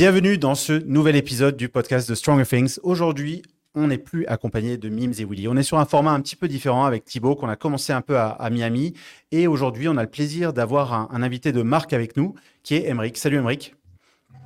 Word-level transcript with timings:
Bienvenue 0.00 0.38
dans 0.38 0.54
ce 0.54 0.72
nouvel 0.72 1.14
épisode 1.14 1.58
du 1.58 1.68
podcast 1.68 2.08
de 2.08 2.14
Stronger 2.14 2.46
Things. 2.46 2.78
Aujourd'hui, 2.82 3.42
on 3.74 3.88
n'est 3.88 3.98
plus 3.98 4.24
accompagné 4.28 4.78
de 4.78 4.88
Mims 4.88 5.12
et 5.18 5.26
Willy. 5.26 5.46
On 5.46 5.58
est 5.58 5.62
sur 5.62 5.78
un 5.78 5.84
format 5.84 6.12
un 6.12 6.22
petit 6.22 6.36
peu 6.36 6.48
différent 6.48 6.86
avec 6.86 7.04
Thibaut 7.04 7.36
qu'on 7.36 7.50
a 7.50 7.56
commencé 7.56 7.92
un 7.92 8.00
peu 8.00 8.16
à, 8.16 8.48
Miami. 8.50 8.94
Et 9.30 9.46
aujourd'hui, 9.46 9.88
on 9.88 9.98
a 9.98 10.02
le 10.02 10.08
plaisir 10.08 10.54
d'avoir 10.54 10.94
un, 10.94 11.22
invité 11.22 11.52
de 11.52 11.60
marque 11.60 11.92
avec 11.92 12.16
nous 12.16 12.34
qui 12.62 12.76
est 12.76 12.88
Emeric. 12.88 13.18
Salut 13.18 13.36
Emeric. 13.36 13.74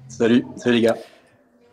Salut, 0.08 0.44
salut 0.56 0.74
les 0.74 0.80
gars. 0.80 0.96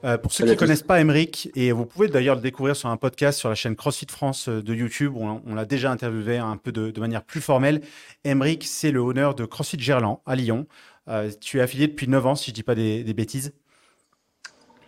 Euh, 0.04 0.20
pour 0.20 0.32
ceux 0.32 0.44
qui 0.44 0.52
ne 0.52 0.56
connaissent 0.56 0.84
pas 0.84 1.02
Emeric, 1.02 1.50
et 1.56 1.72
vous 1.72 1.88
pouvez 1.88 2.08
d'ailleurs 2.08 2.36
le 2.36 2.42
découvrir 2.42 2.76
sur 2.76 2.90
un 2.90 2.98
podcast 2.98 3.40
sur 3.40 3.50
la 3.50 3.56
chaîne 3.56 3.76
CrossFit 3.76 4.08
France 4.12 4.48
euh, 4.48 4.62
de 4.62 4.76
YouTube, 4.76 5.14
où 5.16 5.24
on, 5.24 5.56
l'a 5.56 5.66
déjà 5.66 5.90
interviewé 5.90 6.38
un 6.38 6.58
peu 6.58 6.72
de, 6.72 7.00
manière 7.00 7.24
plus 7.24 7.42
formelle. 7.42 7.82
Emeric, 8.26 8.64
c'est 8.64 8.92
le 8.92 9.00
honneur 9.00 9.34
de 9.34 9.44
CrossFit 9.46 9.80
Gerland 9.80 10.20
à 10.28 10.36
Lyon. 10.36 10.68
Euh, 11.08 11.32
tu 11.42 11.58
es 11.58 11.62
affilié 11.62 11.88
depuis 11.88 12.08
9 12.08 12.28
ans, 12.28 12.36
si 12.36 12.46
je 12.46 12.52
ne 12.52 12.56
dis 12.56 12.64
pas 12.64 12.76
des, 12.76 13.04
bêtises. 13.16 13.54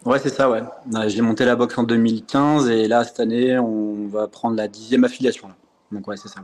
Ouais, 0.05 0.19
c'est 0.19 0.29
ça, 0.29 0.49
ouais. 0.49 0.61
J'ai 1.07 1.21
monté 1.21 1.45
la 1.45 1.55
boxe 1.55 1.77
en 1.77 1.83
2015 1.83 2.69
et 2.69 2.87
là, 2.87 3.03
cette 3.03 3.19
année, 3.19 3.57
on 3.57 4.07
va 4.07 4.27
prendre 4.27 4.55
la 4.57 4.67
dixième 4.67 5.03
affiliation. 5.03 5.49
Donc, 5.91 6.07
ouais, 6.07 6.17
c'est 6.17 6.27
ça. 6.27 6.41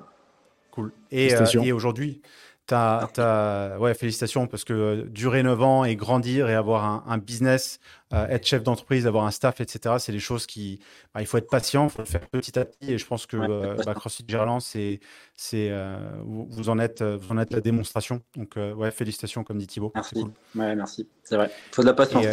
Cool. 0.71 0.91
Et, 1.11 1.33
et 1.63 1.71
aujourd'hui, 1.71 2.21
ouais, 3.79 3.93
félicitations 3.93 4.47
parce 4.47 4.63
que 4.63 4.73
euh, 4.73 5.03
durer 5.03 5.43
9 5.43 5.61
ans 5.61 5.85
et 5.85 5.95
grandir 5.95 6.49
et 6.49 6.55
avoir 6.55 7.07
un, 7.07 7.17
business, 7.17 7.79
euh, 8.13 8.27
être 8.27 8.45
chef 8.45 8.63
d'entreprise, 8.63 9.07
avoir 9.07 9.25
un 9.25 9.31
staff, 9.31 9.61
etc., 9.61 9.95
c'est 9.99 10.11
des 10.11 10.19
choses 10.19 10.45
qui. 10.45 10.79
Bah, 11.13 11.21
il 11.21 11.27
faut 11.27 11.37
être 11.37 11.49
patient, 11.49 11.85
il 11.85 11.89
faut 11.89 12.01
le 12.01 12.07
faire 12.07 12.27
petit 12.27 12.57
à 12.57 12.65
petit. 12.65 12.93
Et 12.93 12.97
je 12.97 13.05
pense 13.05 13.25
que 13.25 13.37
euh, 13.37 13.75
bah, 13.85 13.93
CrossFit 13.93 14.25
Gerland, 14.27 14.61
c'est, 14.61 14.99
c'est, 15.35 15.71
vous, 16.23 16.69
en 16.69 16.79
êtes, 16.79 17.01
vous 17.01 17.31
en 17.31 17.37
êtes 17.37 17.51
la 17.51 17.61
démonstration. 17.61 18.21
Donc, 18.35 18.55
ouais, 18.55 18.91
félicitations, 18.91 19.43
comme 19.43 19.57
dit 19.57 19.67
Thibaut. 19.67 19.91
Merci. 19.95 20.25
Ouais, 20.55 20.75
merci. 20.75 21.07
C'est 21.23 21.35
vrai. 21.35 21.51
Il 21.71 21.75
faut 21.75 21.81
de 21.81 21.87
la 21.87 21.93
patience. 21.93 22.25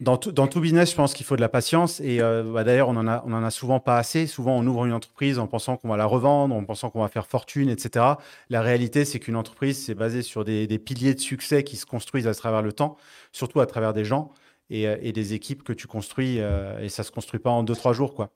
Dans 0.00 0.16
tout, 0.16 0.60
business, 0.60 0.90
je 0.90 0.96
pense 0.96 1.14
qu'il 1.14 1.24
faut 1.24 1.36
de 1.36 1.40
la 1.40 1.48
patience. 1.48 2.00
Et 2.00 2.20
euh, 2.20 2.42
bah, 2.42 2.64
d'ailleurs, 2.64 2.88
on 2.88 2.96
en, 2.96 3.06
a, 3.06 3.50
souvent 3.50 3.78
pas 3.78 3.96
assez. 3.96 4.26
Souvent, 4.26 4.56
on 4.56 4.66
ouvre 4.66 4.86
une 4.86 4.92
entreprise 4.92 5.38
en 5.38 5.46
pensant 5.46 5.76
qu'on 5.76 5.88
va 5.88 5.96
la 5.96 6.04
revendre, 6.04 6.52
en 6.52 6.64
pensant 6.64 6.90
qu'on 6.90 7.00
va 7.00 7.08
faire 7.08 7.28
fortune, 7.28 7.68
etc. 7.68 8.04
La 8.50 8.60
réalité, 8.60 9.04
c'est 9.04 9.20
qu'une 9.20 9.36
entreprise, 9.36 9.84
c'est 9.84 9.94
basé 9.94 10.22
sur 10.22 10.44
des, 10.44 10.66
piliers 10.78 11.14
de 11.14 11.20
succès 11.20 11.62
qui 11.62 11.76
se 11.76 11.86
construisent 11.86 12.26
à 12.26 12.34
travers 12.34 12.60
le 12.60 12.72
temps, 12.72 12.96
surtout 13.30 13.60
à 13.60 13.66
travers 13.66 13.92
des 13.92 14.04
gens 14.04 14.32
et, 14.68 14.88
euh, 14.88 15.12
des 15.12 15.32
équipes 15.32 15.62
que 15.62 15.72
tu 15.72 15.86
construis. 15.86 16.40
Euh, 16.40 16.80
et 16.80 16.88
ça 16.88 17.04
se 17.04 17.12
construit 17.12 17.38
pas 17.38 17.50
en 17.50 17.62
deux, 17.62 17.76
trois 17.76 17.92
jours. 17.92 18.14
quoi. 18.14 18.30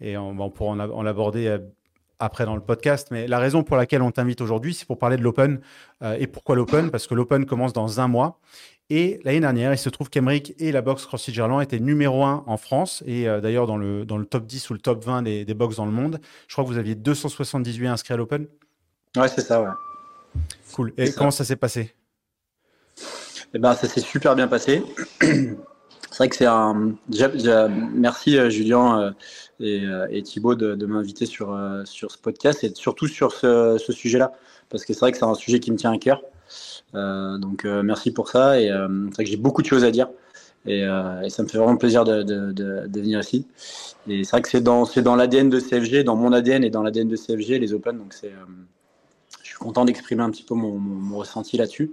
Et 0.00 0.16
on, 0.16 0.30
on 0.40 0.50
pourra 0.50 0.72
en, 0.72 1.02
l'aborder 1.04 1.56
après 2.18 2.46
dans 2.46 2.56
le 2.56 2.62
podcast. 2.62 3.08
Mais 3.12 3.28
la 3.28 3.38
raison 3.38 3.62
pour 3.62 3.76
laquelle 3.76 4.02
on 4.02 4.10
t'invite 4.10 4.40
aujourd'hui, 4.40 4.74
c'est 4.74 4.86
pour 4.86 4.98
parler 4.98 5.16
de 5.16 5.22
l'Open. 5.22 5.60
et 6.18 6.26
pourquoi 6.26 6.56
l'Open? 6.56 6.90
Parce 6.90 7.06
que 7.06 7.14
l'Open 7.14 7.46
commence 7.46 7.72
dans 7.72 8.00
un 8.00 8.08
mois. 8.08 8.40
Et 8.92 9.20
l'année 9.22 9.38
dernière, 9.38 9.72
il 9.72 9.78
se 9.78 9.88
trouve 9.88 10.10
qu'Emeric 10.10 10.52
et 10.58 10.72
la 10.72 10.82
boxe 10.82 11.06
CrossFit 11.06 11.32
Gerland 11.32 11.62
étaient 11.62 11.78
numéro 11.78 12.24
un 12.24 12.42
en 12.48 12.56
France 12.56 13.04
et 13.06 13.28
euh, 13.28 13.40
d'ailleurs 13.40 13.68
dans 13.68 13.76
le, 13.76 14.04
dans 14.04 14.18
le 14.18 14.26
top 14.26 14.46
10 14.46 14.68
ou 14.70 14.72
le 14.74 14.80
top 14.80 15.04
20 15.04 15.22
des, 15.22 15.44
des 15.44 15.54
box 15.54 15.76
dans 15.76 15.86
le 15.86 15.92
monde. 15.92 16.18
Je 16.48 16.54
crois 16.54 16.64
que 16.64 16.68
vous 16.68 16.76
aviez 16.76 16.96
278 16.96 17.86
inscrits 17.86 18.14
à 18.14 18.16
l'Open. 18.16 18.48
Ouais, 19.16 19.28
c'est 19.28 19.42
ça, 19.42 19.62
ouais. 19.62 19.68
Cool. 20.74 20.92
Et 20.98 21.12
comment 21.12 21.30
ça, 21.30 21.44
s'est 21.44 21.54
passé? 21.54 21.94
Eh 23.54 23.58
ben, 23.60 23.74
ça 23.74 23.86
s'est 23.86 24.00
super 24.00 24.34
bien 24.34 24.48
passé. 24.48 24.82
c'est 25.20 26.16
vrai 26.16 26.28
que 26.28 26.34
c'est 26.36 26.46
un. 26.46 26.94
merci 27.94 28.38
euh, 28.38 28.50
Julien 28.50 29.00
euh, 29.00 29.12
et, 29.60 29.84
et 30.18 30.22
Thibaut 30.24 30.56
de, 30.56 30.86
m'inviter 30.86 31.26
sur, 31.26 31.56
sur 31.84 32.10
ce 32.10 32.18
podcast 32.18 32.64
et 32.64 32.72
surtout 32.74 33.06
sur 33.06 33.30
ce, 33.30 33.78
ce 33.78 33.92
sujet-là. 33.92 34.32
Parce 34.68 34.84
que 34.84 34.94
c'est 34.94 35.00
vrai 35.00 35.12
que 35.12 35.18
c'est 35.18 35.24
un 35.24 35.34
sujet 35.34 35.60
qui 35.60 35.70
me 35.70 35.76
tient 35.76 35.92
à 35.92 35.98
cœur. 35.98 36.22
Euh, 36.94 37.38
donc 37.38 37.64
euh, 37.64 37.82
merci 37.82 38.12
pour 38.12 38.28
ça. 38.28 38.60
Et 38.60 38.70
euh, 38.70 38.88
c'est 39.08 39.14
vrai 39.14 39.24
que 39.24 39.30
j'ai 39.30 39.36
beaucoup 39.36 39.62
de 39.62 39.66
choses 39.66 39.84
à 39.84 39.90
dire. 39.90 40.08
Et, 40.66 40.84
ça 41.30 41.42
me 41.42 41.48
fait 41.48 41.56
vraiment 41.56 41.76
plaisir 41.76 42.04
de, 42.04 42.86
venir 42.94 43.20
ici. 43.20 43.46
Et 44.08 44.24
c'est 44.24 44.30
vrai 44.32 44.42
que 44.42 44.48
c'est 44.48 44.60
dans, 44.60 44.84
dans 44.84 45.16
l'ADN 45.16 45.48
de 45.48 45.58
CFG, 45.58 46.04
dans 46.04 46.16
mon 46.16 46.32
ADN 46.32 46.64
et 46.64 46.70
dans 46.70 46.82
l'ADN 46.82 47.08
de 47.08 47.16
CFG, 47.16 47.58
les 47.58 47.72
Open. 47.72 47.96
Donc 47.96 48.12
c'est, 48.12 48.32
je 49.42 49.48
suis 49.48 49.56
content 49.56 49.86
d'exprimer 49.86 50.22
un 50.22 50.30
petit 50.30 50.42
peu 50.42 50.54
mon, 50.54 50.72
mon, 50.78 51.16
ressenti 51.16 51.56
là-dessus. 51.56 51.92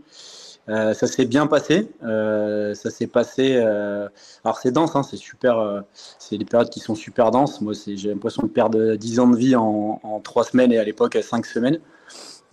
ça 0.67 0.93
s'est 0.93 1.23
bien 1.23 1.47
passé. 1.47 1.89
ça 2.01 2.89
s'est 2.89 3.07
passé. 3.07 3.55
alors 3.55 4.57
c'est 4.61 4.71
dense, 4.71 4.97
hein, 4.97 5.03
c'est 5.03 5.15
super. 5.15 5.83
c'est 6.19 6.37
des 6.37 6.43
périodes 6.43 6.69
qui 6.69 6.81
sont 6.81 6.95
super 6.95 7.31
denses. 7.31 7.61
Moi, 7.61 7.71
j'ai 7.73 8.09
l'impression 8.09 8.43
de 8.43 8.49
perdre 8.49 8.95
10 8.95 9.19
ans 9.21 9.29
de 9.29 9.37
vie 9.37 9.55
en, 9.55 10.01
en 10.03 10.19
3 10.19 10.43
semaines 10.43 10.73
et 10.73 10.77
à 10.77 10.83
l'époque 10.83 11.17
5 11.21 11.45
semaines. 11.45 11.79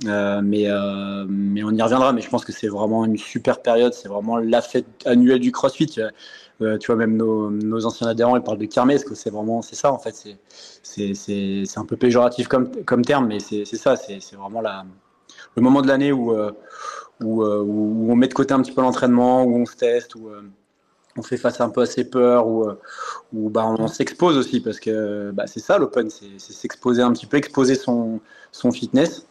Euh, 0.07 0.41
mais, 0.43 0.69
euh, 0.69 1.25
mais 1.29 1.63
on 1.63 1.71
y 1.71 1.83
reviendra. 1.83 2.13
Mais 2.13 2.21
je 2.21 2.29
pense 2.29 2.45
que 2.45 2.53
c'est 2.53 2.69
vraiment 2.69 3.05
une 3.05 3.17
super 3.17 3.63
période. 3.63 3.95
C'est 3.95 4.09
vraiment 4.09 4.39
la 4.39 4.61
fête 4.61 4.87
annuelle 5.07 5.41
du 5.41 5.53
CrossFit. 5.53 6.01
Euh, 6.61 6.79
tu 6.79 6.87
vois, 6.87 6.97
même 6.97 7.17
nos, 7.17 7.87
anciens 7.87 8.07
adhérents, 8.07 8.37
ils 8.37 8.43
parlent 8.43 8.59
de 8.59 8.67
kermesse, 8.67 9.05
c'est 9.15 9.31
vraiment, 9.31 9.61
c'est 9.61 9.75
ça 9.75 9.93
en 9.93 9.99
fait. 9.99 10.15
C'est, 10.83 11.67
un 11.77 11.85
peu 11.85 11.97
péjoratif 11.97 12.47
comme, 12.47 12.71
comme 12.85 13.05
terme, 13.05 13.27
mais 13.27 13.41
c'est, 13.41 13.65
ça. 13.65 13.97
C'est, 13.97 14.21
vraiment 14.37 14.61
la, 14.61 14.85
le 15.57 15.63
moment 15.63 15.83
de 15.83 15.89
l'année 15.89 16.13
où, 16.13 16.33
où, 17.21 17.43
on 17.43 18.15
met 18.15 18.29
de 18.29 18.35
côté 18.35 18.55
un 18.55 18.63
petit 18.63 18.71
peu 18.71 18.83
l'entraînement, 18.83 19.43
où 19.43 19.57
on 19.57 19.67
se 19.67 19.75
teste, 19.75 20.15
où 20.15 20.31
on 21.17 21.23
fait 21.23 21.37
face 21.37 21.61
un 21.61 21.71
peu 21.71 21.81
à 21.81 21.87
ses 21.87 22.05
peurs, 22.05 22.47
où, 22.47 22.69
où 23.33 23.51
bah, 23.51 23.67
on, 23.67 23.89
s'expose 23.89 24.37
aussi, 24.37 24.61
parce 24.61 24.79
que 24.79 25.33
bah, 25.33 25.49
c'est 25.49 25.61
ça 25.61 25.77
l'open, 25.77 26.09
c'est, 26.09 26.39
s'exposer 26.39 27.03
un 27.03 27.13
petit 27.13 27.27
peu, 27.27 27.37
exposer 27.37 27.75
son, 27.75 28.21
son 28.53 28.71
fitness. 28.71 29.27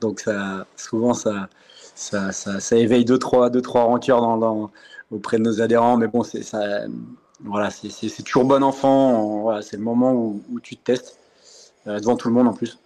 Donc 0.00 0.20
ça, 0.20 0.66
souvent, 0.76 1.14
ça, 1.14 1.48
ça, 1.94 2.32
ça, 2.32 2.76
éveille 2.76 3.04
deux 3.04 3.18
trois, 3.18 3.50
deux, 3.50 3.62
trois 3.62 3.84
rancœurs 3.84 4.20
dans, 4.20 4.70
auprès 5.10 5.38
de 5.38 5.42
nos 5.42 5.60
adhérents. 5.60 5.96
Mais 5.96 6.06
bon, 6.06 6.22
c'est 6.22 6.42
ça. 6.42 6.82
Voilà, 7.44 7.70
c'est 7.70 8.22
toujours 8.22 8.44
bon 8.44 8.62
enfant. 8.62 9.42
Voilà, 9.42 9.62
c'est 9.62 9.76
le 9.76 9.82
moment 9.82 10.12
où, 10.12 10.60
tu 10.62 10.76
te 10.76 10.84
testes 10.84 11.18
euh, 11.86 11.98
devant 11.98 12.16
tout 12.16 12.28
le 12.28 12.34
monde 12.34 12.48
en 12.48 12.52
plus. 12.52 12.78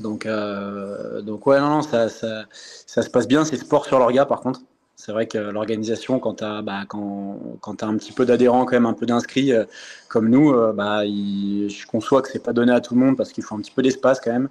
Donc, 0.00 0.26
euh, 0.26 1.20
donc 1.20 1.46
ouais, 1.46 1.60
non, 1.60 1.82
ça, 1.82 2.08
ça, 2.08 2.44
ça 2.86 3.02
se 3.02 3.10
passe 3.10 3.28
bien. 3.28 3.44
C'est 3.44 3.56
sport 3.56 3.84
sur 3.84 3.98
l'orga, 3.98 4.24
par 4.26 4.40
contre. 4.40 4.60
C'est 4.96 5.12
vrai 5.12 5.26
que 5.26 5.38
l'organisation, 5.38 6.18
quand 6.18 6.34
tu 6.34 6.44
as, 6.44 6.60
bah, 6.62 6.82
quand, 6.86 7.38
as 7.80 7.86
un 7.86 7.96
petit 7.96 8.12
peu 8.12 8.26
d'adhérents, 8.26 8.66
quand 8.66 8.76
même 8.76 8.86
un 8.86 8.92
peu 8.92 9.06
d'inscrits 9.06 9.52
euh, 9.52 9.64
comme 10.08 10.28
nous, 10.28 10.52
bah, 10.74 11.04
je 11.06 11.86
conçois 11.86 12.22
que 12.22 12.28
c'est 12.30 12.42
pas 12.42 12.52
donné 12.52 12.72
à 12.72 12.80
tout 12.80 12.94
le 12.94 13.00
monde 13.00 13.16
parce 13.16 13.32
qu'il 13.32 13.42
faut 13.42 13.54
un 13.54 13.60
petit 13.60 13.72
peu 13.72 13.82
d'espace 13.82 14.20
quand 14.20 14.32
même. 14.32 14.48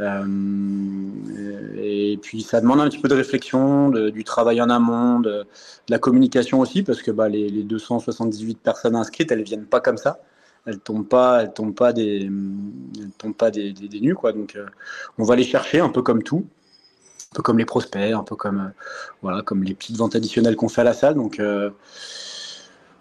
Euh, 0.00 0.24
et 1.76 2.18
puis 2.22 2.42
ça 2.42 2.60
demande 2.60 2.80
un 2.80 2.88
petit 2.88 2.98
peu 2.98 3.08
de 3.08 3.14
réflexion, 3.14 3.90
du 3.90 4.24
travail 4.24 4.60
en 4.60 4.70
amont, 4.70 5.20
de, 5.20 5.44
la 5.88 5.98
communication 5.98 6.60
aussi, 6.60 6.82
parce 6.82 7.02
que 7.02 7.10
bah, 7.10 7.28
les, 7.28 7.62
278 7.62 8.58
personnes 8.58 8.96
inscrites, 8.96 9.30
elles 9.32 9.42
viennent 9.42 9.66
pas 9.66 9.80
comme 9.80 9.98
ça 9.98 10.20
elles 10.64 10.78
tombent 10.78 11.08
pas, 11.08 11.42
elles 11.42 11.52
tombent 11.52 11.74
pas 11.74 11.92
des, 11.92 12.20
elles 12.20 13.10
tombent 13.18 13.34
pas 13.34 13.50
des, 13.50 13.74
nus 14.00 14.14
quoi. 14.14 14.32
Donc 14.32 14.54
euh, 14.54 14.64
on 15.18 15.24
va 15.24 15.34
les 15.34 15.42
chercher 15.42 15.80
un 15.80 15.88
peu 15.88 16.02
comme 16.02 16.22
tout, 16.22 16.46
un 17.32 17.34
peu 17.34 17.42
comme 17.42 17.58
les 17.58 17.64
prospects, 17.64 18.12
un 18.12 18.22
peu 18.22 18.36
comme 18.36 18.60
euh, 18.60 18.82
voilà, 19.22 19.42
comme 19.42 19.64
les 19.64 19.74
petites 19.74 19.96
ventes 19.96 20.14
additionnelles 20.14 20.54
qu'on 20.54 20.68
fait 20.68 20.82
à 20.82 20.84
la 20.84 20.94
salle. 20.94 21.14
Donc 21.14 21.40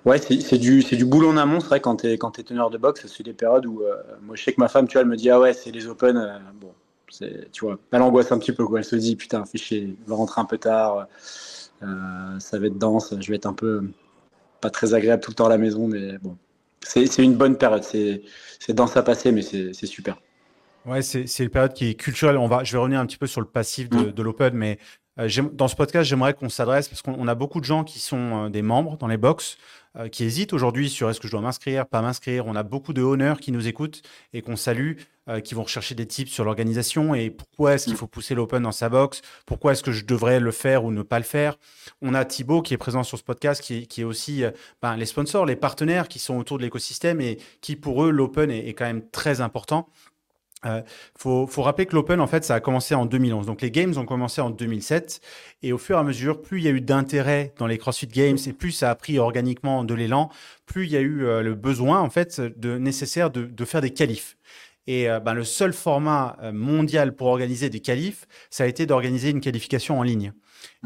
Ouais, 0.04 0.18
c'est 0.18 0.58
du, 0.58 0.84
du 0.84 1.06
boulot 1.06 1.30
en 1.30 1.38
amont. 1.38 1.60
C'est 1.60 1.68
vrai, 1.68 1.80
quand 1.80 1.98
tu 1.98 2.08
es, 2.08 2.14
es, 2.16 2.44
teneur 2.44 2.72
de 2.72 2.80
boxe, 2.80 3.06
c'est 3.06 3.22
des 3.22 3.34
périodes 3.34 3.68
où, 3.68 3.84
moi, 4.24 4.36
je 4.36 4.44
sais 4.44 4.52
que 4.52 4.60
ma 4.60 4.68
femme, 4.68 4.88
tu 4.88 4.94
vois, 4.94 5.04
elle 5.04 5.08
me 5.08 5.16
dit 5.16 5.30
Ah 5.30 5.40
ouais, 5.40 5.54
c'est 5.54 5.70
les 5.70 5.86
Open. 5.86 6.42
Tu 7.52 7.66
vois, 7.66 7.80
elle 7.92 8.02
angoisse 8.02 8.32
un 8.32 8.40
petit 8.40 8.52
peu. 8.52 8.66
Quoi. 8.66 8.80
Elle 8.80 8.86
se 8.86 8.96
dit, 8.96 9.16
putain, 9.16 9.46
fais 9.46 9.58
chier, 9.58 9.96
va 10.08 10.16
rentrer 10.16 10.42
un 10.42 10.46
peu 10.46 10.58
tard, 10.58 11.08
euh, 11.84 12.40
ça 12.40 12.60
va 12.60 12.68
être 12.68 12.78
dense, 12.78 13.14
je 13.20 13.30
vais 13.30 13.36
être 13.36 13.46
un 13.46 13.54
peu 13.54 13.84
pas 14.60 14.70
très 14.70 14.94
agréable 14.94 15.24
tout 15.24 15.32
le 15.32 15.36
temps 15.36 15.48
à 15.48 15.50
la 15.50 15.58
maison, 15.58 15.88
mais 15.88 16.18
bon, 16.20 16.38
c'est 16.82 17.18
une 17.18 17.36
bonne 17.36 17.58
période. 17.58 17.84
C'est 17.84 18.24
dense 18.70 18.96
à 18.98 19.04
passer, 19.04 19.32
mais 19.32 19.42
c'est 19.42 19.86
super. 19.86 20.18
Ouais, 20.86 21.02
c'est 21.02 21.26
une 21.40 21.50
période 21.50 21.74
qui 21.74 21.90
est 21.90 21.94
culturelle. 21.94 22.38
On 22.38 22.48
va, 22.48 22.64
je 22.64 22.72
vais 22.72 22.80
revenir 22.80 23.00
un 23.00 23.06
petit 23.06 23.18
peu 23.18 23.28
sur 23.28 23.42
le 23.42 23.48
passif 23.48 23.90
de, 23.90 23.98
mmh. 23.98 24.12
de 24.14 24.24
l'Open, 24.24 24.54
mais 24.56 24.80
euh, 25.20 25.30
dans 25.54 25.68
ce 25.68 25.76
podcast, 25.76 26.10
j'aimerais 26.10 26.34
qu'on 26.34 26.50
s'adresse 26.50 26.88
parce 26.88 27.02
qu'on 27.02 27.28
a 27.28 27.36
beaucoup 27.36 27.60
de 27.60 27.66
gens 27.66 27.84
qui 27.84 28.00
sont 28.00 28.46
euh, 28.46 28.50
des 28.50 28.62
membres 28.62 28.98
dans 28.98 29.08
les 29.08 29.18
box, 29.18 29.58
euh, 29.98 30.08
qui 30.08 30.24
hésitent 30.24 30.54
aujourd'hui 30.54 30.90
sur 30.90 31.10
est-ce 31.10 31.20
que 31.20 31.28
je 31.28 31.32
dois 31.32 31.42
m'inscrire, 31.42 31.86
pas 31.86 32.02
m'inscrire. 32.02 32.46
On 32.48 32.56
a 32.56 32.64
beaucoup 32.64 32.94
de 32.94 33.02
honneurs 33.02 33.40
qui 33.40 33.52
nous 33.52 33.68
écoutent 33.68 34.02
et 34.34 34.42
qu'on 34.42 34.56
salue, 34.56 34.94
qui 35.46 35.54
vont 35.54 35.64
rechercher 35.64 35.96
des 35.96 36.08
tips 36.08 36.30
sur 36.30 36.44
l'organisation 36.44 37.16
et 37.16 37.30
pourquoi 37.30 37.76
est-ce 37.76 37.86
qu'il 37.86 37.96
faut 37.96 38.08
pousser 38.08 38.36
l'open 38.36 38.64
dans 38.64 38.74
sa 38.74 38.90
box, 38.90 39.22
pourquoi 39.46 39.72
est-ce 39.72 39.84
que 39.84 39.94
je 39.94 40.04
devrais 40.04 40.42
le 40.42 40.52
faire 40.52 40.84
ou 40.84 40.92
ne 40.92 41.04
pas 41.04 41.20
le 41.20 41.24
faire. 41.24 41.58
On 42.02 42.14
a 42.16 42.26
Thibaut 42.26 42.62
qui 42.62 42.74
est 42.74 42.78
présent 42.78 43.04
sur 43.04 43.18
ce 43.18 43.24
podcast, 43.24 43.62
qui, 43.62 43.88
qui 43.88 44.02
est 44.02 44.04
aussi 44.04 44.44
ben, 44.82 44.98
les 44.98 45.06
sponsors, 45.06 45.46
les 45.46 45.56
partenaires 45.56 46.10
qui 46.10 46.20
sont 46.20 46.38
autour 46.38 46.58
de 46.58 46.64
l'écosystème 46.64 47.22
et 47.22 47.38
qui 47.62 47.78
pour 47.78 48.04
eux, 48.04 48.10
l'open 48.10 48.52
est, 48.52 48.68
est 48.68 48.74
quand 48.74 48.84
même 48.84 49.08
très 49.10 49.40
important. 49.40 49.88
Il 50.64 50.70
euh, 50.70 50.82
faut, 51.48 51.62
rappeler 51.62 51.88
que 51.88 51.96
l'Open, 51.96 52.22
en 52.22 52.28
fait, 52.28 52.44
ça 52.44 52.56
a 52.56 52.60
commencé 52.60 52.94
en 52.94 53.06
2011. 53.06 53.48
Donc, 53.48 53.62
les 53.62 53.72
Games 53.72 53.94
ont 53.98 54.06
commencé 54.06 54.42
en 54.42 54.52
2007. 54.52 55.22
Et 55.64 55.74
au 55.74 55.78
fur 55.78 55.98
et 55.98 56.00
à 56.00 56.04
mesure, 56.04 56.42
plus 56.42 56.60
il 56.60 56.66
y 56.66 56.68
a 56.68 56.72
eu 56.72 56.82
d'intérêt 56.82 57.54
dans 57.58 57.68
les 57.68 57.78
CrossFit 57.78 58.08
Games 58.08 58.38
et 58.46 58.54
plus 58.54 58.72
ça 58.72 58.92
a 58.92 58.96
pris 58.96 59.18
organiquement 59.18 59.84
de 59.84 59.94
l'élan, 59.94 60.30
plus 60.66 60.86
il 60.86 60.92
y 60.92 60.98
a 60.98 61.02
eu 61.02 61.24
euh, 61.26 61.42
le 61.42 61.56
besoin, 61.56 62.00
en 62.00 62.10
fait, 62.10 62.40
nécessaire 62.40 63.32
de, 63.32 63.66
faire 63.66 63.82
des 63.82 63.92
qualifs. 63.92 64.38
Et 64.88 65.08
ben, 65.24 65.36
le 65.36 65.44
seul 65.44 65.74
format 65.74 66.38
mondial 66.52 67.16
pour 67.16 67.28
organiser 67.28 67.70
des 67.70 67.82
qualifs, 67.82 68.28
ça 68.50 68.64
a 68.64 68.68
été 68.68 68.88
d'organiser 68.88 69.30
une 69.30 69.40
qualification 69.40 70.00
en 70.00 70.04
ligne. 70.04 70.34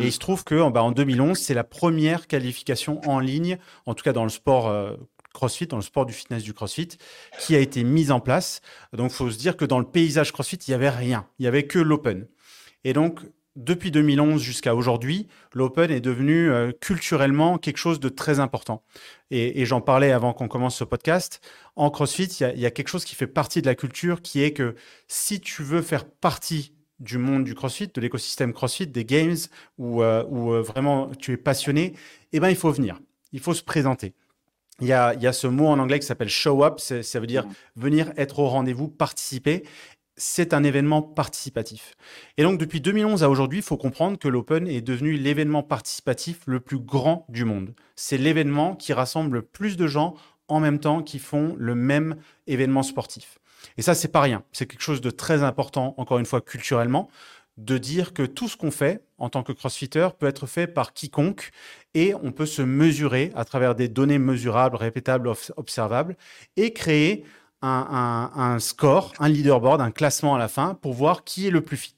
Et 0.02 0.06
il 0.06 0.12
se 0.12 0.20
trouve 0.20 0.44
que 0.44 0.70
ben, 0.70 0.82
en 0.82 0.92
2011, 0.92 1.38
c'est 1.38 1.54
la 1.54 1.64
première 1.64 2.28
qualification 2.28 3.00
en 3.10 3.20
ligne, 3.20 3.58
en 3.86 3.94
tout 3.94 4.04
cas 4.04 4.12
dans 4.12 4.24
le 4.24 4.30
sport 4.30 4.70
CrossFit, 5.36 5.68
dans 5.68 5.78
le 5.78 5.84
sport 5.84 6.08
du 6.08 6.14
fitness 6.14 6.42
du 6.42 6.54
CrossFit, 6.54 6.90
qui 7.40 7.56
a 7.56 7.60
été 7.60 7.84
mise 7.84 8.12
en 8.12 8.20
place. 8.20 8.62
Donc, 8.94 9.12
il 9.12 9.16
faut 9.16 9.30
se 9.30 9.38
dire 9.38 9.56
que 9.56 9.66
dans 9.66 9.80
le 9.80 9.86
paysage 9.86 10.32
CrossFit, 10.32 10.58
il 10.68 10.72
n'y 10.72 10.76
avait 10.76 10.90
rien. 10.90 11.28
Il 11.38 11.44
n'y 11.44 11.48
avait 11.48 11.68
que 11.68 11.78
l'Open. 11.78 12.28
Et 12.84 12.94
donc, 12.94 13.20
depuis 13.56 13.90
2011 13.90 14.42
jusqu'à 14.42 14.76
aujourd'hui, 14.76 15.28
l'Open 15.54 15.90
est 15.90 16.02
devenu 16.02 16.50
euh, 16.50 16.72
culturellement 16.74 17.58
quelque 17.58 17.78
chose 17.78 18.00
de 18.00 18.10
très 18.10 18.40
important. 18.40 18.84
Et, 19.32 19.66
j'en 19.66 19.82
parlais 19.82 20.12
avant 20.12 20.34
qu'on 20.34 20.48
commence 20.48 20.76
ce 20.76 20.84
podcast. 20.84 21.42
En 21.76 21.90
CrossFit, 21.90 22.26
il 22.26 22.60
y, 22.60 22.66
a 22.66 22.72
quelque 22.72 22.90
chose 22.90 23.06
qui 23.06 23.16
fait 23.16 23.28
partie 23.28 23.62
de 23.62 23.68
la 23.68 23.76
culture, 23.76 24.22
qui 24.22 24.44
est 24.44 24.52
que 24.52 24.76
si 25.08 25.40
tu 25.40 25.64
veux 25.64 25.82
faire 25.82 26.06
partie 26.06 26.74
du 27.00 27.18
monde 27.18 27.44
du 27.44 27.56
CrossFit, 27.56 27.88
de 27.88 28.02
l'écosystème 28.02 28.54
CrossFit, 28.54 28.88
des 28.88 29.06
games, 29.06 29.36
où, 29.78 30.04
euh, 30.04 30.24
euh, 30.24 30.62
vraiment 30.62 31.10
tu 31.18 31.32
es 31.32 31.38
passionné, 31.38 31.94
eh 32.34 32.40
ben, 32.40 32.50
il 32.50 32.56
faut 32.56 32.72
venir. 32.72 33.00
Il 33.32 33.40
faut 33.40 33.54
se 33.54 33.64
présenter. 33.64 34.14
Il 34.82 34.88
y, 34.88 34.94
a, 34.94 35.14
il 35.14 35.22
y 35.22 35.28
a, 35.28 35.32
ce 35.32 35.48
mot 35.48 35.68
en 35.68 35.80
anglais 35.80 36.00
qui 36.00 36.06
s'appelle 36.06 36.30
show 36.30 36.66
up, 36.66 36.80
ça 36.80 37.20
veut 37.20 37.28
dire 37.28 37.46
mmh. 37.46 37.54
venir 37.78 38.14
être 38.18 38.40
au 38.40 38.48
rendez-vous, 38.48 38.90
participer 38.90 39.64
c'est 40.18 40.54
un 40.54 40.64
événement 40.64 41.02
participatif. 41.02 41.96
Et 42.38 42.44
donc, 42.44 42.58
depuis 42.58 42.82
2011 42.82 43.24
à 43.24 43.30
aujourd'hui, 43.30 43.60
il 43.60 43.64
faut 43.64 43.78
comprendre 43.78 44.18
que 44.18 44.28
l'Open 44.28 44.68
est 44.68 44.82
devenu 44.82 45.14
l'événement 45.14 45.64
participatif 45.64 46.40
le 46.46 46.60
plus 46.60 46.80
grand 46.80 47.26
du 47.30 47.46
monde. 47.46 47.74
C'est 47.96 48.18
l'événement 48.18 48.76
qui 48.76 48.94
rassemble 48.94 49.38
le 49.38 49.42
plus 49.42 49.78
de 49.78 49.88
gens 49.88 50.16
en 50.48 50.60
même 50.60 50.80
temps 50.80 51.02
qui 51.02 51.20
font 51.20 51.56
le 51.58 51.76
même 51.76 52.16
événement 52.48 52.84
sportif. 52.84 53.40
Et 53.78 53.82
ça, 53.82 53.96
c'est 53.96 54.10
pas 54.10 54.22
rien. 54.22 54.44
C'est 54.52 54.68
quelque 54.68 54.82
chose 54.82 55.02
de 55.02 55.10
très 55.10 55.44
important, 55.44 55.96
encore 55.98 56.20
une 56.20 56.26
fois, 56.26 56.40
culturellement, 56.40 57.10
de 57.58 57.78
dire 57.78 58.14
que 58.14 58.24
tout 58.24 58.50
ce 58.50 58.58
qu'on 58.58 58.72
fait 58.72 59.06
en 59.18 59.30
tant 59.30 59.44
que 59.44 59.54
crossfitter 59.54 60.10
peut 60.20 60.28
être 60.28 60.46
fait 60.46 60.68
par 60.68 60.94
quiconque 60.94 61.52
et 61.94 62.14
on 62.16 62.32
peut 62.32 62.46
se 62.46 62.62
mesurer 62.62 63.32
à 63.36 63.46
travers 63.46 63.76
des 63.76 63.88
données 63.88 64.20
mesurables, 64.20 64.76
répétables, 64.76 65.32
observables 65.56 66.18
et 66.58 66.74
créer 66.74 67.24
un, 67.62 68.58
score, 68.60 69.14
un 69.20 69.30
leaderboard, 69.30 69.82
un 69.82 69.92
classement 69.92 70.36
à 70.36 70.38
la 70.38 70.48
fin 70.48 70.76
pour 70.76 70.94
voir 70.94 71.24
qui 71.24 71.48
est 71.48 71.52
le 71.52 71.62
plus 71.62 71.78
fit. 71.78 71.96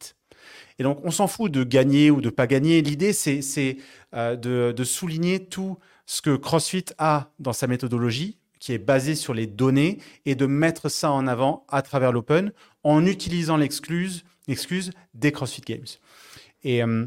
Et 0.80 0.84
donc, 0.84 1.00
on 1.04 1.12
s'en 1.12 1.28
fout 1.28 1.52
de 1.52 1.64
gagner 1.64 2.12
ou 2.12 2.22
de 2.22 2.30
pas 2.30 2.48
gagner. 2.48 2.82
L'idée, 2.82 3.12
c'est 3.12 3.78
euh, 4.14 4.36
de, 4.36 4.84
souligner 4.84 5.46
tout 5.46 5.78
ce 6.06 6.22
que 6.22 6.36
CrossFit 6.36 6.86
a 7.00 7.32
dans 7.40 7.52
sa 7.52 7.68
méthodologie, 7.68 8.38
qui 8.60 8.74
est 8.74 8.78
basée 8.78 9.16
sur 9.16 9.34
les 9.34 9.48
données, 9.48 9.98
et 10.26 10.36
de 10.36 10.46
mettre 10.46 10.88
ça 10.90 11.12
en 11.12 11.28
avant 11.28 11.66
à 11.68 11.82
travers 11.82 12.12
l'Open 12.12 12.54
en 12.84 13.06
utilisant 13.06 13.58
l'excuse 14.48 14.92
des 15.14 15.32
CrossFit 15.32 15.62
Games. 15.62 15.86
Et 16.64 16.84
euh, 16.84 17.06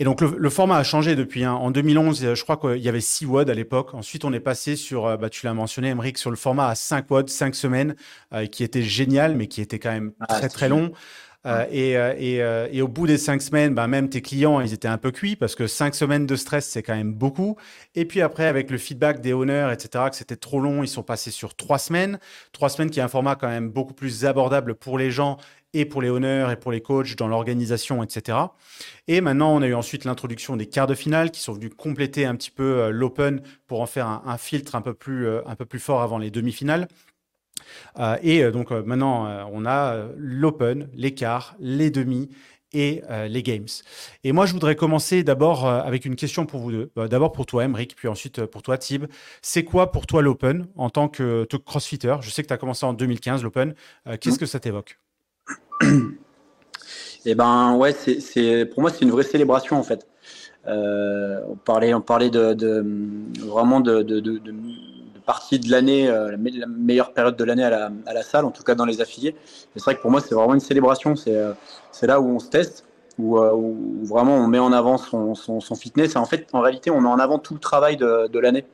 et 0.00 0.04
donc 0.04 0.20
le, 0.20 0.50
format 0.50 0.76
a 0.76 0.84
changé 0.84 1.16
depuis. 1.16 1.42
Hein. 1.42 1.54
En 1.54 1.72
2011, 1.72 2.24
euh, 2.24 2.34
je 2.36 2.42
crois 2.44 2.56
qu'il 2.56 2.80
y 2.80 2.88
avait 2.88 3.00
6 3.00 3.26
WOD 3.26 3.50
à 3.50 3.54
l'époque. 3.54 3.94
Ensuite, 3.94 4.24
on 4.24 4.32
est 4.32 4.40
passé 4.40 4.76
sur, 4.76 5.06
euh, 5.06 5.16
bah, 5.16 5.28
tu 5.28 5.44
l'as 5.44 5.54
mentionné, 5.54 5.88
Emmerich, 5.88 6.18
sur 6.18 6.30
le 6.30 6.36
format 6.36 6.68
à 6.68 6.76
5 6.76 7.10
WOD, 7.10 7.28
5 7.28 7.54
semaines, 7.56 7.96
euh, 8.32 8.46
qui 8.46 8.62
était 8.62 8.82
génial, 8.82 9.34
mais 9.34 9.48
qui 9.48 9.60
était 9.60 9.80
quand 9.80 9.90
même 9.90 10.12
ah, 10.20 10.26
très 10.26 10.48
très 10.48 10.68
long. 10.68 10.92
et, 11.72 11.92
et, 11.92 12.34
et, 12.72 12.82
au 12.82 12.88
bout 12.88 13.06
des 13.06 13.16
cinq 13.16 13.40
semaines, 13.40 13.72
bah, 13.74 13.86
même 13.86 14.10
tes 14.10 14.20
clients, 14.20 14.60
ils 14.60 14.74
étaient 14.74 14.88
un 14.88 14.98
peu 14.98 15.10
cuits 15.10 15.34
parce 15.34 15.54
que 15.54 15.66
cinq 15.66 15.94
semaines 15.94 16.26
de 16.26 16.36
stress, 16.36 16.68
c'est 16.68 16.82
quand 16.82 16.94
même 16.94 17.14
beaucoup. 17.14 17.56
Et 17.94 18.04
puis 18.04 18.20
après, 18.20 18.44
avec 18.44 18.70
le 18.70 18.76
feedback 18.76 19.22
des 19.22 19.32
honneurs, 19.32 19.72
etc., 19.72 20.04
que 20.10 20.16
c'était 20.16 20.36
trop 20.36 20.60
long, 20.60 20.82
ils 20.82 20.88
sont 20.88 21.02
passés 21.02 21.30
sur 21.30 21.54
trois 21.54 21.78
semaines. 21.78 22.18
Trois 22.52 22.68
semaines 22.68 22.90
qui 22.90 23.00
est 23.00 23.02
un 23.02 23.08
format 23.08 23.34
quand 23.34 23.48
même 23.48 23.70
beaucoup 23.70 23.94
plus 23.94 24.26
abordable 24.26 24.74
pour 24.74 24.98
les 24.98 25.10
gens 25.10 25.38
et 25.74 25.84
pour 25.84 26.02
les 26.02 26.10
honneurs 26.10 26.50
et 26.50 26.56
pour 26.56 26.72
les 26.72 26.80
coachs 26.80 27.16
dans 27.16 27.28
l'organisation, 27.28 28.02
etc. 28.02 28.38
Et 29.06 29.20
maintenant, 29.20 29.54
on 29.54 29.62
a 29.62 29.66
eu 29.66 29.74
ensuite 29.74 30.04
l'introduction 30.04 30.56
des 30.56 30.66
quarts 30.66 30.86
de 30.86 30.94
finale 30.94 31.30
qui 31.30 31.40
sont 31.40 31.52
venus 31.52 31.70
compléter 31.76 32.24
un 32.24 32.34
petit 32.34 32.50
peu 32.50 32.80
euh, 32.80 32.90
l'open 32.90 33.42
pour 33.66 33.80
en 33.80 33.86
faire 33.86 34.06
un, 34.06 34.38
filtre 34.38 34.74
un 34.74 34.80
peu 34.80 34.94
plus, 34.94 35.26
euh, 35.26 35.40
un 35.46 35.56
peu 35.56 35.64
plus 35.64 35.78
fort 35.78 36.02
avant 36.02 36.18
les 36.18 36.30
demi-finales. 36.30 36.88
Euh, 37.98 38.16
et 38.22 38.50
donc 38.50 38.70
maintenant, 38.70 39.48
on 39.52 39.66
a 39.66 40.06
l'open, 40.16 40.88
les 40.94 41.12
quarts, 41.12 41.54
les 41.58 41.90
demi 41.90 42.30
et 42.72 43.02
les 43.28 43.42
games. 43.42 43.66
Et 44.24 44.32
moi, 44.32 44.46
je 44.46 44.52
voudrais 44.52 44.76
commencer 44.76 45.24
d'abord 45.24 45.66
avec 45.66 46.04
une 46.04 46.16
question 46.16 46.46
pour 46.46 46.60
vous 46.60 46.70
deux. 46.70 46.90
d'abord 47.08 47.32
pour 47.32 47.46
toi, 47.46 47.64
Emric, 47.64 47.96
puis 47.96 48.08
ensuite 48.08 48.44
pour 48.46 48.62
toi, 48.62 48.78
Tib. 48.78 49.06
C'est 49.42 49.64
quoi 49.64 49.90
pour 49.90 50.06
toi 50.06 50.22
l'Open 50.22 50.68
en 50.76 50.88
tant 50.88 51.08
que, 51.08 51.46
crossfitter? 51.64 52.16
Je 52.20 52.30
sais 52.30 52.42
que 52.42 52.48
tu 52.48 52.54
as 52.54 52.58
commencé 52.58 52.86
en 52.86 52.92
2015, 52.92 53.42
l'Open. 53.42 53.74
Qu'est-ce 54.20 54.36
mmh. 54.36 54.38
que 54.38 54.46
ça 54.46 54.60
t'évoque? 54.60 54.98
Et 55.82 57.32
eh 57.32 57.34
ben 57.34 57.74
ouais, 57.76 57.92
c'est 57.92 58.64
pour 58.66 58.80
moi 58.80 58.90
c'est 58.90 59.02
une 59.02 59.10
vraie 59.10 59.24
célébration 59.24 59.76
en 59.76 59.82
fait. 59.82 60.06
Euh, 60.66 61.40
on 61.48 61.56
parlait, 61.56 61.94
on 61.94 62.00
parlait 62.00 62.30
de, 62.30 62.84
vraiment 63.40 63.80
de, 63.80 64.04
partie 65.24 65.58
de 65.58 65.70
l'année, 65.70 66.08
euh, 66.08 66.30
la, 66.30 66.66
meilleure 66.66 67.12
période 67.12 67.36
de 67.36 67.44
l'année 67.44 67.64
à 67.64 67.90
la, 68.12 68.22
salle, 68.22 68.44
en 68.44 68.50
tout 68.50 68.62
cas 68.62 68.74
dans 68.74 68.84
les 68.84 69.00
affiliés. 69.00 69.34
C'est 69.74 69.82
vrai 69.82 69.96
que 69.96 70.02
pour 70.02 70.10
moi 70.10 70.20
c'est 70.20 70.34
vraiment 70.34 70.54
une 70.54 70.60
célébration. 70.60 71.16
C'est 71.16 71.36
euh, 71.36 71.52
là 72.02 72.20
où 72.20 72.28
on 72.28 72.38
se 72.38 72.50
teste, 72.50 72.84
où, 73.18 73.38
où, 73.38 74.04
vraiment 74.04 74.36
on 74.36 74.46
met 74.46 74.58
en 74.58 74.72
avant 74.72 74.98
son, 74.98 75.60
fitness. 75.74 76.14
Et 76.14 76.18
en 76.18 76.26
fait, 76.26 76.46
en 76.52 76.60
réalité, 76.60 76.90
on 76.90 77.00
met 77.00 77.08
en 77.08 77.18
avant 77.18 77.38
tout 77.38 77.54
le 77.54 77.60
travail 77.60 77.96
de, 77.96 78.38
l'année. 78.38 78.64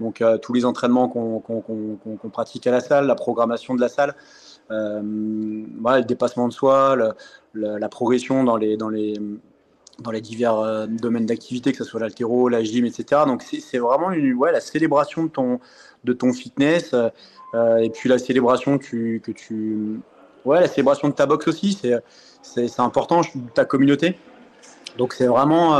Donc 0.00 0.22
tous 0.40 0.52
les 0.52 0.64
entraînements 0.64 1.08
qu'on 1.08 2.30
pratique 2.32 2.66
à 2.66 2.70
la 2.70 2.80
salle, 2.80 3.06
la 3.06 3.14
programmation 3.14 3.74
de 3.74 3.80
la 3.80 3.88
salle, 3.88 4.14
euh, 4.72 5.00
le 5.02 6.02
dépassement 6.02 6.48
de 6.48 6.52
soi, 6.52 6.96
la 7.54 7.88
progression 7.88 8.44
dans 8.44 8.56
les, 8.56 8.76
dans 8.76 8.88
les, 8.88 9.14
dans 9.98 10.10
les 10.10 10.20
divers 10.20 10.58
euh, 10.58 10.86
domaines 10.86 11.26
d'activité, 11.26 11.72
que 11.72 11.78
ce 11.78 11.84
soit 11.84 12.00
l'altéro, 12.00 12.48
la 12.48 12.62
gym, 12.62 12.84
etc. 12.84 13.22
Donc 13.26 13.42
c'est 13.42 13.78
vraiment 13.78 14.08
ouais, 14.08 14.52
la 14.52 14.60
célébration 14.60 15.24
de 15.24 15.28
ton, 15.28 15.60
de 16.04 16.12
ton 16.12 16.32
fitness 16.32 16.94
euh, 17.54 17.76
et 17.78 17.90
puis 17.90 18.08
la 18.08 18.18
célébration 18.18 18.78
que 18.78 18.86
tu, 19.30 20.00
ouais, 20.44 20.60
la 20.60 20.68
célébration 20.68 21.08
de 21.08 21.14
ta 21.14 21.26
boxe 21.26 21.48
aussi, 21.48 21.78
c'est 22.42 22.80
important, 22.80 23.20
ta 23.54 23.64
communauté. 23.64 24.16
Donc 24.96 25.12
c'est 25.12 25.26
vraiment, 25.26 25.78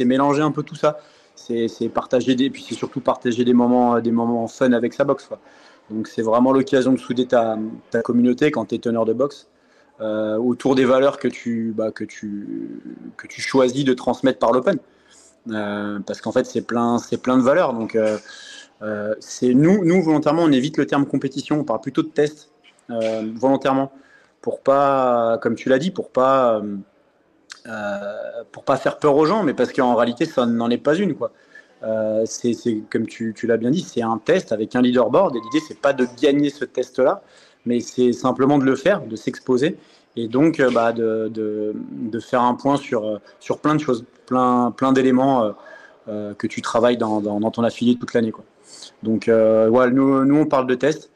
mélanger 0.00 0.42
un 0.42 0.50
peu 0.50 0.62
tout 0.62 0.76
ça. 0.76 0.98
C'est 1.34 1.88
partager 1.88 2.34
des, 2.34 2.50
puis 2.50 2.64
c'est 2.68 2.74
surtout 2.74 3.00
partager 3.00 3.44
des 3.44 3.54
moments, 3.54 4.00
des 4.00 4.10
moments 4.10 4.46
fun 4.48 4.72
avec 4.72 4.92
sa 4.92 5.04
boxe. 5.04 5.28
Donc 5.90 6.08
c'est 6.08 6.22
vraiment 6.22 6.52
l'occasion 6.52 6.92
de 6.92 6.98
souder 6.98 7.26
ta, 7.26 7.58
communauté 8.02 8.50
quand 8.50 8.66
tu 8.66 8.74
es 8.74 8.78
teneur 8.78 9.04
de 9.04 9.12
boxe 9.12 9.48
euh, 10.00 10.36
autour 10.36 10.74
des 10.74 10.84
valeurs 10.84 11.18
que 11.18 11.28
tu, 11.28 11.72
bah, 11.76 11.90
que, 11.90 12.04
tu, 12.04 12.80
que 13.16 13.26
tu 13.26 13.40
choisis 13.40 13.84
de 13.84 13.94
transmettre 13.94 14.38
par 14.38 14.52
l'open. 14.52 14.78
Euh, 15.50 16.00
parce 16.04 16.20
qu'en 16.20 16.32
fait 16.32 16.44
c'est 16.44 16.62
plein, 16.62 16.98
plein 17.22 17.38
de 17.38 17.42
valeurs. 17.42 17.72
Donc 17.72 17.94
euh, 17.94 18.18
nous, 19.42 19.84
nous 19.84 20.02
volontairement 20.02 20.42
on 20.42 20.52
évite 20.52 20.76
le 20.76 20.86
terme 20.86 21.06
compétition, 21.06 21.60
on 21.60 21.64
parle 21.64 21.80
plutôt 21.80 22.02
de 22.02 22.08
test 22.08 22.50
volontairement 22.88 23.90
pour 24.42 24.60
pas, 24.60 25.38
comme 25.42 25.56
tu 25.56 25.68
l'as 25.68 25.78
dit, 25.78 25.90
pour 25.90 26.10
pas 26.10 26.62
pour 28.52 28.62
pas 28.62 28.76
faire 28.76 28.98
peur 28.98 29.16
aux 29.16 29.26
gens, 29.26 29.42
mais 29.42 29.54
parce 29.54 29.72
qu'en 29.72 29.94
réalité 29.96 30.24
ça 30.24 30.46
n'en 30.46 30.70
est 30.70 30.78
pas 30.78 30.94
une 30.94 31.14
quoi. 31.14 31.32
Euh, 31.82 32.24
c'est 32.26 32.54
comme 32.90 33.06
tu, 33.06 33.34
l'as 33.44 33.56
bien 33.56 33.70
dit, 33.70 33.82
c'est 33.82 34.02
un 34.02 34.18
test 34.18 34.52
avec 34.52 34.74
un 34.74 34.82
leaderboard. 34.82 35.36
Et 35.36 35.40
l'idée, 35.40 35.64
c'est 35.66 35.78
pas 35.78 35.92
de 35.92 36.06
gagner 36.20 36.50
ce 36.50 36.64
test-là, 36.64 37.22
mais 37.64 37.80
c'est 37.80 38.12
simplement 38.12 38.58
de 38.58 38.64
le 38.64 38.76
faire, 38.76 39.02
de 39.02 39.16
s'exposer 39.16 39.76
et 40.18 40.28
donc 40.28 40.60
euh, 40.60 40.70
bah, 40.70 40.92
de, 40.92 41.74
faire 42.20 42.40
un 42.42 42.54
point 42.54 42.76
sur, 42.76 43.06
euh, 43.06 43.54
plein 43.62 43.74
de 43.74 43.80
choses, 43.80 44.04
plein, 44.26 44.72
d'éléments 44.92 45.52
que 46.06 46.46
tu 46.46 46.62
travailles 46.62 46.96
dans, 46.96 47.50
ton 47.50 47.62
affilié 47.62 47.96
toute 47.96 48.14
l'année. 48.14 48.32
Donc 49.02 49.28
voilà, 49.28 49.90
nous, 49.90 50.36
on 50.36 50.46
parle 50.46 50.66
de 50.66 50.74
test. 50.74 51.10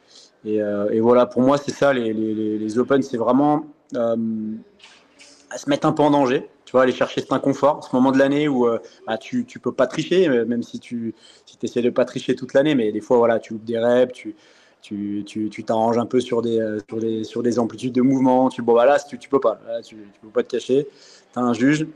Et, 0.44 0.56
et 0.56 1.00
voilà, 1.00 1.26
pour 1.26 1.42
moi, 1.42 1.58
c'est 1.58 1.72
ça, 1.72 1.92
les, 1.92 2.12
les, 2.12 2.58
les 2.58 2.78
Open, 2.78 3.02
c'est 3.02 3.16
vraiment 3.16 3.64
à 3.94 5.58
se 5.58 5.68
mettre 5.68 5.86
un 5.86 5.92
peu 5.92 6.02
en 6.02 6.10
danger 6.10 6.48
tu 6.70 6.76
vois, 6.76 6.84
aller 6.84 6.92
chercher 6.92 7.20
cet 7.20 7.32
inconfort, 7.32 7.82
ce 7.82 7.96
moment 7.96 8.12
de 8.12 8.18
l'année 8.18 8.46
où 8.46 8.64
euh, 8.64 8.78
bah, 9.04 9.18
tu 9.18 9.38
ne 9.38 9.60
peux 9.60 9.72
pas 9.72 9.88
tricher, 9.88 10.28
euh, 10.28 10.44
même 10.44 10.62
si 10.62 10.78
tu 10.78 11.16
si 11.44 11.58
essaies 11.64 11.82
de 11.82 11.90
pas 11.90 12.04
tricher 12.04 12.36
toute 12.36 12.54
l'année, 12.54 12.76
mais 12.76 12.92
des 12.92 13.00
fois, 13.00 13.16
voilà, 13.16 13.40
tu 13.40 13.54
ouvres 13.54 13.64
des 13.64 13.76
reps, 13.76 14.14
tu 14.14 14.36
tu, 14.80 15.64
t'arranges 15.66 15.98
un 15.98 16.06
peu 16.06 16.20
sur 16.20 16.42
des, 16.42 16.60
euh, 16.60 16.78
sur, 16.88 17.00
des, 17.00 17.24
sur 17.24 17.42
des 17.42 17.58
amplitudes 17.58 17.92
de 17.92 18.02
mouvement. 18.02 18.50
Tu, 18.50 18.62
bon, 18.62 18.74
voilà, 18.74 19.00
tu, 19.00 19.18
tu 19.18 19.28
peux 19.28 19.40
pas, 19.40 19.60
tu, 19.84 19.96
peux 20.22 20.28
pas 20.28 20.44
te 20.44 20.48
cacher, 20.48 20.86
tu 21.32 21.38
as 21.40 21.42
un 21.42 21.54
juge. 21.54 21.88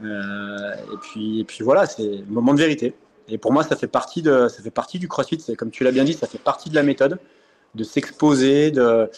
et, 0.00 0.96
puis, 1.02 1.40
et 1.40 1.44
puis 1.44 1.64
voilà, 1.64 1.86
c'est 1.86 2.04
le 2.06 2.24
moment 2.28 2.54
de 2.54 2.60
vérité. 2.60 2.94
Et 3.26 3.36
pour 3.36 3.52
moi, 3.52 3.64
ça 3.64 3.74
fait 3.74 3.88
partie, 3.88 4.22
de, 4.22 4.46
ça 4.46 4.62
fait 4.62 4.70
partie 4.70 5.00
du 5.00 5.08
crossfit. 5.08 5.44
Comme 5.58 5.72
tu 5.72 5.82
l'as 5.82 5.90
bien 5.90 6.04
dit, 6.04 6.12
ça 6.12 6.28
fait 6.28 6.38
partie 6.38 6.70
de 6.70 6.76
la 6.76 6.84
méthode, 6.84 7.18
de 7.74 7.82
s'exposer, 7.82 8.70
de, 8.70 9.10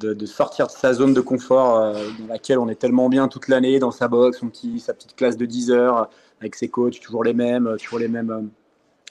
de, 0.00 0.26
sortir 0.26 0.66
de 0.66 0.72
sa 0.72 0.92
zone 0.92 1.14
de 1.14 1.20
confort 1.20 1.78
euh, 1.78 1.94
dans 2.20 2.26
laquelle 2.28 2.58
on 2.58 2.68
est 2.68 2.74
tellement 2.76 3.08
bien 3.08 3.28
toute 3.28 3.48
l'année, 3.48 3.78
dans 3.78 3.90
sa 3.90 4.08
box, 4.08 4.38
son 4.38 4.48
petit, 4.48 4.80
sa 4.80 4.94
petite 4.94 5.16
classe 5.16 5.36
de 5.36 5.46
10 5.46 5.70
heures, 5.70 6.10
avec 6.40 6.54
ses 6.54 6.68
coachs, 6.68 7.00
toujours 7.00 7.24
les 7.24 7.34
mêmes, 7.34 7.66
euh, 7.66 7.76
toujours 7.76 7.98
les 7.98 8.08
mêmes, 8.08 8.30
euh, 8.30 8.42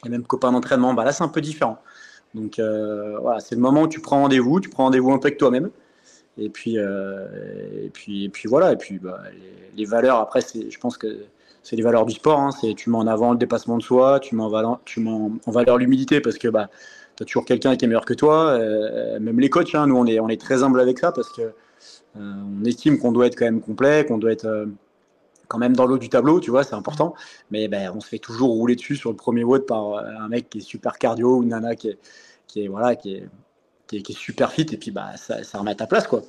les 0.03 0.09
mêmes 0.09 0.23
copains 0.23 0.51
d'entraînement. 0.51 0.93
Bah 0.93 1.03
là, 1.03 1.11
c'est 1.11 1.23
un 1.23 1.29
peu 1.29 1.41
différent. 1.41 1.79
Donc 2.33 2.59
voilà, 2.59 3.39
c'est 3.39 3.55
le 3.55 3.61
moment 3.61 3.83
où 3.83 3.87
tu 3.87 4.01
prends 4.01 4.21
rendez-vous, 4.23 4.59
tu 4.59 4.67
prends 4.69 4.83
rendez-vous 4.83 5.09
un 5.13 5.19
peu 5.19 5.27
avec 5.27 5.39
toi-même. 5.39 5.69
Et 6.37 6.49
puis, 6.49 6.75
et 6.75 7.89
puis, 7.93 8.25
et 8.25 8.29
puis 8.29 8.49
voilà. 8.49 8.73
Et 8.73 8.75
puis, 8.75 8.99
bah, 8.99 9.21
les, 9.77 9.85
valeurs, 9.85 10.19
après, 10.19 10.41
je 10.41 10.77
pense 10.77 10.97
que 10.97 11.07
c'est 11.63 11.77
les 11.77 11.81
valeurs 11.81 12.05
du 12.05 12.13
sport. 12.13 12.41
Hein. 12.41 12.51
C'est, 12.51 12.73
tu 12.73 12.89
mets 12.89 12.97
en 12.97 13.07
avant 13.07 13.31
le 13.31 13.37
dépassement 13.37 13.77
de 13.77 13.83
soi, 13.83 14.19
tu 14.19 14.35
mets 14.35 14.43
en 14.43 14.49
valeur, 14.49 15.77
l'humilité 15.77 16.19
parce 16.19 16.37
que 16.37 16.49
bah, 16.49 16.69
tu 17.15 17.24
as 17.24 17.25
toujours 17.25 17.45
quelqu'un 17.45 17.75
qui 17.75 17.86
est 17.86 17.88
meilleur 17.88 18.05
que 18.05 18.13
toi. 18.13 18.57
même 19.19 19.39
les 19.39 19.50
coachs, 19.50 19.75
hein, 19.75 19.88
nous, 19.88 19.95
on 19.95 20.05
est, 20.05 20.19
on 20.19 20.29
est 20.29 20.39
très 20.39 20.63
humble 20.63 20.79
avec 20.79 21.00
ça 21.00 21.12
parce 21.12 21.29
que 21.29 21.53
on 22.15 22.63
estime 22.65 22.98
qu'on 22.98 23.12
doit 23.12 23.27
être 23.27 23.38
quand 23.38 23.45
même 23.45 23.62
complet, 23.62 24.05
qu'on 24.05 24.17
doit 24.17 24.31
être 24.31 24.67
quand 25.48 25.57
même 25.57 25.75
dans 25.75 25.86
l'eau 25.86 25.98
du 25.98 26.10
tableau, 26.10 26.39
tu 26.39 26.51
vois, 26.51 26.63
c'est 26.63 26.75
important. 26.75 27.13
Mais 27.51 27.67
ben, 27.67 27.91
on 27.95 28.00
se 28.00 28.07
fait 28.07 28.19
toujours 28.19 28.50
rouler 28.50 28.75
dessus 28.75 28.95
sur 28.95 29.12
le 29.12 29.15
premier 29.15 29.43
WOD 29.43 29.65
par 29.65 29.93
euh, 29.93 30.03
un 30.19 30.27
mec 30.27 30.50
qui 30.50 30.60
est 30.60 30.62
super 30.62 30.98
cardio 30.98 31.38
ou 31.38 31.43
une 31.43 31.50
nana 31.50 31.75
qui 31.75 31.89
est, 31.89 32.00
qui 32.48 32.63
est, 32.63 32.67
voilà, 32.67 32.95
qui 32.95 33.15
est, 33.15 33.27
qui 33.88 33.98
est, 33.98 34.12
super 34.12 34.51
fit 34.51 34.65
et 34.72 34.77
puis 34.77 34.91
bah, 34.91 35.15
ça, 35.17 35.38
remet 35.57 35.72
à 35.72 35.75
ta 35.75 35.88
place. 35.88 36.07
quoi. 36.07 36.22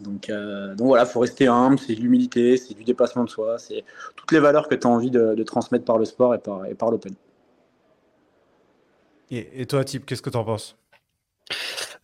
Donc, 0.00 0.30
euh, 0.30 0.74
donc 0.74 0.88
voilà, 0.88 1.04
il 1.04 1.08
faut 1.08 1.20
rester 1.20 1.46
humble, 1.46 1.78
c'est 1.78 1.94
de 1.94 2.00
l'humilité, 2.00 2.56
c'est 2.56 2.74
du 2.74 2.84
dépassement 2.84 3.24
de 3.24 3.30
soi, 3.30 3.58
c'est 3.58 3.84
toutes 4.16 4.32
les 4.32 4.40
valeurs 4.40 4.68
que 4.68 4.74
tu 4.74 4.86
as 4.86 4.90
envie 4.90 5.10
de, 5.10 5.42
transmettre 5.42 5.84
par 5.84 5.98
le 5.98 6.06
sport 6.06 6.34
et 6.34 6.38
par, 6.38 6.64
et 6.66 6.74
par 6.74 6.90
l'open. 6.90 7.14
Et, 9.30 9.66
toi, 9.66 9.84
Type, 9.84 10.06
qu'est-ce 10.06 10.22
que 10.22 10.30
tu 10.30 10.36
en 10.36 10.44
penses 10.44 10.76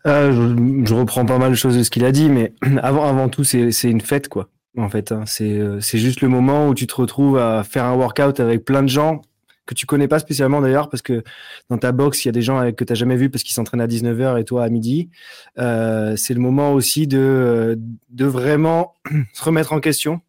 euh, 0.06 0.85
je, 0.85 0.95
reprends 0.95 1.26
pas 1.26 1.38
mal 1.38 1.50
de 1.50 1.56
choses 1.56 1.76
de 1.76 1.83
ce 1.83 1.90
qu'il 1.90 2.04
a 2.04 2.12
dit, 2.12 2.28
mais 2.28 2.52
avant, 2.83 3.04
avant 3.04 3.28
tout, 3.28 3.42
c'est 3.42 3.71
une 3.83 4.00
fête, 4.00 4.28
quoi 4.28 4.49
en 4.78 4.88
fait. 4.88 5.12
Hein. 5.12 5.25
Euh, 5.40 5.80
c'est 5.80 5.99
juste 5.99 6.21
le 6.21 6.28
moment 6.28 6.68
où 6.68 6.75
tu 6.75 6.87
te 6.87 6.95
retrouves 6.95 7.38
à 7.38 7.64
faire 7.64 7.85
un 7.85 7.95
workout 7.95 8.40
avec 8.40 8.64
plein 8.64 8.83
de 8.83 8.88
gens 8.88 9.23
que 9.64 9.75
tu 9.75 9.85
connais 9.85 10.06
pas 10.06 10.21
spécialement 10.21 10.61
d'ailleurs, 10.61 10.88
parce 10.88 11.02
que 11.02 11.25
dans 11.71 11.78
ta 11.78 11.90
box, 11.90 12.25
il 12.25 12.28
y 12.28 12.30
a 12.30 12.33
des 12.33 12.42
gens 12.42 12.71
que 12.73 12.85
tu 12.85 12.92
n'as 12.92 12.95
jamais 12.95 13.16
vus 13.16 13.30
parce 13.30 13.42
qu'ils 13.42 13.54
s'entraînent 13.54 13.80
à 13.80 13.88
19h 13.88 14.38
et 14.38 14.45
toi 14.45 14.62
à 14.62 14.68
midi. 14.68 15.11
Euh, 15.59 16.14
c'est 16.16 16.35
le 16.35 16.40
moment 16.40 16.73
aussi 16.73 17.09
de, 17.09 17.76
de 18.11 18.25
vraiment 18.26 18.95
se 19.33 19.42
remettre 19.42 19.73
en 19.73 19.80
question. 19.80 20.21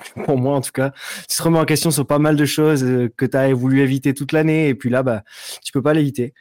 Pour 0.24 0.38
moi, 0.38 0.56
en 0.56 0.60
tout 0.60 0.72
cas, 0.72 0.92
se 1.28 1.42
remettre 1.42 1.62
en 1.62 1.66
question 1.66 1.90
sur 1.90 2.06
pas 2.06 2.18
mal 2.18 2.36
de 2.36 2.44
choses 2.44 2.84
euh, 2.84 3.12
que 3.16 3.26
tu 3.26 3.52
voulu 3.52 3.80
éviter 3.80 4.14
toute 4.14 4.32
l'année, 4.32 4.68
et 4.68 4.74
puis 4.74 4.90
là, 4.90 5.02
bah, 5.02 5.22
tu 5.64 5.72
peux 5.72 5.82
pas 5.82 5.94
l'éviter. 5.94 6.34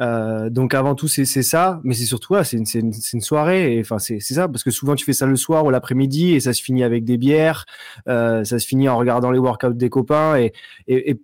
Euh, 0.00 0.48
donc 0.48 0.72
avant 0.72 0.94
tout 0.94 1.08
c'est 1.08 1.26
ça, 1.26 1.80
mais 1.84 1.92
c'est 1.92 2.06
surtout 2.06 2.34
c'est 2.42 2.56
une, 2.56 2.64
une, 2.74 2.92
une, 3.12 3.20
soirée. 3.20 3.78
Enfin 3.80 3.98
c'est 3.98 4.20
ça 4.20 4.48
parce 4.48 4.64
que 4.64 4.70
souvent 4.70 4.94
tu 4.94 5.04
fais 5.04 5.12
ça 5.12 5.26
le 5.26 5.36
soir 5.36 5.64
ou 5.66 5.70
l'après-midi 5.70 6.32
et 6.32 6.40
ça 6.40 6.54
se 6.54 6.62
finit 6.62 6.84
avec 6.84 7.04
des 7.04 7.18
bières, 7.18 7.66
euh, 8.08 8.42
ça 8.44 8.58
se 8.58 8.66
finit 8.66 8.88
en 8.88 8.96
regardant 8.96 9.30
les 9.30 9.38
workouts 9.38 9.74
des 9.74 9.90
copains 9.90 10.38
et, 10.38 10.52
et, 10.86 11.10
et 11.10 11.20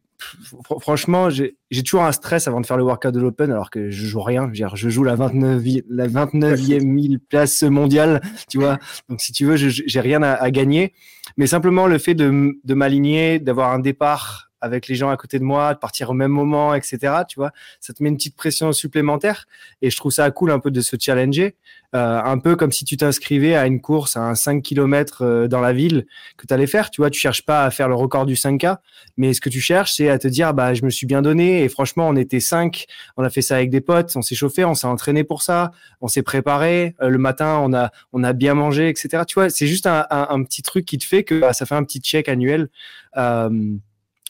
franchement 0.80 1.30
j'ai 1.30 1.82
toujours 1.84 2.04
un 2.04 2.12
stress 2.12 2.48
avant 2.48 2.60
de 2.60 2.66
faire 2.66 2.76
le 2.76 2.84
workout 2.84 3.12
de 3.12 3.20
l'Open 3.20 3.50
alors 3.50 3.70
que 3.70 3.90
je 3.90 4.06
joue 4.06 4.20
rien. 4.20 4.48
Je, 4.48 4.52
dire, 4.52 4.76
je 4.76 4.88
joue 4.88 5.04
la 5.04 5.14
29 5.14 5.62
la 5.88 6.08
29e 6.08 6.80
mille 6.84 7.20
place 7.20 7.62
mondiale, 7.62 8.20
tu 8.48 8.58
vois. 8.58 8.78
Donc 9.08 9.20
si 9.20 9.32
tu 9.32 9.44
veux 9.44 9.56
j'ai 9.56 10.00
rien 10.00 10.22
à, 10.22 10.32
à, 10.32 10.50
gagner, 10.50 10.92
mais 11.36 11.46
simplement 11.46 11.86
le 11.86 11.98
fait 11.98 12.14
de, 12.14 12.58
de 12.62 12.74
m'aligner, 12.74 13.38
d'avoir 13.38 13.72
un 13.72 13.78
départ 13.78 14.45
avec 14.60 14.88
les 14.88 14.94
gens 14.94 15.10
à 15.10 15.16
côté 15.16 15.38
de 15.38 15.44
moi, 15.44 15.74
de 15.74 15.78
partir 15.78 16.10
au 16.10 16.14
même 16.14 16.30
moment, 16.30 16.74
etc. 16.74 16.98
Tu 17.28 17.38
vois, 17.38 17.52
ça 17.80 17.92
te 17.92 18.02
met 18.02 18.08
une 18.08 18.16
petite 18.16 18.36
pression 18.36 18.72
supplémentaire. 18.72 19.46
Et 19.82 19.90
je 19.90 19.96
trouve 19.96 20.12
ça 20.12 20.30
cool 20.30 20.50
un 20.50 20.58
peu 20.58 20.70
de 20.70 20.80
se 20.80 20.96
challenger, 20.98 21.56
euh, 21.94 22.20
un 22.22 22.38
peu 22.38 22.56
comme 22.56 22.72
si 22.72 22.84
tu 22.84 22.96
t'inscrivais 22.96 23.54
à 23.54 23.66
une 23.66 23.80
course 23.80 24.16
à 24.16 24.20
un 24.20 24.34
5 24.34 24.62
km 24.62 25.22
euh, 25.22 25.48
dans 25.48 25.60
la 25.60 25.72
ville 25.72 26.06
que 26.36 26.46
tu 26.46 26.54
allais 26.54 26.66
faire. 26.66 26.90
Tu 26.90 27.00
vois, 27.00 27.10
tu 27.10 27.20
cherches 27.20 27.44
pas 27.44 27.64
à 27.64 27.70
faire 27.70 27.88
le 27.88 27.94
record 27.94 28.26
du 28.26 28.34
5K, 28.34 28.78
mais 29.16 29.32
ce 29.34 29.40
que 29.40 29.48
tu 29.48 29.60
cherches, 29.60 29.92
c'est 29.94 30.08
à 30.08 30.18
te 30.18 30.28
dire, 30.28 30.54
bah, 30.54 30.74
je 30.74 30.84
me 30.84 30.90
suis 30.90 31.06
bien 31.06 31.22
donné. 31.22 31.62
Et 31.62 31.68
franchement, 31.68 32.08
on 32.08 32.16
était 32.16 32.40
5, 32.40 32.86
on 33.16 33.24
a 33.24 33.30
fait 33.30 33.42
ça 33.42 33.56
avec 33.56 33.70
des 33.70 33.80
potes, 33.80 34.14
on 34.16 34.22
s'est 34.22 34.34
chauffé, 34.34 34.64
on 34.64 34.74
s'est 34.74 34.86
entraîné 34.86 35.24
pour 35.24 35.42
ça, 35.42 35.72
on 36.00 36.08
s'est 36.08 36.22
préparé. 36.22 36.94
Euh, 37.00 37.08
le 37.08 37.18
matin, 37.18 37.58
on 37.62 37.72
a, 37.72 37.90
on 38.12 38.24
a 38.24 38.32
bien 38.32 38.54
mangé, 38.54 38.88
etc. 38.88 39.24
Tu 39.26 39.34
vois, 39.34 39.50
c'est 39.50 39.66
juste 39.66 39.86
un, 39.86 40.04
petit 40.44 40.62
truc 40.62 40.84
qui 40.84 40.98
te 40.98 41.04
fait 41.04 41.24
que 41.24 41.40
bah, 41.40 41.52
ça 41.52 41.66
fait 41.66 41.74
un 41.74 41.84
petit 41.84 42.00
check 42.00 42.28
annuel. 42.28 42.68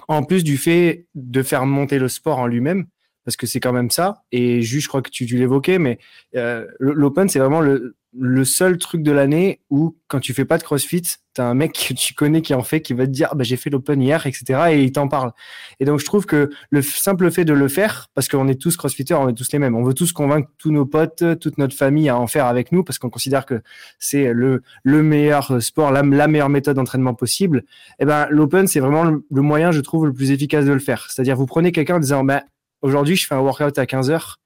En 0.09 0.23
plus 0.23 0.45
du 0.45 0.57
fait 0.57 1.07
de 1.15 1.43
faire 1.43 1.67
monter 1.67 1.99
le 1.99 2.09
sport 2.09 2.39
en 2.39 2.47
lui-même, 2.47 2.87
parce 3.25 3.37
que 3.37 3.47
c'est 3.47 3.61
quand 3.61 3.73
même 3.73 3.91
ça. 3.91 4.23
Et 4.33 4.63
juste, 4.63 4.85
je 4.85 4.89
crois 4.89 5.03
que 5.03 5.11
tu, 5.11 5.25
l'évoquais, 5.25 5.79
mais 5.79 5.99
euh, 6.37 6.67
l'Open, 6.79 7.29
c'est 7.29 7.39
vraiment 7.39 7.61
le, 7.61 7.97
le 8.19 8.45
seul 8.45 8.79
truc 8.79 9.03
de 9.03 9.13
l'année 9.13 9.61
où 9.71 9.97
quand 10.09 10.21
tu 10.21 10.35
fais 10.35 10.45
pas 10.45 10.59
de 10.59 10.63
CrossFit, 10.63 11.03
tu 11.35 11.41
as 11.41 11.47
un 11.47 11.55
mec 11.55 11.73
que 11.73 11.95
tu 11.95 12.15
connais 12.15 12.43
qui 12.43 12.55
en 12.55 12.63
fait, 12.63 12.81
qui 12.81 12.95
va 12.95 13.07
te 13.07 13.11
dire 13.11 13.35
bah, 13.35 13.45
j'ai 13.45 13.57
fait 13.57 13.71
l'Open 13.71 14.01
hier, 14.01 14.27
etc. 14.27 14.45
Et 14.71 14.85
il 14.85 14.93
t'en 14.93 15.09
parle. 15.09 15.33
Et 15.81 15.85
donc 15.85 16.01
je 16.01 16.05
trouve 16.05 16.27
que 16.27 16.51
le 16.71 16.83
simple 16.83 17.31
fait 17.31 17.45
de 17.45 17.53
le 17.53 17.69
faire, 17.69 18.09
parce 18.15 18.29
qu'on 18.29 18.49
est 18.49 18.61
tous 18.61 18.77
CrossFitters, 18.77 19.15
on 19.15 19.29
est 19.29 19.35
tous 19.35 19.53
les 19.53 19.59
mêmes, 19.59 19.75
on 19.75 19.83
veut 19.83 19.95
tous 19.95 20.13
convaincre 20.13 20.49
tous 20.59 20.71
nos 20.71 20.87
potes, 20.87 21.25
toute 21.41 21.59
notre 21.59 21.77
famille 21.77 22.09
à 22.09 22.19
en 22.19 22.27
faire 22.27 22.47
avec 22.47 22.73
nous, 22.73 22.85
parce 22.85 22.99
qu'on 22.99 23.11
considère 23.11 23.47
que 23.47 23.61
c'est 23.99 24.33
le, 24.33 24.63
le 24.83 25.03
meilleur 25.03 25.63
sport, 25.63 25.91
la, 25.91 26.03
la 26.03 26.29
meilleure 26.29 26.49
méthode 26.49 26.77
d'entraînement 26.77 27.15
possible. 27.15 27.59
Et 27.99 28.03
eh 28.03 28.05
ben 28.07 28.27
l'Open, 28.31 28.67
c'est 28.67 28.81
vraiment 28.81 29.05
le, 29.05 29.43
moyen, 29.43 29.73
je 29.73 29.81
trouve, 29.81 30.07
le 30.07 30.13
plus 30.13 30.31
efficace 30.31 30.65
de 30.65 30.73
le 30.73 30.79
faire. 30.79 31.07
C'est-à-dire 31.11 31.37
vous 31.37 31.47
prenez 31.47 31.73
quelqu'un 31.73 31.97
en 31.97 32.01
disant 32.01 32.25
bah, 32.25 32.45
aujourd'hui 32.83 33.17
je 33.17 33.27
fais 33.27 33.35
un 33.35 33.41
workout 33.41 33.79
à 33.79 33.87
15 33.87 34.11
heures 34.11 34.39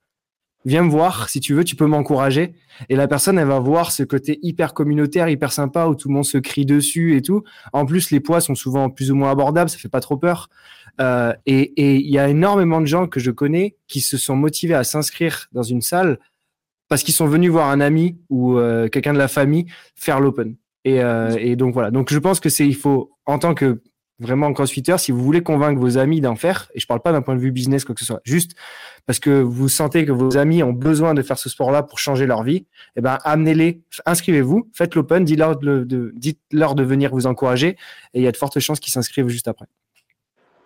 viens 0.65 0.83
me 0.83 0.91
voir 0.91 1.29
si 1.29 1.41
tu 1.41 1.55
veux, 1.55 1.65
tu 1.65 1.77
peux 1.77 1.87
m'encourager. 1.87 2.55
Et 2.89 2.97
la 2.97 3.09
personne, 3.09 3.39
elle 3.39 3.49
va 3.49 3.59
voir 3.59 3.93
ce 3.93 4.03
côté 4.03 4.39
hyper 4.43 4.75
communautaire, 4.75 5.29
hyper 5.29 5.53
sympa 5.53 5.87
où 5.87 5.95
tout 5.95 6.09
le 6.09 6.15
monde 6.15 6.25
se 6.25 6.39
crie 6.39 6.67
dessus 6.67 7.17
et 7.17 7.23
tout. 7.23 7.43
En 7.73 7.87
plus, 7.87 8.11
les 8.11 8.21
poids 8.21 8.41
sont 8.41 8.55
souvent 8.55 8.91
plus 8.91 9.11
ou 9.11 9.15
moins 9.15 9.31
abordables, 9.31 9.71
ça 9.71 9.79
fait 9.79 9.89
pas 9.89 10.01
trop 10.01 10.17
peur. 10.17 10.49
Euh, 11.01 11.33
et 11.47 11.73
il 11.97 12.11
y 12.11 12.19
a 12.19 12.29
énormément 12.29 12.81
de 12.81 12.87
gens 12.87 13.07
que 13.07 13.21
je 13.21 13.31
connais 13.31 13.77
qui 13.89 14.01
se 14.01 14.19
sont 14.19 14.37
motivés 14.37 14.75
à 14.75 14.85
s'inscrire 14.85 15.47
dans 15.53 15.63
une 15.63 15.81
salle 15.81 16.19
parce 16.89 17.03
qu'ils 17.05 17.15
sont 17.15 17.27
venus 17.27 17.51
voir 17.51 17.71
un 17.71 17.81
ami 17.81 18.19
ou 18.29 18.59
euh, 18.59 18.89
quelqu'un 18.89 19.13
de 19.13 19.19
la 19.19 19.29
famille 19.29 19.67
faire 19.95 20.21
l'open. 20.21 20.57
Euh, 20.87 21.37
et 21.39 21.57
donc 21.57 21.73
voilà. 21.73 21.91
Donc 21.91 22.13
je 22.13 22.19
pense 22.19 22.41
que 22.41 22.49
c'est 22.49 22.67
il 22.67 22.75
faut 22.75 23.13
en 23.27 23.39
tant 23.39 23.55
que 23.55 23.81
vraiment 24.21 24.53
crossfitter, 24.53 24.97
si 24.99 25.11
vous 25.13 25.23
voulez 25.25 25.43
convaincre 25.43 25.81
vos 25.81 25.99
amis 25.99 26.21
d'en 26.21 26.37
faire, 26.37 26.71
et 26.75 26.81
je 26.81 26.87
parle 26.87 27.01
pas 27.01 27.11
d'un 27.11 27.23
point 27.23 27.35
de 27.35 27.41
vue 27.41 27.51
business, 27.51 27.85
quoi 27.85 27.95
que 27.95 28.01
ce 28.01 28.07
soit, 28.07 28.21
juste 28.25 28.53
parce 29.07 29.19
que 29.19 29.41
vous 29.41 29.69
sentez 29.69 30.05
que 30.05 30.13
vos 30.13 30.37
amis 30.37 30.63
ont 30.63 30.73
besoin 30.73 31.15
de 31.15 31.23
faire 31.23 31.39
ce 31.39 31.49
sport-là 31.49 31.83
pour 31.83 31.99
changer 31.99 32.27
leur 32.27 32.43
vie, 32.43 32.67
eh 32.97 33.01
ben, 33.01 33.19
amenez-les, 33.25 33.81
inscrivez-vous, 34.07 34.69
faites 34.73 34.95
l'open, 34.95 35.25
dites-leur 35.25 35.57
de, 35.57 36.83
venir 36.85 37.11
vous 37.11 37.27
encourager, 37.27 37.77
et 38.15 38.21
il 38.21 38.23
y 38.23 38.29
a 38.29 38.33
de 38.33 38.37
fortes 38.37 38.61
chances 38.61 38.79
qu'ils 38.79 38.93
s'inscrivent 38.93 39.29
juste 39.29 39.49
après. 39.49 39.67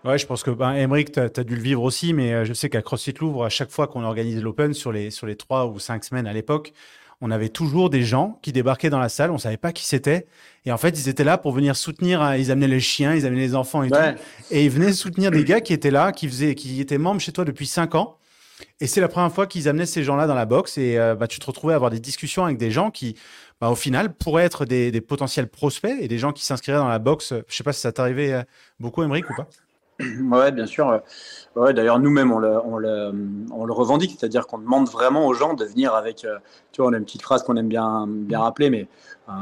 Ouais, 0.04 0.18
je 0.18 0.26
pense 0.26 0.42
que 0.42 0.50
ben, 0.50 0.72
Emmerich, 0.72 1.12
tu 1.12 1.20
as, 1.20 1.44
dû 1.44 1.54
le 1.56 1.62
vivre 1.62 1.82
aussi, 1.82 2.12
mais 2.12 2.34
euh, 2.34 2.44
je 2.44 2.52
sais 2.52 2.68
qu'à 2.68 2.82
CrossFit 2.82 3.14
Louvre, 3.20 3.44
à 3.44 3.48
chaque 3.48 3.70
fois 3.70 3.86
qu'on 3.86 4.04
organise 4.04 4.42
l'Open 4.42 4.74
sur 4.74 4.92
les, 4.92 5.10
sur 5.10 5.26
les 5.26 5.36
trois 5.36 5.66
ou 5.66 5.78
cinq 5.78 6.04
semaines 6.04 6.26
à 6.26 6.34
l'époque, 6.34 6.74
on 7.20 7.30
avait 7.30 7.48
toujours 7.48 7.90
des 7.90 8.02
gens 8.02 8.38
qui 8.42 8.52
débarquaient 8.52 8.90
dans 8.90 8.98
la 8.98 9.08
salle, 9.08 9.30
on 9.30 9.38
savait 9.38 9.56
pas 9.56 9.72
qui 9.72 9.84
c'était. 9.84 10.26
Et 10.64 10.72
en 10.72 10.78
fait, 10.78 10.98
ils 10.98 11.08
étaient 11.08 11.24
là 11.24 11.38
pour 11.38 11.52
venir 11.52 11.76
soutenir, 11.76 12.22
hein, 12.22 12.36
ils 12.36 12.50
amenaient 12.50 12.68
les 12.68 12.80
chiens, 12.80 13.14
ils 13.14 13.26
amenaient 13.26 13.40
les 13.40 13.54
enfants 13.54 13.82
et 13.82 13.90
tout. 13.90 13.96
Et 14.50 14.64
ils 14.64 14.70
venaient 14.70 14.92
soutenir 14.92 15.30
des 15.30 15.44
gars 15.44 15.60
qui 15.60 15.72
étaient 15.72 15.90
là, 15.90 16.12
qui 16.12 16.28
faisaient, 16.28 16.54
qui 16.54 16.80
étaient 16.80 16.98
membres 16.98 17.20
chez 17.20 17.32
toi 17.32 17.44
depuis 17.44 17.66
5 17.66 17.94
ans. 17.94 18.18
Et 18.80 18.86
c'est 18.86 19.00
la 19.00 19.08
première 19.08 19.32
fois 19.32 19.46
qu'ils 19.46 19.68
amenaient 19.68 19.86
ces 19.86 20.04
gens-là 20.04 20.26
dans 20.26 20.34
la 20.34 20.46
boxe 20.46 20.78
et 20.78 20.96
euh, 20.98 21.14
bah, 21.14 21.26
tu 21.26 21.38
te 21.38 21.46
retrouvais 21.46 21.72
à 21.72 21.76
avoir 21.76 21.90
des 21.90 22.00
discussions 22.00 22.44
avec 22.44 22.56
des 22.56 22.70
gens 22.70 22.90
qui, 22.90 23.16
bah, 23.60 23.70
au 23.70 23.74
final, 23.74 24.14
pourraient 24.14 24.44
être 24.44 24.64
des, 24.64 25.00
potentiels 25.00 25.48
prospects 25.48 25.96
et 26.00 26.08
des 26.08 26.18
gens 26.18 26.32
qui 26.32 26.44
s'inscriraient 26.44 26.78
dans 26.78 26.88
la 26.88 26.98
boxe. 26.98 27.34
Je 27.48 27.54
sais 27.54 27.64
pas 27.64 27.72
si 27.72 27.80
ça 27.80 27.92
t'arrivait 27.92 28.32
euh, 28.32 28.42
beaucoup, 28.78 29.02
Émeric, 29.02 29.28
ou 29.30 29.34
pas? 29.34 29.48
Ouais, 30.30 30.50
bien 30.50 30.66
sûr. 30.66 31.00
Ouais, 31.54 31.72
D'ailleurs, 31.72 32.00
nous-mêmes, 32.00 32.32
on 32.32 32.38
le, 32.38 32.58
on, 32.64 32.78
le, 32.78 33.12
on 33.52 33.64
le, 33.64 33.72
revendique, 33.72 34.16
c'est-à-dire 34.18 34.46
qu'on 34.46 34.58
demande 34.58 34.88
vraiment 34.88 35.26
aux 35.26 35.34
gens 35.34 35.54
de 35.54 35.64
venir 35.64 35.94
avec. 35.94 36.24
Euh, 36.24 36.38
tu 36.72 36.82
vois, 36.82 36.90
on 36.90 36.94
a 36.94 36.98
une 36.98 37.04
petite 37.04 37.22
phrase 37.22 37.44
qu'on 37.44 37.56
aime 37.56 37.68
bien, 37.68 38.06
bien 38.08 38.40
rappeler, 38.40 38.70
mais 38.70 38.88
euh, 39.28 39.32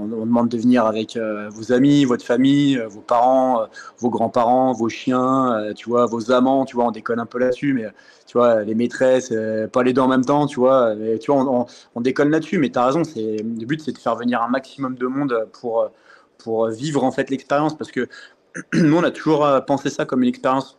on, 0.00 0.06
demande 0.06 0.48
de 0.48 0.56
venir 0.56 0.86
avec 0.86 1.16
euh, 1.16 1.50
vos 1.50 1.72
amis, 1.72 2.04
votre 2.06 2.24
famille, 2.24 2.78
vos 2.88 3.00
parents, 3.00 3.66
vos 3.98 4.08
grands-parents, 4.08 4.72
vos 4.72 4.88
chiens, 4.88 5.72
tu 5.76 5.90
vois, 5.90 6.06
vos 6.06 6.32
amants. 6.32 6.64
Tu 6.64 6.76
vois, 6.76 6.86
on 6.86 6.90
déconne 6.90 7.20
un 7.20 7.26
peu 7.26 7.38
là-dessus, 7.38 7.74
mais 7.74 7.86
tu 8.26 8.38
vois, 8.38 8.62
les 8.62 8.74
maîtresses, 8.74 9.34
pas 9.72 9.82
les 9.82 9.92
deux 9.92 10.00
en 10.00 10.08
même 10.08 10.24
temps, 10.24 10.46
tu 10.46 10.60
vois. 10.60 10.94
tu 11.20 11.30
vois, 11.30 11.42
on, 11.42 11.66
on 11.94 12.00
déconne 12.00 12.30
là-dessus, 12.30 12.58
mais 12.58 12.70
tu 12.70 12.78
as 12.78 12.86
raison. 12.86 13.02
Le 13.16 13.66
but, 13.66 13.82
c'est 13.82 13.92
de 13.92 13.98
faire 13.98 14.16
venir 14.16 14.40
un 14.42 14.48
maximum 14.48 14.94
de 14.94 15.06
monde 15.06 15.48
pour 15.52 15.90
pour 16.38 16.68
vivre 16.70 17.04
en 17.04 17.12
fait 17.12 17.30
l'expérience 17.30 17.76
parce 17.76 17.92
que 17.92 18.08
nous, 18.74 18.96
on 18.96 19.02
a 19.02 19.10
toujours 19.10 19.44
euh, 19.44 19.60
pensé 19.60 19.90
ça 19.90 20.04
comme 20.04 20.22
une 20.22 20.28
expérience. 20.28 20.78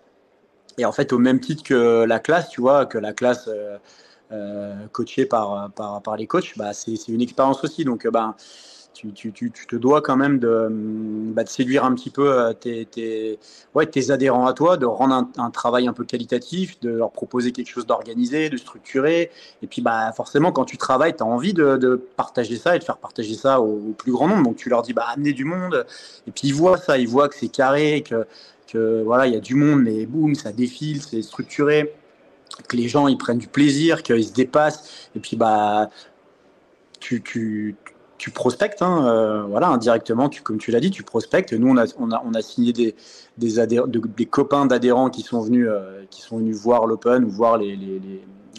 Et 0.78 0.86
en 0.86 0.92
fait, 0.92 1.14
au 1.14 1.20
même 1.20 1.40
titre 1.40 1.64
que 1.64 2.04
la 2.04 2.20
classe, 2.20 2.50
tu 2.50 2.62
vois, 2.62 2.86
que 2.86 2.98
la 2.98 3.14
classe 3.14 3.48
euh, 3.48 3.78
euh, 4.32 4.88
coachée 4.92 5.26
par, 5.26 5.72
par, 5.72 6.02
par, 6.02 6.18
les 6.18 6.26
coachs, 6.28 6.58
bah, 6.58 6.74
c'est 6.74 7.08
une 7.08 7.22
expérience 7.22 7.64
aussi. 7.64 7.86
Donc, 7.86 8.08
bah, 8.08 8.36
tu, 8.94 9.12
tu, 9.12 9.32
tu, 9.34 9.52
te 9.52 9.76
dois 9.76 10.02
quand 10.02 10.16
même 10.16 10.40
de, 10.40 10.68
bah, 10.70 11.46
séduire 11.46 11.84
un 11.84 11.94
petit 11.94 12.10
peu 12.10 12.32
euh, 12.32 12.54
tes, 12.54 12.86
tes, 12.86 13.40
ouais, 13.74 13.86
tes, 13.86 14.12
adhérents 14.12 14.46
à 14.46 14.54
toi, 14.54 14.78
de 14.78 14.86
rendre 14.86 15.28
un, 15.38 15.52
travail 15.52 15.88
un 15.88 15.94
peu 15.94 16.04
qualitatif, 16.04 16.80
de 16.80 16.92
leur 16.92 17.12
proposer 17.12 17.52
quelque 17.52 17.70
chose 17.70 17.86
d'organisé, 17.86 18.50
de 18.50 18.58
structuré. 18.58 19.32
Et 19.62 19.68
puis 19.68 19.82
bah, 19.82 20.12
forcément, 20.14 20.52
quand 20.52 20.66
tu 20.66 20.78
travailles, 20.78 21.16
tu 21.16 21.24
as 21.24 21.26
envie 21.26 21.54
de, 21.54 21.78
de, 21.78 21.96
partager 21.96 22.58
ça 22.58 22.76
et 22.76 22.80
de 22.80 22.84
faire 22.84 22.98
partager 22.98 23.36
ça 23.36 23.60
au, 23.62 23.94
plus 23.98 24.12
grand 24.12 24.28
nombre. 24.28 24.44
Donc 24.44 24.58
tu 24.58 24.70
leur 24.70 24.82
dis, 24.82 24.94
bah, 24.94 25.06
amenez 25.14 25.34
du 25.34 25.46
monde. 25.46 25.86
Et 26.28 26.32
puis 26.32 26.48
ils 26.48 26.54
voient 26.54 26.78
ça, 26.78 26.98
ils 26.98 27.08
voient 27.08 27.30
que 27.30 27.36
c'est 27.36 27.50
carré, 27.50 28.04
que, 28.08 28.26
que 28.68 29.02
voilà, 29.04 29.28
il 29.28 29.34
y 29.34 29.38
a 29.38 29.42
du 29.42 29.56
monde, 29.56 29.82
mais 29.84 30.06
boum, 30.06 30.36
ça 30.36 30.52
défile, 30.52 31.02
c'est 31.02 31.22
structuré 31.22 31.94
que 32.70 32.78
les 32.78 32.88
gens 32.88 33.08
ils 33.08 33.18
prennent 33.18 33.40
du 33.40 33.48
plaisir, 33.48 34.04
qu'ils 34.04 34.26
se 34.26 34.34
dépassent. 34.34 35.10
Et 35.16 35.20
puis 35.20 35.36
bah 35.36 35.90
tu, 37.00 37.22
tu, 37.22 37.76
tu 38.24 38.32
prospectes, 38.32 38.82
hein, 38.82 39.06
euh, 39.06 39.44
voilà, 39.50 39.68
indirectement, 39.68 40.30
comme 40.44 40.58
tu 40.58 40.72
l'as 40.72 40.80
dit, 40.80 40.92
tu 40.92 41.04
prospectes. 41.04 41.52
Nous, 41.52 41.68
on 41.68 41.76
a, 41.76 42.42
signé 42.42 42.72
des, 42.72 44.26
copains 44.28 44.66
d'adhérents 44.66 45.10
qui 45.10 45.24
sont 45.24 45.42
venus, 45.42 45.68
euh, 45.70 46.06
qui 46.10 46.22
sont 46.22 46.38
venus 46.38 46.56
voir 46.56 46.88
l'Open 46.88 47.26
ou 47.26 47.30
voir 47.30 47.60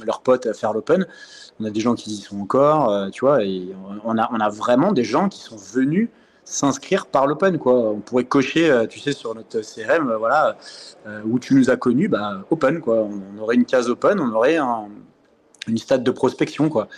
leurs 0.05 0.21
potes 0.21 0.53
faire 0.53 0.75
l'Open. 0.75 1.07
On 1.61 1.65
a 1.65 1.71
des 1.71 1.81
gens 1.81 1.95
qui 1.95 2.11
y 2.11 2.17
sont 2.19 2.41
encore, 2.41 2.91
euh, 2.91 3.09
tu 3.09 3.25
vois, 3.25 3.43
et 3.43 3.75
on 4.05 4.19
a, 4.19 4.29
on 4.31 4.39
a 4.39 4.51
vraiment 4.51 4.93
des 4.93 5.03
gens 5.03 5.31
qui 5.31 5.41
sont 5.41 5.57
venus 5.57 6.11
s'inscrire 6.45 7.07
par 7.07 7.27
l'Open, 7.27 7.57
quoi. 7.57 7.73
On 7.73 8.01
pourrait 8.01 8.25
cocher, 8.25 8.85
tu 8.91 9.01
sais, 9.01 9.13
sur 9.13 9.35
notre 9.35 9.63
CRM, 9.63 10.13
voilà, 10.19 10.59
où 11.25 11.39
tu 11.39 11.55
nous 11.55 11.71
as 11.71 11.79
connus, 11.79 12.09
bah, 12.09 12.43
Open, 12.51 12.83
quoi. 12.83 12.97
On, 12.97 13.41
aurait 13.41 13.55
une 13.55 13.65
case 13.65 13.89
Open, 13.89 14.21
on 14.21 14.31
aurait 14.35 14.59
un, 14.59 14.89
une 15.69 15.79
stade 15.79 16.05
de 16.05 16.11
prospection, 16.11 16.69
quoi. 16.69 16.89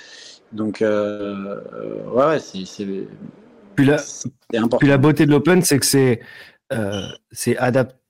Donc, 0.53 0.83
euh, 0.83 1.61
ouais, 2.13 2.39
c'est 2.39 2.59
important. 4.55 4.79
Puis 4.79 4.89
la 4.89 4.99
beauté 4.99 5.27
de 5.27 5.31
l'open, 5.31 5.63
c'est 5.63 5.79
que 5.79 5.87
c'est 5.87 6.21
euh, 6.73 7.03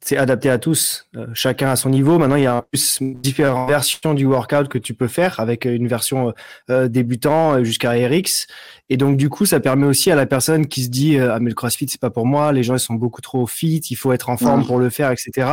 c'est 0.07 0.17
adapté 0.17 0.49
à 0.49 0.59
tous, 0.59 1.07
euh, 1.17 1.27
chacun 1.35 1.69
à 1.69 1.77
son 1.77 1.91
niveau. 1.91 2.19
Maintenant, 2.19 2.37
il 2.37 2.45
y 2.45 2.47
a 2.47 2.63
plus 2.63 2.99
différentes 3.01 3.69
versions 3.69 4.15
du 4.15 4.25
workout 4.25 4.69
que 4.69 4.79
tu 4.79 4.95
peux 4.95 5.09
faire 5.09 5.41
avec 5.41 5.65
une 5.65 5.89
version 5.89 6.33
débutant 6.69 7.63
jusqu'à 7.65 7.91
RX. 7.91 8.47
Et 8.89 8.97
donc, 8.97 9.17
du 9.17 9.29
coup, 9.29 9.47
ça 9.47 9.61
permet 9.61 9.87
aussi 9.87 10.11
à 10.11 10.15
la 10.15 10.27
personne 10.27 10.67
qui 10.67 10.85
se 10.85 10.89
dit 10.89 11.19
Ah, 11.19 11.39
mais 11.41 11.51
le 11.51 11.55
CrossFit, 11.55 11.89
c'est 11.89 12.01
pas 12.01 12.11
pour 12.11 12.27
moi, 12.27 12.53
les 12.53 12.63
gens 12.63 12.75
ils 12.75 12.81
sont 12.81 12.95
beaucoup 12.95 13.21
trop 13.21 13.47
fit, 13.47 13.79
il 13.91 13.97
faut 13.97 14.13
être 14.13 14.29
en 14.29 14.37
forme 14.37 14.65
pour 14.65 14.79
le 14.79 14.91
faire, 14.91 15.11
etc. 15.11 15.49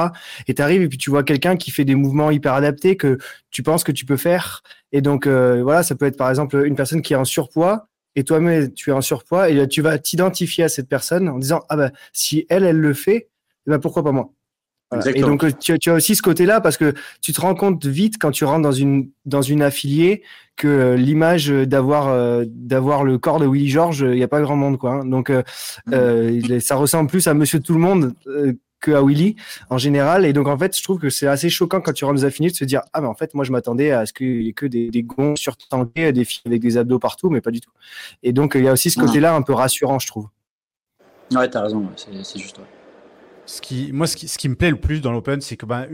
Et 0.47 0.53
tu 0.53 0.61
arrives 0.61 0.81
et 0.81 0.87
puis 0.87 0.97
tu 0.97 1.09
vois 1.09 1.23
quelqu'un 1.23 1.55
qui 1.55 1.71
fait 1.71 1.85
des 1.85 1.95
mouvements 1.95 2.31
hyper 2.31 2.53
adaptés 2.53 2.95
que 2.95 3.17
tu 3.49 3.63
penses 3.63 3.83
que 3.83 3.91
tu 3.91 4.05
peux 4.05 4.17
faire 4.17 4.61
et 4.93 5.01
donc, 5.01 5.25
euh, 5.27 5.61
voilà, 5.63 5.83
ça 5.83 5.95
peut 5.95 6.05
être 6.05 6.17
par 6.17 6.29
exemple 6.29 6.63
une 6.65 6.75
personne 6.75 7.01
qui 7.01 7.13
est 7.13 7.17
en 7.17 7.25
surpoids 7.25 7.87
et 8.15 8.23
toi-même 8.23 8.71
tu 8.73 8.91
es 8.91 8.93
en 8.93 9.01
surpoids 9.01 9.49
et 9.49 9.67
tu 9.67 9.81
vas 9.81 9.97
t'identifier 9.97 10.63
à 10.65 10.69
cette 10.69 10.87
personne 10.87 11.27
en 11.27 11.39
disant 11.39 11.63
ah 11.67 11.75
ben 11.75 11.91
si 12.13 12.45
elle 12.47 12.63
elle 12.63 12.77
le 12.77 12.93
fait, 12.93 13.29
eh 13.67 13.71
ben 13.71 13.79
pourquoi 13.79 14.03
pas 14.03 14.11
moi? 14.11 14.31
Et 15.13 15.21
donc 15.21 15.45
tu, 15.59 15.77
tu, 15.79 15.89
as 15.89 15.93
aussi 15.93 16.15
ce 16.15 16.21
côté-là 16.21 16.61
parce 16.61 16.77
que 16.77 16.93
tu 17.21 17.33
te 17.33 17.41
rends 17.41 17.55
compte 17.55 17.85
vite 17.85 18.15
quand 18.19 18.31
tu 18.31 18.45
rentres 18.45 18.61
dans 18.61 18.71
une 18.71 19.09
dans 19.25 19.41
une 19.41 19.61
affiliée 19.61 20.23
que 20.55 20.67
euh, 20.67 20.95
l'image 20.95 21.47
d'avoir 21.49 22.09
euh, 22.09 22.45
d'avoir 22.47 23.03
le 23.03 23.17
corps 23.17 23.39
de 23.39 23.47
Willy 23.47 23.69
George, 23.69 24.05
il 24.07 24.15
n'y 24.15 24.23
a 24.23 24.27
pas 24.27 24.41
grand 24.41 24.55
monde 24.55 24.77
quoi. 24.77 24.93
Hein. 24.93 25.05
Donc 25.05 25.31
mm. 25.87 26.59
ça 26.59 26.75
ressemble 26.75 27.09
plus 27.09 27.27
à 27.27 27.33
Monsieur 27.33 27.59
Tout 27.59 27.73
le 27.73 27.79
Monde 27.79 28.13
que 28.83 28.91
à 28.91 29.01
Willy 29.01 29.35
en 29.71 29.79
général. 29.79 30.25
Et 30.25 30.33
donc, 30.33 30.47
en 30.47 30.57
fait, 30.57 30.77
je 30.77 30.83
trouve 30.83 30.99
que 30.99 31.09
c'est 31.09 31.25
assez 31.25 31.49
choquant 31.49 31.81
quand 31.81 31.93
tu 31.93 32.05
rentres 32.05 32.19
des 32.19 32.25
affinités 32.25 32.51
de 32.51 32.57
se 32.57 32.65
dire 32.65 32.81
Ah, 32.91 33.01
mais 33.01 33.07
en 33.07 33.15
fait, 33.15 33.33
moi, 33.33 33.43
je 33.43 33.51
m'attendais 33.51 33.91
à 33.91 34.05
ce 34.05 34.13
qu'il 34.13 34.43
y 34.43 34.49
ait 34.49 34.53
que 34.53 34.67
des, 34.67 34.91
des 34.91 35.01
gonds 35.01 35.35
surtankés, 35.35 36.11
des 36.11 36.25
filles 36.25 36.43
avec 36.45 36.61
des 36.61 36.77
abdos 36.77 36.99
partout, 36.99 37.31
mais 37.31 37.41
pas 37.41 37.51
du 37.51 37.61
tout. 37.61 37.71
Et 38.21 38.33
donc, 38.33 38.53
il 38.55 38.63
y 38.63 38.67
a 38.67 38.73
aussi 38.73 38.91
ce 38.91 38.99
côté-là 38.99 39.33
un 39.33 39.41
peu 39.41 39.53
rassurant, 39.53 39.97
je 39.97 40.07
trouve. 40.07 40.27
Ouais, 41.31 41.49
t'as 41.49 41.61
raison, 41.61 41.89
c'est 41.95 42.39
juste. 42.39 42.59
Ce 43.45 43.61
qui, 43.61 43.91
moi, 43.91 44.07
ce 44.07 44.15
qui, 44.15 44.27
ce 44.27 44.37
qui, 44.37 44.49
me 44.49 44.55
plaît 44.55 44.71
le 44.71 44.79
plus 44.79 45.01
dans 45.01 45.11
l'open, 45.11 45.41
c'est 45.41 45.57
que 45.57 45.65
ben, 45.65 45.87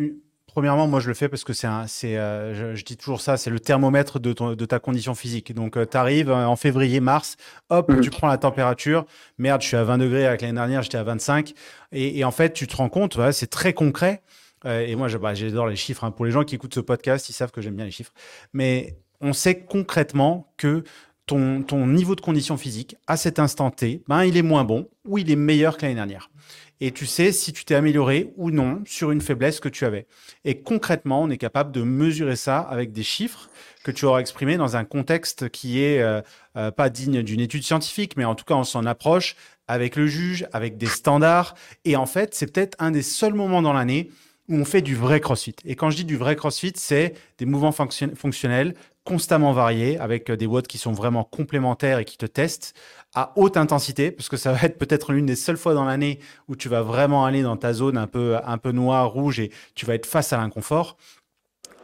Premièrement, 0.50 0.88
moi 0.88 1.00
je 1.00 1.08
le 1.08 1.14
fais 1.14 1.30
parce 1.30 1.44
que 1.44 1.54
c'est 1.54 1.68
un, 1.68 1.86
c'est, 1.86 2.18
euh, 2.18 2.76
je, 2.76 2.84
dis 2.84 2.98
toujours 2.98 3.22
ça, 3.22 3.38
c'est 3.38 3.52
le 3.52 3.60
thermomètre 3.60 4.20
de, 4.20 4.34
ton, 4.34 4.56
de 4.56 4.66
ta 4.66 4.80
condition 4.80 5.14
physique. 5.14 5.54
Donc 5.54 5.78
euh, 5.78 5.86
tu 5.86 5.96
arrives 5.96 6.32
euh, 6.32 6.48
en 6.48 6.56
février, 6.56 7.00
mars, 7.00 7.38
hop, 7.70 7.90
mhm. 7.90 8.02
tu 8.02 8.10
prends 8.10 8.28
la 8.28 8.40
température. 8.40 9.06
Merde, 9.38 9.62
je 9.62 9.68
suis 9.68 9.78
à 9.78 9.84
20 9.84 10.00
degrés 10.00 10.26
avec 10.26 10.42
l'année 10.42 10.56
dernière, 10.56 10.82
j'étais 10.82 10.98
à 10.98 11.04
25. 11.04 11.54
Et, 11.92 12.24
en 12.24 12.32
fait, 12.32 12.54
tu 12.54 12.66
te 12.66 12.76
rends 12.76 12.90
compte, 12.90 13.18
c'est 13.32 13.50
très 13.50 13.74
concret. 13.74 14.24
et 14.66 14.96
moi, 14.96 15.08
bah, 15.20 15.36
j'adore 15.36 15.68
les 15.68 15.76
chiffres. 15.76 16.04
Hein. 16.04 16.12
Pour 16.12 16.26
les 16.26 16.32
gens 16.32 16.44
qui 16.44 16.56
écoutent 16.56 16.74
ce 16.74 16.80
podcast, 16.80 17.30
ils 17.30 17.34
savent 17.34 17.52
que 17.52 17.62
j'aime 17.62 17.76
bien 17.76 17.86
les 17.86 17.92
chiffres. 17.92 18.14
Mais 18.52 18.98
on 19.22 19.34
sait 19.34 19.60
concrètement 19.60 20.52
que 20.58 20.84
ton, 21.26 21.62
ton 21.62 21.86
niveau 21.86 22.16
de 22.16 22.22
condition 22.22 22.58
physique 22.58 22.96
à 23.06 23.18
cet 23.18 23.38
instant 23.38 23.70
T, 23.70 24.04
ben, 24.08 24.24
il 24.24 24.36
est 24.36 24.42
moins 24.42 24.64
bon 24.64 24.90
ou 25.06 25.20
il 25.20 25.30
est 25.30 25.36
meilleur 25.36 25.78
que 25.78 25.84
l'année 25.84 25.96
dernière 25.96 26.30
et 26.82 26.92
tu 26.92 27.06
sais 27.06 27.32
si 27.32 27.54
tu 27.54 27.66
t'es 27.66 27.76
amélioré 27.76 28.32
ou 28.38 28.52
non 28.52 28.82
sur 28.86 29.12
une 29.12 29.22
faiblesse 29.22 29.60
que 29.60 29.70
tu 29.70 29.86
avais. 29.86 30.08
Et 30.46 30.62
concrètement, 30.62 31.22
on 31.22 31.30
est 31.30 31.38
capable 31.38 31.72
de 31.72 31.82
mesurer 31.82 32.36
ça 32.36 32.60
avec 32.60 32.92
des 32.92 33.04
chiffres 33.04 33.50
que 33.84 33.92
tu 33.92 34.06
auras 34.06 34.20
exprimés 34.20 34.58
dans 34.58 34.76
un 34.76 34.86
contexte 34.86 35.50
qui 35.50 35.82
est 35.82 36.02
euh, 36.02 36.22
euh, 36.58 36.72
pas 36.72 36.90
digne 36.90 37.22
d'une 37.22 37.40
étude 37.40 37.64
scientifique, 37.64 38.18
mais 38.18 38.26
en 38.26 38.36
tout 38.36 38.46
cas, 38.46 38.56
on 38.56 38.64
s'en 38.64 38.86
approche 38.86 39.36
avec 39.68 39.96
le 39.96 40.08
juge, 40.08 40.48
avec 40.54 40.78
des 40.78 40.88
standards. 40.88 41.56
Et 41.86 41.96
en 41.96 42.06
fait, 42.06 42.34
c'est 42.34 42.52
peut-être 42.52 42.76
un 42.80 42.92
des 42.92 43.04
seuls 43.04 43.34
moments 43.34 43.62
dans 43.62 43.74
l'année 43.74 44.10
où 44.48 44.56
on 44.56 44.66
fait 44.66 44.82
du 44.82 44.96
vrai 44.96 45.20
CrossFit. 45.20 45.56
Et 45.66 45.76
quand 45.76 45.92
je 45.92 45.98
dis 45.98 46.06
du 46.06 46.18
vrai 46.18 46.36
CrossFit, 46.36 46.74
c'est 46.76 47.14
des 47.38 47.46
mouvements 47.46 47.72
fonctionnels 47.72 48.74
constamment 49.10 49.54
variés, 49.54 49.98
avec 49.98 50.32
des 50.32 50.46
watts 50.46 50.68
qui 50.68 50.78
sont 50.78 50.92
vraiment 50.92 51.24
complémentaires 51.24 51.98
et 51.98 52.06
qui 52.06 52.16
te 52.16 52.28
testent 52.28 52.76
à 53.16 53.34
haute 53.38 53.58
intensité, 53.58 54.12
parce 54.12 54.30
que 54.30 54.38
ça 54.38 54.52
va 54.52 54.60
être 54.62 54.78
peut-être 54.78 55.14
l'une 55.14 55.26
des 55.26 55.36
seules 55.36 55.58
fois 55.58 55.74
dans 55.74 55.84
l'année 55.84 56.20
où 56.48 56.56
tu 56.56 56.70
vas 56.70 56.84
vraiment 56.84 57.26
aller 57.26 57.42
dans 57.42 57.58
ta 57.58 57.74
zone 57.74 57.98
un 57.98 58.06
peu, 58.06 58.38
un 58.46 58.58
peu 58.60 58.72
noire, 58.72 59.10
rouge, 59.10 59.40
et 59.40 59.52
tu 59.74 59.88
vas 59.88 59.96
être 59.96 60.06
face 60.06 60.32
à 60.32 60.38
l'inconfort, 60.38 60.96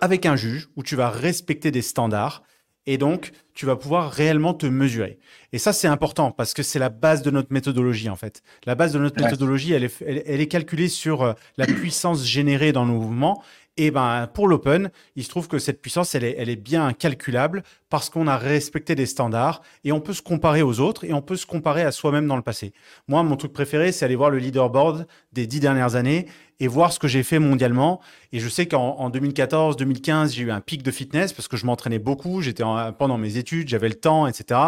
avec 0.01 0.27
un 0.27 0.35
juge, 0.35 0.69
où 0.75 0.83
tu 0.83 0.95
vas 0.95 1.09
respecter 1.09 1.71
des 1.71 1.81
standards, 1.81 2.43
et 2.85 2.99
donc 2.99 3.31
tu 3.55 3.65
vas 3.65 3.75
pouvoir 3.75 4.11
réellement 4.11 4.53
te 4.53 4.67
mesurer. 4.67 5.17
Et 5.51 5.57
ça, 5.57 5.73
c'est 5.73 5.87
important, 5.87 6.29
parce 6.29 6.53
que 6.53 6.61
c'est 6.61 6.77
la 6.77 6.89
base 6.89 7.23
de 7.23 7.31
notre 7.31 7.51
méthodologie, 7.51 8.09
en 8.09 8.15
fait. 8.15 8.43
La 8.67 8.75
base 8.75 8.93
de 8.93 8.99
notre 8.99 9.19
méthodologie, 9.19 9.73
elle 9.73 9.85
est, 9.85 10.03
elle 10.05 10.41
est 10.41 10.47
calculée 10.47 10.89
sur 10.89 11.23
euh, 11.23 11.33
la 11.57 11.65
puissance 11.65 12.23
générée 12.23 12.71
dans 12.71 12.85
nos 12.85 12.99
mouvements, 12.99 13.41
et 13.77 13.91
ben 13.91 14.27
pour 14.33 14.47
l'open, 14.47 14.89
il 15.15 15.23
se 15.23 15.29
trouve 15.29 15.47
que 15.47 15.59
cette 15.59 15.81
puissance, 15.81 16.15
elle 16.15 16.23
est, 16.23 16.55
bien 16.55 16.93
calculable 16.93 17.63
parce 17.89 18.09
qu'on 18.09 18.27
a 18.27 18.37
respecté 18.37 18.95
des 18.95 19.05
standards 19.05 19.61
et 19.83 19.91
on 19.91 19.99
peut 19.99 20.13
se 20.13 20.21
comparer 20.21 20.61
aux 20.61 20.79
autres 20.79 21.03
et 21.03 21.13
on 21.13 21.21
peut 21.21 21.35
se 21.35 21.45
comparer 21.45 21.83
à 21.83 21.91
soi-même 21.91 22.27
dans 22.27 22.37
le 22.37 22.41
passé. 22.41 22.73
Moi, 23.07 23.21
mon 23.23 23.35
truc 23.35 23.51
préféré, 23.51 23.91
c'est 23.91 24.05
aller 24.05 24.15
voir 24.15 24.29
le 24.29 24.37
leaderboard 24.37 25.07
des 25.33 25.45
dix 25.45 25.59
dernières 25.59 25.95
années 25.95 26.27
et 26.61 26.67
voir 26.67 26.93
ce 26.93 26.99
que 26.99 27.09
j'ai 27.09 27.23
fait 27.23 27.39
mondialement. 27.39 27.99
Et 28.31 28.39
je 28.39 28.47
sais 28.47 28.65
qu'en 28.65 29.09
2014, 29.09 29.75
2015, 29.75 30.33
j'ai 30.33 30.43
eu 30.43 30.51
un 30.51 30.61
pic 30.61 30.81
de 30.81 30.91
fitness 30.91 31.33
parce 31.33 31.49
que 31.49 31.57
je 31.57 31.65
m'entraînais 31.65 31.99
beaucoup. 31.99 32.41
J'étais 32.41 32.63
pendant 32.97 33.17
mes 33.17 33.35
études, 33.35 33.67
j'avais 33.67 33.89
le 33.89 33.95
temps, 33.95 34.25
etc. 34.25 34.59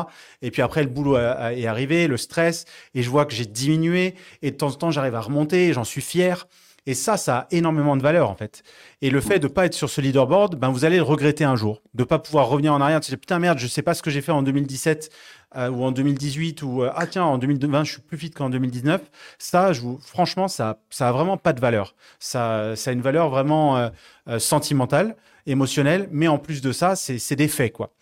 Et 0.42 0.52
puis 0.52 0.62
après, 0.62 0.84
le 0.84 0.90
boulot 0.90 1.18
est 1.18 1.66
arrivé, 1.66 2.08
le 2.08 2.18
stress, 2.18 2.66
et 2.94 3.04
je 3.04 3.10
vois 3.10 3.26
que 3.26 3.34
j'ai 3.34 3.46
diminué. 3.46 4.16
Et 4.42 4.52
de 4.52 4.58
temps 4.58 4.68
en 4.68 4.74
temps, 4.74 4.92
j'arrive 4.92 5.16
à 5.16 5.22
remonter. 5.22 5.72
J'en 5.72 5.86
suis 5.86 6.02
fier. 6.02 6.48
Et 6.88 6.94
ça, 6.94 7.18
ça 7.18 7.38
a 7.40 7.48
énormément 7.52 7.98
de 7.98 8.02
valeur 8.02 8.30
en 8.30 8.36
fait. 8.36 8.64
Et 9.02 9.10
le 9.10 9.20
fait 9.20 9.40
de 9.40 9.48
pas 9.48 9.66
être 9.66 9.74
sur 9.74 9.90
ce 9.90 10.00
leaderboard, 10.00 10.56
ben, 10.56 10.70
vous 10.70 10.86
allez 10.86 10.96
le 10.96 11.04
regretter 11.04 11.44
un 11.44 11.58
jour. 11.58 11.82
De 11.94 12.06
pas 12.06 12.18
pouvoir 12.18 12.48
revenir 12.48 12.74
en 12.74 12.80
arrière, 12.80 13.02
de 13.02 13.06
dire 13.06 13.20
putain 13.20 13.40
merde, 13.40 13.60
je 13.60 13.66
ne 13.66 13.70
sais 13.70 13.82
pas 13.82 13.94
ce 13.94 14.02
que 14.02 14.10
j'ai 14.10 14.22
fait 14.22 14.32
en 14.32 14.42
2017 14.42 15.12
euh, 15.58 15.70
ou 15.70 15.84
en 15.84 15.92
2018 15.92 16.62
ou 16.64 16.84
euh, 16.84 16.92
ah 16.96 17.06
tiens, 17.06 17.26
en 17.26 17.38
2020, 17.38 17.84
je 17.84 17.92
suis 17.92 18.02
plus 18.02 18.18
fit 18.18 18.32
qu'en 18.32 18.50
2019. 18.50 19.02
Ça, 19.38 19.72
franchement, 20.02 20.48
ça, 20.48 20.80
ça 20.90 21.10
a 21.10 21.12
vraiment 21.12 21.36
pas 21.36 21.52
de 21.52 21.60
valeur. 21.60 21.94
Ça, 22.20 22.78
ça 22.78 22.92
a 22.92 22.94
une 22.94 23.02
valeur 23.02 23.30
vraiment 23.30 23.78
euh, 23.78 24.40
sentimentale, 24.40 25.18
émotionnelle, 25.48 26.08
mais 26.12 26.28
en 26.28 26.38
plus 26.38 26.62
de 26.62 26.72
ça, 26.72 26.96
c'est 26.96 27.36
des 27.36 27.48
faits 27.48 27.74
quoi. 27.74 27.94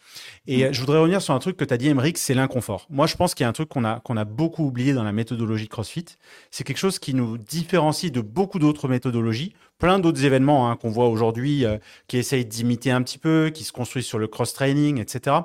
Et 0.47 0.67
mm. 0.67 0.73
je 0.73 0.79
voudrais 0.79 0.99
revenir 0.99 1.21
sur 1.21 1.33
un 1.33 1.39
truc 1.39 1.57
que 1.57 1.65
tu 1.65 1.73
as 1.73 1.77
dit, 1.77 1.87
Emeric, 1.87 2.17
c'est 2.17 2.33
l'inconfort. 2.33 2.87
Moi, 2.89 3.07
je 3.07 3.15
pense 3.15 3.33
qu'il 3.33 3.43
y 3.43 3.45
a 3.45 3.49
un 3.49 3.53
truc 3.53 3.69
qu'on 3.69 3.85
a, 3.85 3.99
qu'on 4.01 4.17
a 4.17 4.25
beaucoup 4.25 4.65
oublié 4.65 4.93
dans 4.93 5.03
la 5.03 5.11
méthodologie 5.11 5.67
CrossFit. 5.67 6.05
C'est 6.51 6.63
quelque 6.63 6.77
chose 6.77 6.99
qui 6.99 7.13
nous 7.13 7.37
différencie 7.37 8.11
de 8.11 8.21
beaucoup 8.21 8.59
d'autres 8.59 8.87
méthodologies, 8.87 9.53
plein 9.77 9.99
d'autres 9.99 10.25
événements 10.25 10.69
hein, 10.69 10.75
qu'on 10.75 10.89
voit 10.89 11.07
aujourd'hui 11.07 11.65
euh, 11.65 11.77
qui 12.07 12.17
essayent 12.17 12.45
d'imiter 12.45 12.91
un 12.91 13.01
petit 13.01 13.17
peu, 13.17 13.51
qui 13.53 13.63
se 13.63 13.71
construisent 13.71 14.05
sur 14.05 14.19
le 14.19 14.27
cross-training, 14.27 14.99
etc. 14.99 15.37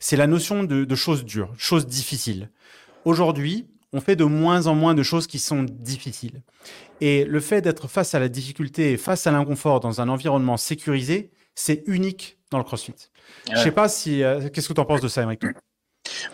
C'est 0.00 0.16
la 0.16 0.26
notion 0.26 0.64
de, 0.64 0.84
de 0.84 0.94
choses 0.94 1.24
dures, 1.24 1.52
choses 1.56 1.86
difficiles. 1.86 2.50
Aujourd'hui, 3.04 3.66
on 3.96 4.00
fait 4.00 4.14
de 4.14 4.24
moins 4.24 4.66
en 4.66 4.74
moins 4.74 4.94
de 4.94 5.02
choses 5.02 5.26
qui 5.26 5.38
sont 5.38 5.62
difficiles. 5.62 6.42
Et 7.00 7.24
le 7.24 7.40
fait 7.40 7.62
d'être 7.62 7.88
face 7.88 8.14
à 8.14 8.18
la 8.18 8.28
difficulté 8.28 8.92
et 8.92 8.96
face 8.98 9.26
à 9.26 9.32
l'inconfort 9.32 9.80
dans 9.80 10.02
un 10.02 10.08
environnement 10.10 10.58
sécurisé, 10.58 11.30
c'est 11.54 11.82
unique 11.86 12.38
dans 12.50 12.58
le 12.58 12.64
CrossFit. 12.64 12.94
Je 13.50 13.58
sais 13.58 13.70
pas 13.70 13.88
si. 13.88 14.22
Euh, 14.22 14.50
qu'est-ce 14.50 14.68
que 14.68 14.74
tu 14.74 14.80
en 14.80 14.84
penses 14.84 15.00
de 15.00 15.08
ça, 15.08 15.22
Emmerich 15.22 15.40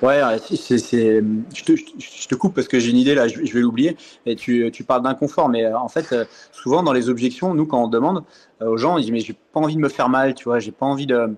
Ouais, 0.03 0.21
c'est, 0.51 0.79
je, 0.79 1.65
te, 1.65 1.73
je, 1.77 2.29
te, 2.29 2.35
coupe 2.35 2.55
parce 2.55 2.69
que 2.69 2.79
j'ai 2.79 2.91
une 2.91 2.97
idée 2.97 3.15
là, 3.15 3.29
je, 3.29 3.41
vais 3.41 3.61
l'oublier. 3.61 3.97
Et 4.27 4.35
tu, 4.35 4.69
tu 4.73 4.83
parles 4.83 5.03
d'inconfort, 5.03 5.49
mais 5.49 5.65
euh, 5.65 5.79
en 5.79 5.89
fait, 5.89 6.13
euh, 6.13 6.25
souvent 6.51 6.83
dans 6.83 6.93
les 6.93 7.09
objections, 7.09 7.55
nous, 7.55 7.67
quand 7.67 7.83
on 7.83 7.89
demande 7.89 8.25
aux 8.61 8.77
gens, 8.77 8.99
ils 8.99 9.03
disent 9.03 9.13
Mais 9.13 9.21
j'ai 9.21 9.35
pas 9.35 9.61
envie 9.61 9.77
de 9.77 9.81
me 9.81 9.89
faire 9.89 10.09
mal, 10.09 10.35
tu 10.35 10.45
vois, 10.45 10.59
j'ai 10.59 10.73
pas 10.73 10.87
envie 10.87 11.07
de. 11.07 11.35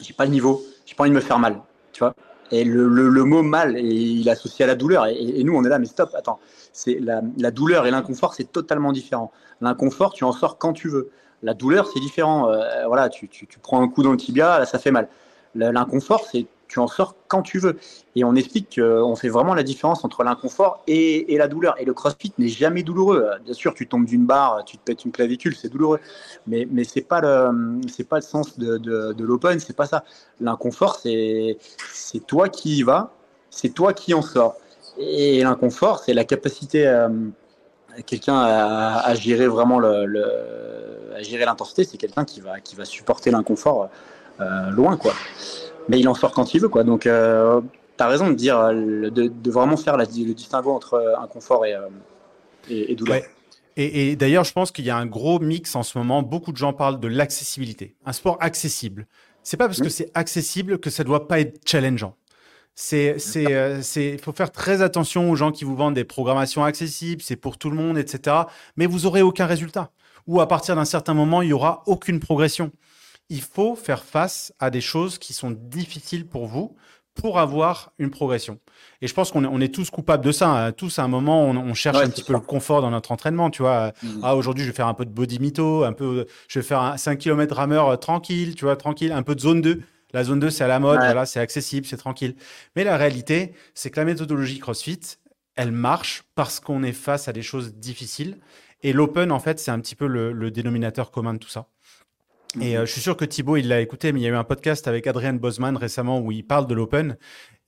J'ai 0.00 0.14
pas 0.14 0.24
le 0.24 0.30
niveau, 0.30 0.62
j'ai 0.86 0.94
pas 0.94 1.02
envie 1.02 1.10
de 1.10 1.16
me 1.16 1.20
faire 1.20 1.40
mal, 1.40 1.60
tu 1.92 1.98
vois. 1.98 2.14
Et 2.52 2.64
le, 2.64 2.86
le, 2.86 3.24
mot 3.24 3.42
mal, 3.42 3.78
il 3.78 4.28
est 4.28 4.30
associé 4.30 4.64
à 4.64 4.68
la 4.68 4.74
douleur. 4.74 5.06
Et, 5.06 5.42
nous, 5.42 5.56
on 5.56 5.64
est 5.64 5.68
là, 5.68 5.78
mais 5.78 5.86
stop, 5.86 6.14
attends. 6.14 6.38
C'est 6.72 7.00
la, 7.00 7.50
douleur 7.50 7.86
et 7.86 7.90
l'inconfort, 7.90 8.34
c'est 8.34 8.52
totalement 8.52 8.92
différent. 8.92 9.32
L'inconfort, 9.60 10.12
tu 10.12 10.24
en 10.24 10.32
sors 10.32 10.58
quand 10.58 10.72
tu 10.72 10.88
veux. 10.88 11.10
La 11.42 11.54
douleur, 11.54 11.88
c'est 11.92 12.00
différent. 12.00 12.52
voilà, 12.86 13.08
tu, 13.08 13.28
tu, 13.28 13.46
prends 13.60 13.82
un 13.82 13.88
coup 13.88 14.02
dans 14.02 14.12
le 14.12 14.16
tibia, 14.16 14.64
ça 14.66 14.78
fait 14.78 14.90
mal. 14.90 15.08
L'inconfort, 15.54 16.26
c'est 16.30 16.46
tu 16.72 16.78
en 16.78 16.86
sors 16.86 17.14
quand 17.28 17.42
tu 17.42 17.58
veux. 17.58 17.76
Et 18.16 18.24
on 18.24 18.34
explique 18.34 18.80
qu'on 18.80 19.14
fait 19.14 19.28
vraiment 19.28 19.54
la 19.54 19.62
différence 19.62 20.04
entre 20.04 20.24
l'inconfort 20.24 20.82
et, 20.86 21.36
la 21.36 21.46
douleur. 21.46 21.74
Et 21.78 21.84
le 21.84 21.92
crossfit 21.92 22.32
n'est 22.38 22.48
jamais 22.48 22.82
douloureux. 22.82 23.28
Bien 23.44 23.52
sûr, 23.52 23.74
tu 23.74 23.86
tombes 23.86 24.06
d'une 24.06 24.24
barre, 24.24 24.64
tu 24.64 24.78
te 24.78 24.82
pètes 24.82 25.04
une 25.04 25.12
clavicule, 25.12 25.54
c'est 25.54 25.68
douloureux. 25.68 26.00
Mais, 26.46 26.66
mais 26.70 26.84
ce 26.84 26.98
n'est 26.98 27.04
pas, 27.04 27.20
le, 27.20 27.80
pas 28.08 28.16
le 28.16 28.22
sens 28.22 28.58
de, 28.58 28.78
de, 28.78 29.12
de 29.12 29.24
l'open, 29.24 29.60
c'est 29.60 29.76
pas 29.76 29.86
ça. 29.86 30.04
L'inconfort, 30.40 30.96
c'est 30.96 31.58
toi 32.26 32.48
qui 32.48 32.78
y 32.78 32.82
vas, 32.82 33.12
c'est 33.50 33.70
toi 33.70 33.92
qui 33.92 34.14
en 34.14 34.22
sors. 34.22 34.54
Et 34.98 35.42
l'inconfort, 35.42 35.98
c'est 35.98 36.14
la 36.14 36.24
capacité 36.24 36.86
à, 36.86 37.10
quelqu'un 38.06 38.38
à, 38.40 39.14
gérer 39.14 39.46
vraiment 39.46 39.78
le, 39.78 41.14
à 41.14 41.22
gérer 41.22 41.44
l'intensité, 41.44 41.84
c'est 41.84 41.98
quelqu'un 41.98 42.24
qui 42.24 42.40
va, 42.40 42.60
qui 42.60 42.76
va 42.76 42.86
supporter 42.86 43.30
l'inconfort 43.30 43.90
euh, 44.40 44.70
loin, 44.70 44.96
quoi. 44.96 45.12
Mais 45.88 45.98
il 45.98 46.08
en 46.08 46.14
sort 46.14 46.32
quand 46.32 46.54
il 46.54 46.60
veut, 46.60 46.68
quoi. 46.68 46.84
Donc, 46.84 47.06
euh, 47.06 47.60
tu 47.96 48.04
as 48.04 48.08
raison 48.08 48.28
de 48.28 48.34
dire, 48.34 48.58
de, 48.72 49.50
vraiment 49.50 49.76
faire 49.76 49.96
le 49.96 50.06
distinguo 50.06 50.70
entre 50.70 51.16
inconfort 51.20 51.66
et, 51.66 51.74
euh, 51.74 51.88
et, 52.68 52.94
douleur. 52.94 53.22
Et, 53.76 54.16
d'ailleurs, 54.16 54.44
je 54.44 54.52
pense 54.52 54.70
qu'il 54.70 54.84
y 54.84 54.90
a 54.90 54.96
un 54.96 55.06
gros 55.06 55.38
mix 55.38 55.74
en 55.76 55.82
ce 55.82 55.96
moment. 55.96 56.22
Beaucoup 56.22 56.52
de 56.52 56.56
gens 56.56 56.72
parlent 56.72 57.00
de 57.00 57.08
l'accessibilité. 57.08 57.96
Un 58.04 58.12
sport 58.12 58.36
accessible. 58.40 59.06
C'est 59.42 59.56
pas 59.56 59.66
parce 59.66 59.80
que 59.80 59.88
c'est 59.88 60.10
accessible 60.14 60.78
que 60.78 60.90
ça 60.90 61.04
doit 61.04 61.26
pas 61.26 61.40
être 61.40 61.60
challengeant. 61.66 62.16
C'est, 62.74 63.18
c'est, 63.18 63.52
euh, 63.52 63.82
c'est, 63.82 64.16
faut 64.18 64.32
faire 64.32 64.50
très 64.50 64.80
attention 64.80 65.30
aux 65.30 65.36
gens 65.36 65.52
qui 65.52 65.64
vous 65.64 65.76
vendent 65.76 65.94
des 65.94 66.04
programmations 66.04 66.64
accessibles, 66.64 67.20
c'est 67.20 67.36
pour 67.36 67.58
tout 67.58 67.68
le 67.68 67.76
monde, 67.76 67.98
etc. 67.98 68.36
Mais 68.76 68.86
vous 68.86 69.04
aurez 69.04 69.20
aucun 69.20 69.44
résultat. 69.44 69.90
Ou 70.26 70.40
à 70.40 70.48
partir 70.48 70.76
d'un 70.76 70.84
certain 70.84 71.12
moment, 71.12 71.42
il 71.42 71.48
y 71.48 71.52
aura 71.52 71.82
aucune 71.86 72.20
progression. 72.20 72.70
Il 73.28 73.42
faut 73.42 73.76
faire 73.76 74.04
face 74.04 74.52
à 74.58 74.70
des 74.70 74.80
choses 74.80 75.18
qui 75.18 75.32
sont 75.32 75.50
difficiles 75.50 76.26
pour 76.26 76.46
vous 76.46 76.76
pour 77.14 77.38
avoir 77.38 77.92
une 77.98 78.10
progression. 78.10 78.58
Et 79.02 79.06
je 79.06 79.12
pense 79.12 79.30
qu'on 79.30 79.44
est, 79.44 79.48
on 79.48 79.60
est 79.60 79.74
tous 79.74 79.90
coupables 79.90 80.24
de 80.24 80.32
ça. 80.32 80.48
Hein. 80.48 80.72
Tous, 80.72 80.98
à 80.98 81.02
un 81.02 81.08
moment, 81.08 81.44
on, 81.44 81.74
cherche 81.74 81.98
un 81.98 82.08
petit 82.08 82.24
peu 82.24 82.32
le 82.32 82.40
confort 82.40 82.80
dans 82.80 82.90
notre 82.90 83.12
entraînement. 83.12 83.50
Tu 83.50 83.62
vois, 83.62 83.92
mmh. 84.02 84.20
ah, 84.22 84.34
aujourd'hui, 84.34 84.64
je 84.64 84.70
vais 84.70 84.74
faire 84.74 84.86
un 84.86 84.94
peu 84.94 85.04
de 85.04 85.10
body 85.10 85.38
mytho, 85.38 85.84
un 85.84 85.92
peu, 85.92 86.26
je 86.48 86.58
vais 86.58 86.64
faire 86.64 86.80
un 86.80 86.96
5 86.96 87.18
km 87.18 87.54
rameur 87.54 87.88
euh, 87.88 87.96
tranquille, 87.96 88.54
tu 88.54 88.64
vois, 88.64 88.76
tranquille, 88.76 89.12
un 89.12 89.22
peu 89.22 89.34
de 89.34 89.40
zone 89.40 89.60
2. 89.60 89.82
La 90.14 90.24
zone 90.24 90.40
2, 90.40 90.50
c'est 90.50 90.64
à 90.64 90.68
la 90.68 90.78
mode, 90.78 90.98
voilà, 90.98 91.26
c'est 91.26 91.40
accessible, 91.40 91.86
c'est 91.86 91.96
tranquille. 91.96 92.34
Mais 92.76 92.84
la 92.84 92.96
réalité, 92.96 93.54
c'est 93.74 93.90
que 93.90 93.98
la 93.98 94.04
méthodologie 94.04 94.58
CrossFit, 94.58 95.00
elle 95.56 95.72
marche 95.72 96.24
parce 96.34 96.60
qu'on 96.60 96.82
est 96.82 96.92
face 96.92 97.28
à 97.28 97.32
des 97.32 97.42
choses 97.42 97.74
difficiles. 97.74 98.38
Et 98.82 98.92
l'open, 98.92 99.32
en 99.32 99.38
fait, 99.38 99.58
c'est 99.58 99.70
un 99.70 99.80
petit 99.80 99.94
peu 99.94 100.06
le, 100.06 100.50
dénominateur 100.50 101.10
commun 101.10 101.34
de 101.34 101.38
tout 101.38 101.48
ça. 101.48 101.68
Et 102.60 102.72
mhm. 102.72 102.76
euh, 102.76 102.86
je 102.86 102.92
suis 102.92 103.00
sûr 103.00 103.16
que 103.16 103.24
Thibaut, 103.24 103.56
il 103.56 103.68
l'a 103.68 103.80
écouté, 103.80 104.12
mais 104.12 104.20
il 104.20 104.22
y 104.22 104.26
a 104.26 104.30
eu 104.30 104.34
un 104.34 104.44
podcast 104.44 104.86
avec 104.88 105.06
Adrian 105.06 105.34
Bosman 105.34 105.76
récemment 105.76 106.20
où 106.20 106.32
il 106.32 106.44
parle 106.44 106.66
de 106.66 106.74
l'open. 106.74 107.16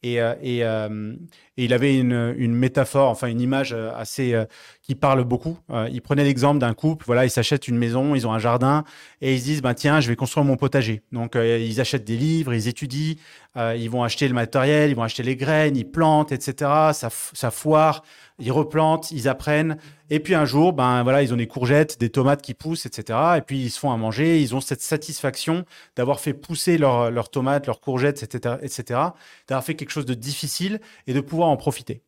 Et, 0.04 0.20
euh, 0.20 0.34
euh, 0.44 1.16
et, 1.56 1.64
il 1.64 1.72
avait 1.72 1.98
une, 1.98 2.34
une, 2.36 2.54
métaphore, 2.54 3.08
enfin 3.08 3.26
une 3.28 3.40
image 3.40 3.72
euh, 3.72 3.90
assez 3.96 4.34
qui 4.82 4.94
parle 4.94 5.24
beaucoup. 5.24 5.56
il 5.90 6.02
prenait 6.02 6.24
l'exemple 6.24 6.58
d'un 6.58 6.74
couple, 6.74 7.06
voilà, 7.06 7.24
ils 7.24 7.30
s'achètent 7.30 7.68
une 7.68 7.78
maison, 7.78 8.14
ils 8.14 8.26
ont 8.26 8.32
un 8.32 8.38
jardin 8.38 8.84
et 9.22 9.32
ils 9.32 9.40
se 9.40 9.44
disent, 9.44 9.62
bah, 9.62 9.72
tiens, 9.72 10.00
je 10.00 10.08
vais 10.08 10.16
construire 10.16 10.44
mon 10.44 10.56
potager. 10.56 11.00
Donc 11.12 11.36
ils 11.36 11.80
achètent 11.80 12.04
des 12.04 12.18
livres, 12.18 12.52
ils 12.52 12.68
étudient, 12.68 13.14
ils 13.56 13.88
vont 13.88 14.02
acheter 14.02 14.28
le 14.28 14.34
matériel, 14.34 14.90
ils 14.90 14.96
vont 14.96 15.04
acheter 15.04 15.22
les 15.22 15.36
graines, 15.36 15.74
ils 15.74 15.90
plantent, 15.90 16.32
etc. 16.32 16.70
Ça, 16.92 17.08
ça 17.32 17.50
foire 17.50 18.02
ils 18.38 18.52
replantent, 18.52 19.10
ils 19.10 19.28
apprennent. 19.28 19.76
Et 20.10 20.20
puis 20.20 20.34
un 20.34 20.44
jour, 20.44 20.72
ben 20.72 21.02
voilà, 21.02 21.22
ils 21.22 21.32
ont 21.32 21.36
des 21.36 21.46
courgettes, 21.46 21.98
des 22.00 22.10
tomates 22.10 22.42
qui 22.42 22.54
poussent, 22.54 22.86
etc. 22.86 23.18
Et 23.36 23.40
puis 23.40 23.58
ils 23.60 23.70
se 23.70 23.78
font 23.78 23.90
à 23.90 23.96
manger. 23.96 24.40
Ils 24.40 24.54
ont 24.54 24.60
cette 24.60 24.82
satisfaction 24.82 25.64
d'avoir 25.96 26.20
fait 26.20 26.34
pousser 26.34 26.78
leurs 26.78 27.30
tomates, 27.30 27.66
leurs 27.66 27.80
courgettes, 27.80 28.22
etc., 28.22 28.56
etc. 28.62 29.00
D'avoir 29.48 29.64
fait 29.64 29.74
quelque 29.74 29.90
chose 29.90 30.06
de 30.06 30.14
difficile 30.14 30.80
et 31.06 31.14
de 31.14 31.20
pouvoir 31.20 31.48
en 31.48 31.56
profiter. 31.56 32.02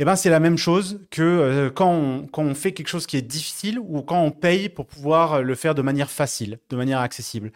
Et 0.00 0.04
ben 0.04 0.14
c'est 0.14 0.30
la 0.30 0.38
même 0.38 0.58
chose 0.58 1.00
que 1.10 1.22
euh, 1.22 1.70
quand 1.70 2.22
on 2.36 2.54
fait 2.54 2.70
quelque 2.70 2.86
chose 2.86 3.08
qui 3.08 3.16
est 3.16 3.22
difficile 3.22 3.80
ou 3.80 4.00
quand 4.02 4.22
on 4.22 4.30
paye 4.30 4.68
pour 4.68 4.86
pouvoir 4.86 5.42
le 5.42 5.54
faire 5.56 5.74
de 5.74 5.82
manière 5.82 6.08
facile, 6.08 6.60
de 6.70 6.76
manière 6.76 7.00
accessible 7.00 7.50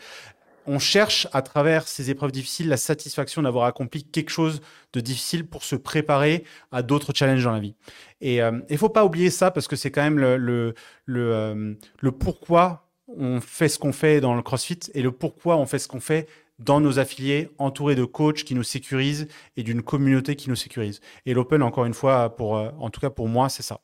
on 0.66 0.79
cherche 0.79 1.29
à 1.33 1.42
travers 1.42 1.88
ces 1.88 2.11
épreuves 2.11 2.33
difficiles 2.33 2.68
la 2.68 2.77
satisfaction 2.77 3.42
d'avoir 3.42 3.66
accompli 3.66 4.05
quelque 4.05 4.31
chose 4.31 4.61
de 4.92 5.01
difficile 5.01 5.46
pour 5.46 5.64
se 5.64 5.77
préparer 5.77 6.44
à 6.70 6.83
d'autres 6.83 7.12
challenges 7.14 7.44
dans 7.44 7.53
la 7.53 7.61
vie. 7.61 7.75
Et 8.20 8.37
il 8.37 8.40
euh, 8.40 8.61
ne 8.68 8.77
faut 8.77 8.88
pas 8.88 9.05
oublier 9.05 9.31
ça 9.31 9.51
parce 9.51 9.68
que 9.68 9.77
c'est 9.77 9.90
quand 9.90 10.03
même 10.03 10.18
le, 10.18 10.75
euh, 11.09 11.75
le, 12.01 12.12
pourquoi 12.12 12.88
on 13.09 13.40
fait 13.40 13.68
ce 13.68 13.79
qu'on 13.79 13.92
fait 13.92 14.20
dans 14.20 14.35
le 14.35 14.42
CrossFit 14.42 14.79
et 14.94 15.03
le 15.03 15.12
pourquoi 15.12 15.57
on 15.57 15.66
fait 15.66 15.79
ce 15.79 15.88
qu'on 15.88 16.01
fait 16.01 16.29
dans 16.59 16.81
nos 16.81 16.98
affiliés, 16.98 17.51
entourés 17.59 17.94
de 17.94 18.05
coachs 18.05 18.44
qui 18.44 18.55
nous 18.55 18.62
sécurisent 18.62 19.27
et 19.57 19.62
d'une 19.62 19.83
communauté 19.83 20.37
qui 20.37 20.48
nous 20.48 20.57
sécurise. 20.57 21.01
Et 21.27 21.35
l'Open, 21.35 21.62
encore 21.62 21.87
une 21.87 21.94
fois, 21.94 22.37
pour, 22.37 22.57
euh, 22.57 22.70
en 22.79 22.90
tout 22.90 23.01
cas 23.01 23.11
pour 23.11 23.29
moi, 23.29 23.48
c'est 23.48 23.62
ça. 23.62 23.81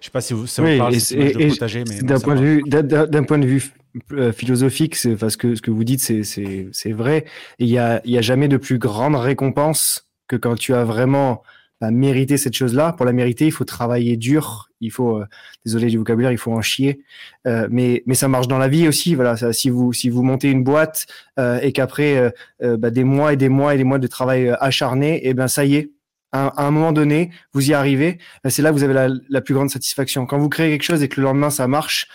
Je 0.00 0.06
sais 0.06 0.10
pas 0.10 0.20
si 0.20 0.32
vous, 0.34 0.46
ça 0.46 0.62
vous 0.62 0.78
parle 0.78 0.94
de 0.94 1.48
potager, 1.48 1.84
mais 1.88 2.00
d'un 2.02 2.20
point, 2.20 2.36
de 2.36 2.40
vue, 2.40 2.62
d'un 2.66 3.24
point 3.24 3.38
de 3.38 3.46
vue 3.46 3.72
euh, 4.12 4.32
philosophique, 4.32 4.96
parce 5.18 5.36
que 5.36 5.54
ce 5.54 5.62
que 5.62 5.70
vous 5.70 5.84
dites, 5.84 6.00
c'est 6.00 6.92
vrai. 6.92 7.24
Il 7.58 7.66
n'y 7.66 7.78
a, 7.78 8.00
y 8.04 8.18
a 8.18 8.22
jamais 8.22 8.48
de 8.48 8.56
plus 8.56 8.78
grande 8.78 9.16
récompense 9.16 10.08
que 10.28 10.36
quand 10.36 10.54
tu 10.54 10.74
as 10.74 10.84
vraiment 10.84 11.42
bah, 11.80 11.92
mérité 11.92 12.36
cette 12.36 12.54
chose-là. 12.54 12.92
Pour 12.92 13.06
la 13.06 13.12
mériter, 13.12 13.46
il 13.46 13.52
faut 13.52 13.64
travailler 13.64 14.16
dur. 14.16 14.68
Il 14.80 14.90
faut, 14.90 15.18
euh, 15.18 15.26
désolé 15.64 15.86
du 15.86 15.98
vocabulaire, 15.98 16.32
il 16.32 16.38
faut 16.38 16.52
en 16.52 16.60
chier. 16.60 17.00
Euh, 17.46 17.68
mais, 17.70 18.02
mais 18.06 18.14
ça 18.14 18.26
marche 18.26 18.48
dans 18.48 18.58
la 18.58 18.66
vie 18.66 18.88
aussi. 18.88 19.14
Voilà, 19.14 19.36
ça, 19.36 19.52
si 19.52 19.70
vous 19.70 19.92
si 19.92 20.08
vous 20.08 20.24
montez 20.24 20.50
une 20.50 20.64
boîte 20.64 21.06
euh, 21.38 21.60
et 21.60 21.70
qu'après 21.72 22.32
bah, 22.60 22.90
des 22.90 23.04
mois 23.04 23.32
et 23.32 23.36
des 23.36 23.48
mois 23.48 23.74
et 23.74 23.78
des 23.78 23.84
mois 23.84 23.98
de 23.98 24.06
travail 24.08 24.52
acharné, 24.60 25.18
et 25.18 25.28
eh 25.30 25.34
ben 25.34 25.46
ça 25.46 25.64
y 25.64 25.76
est, 25.76 25.90
à, 26.32 26.66
un 26.66 26.70
moment 26.70 26.92
donné, 26.92 27.30
vous 27.52 27.70
y 27.70 27.74
arrivez, 27.74 28.18
euh, 28.44 28.50
c'est 28.50 28.62
là 28.62 28.70
que 28.70 28.74
vous 28.74 28.84
avez 28.84 28.94
la, 28.94 29.08
la, 29.28 29.40
plus 29.40 29.54
grande 29.54 29.70
satisfaction. 29.70 30.26
Quand 30.26 30.38
vous 30.38 30.48
créez 30.48 30.70
quelque 30.70 30.82
chose 30.82 31.02
et 31.02 31.08
que 31.08 31.20
le 31.20 31.24
lendemain 31.24 31.50
ça 31.50 31.66
marche, 31.68 32.06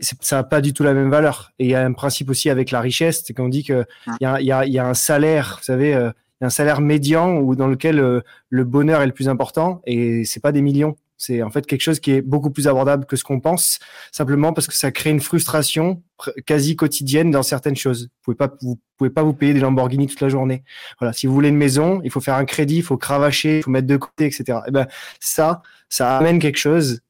ça 0.00 0.36
n'a 0.36 0.44
pas 0.44 0.60
du 0.60 0.72
tout 0.72 0.82
la 0.82 0.94
même 0.94 1.10
valeur. 1.10 1.52
Et 1.58 1.64
il 1.64 1.70
y 1.70 1.74
a 1.74 1.84
un 1.84 1.92
principe 1.92 2.30
aussi 2.30 2.50
avec 2.50 2.70
la 2.70 2.80
richesse, 2.80 3.22
c'est 3.24 3.34
qu'on 3.34 3.48
dit 3.48 3.62
qu'il 3.62 3.86
y, 4.20 4.24
a, 4.24 4.40
y, 4.40 4.52
a, 4.52 4.66
y 4.66 4.78
a 4.78 4.86
un 4.86 4.94
salaire, 4.94 5.56
vous 5.58 5.64
savez, 5.64 5.94
euh, 5.94 6.10
y 6.40 6.44
a 6.44 6.46
un 6.46 6.50
salaire 6.50 6.80
médian 6.80 7.36
ou 7.36 7.54
dans 7.54 7.66
lequel 7.66 7.98
euh, 7.98 8.20
le 8.48 8.64
bonheur 8.64 9.02
est 9.02 9.06
le 9.06 9.12
plus 9.12 9.28
important 9.28 9.82
et 9.84 10.24
c'est 10.24 10.40
pas 10.40 10.52
des 10.52 10.62
millions. 10.62 10.96
C'est 11.20 11.42
en 11.42 11.50
fait 11.50 11.66
quelque 11.66 11.82
chose 11.82 12.00
qui 12.00 12.12
est 12.12 12.22
beaucoup 12.22 12.50
plus 12.50 12.66
abordable 12.66 13.04
que 13.04 13.14
ce 13.14 13.24
qu'on 13.24 13.40
pense, 13.40 13.78
simplement 14.10 14.54
parce 14.54 14.66
que 14.66 14.74
ça 14.74 14.90
crée 14.90 15.10
une 15.10 15.20
frustration 15.20 16.02
quasi 16.46 16.76
quotidienne 16.76 17.30
dans 17.30 17.42
certaines 17.42 17.76
choses. 17.76 18.04
Vous 18.04 18.22
pouvez 18.24 18.36
pas, 18.36 18.56
vous 18.62 18.80
pouvez 18.96 19.10
pas 19.10 19.22
vous 19.22 19.34
payer 19.34 19.52
des 19.52 19.60
Lamborghini 19.60 20.06
toute 20.06 20.22
la 20.22 20.30
journée. 20.30 20.64
Voilà, 20.98 21.12
si 21.12 21.26
vous 21.26 21.34
voulez 21.34 21.50
une 21.50 21.58
maison, 21.58 22.00
il 22.04 22.10
faut 22.10 22.22
faire 22.22 22.36
un 22.36 22.46
crédit, 22.46 22.76
il 22.76 22.82
faut 22.82 22.96
cravacher, 22.96 23.58
il 23.58 23.62
faut 23.64 23.70
mettre 23.70 23.86
de 23.86 23.98
côté, 23.98 24.24
etc. 24.24 24.44
Et 24.48 24.68
eh 24.68 24.70
ben 24.70 24.86
ça, 25.20 25.60
ça 25.90 26.16
amène 26.16 26.38
quelque 26.38 26.58
chose. 26.58 27.00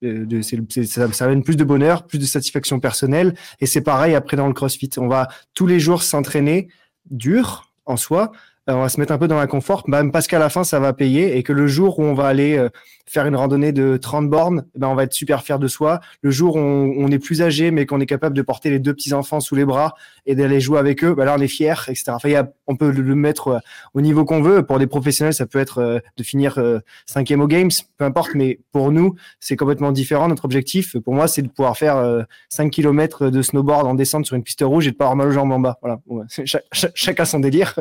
De, 0.00 0.42
ça, 0.42 1.12
ça 1.12 1.24
amène 1.24 1.42
plus 1.42 1.56
de 1.56 1.64
bonheur, 1.64 2.06
plus 2.06 2.20
de 2.20 2.24
satisfaction 2.24 2.78
personnelle. 2.78 3.34
Et 3.58 3.66
c'est 3.66 3.80
pareil 3.80 4.14
après 4.14 4.36
dans 4.36 4.46
le 4.46 4.54
CrossFit. 4.54 4.90
On 4.98 5.08
va 5.08 5.26
tous 5.54 5.66
les 5.66 5.80
jours 5.80 6.04
s'entraîner 6.04 6.68
dur 7.10 7.72
en 7.84 7.96
soi, 7.96 8.30
euh, 8.68 8.74
on 8.74 8.82
va 8.82 8.88
se 8.88 8.98
mettre 8.98 9.12
un 9.12 9.18
peu 9.18 9.28
dans 9.28 9.38
l'inconfort, 9.38 9.88
même 9.88 10.10
parce 10.10 10.26
qu'à 10.26 10.38
la 10.38 10.50
fin, 10.50 10.64
ça 10.64 10.80
va 10.80 10.92
payer 10.92 11.36
et 11.36 11.42
que 11.42 11.52
le 11.52 11.66
jour 11.66 11.98
où 11.98 12.02
on 12.02 12.14
va 12.14 12.26
aller 12.26 12.56
euh, 12.56 12.68
faire 13.08 13.26
une 13.26 13.36
randonnée 13.36 13.72
de 13.72 13.96
30 13.96 14.28
bornes, 14.28 14.64
eh 14.74 14.78
ben 14.78 14.88
on 14.88 14.94
va 14.94 15.04
être 15.04 15.12
super 15.12 15.42
fier 15.42 15.58
de 15.58 15.68
soi. 15.68 16.00
Le 16.22 16.30
jour 16.30 16.56
où 16.56 16.58
on, 16.58 17.08
est 17.08 17.18
plus 17.18 17.40
âgé, 17.40 17.70
mais 17.70 17.86
qu'on 17.86 18.00
est 18.00 18.06
capable 18.06 18.36
de 18.36 18.42
porter 18.42 18.68
les 18.68 18.80
deux 18.80 18.92
petits 18.92 19.14
enfants 19.14 19.38
sous 19.38 19.54
les 19.54 19.64
bras 19.64 19.94
et 20.26 20.34
d'aller 20.34 20.60
jouer 20.60 20.78
avec 20.78 21.04
eux, 21.04 21.14
ben 21.14 21.24
là 21.24 21.36
on 21.38 21.40
est 21.40 21.48
fier, 21.48 21.86
etc. 21.88 22.04
Enfin, 22.08 22.28
y 22.28 22.34
a, 22.34 22.50
on 22.66 22.74
peut 22.74 22.90
le 22.90 23.14
mettre 23.14 23.48
euh, 23.48 23.58
au 23.94 24.00
niveau 24.00 24.24
qu'on 24.24 24.42
veut. 24.42 24.64
Pour 24.64 24.78
des 24.78 24.88
professionnels, 24.88 25.34
ça 25.34 25.46
peut 25.46 25.60
être 25.60 25.78
euh, 25.78 25.98
de 26.16 26.22
finir 26.24 26.58
euh, 26.58 26.80
cinquième 27.06 27.40
aux 27.40 27.46
games, 27.46 27.70
peu 27.96 28.04
importe. 28.04 28.30
Mais 28.34 28.58
pour 28.72 28.90
nous, 28.90 29.14
c'est 29.38 29.56
complètement 29.56 29.92
différent. 29.92 30.26
Notre 30.26 30.44
objectif, 30.44 30.96
pour 30.98 31.14
moi, 31.14 31.28
c'est 31.28 31.42
de 31.42 31.48
pouvoir 31.48 31.76
faire 31.76 32.26
5 32.48 32.70
km 32.70 33.30
de 33.30 33.42
snowboard 33.42 33.86
en 33.86 33.94
descente 33.94 34.26
sur 34.26 34.34
une 34.34 34.42
piste 34.42 34.62
rouge 34.62 34.88
et 34.88 34.90
de 34.90 34.96
pas 34.96 35.04
avoir 35.04 35.16
mal 35.16 35.28
aux 35.28 35.32
jambes 35.32 35.52
en 35.52 35.60
bas. 35.60 35.78
Voilà. 35.80 36.00
chacun 36.72 37.24
son 37.24 37.40
délire. 37.40 37.78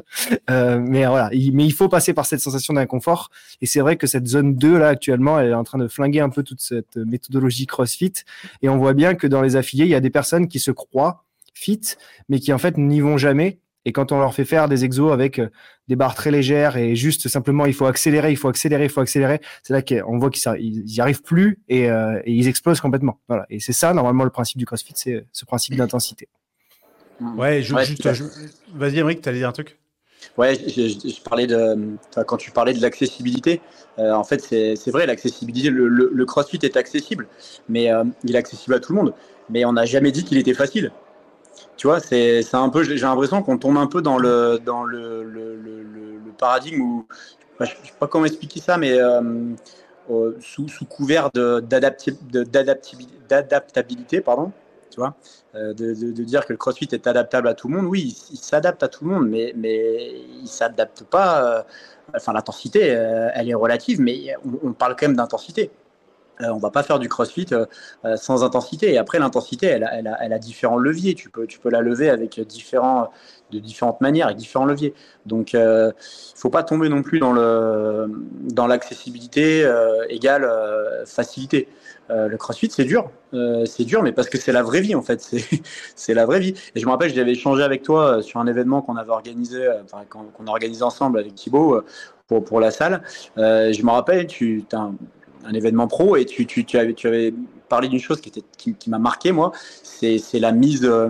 mais 0.49 1.05
voilà. 1.05 1.29
mais 1.31 1.65
il 1.65 1.73
faut 1.73 1.89
passer 1.89 2.13
par 2.13 2.25
cette 2.25 2.41
sensation 2.41 2.73
d'inconfort. 2.75 3.29
Et 3.61 3.65
c'est 3.65 3.81
vrai 3.81 3.95
que 3.95 4.07
cette 4.07 4.27
zone 4.27 4.55
2 4.55 4.77
là 4.77 4.89
actuellement 4.89 5.14
elle 5.39 5.49
est 5.49 5.54
en 5.54 5.63
train 5.63 5.78
de 5.78 5.88
flinguer 5.88 6.19
un 6.19 6.30
peu 6.30 6.43
toute 6.43 6.62
cette 6.62 6.95
méthodologie 6.95 7.65
CrossFit. 7.65 8.13
Et 8.62 8.69
on 8.69 8.78
voit 8.78 8.93
bien 8.93 9.15
que 9.15 9.28
dans 9.28 9.41
les 9.41 9.56
affiliés, 9.56 9.86
il 9.86 9.91
y 9.91 9.95
a 9.95 9.99
des 9.99 10.10
personnes 10.10 10.47
qui 10.47 10.60
se 10.60 10.71
croient 10.71 11.25
fit, 11.54 11.82
mais 12.30 12.39
qui 12.39 12.54
en 12.54 12.58
fait 12.58 12.78
n'y 12.78 13.01
vont 13.01 13.17
jamais. 13.17 13.60
Et 13.86 13.91
quand 13.91 14.12
on 14.12 14.19
leur 14.19 14.34
fait 14.34 14.45
faire 14.45 14.67
des 14.67 14.84
exos 14.84 15.13
avec 15.13 15.38
euh, 15.39 15.49
des 15.88 15.95
barres 15.95 16.15
très 16.15 16.32
légères 16.32 16.75
et 16.75 16.95
juste 16.95 17.28
simplement 17.28 17.67
il 17.67 17.73
faut 17.73 17.86
accélérer, 17.86 18.32
il 18.32 18.36
faut 18.36 18.47
accélérer, 18.47 18.86
il 18.86 18.89
faut 18.89 19.01
accélérer, 19.01 19.39
c'est 19.62 19.73
là 19.73 19.84
qu'on 19.84 20.17
voit 20.17 20.32
qu'ils 20.32 20.84
n'y 20.86 20.99
arrivent 20.99 21.21
plus 21.21 21.60
euh, 21.71 22.19
et, 22.25 22.34
ils 22.34 22.47
explosent 22.47 22.82
complètement. 22.82 23.19
Voilà. 23.28 23.45
Et 23.51 23.60
c'est 23.60 23.73
ça 23.73 23.93
normalement 23.93 24.23
le 24.23 24.32
principe 24.32 24.58
du 24.58 24.65
CrossFit, 24.65 24.93
c'est 24.95 25.25
ce 25.32 25.45
principe 25.45 25.75
d'intensité. 25.75 26.28
Ouais, 27.38 27.62
juste, 27.62 28.08
vas-y 28.73 28.99
Emric, 28.99 29.21
tu 29.21 29.30
allais 29.30 29.38
dire 29.38 29.49
un 29.49 29.54
truc? 29.54 29.78
Ouais, 30.38 30.55
je, 30.55 31.21
parlais 31.21 31.47
de 31.47 31.97
quand 32.27 32.38
tu 32.38 32.51
parlais 32.51 32.73
de 32.73 32.81
l'accessibilité. 32.81 33.61
Euh, 33.99 34.13
en 34.13 34.23
fait, 34.23 34.41
c'est 34.41 34.91
vrai, 34.91 35.05
l'accessibilité. 35.05 35.69
Le, 35.69 36.25
CrossFit 36.25 36.59
est 36.63 36.77
accessible, 36.77 37.27
mais 37.69 37.91
euh, 37.91 38.03
il 38.23 38.35
est 38.35 38.38
accessible 38.38 38.75
à 38.75 38.79
tout 38.79 38.93
le 38.93 39.01
monde. 39.01 39.13
Mais 39.49 39.65
on 39.65 39.73
n'a 39.73 39.85
jamais 39.85 40.11
dit 40.11 40.23
qu'il 40.23 40.38
était 40.38 40.53
facile. 40.53 40.91
tu 41.77 41.88
vois, 41.88 41.99
c'est 41.99 42.43
un 42.53 42.69
peu, 42.69 42.83
j'ai 42.83 42.95
l'impression 42.97 43.41
qu'on 43.43 43.57
tombe 43.57 43.77
un 43.77 43.88
peu 43.88 44.01
dans 44.01 44.17
le, 44.17 44.59
dans 44.63 44.83
le, 44.83 45.23
le, 45.23 45.51
paradigme 46.38 46.81
où, 46.81 47.07
je 47.61 47.63
ne 47.63 47.69
sais 47.69 47.93
pas 47.97 48.07
comment 48.07 48.25
expliquer 48.25 48.59
ça, 48.59 48.77
mais 48.77 48.97
sous, 50.41 50.67
sous, 50.67 50.85
couvert 50.85 51.29
d'adaptabilité, 51.33 54.21
pardon, 54.21 54.51
tu 54.89 55.00
vois, 55.00 55.15
de, 55.54 55.71
de, 55.71 56.24
dire 56.24 56.45
que 56.45 56.54
le 56.54 56.58
CrossFit 56.58 56.88
est 56.91 57.08
adaptable 57.08 57.48
à 57.48 57.54
tout 57.54 57.67
le 57.67 57.76
monde. 57.76 57.86
Oui, 57.86 58.15
il, 58.32 58.38
s'adapte 58.38 58.84
à 58.84 58.88
tout 58.88 59.06
le 59.06 59.12
monde, 59.12 59.28
mais, 59.28 59.54
mais 59.56 60.21
il 60.41 60.48
s'adapte 60.48 61.04
pas. 61.04 61.65
enfin, 62.15 62.34
l'intensité, 62.34 62.82
elle 62.82 63.50
est 63.50 63.54
relative, 63.54 64.00
mais 64.00 64.36
on, 64.63 64.74
parle 64.74 64.95
quand 64.95 65.08
même 65.08 65.17
d'intensité. 65.17 65.71
Euh, 66.41 66.48
on 66.50 66.58
va 66.58 66.69
pas 66.69 66.84
faire 66.84 67.00
du 67.00 67.08
crossfit 67.08 67.48
euh, 67.52 67.65
euh, 68.04 68.17
sans 68.17 68.43
intensité. 68.43 68.93
Et 68.93 68.98
après, 68.98 69.19
l'intensité, 69.19 69.67
elle, 69.67 69.84
a, 69.84 70.39
différents 70.39 70.78
leviers. 70.78 71.15
Tu 71.15 71.30
peux, 71.30 71.69
la 71.69 71.82
lever 71.82 72.10
avec 72.10 72.39
différents, 72.41 73.12
de 73.52 73.60
différentes 73.60 74.02
manières, 74.02 74.28
avec 74.28 74.38
différents 74.38 74.65
leviers. 74.65 74.93
Donc, 75.26 75.54
il 75.54 75.60
ne 75.60 75.91
faut 76.36 76.50
pas 76.50 76.63
tomber 76.63 76.89
non 76.89 77.04
plus 77.04 77.19
dans 77.19 78.67
l'accessibilité 78.67 79.69
égale 80.10 80.50
facilité. 81.06 81.69
Le 82.10 82.36
crossfit, 82.38 82.70
c'est 82.70 82.86
dur. 82.86 83.10
c'est 83.65 83.84
dur, 83.84 84.04
mais 84.04 84.12
parce 84.12 84.30
que 84.30 84.38
c'est 84.38 84.52
la 84.52 84.63
vraie 84.63 84.82
vie, 84.82 84.96
en 84.96 85.02
fait. 85.02 85.22
C'est, 85.96 86.13
la 86.13 86.26
vraie 86.26 86.39
vie. 86.39 86.54
Et 86.76 86.80
je 86.80 86.86
me 86.86 86.91
rappelle, 86.91 87.13
j'avais 87.13 87.32
échangé 87.32 87.63
avec 87.63 87.82
toi 87.82 88.22
sur 88.22 88.39
un 88.39 88.48
événement 88.48 88.82
qu'on 88.82 88.96
avait 88.96 89.12
organisé, 89.12 89.68
enfin, 89.84 90.04
qu'on, 90.10 90.48
a 90.48 90.50
organisé 90.50 90.84
ensemble 90.84 91.20
avec 91.20 91.34
Thibaut 91.36 91.82
pour, 92.28 92.44
pour 92.44 92.60
la 92.60 92.72
salle. 92.72 93.02
je 93.38 93.84
me 93.84 93.91
rappelle, 93.91 94.28
tu 94.28 94.63
as 94.74 94.91
un, 95.46 95.54
événement 95.54 95.88
pro 95.88 96.15
et 96.15 96.26
tu, 96.26 96.46
tu, 96.46 96.65
tu, 96.65 96.78
avais, 96.78 96.94
tu 96.94 97.08
avais, 97.08 97.34
parlé 97.68 97.88
d'une 97.88 98.00
chose 98.00 98.22
qui, 98.22 98.30
était, 98.30 98.44
qui, 98.58 98.89
m'a 98.89 99.00
marqué, 99.00 99.32
moi, 99.32 99.52
c'est, 99.84 100.20
la 100.34 100.52
mise, 100.52 100.86
euh, 100.86 101.10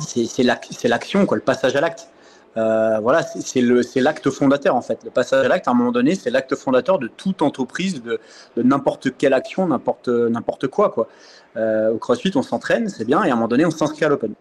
c'est, 0.00 0.42
l'action, 0.84 1.26
quoi, 1.26 1.36
le 1.36 1.42
passage 1.42 1.76
à 1.76 1.80
l'acte. 1.80 2.10
Euh, 2.56 2.98
voilà, 3.00 3.22
c'est, 3.22 3.60
l'acte 4.00 4.30
fondateur 4.30 4.74
en 4.74 4.82
fait. 4.82 4.98
Le 5.04 5.10
passage 5.10 5.44
à 5.44 5.48
l'acte, 5.48 5.68
à 5.68 5.70
un 5.70 5.74
moment 5.74 5.92
donné, 5.92 6.14
c'est 6.14 6.30
l'acte 6.30 6.54
fondateur 6.56 6.98
de 6.98 7.08
toute 7.08 7.42
entreprise, 7.42 8.02
de, 8.02 8.18
n'importe 8.56 9.16
quelle 9.16 9.34
action, 9.34 9.66
n'importe, 9.68 10.08
n'importe 10.08 10.66
quoi. 10.66 10.90
quoi. 10.90 11.08
Euh, 11.56 11.92
au 11.92 11.98
CrossFit, 11.98 12.32
on 12.34 12.42
s'entraîne, 12.42 12.88
c'est 12.88 13.04
bien, 13.04 13.22
et 13.22 13.30
à 13.30 13.32
un 13.32 13.36
moment 13.36 13.48
donné, 13.48 13.64
on 13.66 13.70
s'inscrit 13.70 14.04
à 14.04 14.08
l'Open 14.08 14.34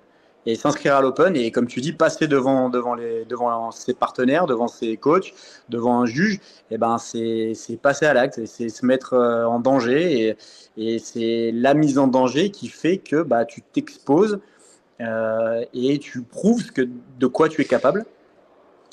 et 0.45 0.55
s'inscrire 0.55 0.95
à 0.95 1.01
l'Open 1.01 1.35
et 1.35 1.51
comme 1.51 1.67
tu 1.67 1.81
dis 1.81 1.91
passer 1.91 2.27
devant 2.27 2.69
devant 2.69 2.95
les 2.95 3.25
devant 3.25 3.71
ses 3.71 3.93
partenaires 3.93 4.45
devant 4.45 4.69
ses 4.69 4.95
coachs 4.95 5.33
devant 5.67 6.01
un 6.01 6.05
juge 6.05 6.35
et 6.35 6.75
eh 6.75 6.77
ben 6.77 6.97
c'est 6.97 7.53
passer 7.81 8.05
à 8.05 8.13
l'acte 8.13 8.45
c'est 8.45 8.69
se 8.69 8.85
mettre 8.85 9.13
euh, 9.13 9.45
en 9.45 9.59
danger 9.59 10.29
et, 10.77 10.93
et 10.93 10.99
c'est 10.99 11.51
la 11.53 11.73
mise 11.73 11.97
en 11.97 12.07
danger 12.07 12.51
qui 12.51 12.69
fait 12.69 12.99
que 12.99 13.21
bah 13.21 13.43
tu 13.45 13.61
t'exposes 13.61 14.39
euh, 15.01 15.63
et 15.73 15.99
tu 15.99 16.21
prouves 16.21 16.71
que 16.71 16.87
de 17.19 17.27
quoi 17.27 17.49
tu 17.49 17.61
es 17.61 17.65
capable 17.65 18.05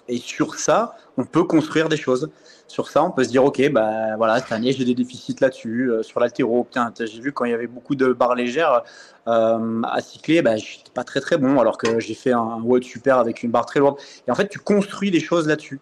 et 0.09 0.19
sur 0.19 0.55
ça, 0.55 0.97
on 1.16 1.25
peut 1.25 1.45
construire 1.45 1.88
des 1.88 1.97
choses. 1.97 2.31
Sur 2.69 2.88
ça, 2.88 3.03
on 3.03 3.11
peut 3.11 3.25
se 3.25 3.29
dire, 3.29 3.45
OK, 3.45 3.61
bah, 3.71 4.16
voilà, 4.16 4.38
cette 4.38 4.53
année, 4.53 4.73
j'ai 4.73 4.85
des 4.85 4.95
déficits 4.95 5.37
là-dessus. 5.40 5.90
Euh, 5.90 6.03
sur 6.03 6.21
l'altéro, 6.21 6.66
j'ai 6.99 7.21
vu 7.21 7.33
quand 7.33 7.45
il 7.45 7.51
y 7.51 7.55
avait 7.55 7.66
beaucoup 7.66 7.95
de 7.95 8.12
barres 8.12 8.35
légères 8.35 8.83
euh, 9.27 9.83
à 9.83 10.01
cycler, 10.01 10.42
bah, 10.42 10.57
je 10.57 10.79
n'étais 10.79 10.90
pas 10.95 11.05
très 11.05 11.21
très 11.21 11.38
bon, 11.38 11.59
alors 11.59 11.79
que 11.79 11.99
j'ai 11.99 12.14
fait 12.14 12.33
un 12.33 12.61
WOD 12.62 12.85
super 12.85 13.19
avec 13.19 13.42
une 13.42 13.51
barre 13.51 13.66
très 13.66 13.81
lourde. 13.81 13.99
Et 14.29 14.31
en 14.31 14.35
fait, 14.35 14.49
tu 14.49 14.59
construis 14.59 15.11
des 15.11 15.21
choses 15.21 15.49
là-dessus. 15.49 15.81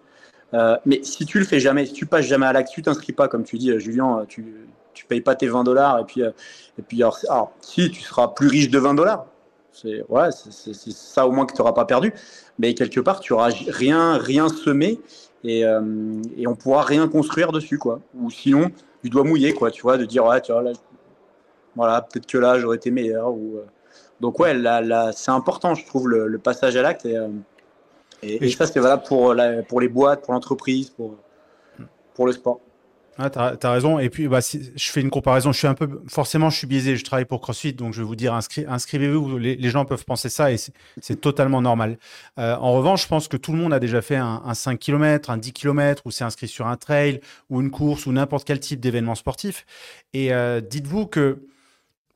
Mais 0.86 1.02
si 1.02 1.26
tu 1.26 1.40
le 1.40 1.44
fais 1.44 1.58
jamais, 1.58 1.84
si 1.84 1.92
tu 1.92 2.06
passes 2.06 2.26
jamais 2.26 2.46
à 2.46 2.52
l'acte, 2.52 2.70
tu 2.72 2.80
t'inscris 2.80 3.12
pas, 3.12 3.26
comme 3.28 3.42
tu 3.42 3.58
dis, 3.58 3.76
Julien, 3.80 4.24
tu, 4.28 4.68
tu 4.94 5.04
payes 5.04 5.20
pas 5.20 5.34
tes 5.34 5.48
20 5.48 5.64
dollars, 5.64 5.98
et 5.98 6.04
puis, 6.04 6.20
et 6.20 6.82
puis 6.86 7.02
alors, 7.02 7.52
si, 7.60 7.90
tu 7.90 8.00
seras 8.00 8.28
plus 8.28 8.46
riche 8.46 8.70
de 8.70 8.78
20 8.78 8.94
dollars. 8.94 9.26
C'est 9.74 10.04
ouais, 10.08 10.28
c'est 10.32 10.72
ça 10.92 11.26
au 11.26 11.32
moins 11.32 11.46
que 11.46 11.52
tu 11.52 11.60
n'auras 11.60 11.72
pas 11.72 11.84
perdu 11.84 12.14
mais 12.58 12.74
quelque 12.74 13.00
part, 13.00 13.20
tu 13.20 13.32
n'auras 13.32 13.50
rien, 13.68 14.18
rien 14.18 14.48
semé 14.48 15.00
et, 15.42 15.64
euh, 15.64 16.22
et 16.36 16.46
on 16.46 16.54
pourra 16.54 16.82
rien 16.82 17.08
construire 17.08 17.52
dessus, 17.52 17.78
quoi. 17.78 18.00
Ou 18.14 18.30
sinon, 18.30 18.70
tu 19.02 19.10
dois 19.10 19.24
mouiller, 19.24 19.52
quoi, 19.52 19.70
tu 19.70 19.82
vois, 19.82 19.98
de 19.98 20.04
dire, 20.04 20.24
ouais, 20.24 20.40
tu 20.40 20.52
vois, 20.52 20.62
là, 20.62 20.72
voilà, 21.76 22.02
peut-être 22.02 22.26
que 22.26 22.38
là, 22.38 22.58
j'aurais 22.58 22.76
été 22.76 22.90
meilleur. 22.90 23.32
Ou, 23.32 23.56
euh. 23.56 23.66
Donc, 24.20 24.38
ouais, 24.38 24.54
là, 24.54 24.80
là, 24.80 25.12
c'est 25.12 25.32
important, 25.32 25.74
je 25.74 25.84
trouve, 25.84 26.08
le, 26.08 26.38
passage 26.38 26.76
à 26.76 26.82
l'acte. 26.82 27.04
Et, 27.04 27.16
euh, 27.16 27.28
et, 28.22 28.44
et, 28.44 28.50
ça, 28.50 28.66
c'est 28.66 28.80
valable 28.80 29.02
pour, 29.06 29.34
la, 29.34 29.62
pour 29.62 29.80
les 29.80 29.88
boîtes, 29.88 30.22
pour 30.22 30.32
l'entreprise, 30.32 30.90
pour, 30.90 31.16
pour 32.14 32.26
le 32.26 32.32
sport. 32.32 32.60
Ah, 33.16 33.30
tu 33.30 33.38
as, 33.38 33.70
raison. 33.70 34.00
Et 34.00 34.10
puis, 34.10 34.26
bah, 34.26 34.40
je 34.40 34.90
fais 34.90 35.00
une 35.00 35.10
comparaison. 35.10 35.52
Je 35.52 35.58
suis 35.58 35.66
un 35.68 35.74
peu, 35.74 36.02
forcément, 36.08 36.50
je 36.50 36.58
suis 36.58 36.66
biaisé. 36.66 36.96
Je 36.96 37.04
travaille 37.04 37.24
pour 37.24 37.40
CrossFit, 37.40 37.72
donc 37.72 37.92
je 37.92 38.00
vais 38.00 38.06
vous 38.06 38.16
dire, 38.16 38.34
inscrivez-vous. 38.34 39.38
Les, 39.38 39.68
gens 39.68 39.84
peuvent 39.84 40.04
penser 40.04 40.28
ça 40.28 40.50
et 40.50 40.56
c'est 41.00 41.20
totalement 41.20 41.62
normal. 41.62 41.98
Euh, 42.38 42.56
en 42.56 42.72
revanche, 42.72 43.04
je 43.04 43.08
pense 43.08 43.28
que 43.28 43.36
tout 43.36 43.52
le 43.52 43.58
monde 43.58 43.72
a 43.72 43.78
déjà 43.78 44.02
fait 44.02 44.16
un, 44.16 44.42
un 44.44 44.54
5 44.54 44.78
km, 44.78 45.30
un 45.30 45.36
10 45.36 45.52
km, 45.52 46.02
ou 46.06 46.10
s'est 46.10 46.24
inscrit 46.24 46.48
sur 46.48 46.66
un 46.66 46.76
trail, 46.76 47.20
ou 47.50 47.60
une 47.60 47.70
course, 47.70 48.06
ou 48.06 48.12
n'importe 48.12 48.46
quel 48.46 48.58
type 48.58 48.80
d'événement 48.80 49.14
sportif. 49.14 49.64
Et 50.12 50.32
euh, 50.32 50.60
dites-vous 50.60 51.06
que, 51.06 51.46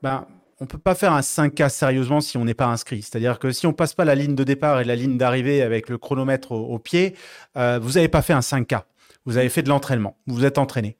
ben, 0.03 0.25
on 0.59 0.65
peut 0.65 0.77
pas 0.77 0.95
faire 0.95 1.13
un 1.13 1.21
5K 1.21 1.69
sérieusement 1.69 2.19
si 2.19 2.35
on 2.37 2.43
n'est 2.43 2.53
pas 2.53 2.67
inscrit. 2.67 3.01
C'est-à-dire 3.01 3.39
que 3.39 3.53
si 3.53 3.67
on 3.67 3.71
passe 3.71 3.93
pas 3.93 4.03
la 4.03 4.15
ligne 4.15 4.35
de 4.35 4.43
départ 4.43 4.81
et 4.81 4.83
la 4.83 4.97
ligne 4.97 5.17
d'arrivée 5.17 5.61
avec 5.61 5.87
le 5.87 5.97
chronomètre 5.97 6.51
au, 6.51 6.65
au 6.65 6.79
pied, 6.79 7.15
euh, 7.55 7.79
vous 7.81 7.93
n'avez 7.93 8.09
pas 8.09 8.21
fait 8.21 8.33
un 8.33 8.41
5K 8.41 8.81
vous 9.25 9.37
avez 9.37 9.49
fait 9.49 9.63
de 9.63 9.69
l'entraînement, 9.69 10.17
vous 10.27 10.35
vous 10.35 10.45
êtes 10.45 10.57
entraîné. 10.57 10.97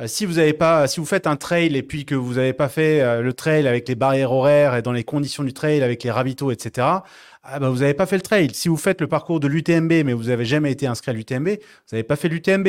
Euh, 0.00 0.06
si 0.06 0.26
vous 0.26 0.38
avez 0.38 0.52
pas, 0.52 0.86
si 0.86 1.00
vous 1.00 1.06
faites 1.06 1.26
un 1.26 1.36
trail 1.36 1.76
et 1.76 1.82
puis 1.82 2.04
que 2.04 2.14
vous 2.14 2.34
n'avez 2.34 2.52
pas 2.52 2.68
fait 2.68 3.00
euh, 3.00 3.22
le 3.22 3.32
trail 3.32 3.66
avec 3.66 3.88
les 3.88 3.94
barrières 3.94 4.32
horaires 4.32 4.76
et 4.76 4.82
dans 4.82 4.92
les 4.92 5.04
conditions 5.04 5.42
du 5.42 5.52
trail 5.52 5.82
avec 5.82 6.02
les 6.02 6.10
ravitaux, 6.10 6.50
etc., 6.50 6.86
ah 7.48 7.60
bah, 7.60 7.68
vous 7.68 7.78
n'avez 7.78 7.94
pas 7.94 8.06
fait 8.06 8.16
le 8.16 8.22
trail. 8.22 8.50
Si 8.52 8.68
vous 8.68 8.76
faites 8.76 9.00
le 9.00 9.06
parcours 9.06 9.40
de 9.40 9.46
l'UTMB 9.48 10.04
mais 10.04 10.12
vous 10.12 10.24
n'avez 10.24 10.44
jamais 10.44 10.72
été 10.72 10.86
inscrit 10.86 11.10
à 11.10 11.14
l'UTMB, 11.14 11.48
vous 11.48 11.92
n'avez 11.92 12.02
pas 12.02 12.16
fait 12.16 12.28
l'UTMB. 12.28 12.68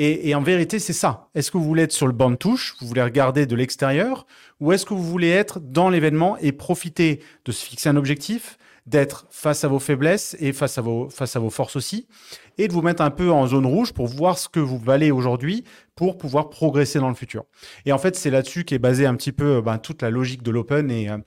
Et, 0.00 0.28
et, 0.28 0.34
en 0.36 0.42
vérité, 0.42 0.78
c'est 0.78 0.92
ça. 0.92 1.28
Est-ce 1.34 1.50
que 1.50 1.58
vous 1.58 1.64
voulez 1.64 1.82
être 1.82 1.92
sur 1.92 2.06
le 2.06 2.12
banc 2.12 2.30
de 2.30 2.36
touche, 2.36 2.76
vous 2.80 2.86
voulez 2.86 3.02
regarder 3.02 3.46
de 3.46 3.56
l'extérieur, 3.56 4.26
ou 4.60 4.72
est-ce 4.72 4.86
que 4.86 4.94
vous 4.94 5.02
voulez 5.02 5.30
être 5.30 5.58
dans 5.58 5.90
l'événement 5.90 6.36
et 6.38 6.52
profiter 6.52 7.20
de 7.44 7.50
se 7.50 7.64
fixer 7.66 7.88
un 7.88 7.96
objectif, 7.96 8.58
d'être 8.88 9.26
face 9.30 9.64
à 9.64 9.68
vos 9.68 9.78
faiblesses 9.78 10.36
et 10.40 10.52
face 10.52 10.78
à 10.78 10.80
vos, 10.80 11.10
face 11.10 11.36
à 11.36 11.40
vos 11.40 11.50
forces 11.50 11.76
aussi, 11.76 12.08
et 12.56 12.68
de 12.68 12.72
vous 12.72 12.82
mettre 12.82 13.02
un 13.02 13.10
peu 13.10 13.30
en 13.30 13.46
zone 13.46 13.66
rouge 13.66 13.92
pour 13.92 14.06
voir 14.06 14.38
ce 14.38 14.48
que 14.48 14.60
vous 14.60 14.78
valez 14.78 15.10
aujourd'hui 15.10 15.64
pour 15.94 16.16
pouvoir 16.16 16.48
progresser 16.48 16.98
dans 16.98 17.08
le 17.08 17.14
futur. 17.14 17.44
Et 17.84 17.92
en 17.92 17.98
fait, 17.98 18.16
c'est 18.16 18.30
là-dessus 18.30 18.64
qu'est 18.64 18.78
basée 18.78 19.06
un 19.06 19.14
petit 19.14 19.32
peu 19.32 19.60
ben, 19.60 19.78
toute 19.78 20.00
la 20.02 20.10
logique 20.10 20.42
de 20.42 20.50
l'open 20.50 20.90
et, 20.90 21.10
euh, 21.10 21.18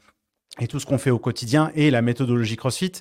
et 0.60 0.68
tout 0.68 0.80
ce 0.80 0.86
qu'on 0.86 0.98
fait 0.98 1.12
au 1.12 1.20
quotidien 1.20 1.72
et 1.76 1.92
la 1.92 2.02
méthodologie 2.02 2.58
CrossFit. 2.58 2.92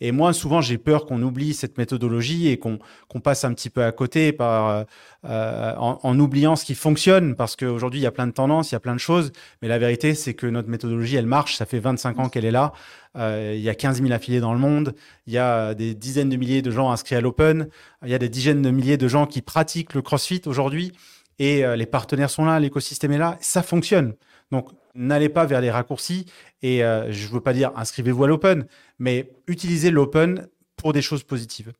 Et 0.00 0.12
moi, 0.12 0.32
souvent, 0.32 0.60
j'ai 0.60 0.78
peur 0.78 1.06
qu'on 1.06 1.20
oublie 1.22 1.54
cette 1.54 1.76
méthodologie 1.76 2.48
et 2.48 2.56
qu'on 2.56 2.78
passe 3.20 3.44
un 3.44 3.52
petit 3.52 3.68
peu 3.68 3.82
à 3.82 3.90
côté 3.90 4.32
par, 4.32 4.68
euh, 4.68 4.84
euh, 5.24 5.74
en, 5.76 6.18
oubliant 6.20 6.54
ce 6.54 6.64
qui 6.64 6.76
fonctionne, 6.76 7.34
parce 7.34 7.56
qu'aujourd'hui, 7.56 7.98
il 7.98 8.04
y 8.04 8.06
a 8.06 8.12
plein 8.12 8.28
de 8.28 8.32
tendances, 8.32 8.70
il 8.70 8.74
y 8.74 8.76
a 8.76 8.80
plein 8.80 8.94
de 8.94 9.00
choses, 9.00 9.32
mais 9.60 9.66
la 9.66 9.78
vérité, 9.78 10.14
c'est 10.14 10.34
que 10.34 10.46
notre 10.46 10.68
méthodologie, 10.68 11.16
elle 11.16 11.26
marche, 11.26 11.56
ça 11.56 11.66
fait 11.66 11.80
25 11.80 12.20
ans 12.20 12.28
qu'elle 12.28 12.44
est 12.44 12.52
là, 12.52 12.72
euh, 13.16 13.54
il 13.56 13.60
y 13.62 13.68
a 13.68 13.74
15 13.74 14.02
000 14.02 14.12
affiliés 14.12 14.40
dans 14.40 14.52
le 14.52 14.60
monde, 14.60 14.94
il 15.26 15.32
y 15.32 15.38
a 15.38 15.74
des 15.74 15.96
dizaines 15.96 16.28
de 16.28 16.36
milliers 16.36 16.62
de 16.62 16.70
gens 16.70 16.92
inscrits 16.92 17.16
à 17.16 17.20
l'Open, 17.20 17.68
il 18.04 18.10
y 18.10 18.14
a 18.14 18.18
des 18.18 18.28
dizaines 18.28 18.62
de 18.62 18.70
milliers 18.70 18.98
de 18.98 19.08
gens 19.08 19.26
qui 19.26 19.42
pratiquent 19.42 19.94
le 19.94 20.02
CrossFit 20.02 20.42
aujourd'hui, 20.46 20.92
et 21.40 21.64
les 21.74 21.86
partenaires 21.86 22.28
sont 22.28 22.44
là, 22.44 22.60
l'écosystème 22.60 23.12
est 23.12 23.18
là, 23.18 23.38
ça 23.40 23.62
fonctionne. 23.62 24.14
Donc, 24.52 24.68
n'allez 24.94 25.28
pas 25.28 25.46
vers 25.46 25.60
les 25.60 25.70
raccourcis 25.70 26.26
et 26.62 26.84
euh, 26.84 27.10
je 27.10 27.28
ne 27.28 27.32
veux 27.32 27.40
pas 27.40 27.52
dire 27.52 27.72
inscrivez-vous 27.76 28.24
à 28.24 28.28
l'open, 28.28 28.66
mais 28.98 29.30
utilisez 29.46 29.90
l'open 29.90 30.46
pour 30.76 30.92
des 30.92 31.02
choses 31.02 31.22
positives. 31.22 31.72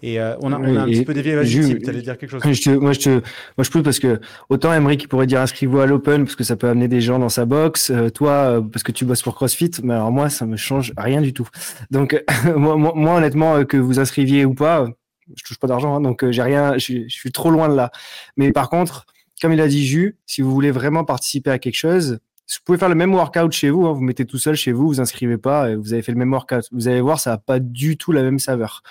Et 0.00 0.20
euh, 0.20 0.36
on, 0.40 0.52
a, 0.52 0.58
on, 0.58 0.76
a, 0.76 0.82
un 0.82 0.86
petit 0.86 1.04
peu 1.04 1.12
dévié. 1.12 1.34
Vas-y, 1.34 1.80
tu 1.80 1.90
allais 1.90 2.02
dire 2.02 2.16
quelque 2.16 2.30
chose. 2.30 2.40
Je 2.44 2.62
te, 2.62 2.70
moi, 2.70 2.92
je 2.92 3.00
te, 3.00 3.08
moi, 3.10 3.20
je 3.62 3.70
peux 3.70 3.82
parce 3.82 3.98
que 3.98 4.20
autant 4.48 4.72
Emric 4.72 5.08
pourrait 5.08 5.26
dire 5.26 5.40
inscrivez-vous 5.40 5.80
à 5.80 5.86
l'open 5.86 6.24
parce 6.24 6.36
que 6.36 6.44
ça 6.44 6.54
peut 6.54 6.68
amener 6.68 6.86
des 6.86 7.00
gens 7.00 7.18
dans 7.18 7.28
sa 7.28 7.46
box. 7.46 7.90
Euh, 7.90 8.08
toi, 8.08 8.64
parce 8.72 8.84
que 8.84 8.92
tu 8.92 9.04
bosses 9.04 9.22
pour 9.22 9.34
CrossFit, 9.34 9.72
mais 9.82 9.94
alors 9.94 10.12
moi, 10.12 10.30
ça 10.30 10.46
me 10.46 10.56
change 10.56 10.92
rien 10.96 11.20
du 11.20 11.32
tout. 11.32 11.48
Donc, 11.90 12.22
moi, 12.56 12.76
moi, 12.76 13.16
honnêtement, 13.16 13.64
que 13.64 13.76
vous 13.76 13.98
inscriviez 13.98 14.44
ou 14.44 14.54
pas, 14.54 14.86
je 15.34 15.42
touche 15.42 15.58
pas 15.58 15.66
d'argent, 15.66 15.96
hein, 15.96 16.00
donc 16.00 16.28
j'ai 16.30 16.42
rien. 16.42 16.78
Je, 16.78 17.08
je, 17.08 17.14
suis 17.14 17.32
trop 17.32 17.50
loin 17.50 17.68
de 17.68 17.74
là. 17.74 17.90
Mais 18.36 18.52
par 18.52 18.70
contre, 18.70 19.04
comme 19.40 19.52
il 19.52 19.60
a 19.60 19.68
dit 19.68 19.84
Jus, 19.84 20.16
si 20.26 20.42
vous 20.42 20.52
voulez 20.52 20.70
vraiment 20.70 21.04
participer 21.04 21.50
à 21.50 21.58
quelque 21.58 21.76
chose, 21.76 22.20
vous 22.56 22.64
pouvez 22.64 22.78
faire 22.78 22.88
le 22.88 22.94
même 22.94 23.14
workout 23.14 23.52
chez 23.52 23.70
vous, 23.70 23.86
hein, 23.86 23.92
vous 23.92 24.00
mettez 24.00 24.24
tout 24.24 24.38
seul 24.38 24.54
chez 24.54 24.72
vous, 24.72 24.86
vous 24.86 25.00
inscrivez 25.00 25.36
pas 25.36 25.74
vous 25.74 25.92
avez 25.92 26.02
fait 26.02 26.12
le 26.12 26.18
même 26.18 26.32
workout. 26.32 26.66
Vous 26.72 26.88
allez 26.88 27.00
voir, 27.00 27.20
ça 27.20 27.30
n'a 27.30 27.38
pas 27.38 27.58
du 27.58 27.96
tout 27.96 28.12
la 28.12 28.22
même 28.22 28.38
saveur. 28.38 28.82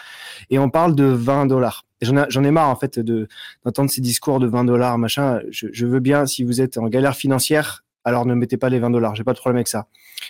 Et 0.49 0.59
on 0.59 0.69
parle 0.69 0.95
de 0.95 1.05
20 1.05 1.47
dollars. 1.47 1.85
J'en 2.01 2.43
ai, 2.43 2.51
marre 2.51 2.69
en 2.69 2.75
fait 2.75 2.99
de 2.99 3.27
d'entendre 3.65 3.89
ces 3.89 4.01
discours 4.01 4.39
de 4.39 4.47
20 4.47 4.65
dollars, 4.65 4.99
machin. 4.99 5.39
Je, 5.49 5.67
je, 5.71 5.85
veux 5.87 5.99
bien, 5.99 6.27
si 6.27 6.43
vous 6.43 6.61
êtes 6.61 6.77
en 6.77 6.87
galère 6.87 7.15
financière, 7.15 7.83
alors 8.03 8.25
ne 8.25 8.35
mettez 8.35 8.57
pas 8.57 8.69
les 8.69 8.79
20 8.79 8.91
dollars. 8.91 9.15
J'ai 9.15 9.23
pas 9.23 9.33
de 9.33 9.39
problème 9.39 9.57
avec 9.57 9.67
ça. 9.67 9.87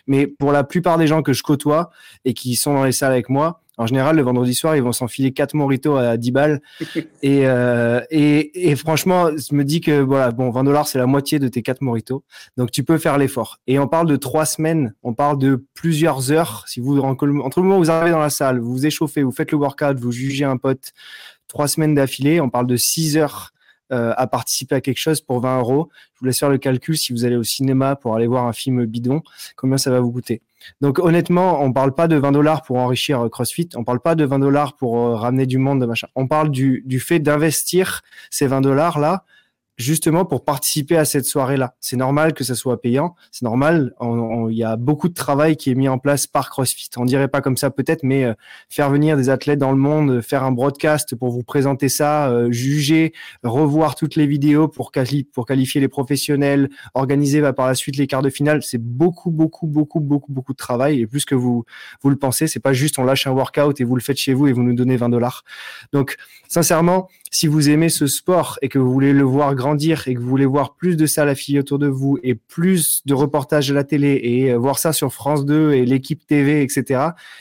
Mais 0.07 0.27
pour 0.27 0.51
la 0.51 0.63
plupart 0.63 0.97
des 0.97 1.07
gens 1.07 1.21
que 1.21 1.33
je 1.33 1.43
côtoie 1.43 1.89
et 2.23 2.33
qui 2.33 2.55
sont 2.55 2.73
dans 2.73 2.85
les 2.85 2.91
salles 2.91 3.11
avec 3.11 3.29
moi, 3.29 3.61
En 3.77 3.85
général, 3.85 4.15
le 4.15 4.23
vendredi 4.23 4.55
soir, 4.55 4.75
ils 4.75 4.81
vont 4.81 4.91
s'enfiler 4.91 5.31
quatre 5.31 5.53
moritos 5.53 5.95
à 5.95 6.17
10 6.17 6.31
balles. 6.31 6.61
et, 7.21 7.47
euh, 7.47 8.01
et, 8.09 8.69
et, 8.69 8.75
franchement, 8.75 9.29
je 9.37 9.53
me 9.53 9.63
dis 9.63 9.81
que 9.81 10.01
voilà, 10.01 10.31
bon, 10.31 10.49
20 10.49 10.63
dollars, 10.63 10.87
c'est 10.87 10.97
la 10.97 11.05
moitié 11.05 11.39
de 11.39 11.47
tes 11.47 11.61
quatre 11.61 11.81
moritos. 11.81 12.23
Donc, 12.57 12.71
tu 12.71 12.83
peux 12.83 12.97
faire 12.97 13.17
l'effort. 13.17 13.59
Et 13.67 13.77
on 13.79 13.87
parle 13.87 14.07
de 14.07 14.15
trois 14.15 14.45
semaines, 14.45 14.95
on 15.03 15.13
parle 15.13 15.37
de 15.37 15.63
plusieurs 15.75 16.31
heures. 16.31 16.63
Si 16.67 16.79
vous, 16.79 16.99
entre 16.99 17.25
le 17.25 17.33
moment 17.33 17.77
où 17.77 17.83
vous 17.83 17.91
arrivez 17.91 18.11
dans 18.11 18.19
la 18.19 18.31
salle, 18.31 18.59
vous 18.59 18.71
vous 18.71 18.85
échauffez, 18.85 19.23
vous 19.23 19.31
faites 19.31 19.51
le 19.51 19.57
workout, 19.57 19.99
vous 19.99 20.11
jugez 20.11 20.45
un 20.45 20.57
pote, 20.57 20.93
trois 21.47 21.67
semaines 21.67 21.93
d'affilée, 21.93 22.41
on 22.41 22.49
parle 22.49 22.67
de 22.67 22.77
six 22.77 23.15
heures 23.15 23.53
euh, 23.93 24.13
à 24.17 24.27
participer 24.27 24.75
à 24.75 24.81
quelque 24.81 24.97
chose 24.97 25.21
pour 25.21 25.39
20 25.39 25.59
euros. 25.59 25.89
Je 26.15 26.19
vous 26.19 26.25
laisse 26.25 26.39
faire 26.39 26.49
le 26.49 26.57
calcul 26.57 26.97
si 26.97 27.13
vous 27.13 27.23
allez 27.23 27.37
au 27.37 27.43
cinéma 27.43 27.95
pour 27.95 28.15
aller 28.15 28.27
voir 28.27 28.45
un 28.45 28.51
film 28.51 28.85
bidon, 28.85 29.21
combien 29.55 29.77
ça 29.77 29.91
va 29.91 30.01
vous 30.01 30.11
coûter? 30.11 30.41
Donc 30.81 30.99
honnêtement, 30.99 31.61
on 31.63 31.71
parle 31.71 31.93
pas 31.93 32.07
de 32.07 32.15
20 32.15 32.31
dollars 32.31 32.63
pour 32.63 32.77
enrichir 32.77 33.25
euh, 33.25 33.29
CrossFit, 33.29 33.69
on 33.75 33.83
parle 33.83 33.99
pas 33.99 34.15
de 34.15 34.25
20 34.25 34.39
dollars 34.39 34.75
pour 34.75 34.97
euh, 34.97 35.15
ramener 35.15 35.45
du 35.45 35.57
monde. 35.57 35.91
On 36.15 36.27
parle 36.27 36.49
du, 36.49 36.83
du 36.85 36.99
fait 36.99 37.19
d'investir 37.19 38.01
ces 38.29 38.47
20 38.47 38.61
dollars 38.61 38.99
là 38.99 39.23
justement 39.77 40.25
pour 40.25 40.43
participer 40.43 40.97
à 40.97 41.05
cette 41.05 41.25
soirée-là. 41.25 41.75
C'est 41.79 41.95
normal 41.97 42.33
que 42.33 42.43
ça 42.43 42.55
soit 42.55 42.81
payant, 42.81 43.15
c'est 43.31 43.43
normal. 43.43 43.93
Il 44.01 44.57
y 44.57 44.63
a 44.63 44.75
beaucoup 44.75 45.07
de 45.07 45.13
travail 45.13 45.55
qui 45.55 45.69
est 45.69 45.75
mis 45.75 45.87
en 45.87 45.99
place 45.99 46.25
par 46.25 46.49
CrossFit. 46.49 46.89
On 46.97 47.05
dirait 47.05 47.27
pas 47.27 47.41
comme 47.41 47.57
ça 47.57 47.69
peut-être, 47.69 48.03
mais 48.03 48.25
euh, 48.25 48.33
faire 48.69 48.89
venir 48.89 49.15
des 49.17 49.29
athlètes 49.29 49.59
dans 49.59 49.71
le 49.71 49.77
monde, 49.77 50.21
faire 50.21 50.43
un 50.43 50.51
broadcast 50.51 51.15
pour 51.15 51.29
vous 51.29 51.43
présenter 51.43 51.89
ça, 51.89 52.29
euh, 52.29 52.51
juger, 52.51 53.13
revoir 53.43 53.95
toutes 53.95 54.15
les 54.15 54.25
vidéos 54.25 54.67
pour, 54.67 54.91
pour 55.33 55.45
qualifier 55.45 55.79
les 55.79 55.87
professionnels, 55.87 56.69
organiser 56.95 57.41
bah, 57.41 57.53
par 57.53 57.67
la 57.67 57.75
suite 57.75 57.97
les 57.97 58.07
quarts 58.07 58.23
de 58.23 58.29
finale, 58.31 58.63
c'est 58.63 58.81
beaucoup, 58.81 59.29
beaucoup, 59.29 59.67
beaucoup, 59.67 59.99
beaucoup, 59.99 60.31
beaucoup 60.31 60.53
de 60.53 60.57
travail. 60.57 61.01
Et 61.01 61.07
plus 61.07 61.25
que 61.25 61.35
vous 61.35 61.65
vous 62.01 62.09
le 62.09 62.17
pensez, 62.17 62.47
c'est 62.47 62.59
pas 62.59 62.73
juste 62.73 62.97
on 62.97 63.03
lâche 63.03 63.27
un 63.27 63.31
workout 63.31 63.79
et 63.79 63.83
vous 63.83 63.95
le 63.95 64.01
faites 64.01 64.17
chez 64.17 64.33
vous 64.33 64.47
et 64.47 64.53
vous 64.53 64.63
nous 64.63 64.73
donnez 64.73 64.97
20 64.97 65.09
dollars. 65.09 65.43
Donc 65.93 66.15
sincèrement, 66.47 67.09
si 67.31 67.47
vous 67.47 67.69
aimez 67.69 67.89
ce 67.89 68.07
sport 68.07 68.57
et 68.61 68.69
que 68.69 68.79
vous 68.79 68.91
voulez 68.91 69.13
le 69.13 69.23
voir 69.23 69.55
grandir 69.55 70.07
et 70.07 70.13
que 70.13 70.19
vous 70.19 70.27
voulez 70.27 70.45
voir 70.45 70.75
plus 70.75 70.95
de 70.95 71.05
ça 71.05 71.25
la 71.25 71.35
fille 71.35 71.59
autour 71.59 71.79
de 71.79 71.87
vous 71.87 72.17
et 72.23 72.35
plus 72.35 73.01
de 73.05 73.13
reportages 73.13 73.69
à 73.71 73.73
la 73.73 73.83
télé 73.83 74.19
et 74.23 74.51
euh, 74.51 74.57
voir 74.57 74.79
ça 74.79 74.93
sur 74.93 75.13
France 75.13 75.45
2 75.45 75.73
et 75.73 75.85
l'équipe 75.85 76.25
TV, 76.25 76.61
etc., 76.61 76.81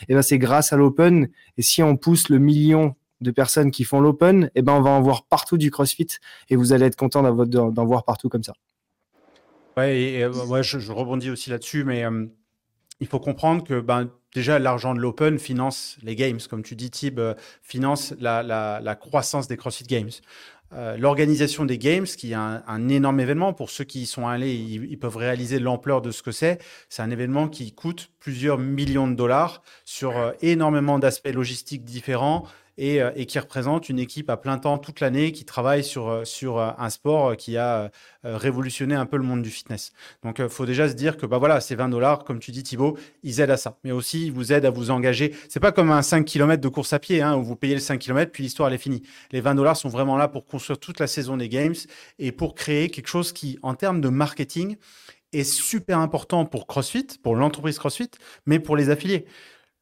et 0.01 0.05
eh 0.09 0.15
ben 0.15 0.23
c'est 0.23 0.39
grâce 0.39 0.73
à 0.73 0.77
l'Open. 0.77 1.29
Et 1.57 1.63
si 1.63 1.83
on 1.83 1.97
pousse 1.97 2.29
le 2.29 2.39
million 2.39 2.95
de 3.21 3.31
personnes 3.31 3.71
qui 3.71 3.85
font 3.85 4.01
l'Open, 4.01 4.45
et 4.45 4.51
eh 4.57 4.63
ben 4.63 4.73
on 4.73 4.83
va 4.83 4.91
en 4.91 5.01
voir 5.01 5.25
partout 5.25 5.57
du 5.57 5.71
CrossFit 5.71 6.09
et 6.51 6.57
vous 6.57 6.73
allez 6.73 6.87
être 6.87 6.97
content 6.97 7.23
d'en 7.23 7.87
voir 7.87 8.05
partout 8.05 8.29
comme 8.29 8.43
ça. 8.43 8.53
Ouais, 9.77 10.01
et, 10.01 10.25
euh, 10.25 10.63
je, 10.63 10.93
rebondis 10.93 11.31
aussi 11.31 11.51
là-dessus, 11.51 11.85
mais 11.85 12.05
euh, 12.05 12.27
il 13.01 13.07
faut 13.07 13.21
comprendre 13.21 13.63
que 13.63 13.81
ben, 13.81 14.09
déjà 14.37 14.59
l'argent 14.59 14.95
de 14.95 15.01
l'Open 15.01 15.39
finance 15.39 15.97
les 16.03 16.15
games, 16.15 16.39
comme 16.51 16.63
tu 16.63 16.77
dis, 16.77 16.91
Tib, 16.91 17.19
euh, 17.19 17.33
finance 17.63 18.15
la, 18.21 18.99
croissance 19.01 19.49
des 19.49 19.57
CrossFit 19.57 19.85
Games. 19.85 20.11
Euh, 20.75 20.99
l'organisation 20.99 21.65
des 21.65 21.79
Games, 21.79 22.05
qui 22.05 22.33
est 22.33 22.35
un, 22.35 22.89
énorme 22.89 23.19
événement, 23.19 23.55
pour 23.55 23.71
ceux 23.71 23.85
qui 23.85 24.03
y 24.03 24.07
sont 24.07 24.29
allés, 24.29 24.53
ils, 24.55 24.99
peuvent 24.99 25.17
réaliser 25.17 25.59
l'ampleur 25.59 26.03
de 26.03 26.11
ce 26.11 26.23
que 26.23 26.33
c'est. 26.33 26.59
C'est 26.91 27.01
un 27.01 27.11
événement 27.11 27.49
qui 27.49 27.73
coûte 27.73 28.11
plusieurs 28.21 28.59
millions 28.59 29.09
de 29.09 29.15
dollars 29.15 29.63
sur 29.87 30.19
euh, 30.19 30.33
énormément 30.43 30.99
d'aspects 30.99 31.33
logistiques 31.33 31.85
différents 31.85 32.45
euh, 32.79 33.11
et, 33.17 33.25
qui 33.25 33.39
représente 33.39 33.89
une 33.89 33.99
équipe 33.99 34.29
à 34.29 34.37
plein 34.37 34.59
temps 34.59 34.77
toute 34.77 35.01
l'année 35.01 35.33
qui 35.33 35.47
travaille 35.47 35.83
sur, 35.83 36.09
euh, 36.09 36.25
sur 36.25 36.59
euh, 36.59 36.73
un 36.77 36.91
sport 36.91 37.35
qui 37.37 37.57
a 37.57 37.91
révolutionné 38.23 38.95
un 38.95 39.07
peu 39.07 39.17
le 39.17 39.23
monde 39.23 39.43
du 39.43 39.51
fitness. 39.51 39.93
Donc, 40.25 40.41
il 40.41 40.49
faut 40.49 40.67
déjà 40.67 40.89
se 40.89 40.95
dire 40.95 41.17
que 41.17 41.27
bah 41.27 41.39
voilà, 41.39 41.61
ces 41.61 41.77
20 41.77 41.89
dollars, 41.89 42.25
comme 42.25 42.41
tu 42.41 42.51
dis 42.51 42.65
Thibaut, 42.65 42.99
ils 43.23 43.41
aident 43.41 43.53
à 43.53 43.57
ça. 43.57 43.79
Mais 43.85 43.93
aussi, 43.93 44.27
ils 44.27 44.33
vous 44.33 44.53
aident 44.53 44.65
à 44.65 44.71
vous 44.71 44.91
engager. 44.91 45.33
C'est 45.49 45.61
pas 45.61 45.71
comme 45.71 45.93
un 45.93 46.03
5 46.03 46.25
km 46.25 46.61
de 46.61 46.69
course 46.69 46.93
à 46.93 46.99
pied 46.99 47.23
hein, 47.23 47.37
où 47.37 47.45
vous 47.45 47.55
payez 47.55 47.75
le 47.75 47.81
5 47.81 47.99
km 47.99 48.33
puis 48.33 48.43
l'histoire 48.43 48.73
est 48.73 48.79
finie. 48.79 49.03
Les 49.31 49.41
20 49.41 49.55
dollars 49.55 49.77
sont 49.77 49.89
vraiment 49.89 50.17
là 50.17 50.27
pour 50.27 50.45
construire 50.45 50.79
toute 50.79 50.99
la 50.99 51.07
saison 51.07 51.37
des 51.37 51.49
games 51.49 51.75
et 52.19 52.33
pour 52.33 52.57
créer 52.57 52.91
quelque 52.91 53.09
chose 53.09 53.33
qui, 53.33 53.59
en 53.63 53.75
termes 53.75 54.01
de 54.01 54.09
marketing, 54.09 54.77
est 55.33 55.45
super 55.45 55.99
important 55.99 56.45
pour 56.45 56.67
CrossFit, 56.67 57.07
pour 57.23 57.37
l'entreprise 57.37 57.79
CrossFit, 57.79 58.11
mais 58.45 58.59
pour 58.59 58.77
les 58.77 58.91
affiliés. 58.91 59.25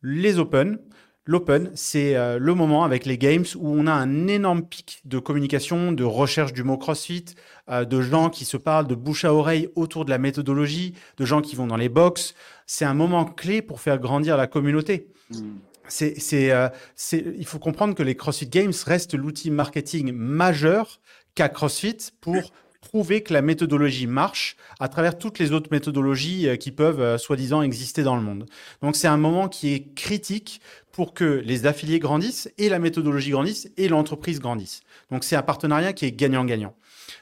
Les 0.03 0.39
Open, 0.39 0.79
L'open, 1.27 1.71
c'est 1.75 2.17
euh, 2.17 2.39
le 2.39 2.55
moment 2.55 2.85
avec 2.85 3.07
les 3.07 3.17
games 3.17 3.47
où 3.57 3.69
on 3.69 3.87
a 3.87 3.93
un 3.93 4.29
énorme 4.29 4.63
pic 4.63 5.01
de 5.07 5.19
communication, 5.19 5.93
de 5.93 6.05
recherche 6.05 6.53
du 6.53 6.65
mot 6.65 6.77
CrossFit, 6.77 7.25
euh, 7.71 7.87
de 7.87 8.03
gens 8.03 8.29
qui 8.29 8.45
se 8.45 8.59
parlent 8.59 8.87
de 8.87 8.95
bouche 8.95 9.25
à 9.25 9.33
oreille 9.33 9.71
autour 9.75 10.05
de 10.05 10.11
la 10.11 10.19
méthodologie, 10.19 10.95
de 11.17 11.25
gens 11.25 11.41
qui 11.41 11.57
vont 11.57 11.67
dans 11.67 11.79
les 11.79 11.89
box. 11.89 12.35
C'est 12.67 12.85
un 12.85 12.93
moment 12.93 13.25
clé 13.25 13.63
pour 13.63 13.81
faire 13.81 13.99
grandir 13.99 14.37
la 14.37 14.47
communauté. 14.47 15.09
Hmm. 15.31 15.55
Euh, 16.03 16.69
c'est, 16.95 17.25
il 17.39 17.47
faut 17.47 17.59
comprendre 17.59 17.95
que 17.95 18.03
les 18.03 18.17
CrossFit 18.17 18.49
Games 18.49 18.73
restent 18.87 19.15
l'outil 19.15 19.51
marketing 19.51 20.13
majeur 20.13 21.01
qu'a 21.35 21.49
CrossFit 21.49 21.97
pour 22.21 22.53
prouver 22.85 23.23
que 23.23 23.33
la 23.33 23.43
méthodologie 23.43 24.07
marche 24.07 24.57
à 24.79 24.89
travers 24.89 25.19
toutes 25.19 25.39
les 25.39 25.53
autres 25.53 25.69
méthodologies 25.71 26.49
qui 26.59 26.71
peuvent 26.71 27.17
soi-disant 27.19 27.63
exister 27.63 28.03
dans 28.03 28.17
le 28.17 28.23
monde. 28.23 28.47
Donc 28.83 28.95
c'est 28.95 29.09
un 29.09 29.17
moment 29.17 29.49
qui 29.49 29.73
est 29.73 29.95
critique 29.95 30.61
pour 30.93 31.13
que 31.13 31.43
les 31.45 31.67
affiliés 31.67 31.99
grandissent 31.99 32.49
et 32.57 32.69
la 32.69 32.79
méthodologie 32.79 33.31
grandisse 33.31 33.69
et 33.77 33.89
l'entreprise 33.89 34.39
grandisse. 34.39 34.83
Donc 35.11 35.25
c'est 35.25 35.35
un 35.35 35.43
partenariat 35.43 35.93
qui 35.93 36.05
est 36.07 36.13
gagnant-gagnant. 36.13 36.75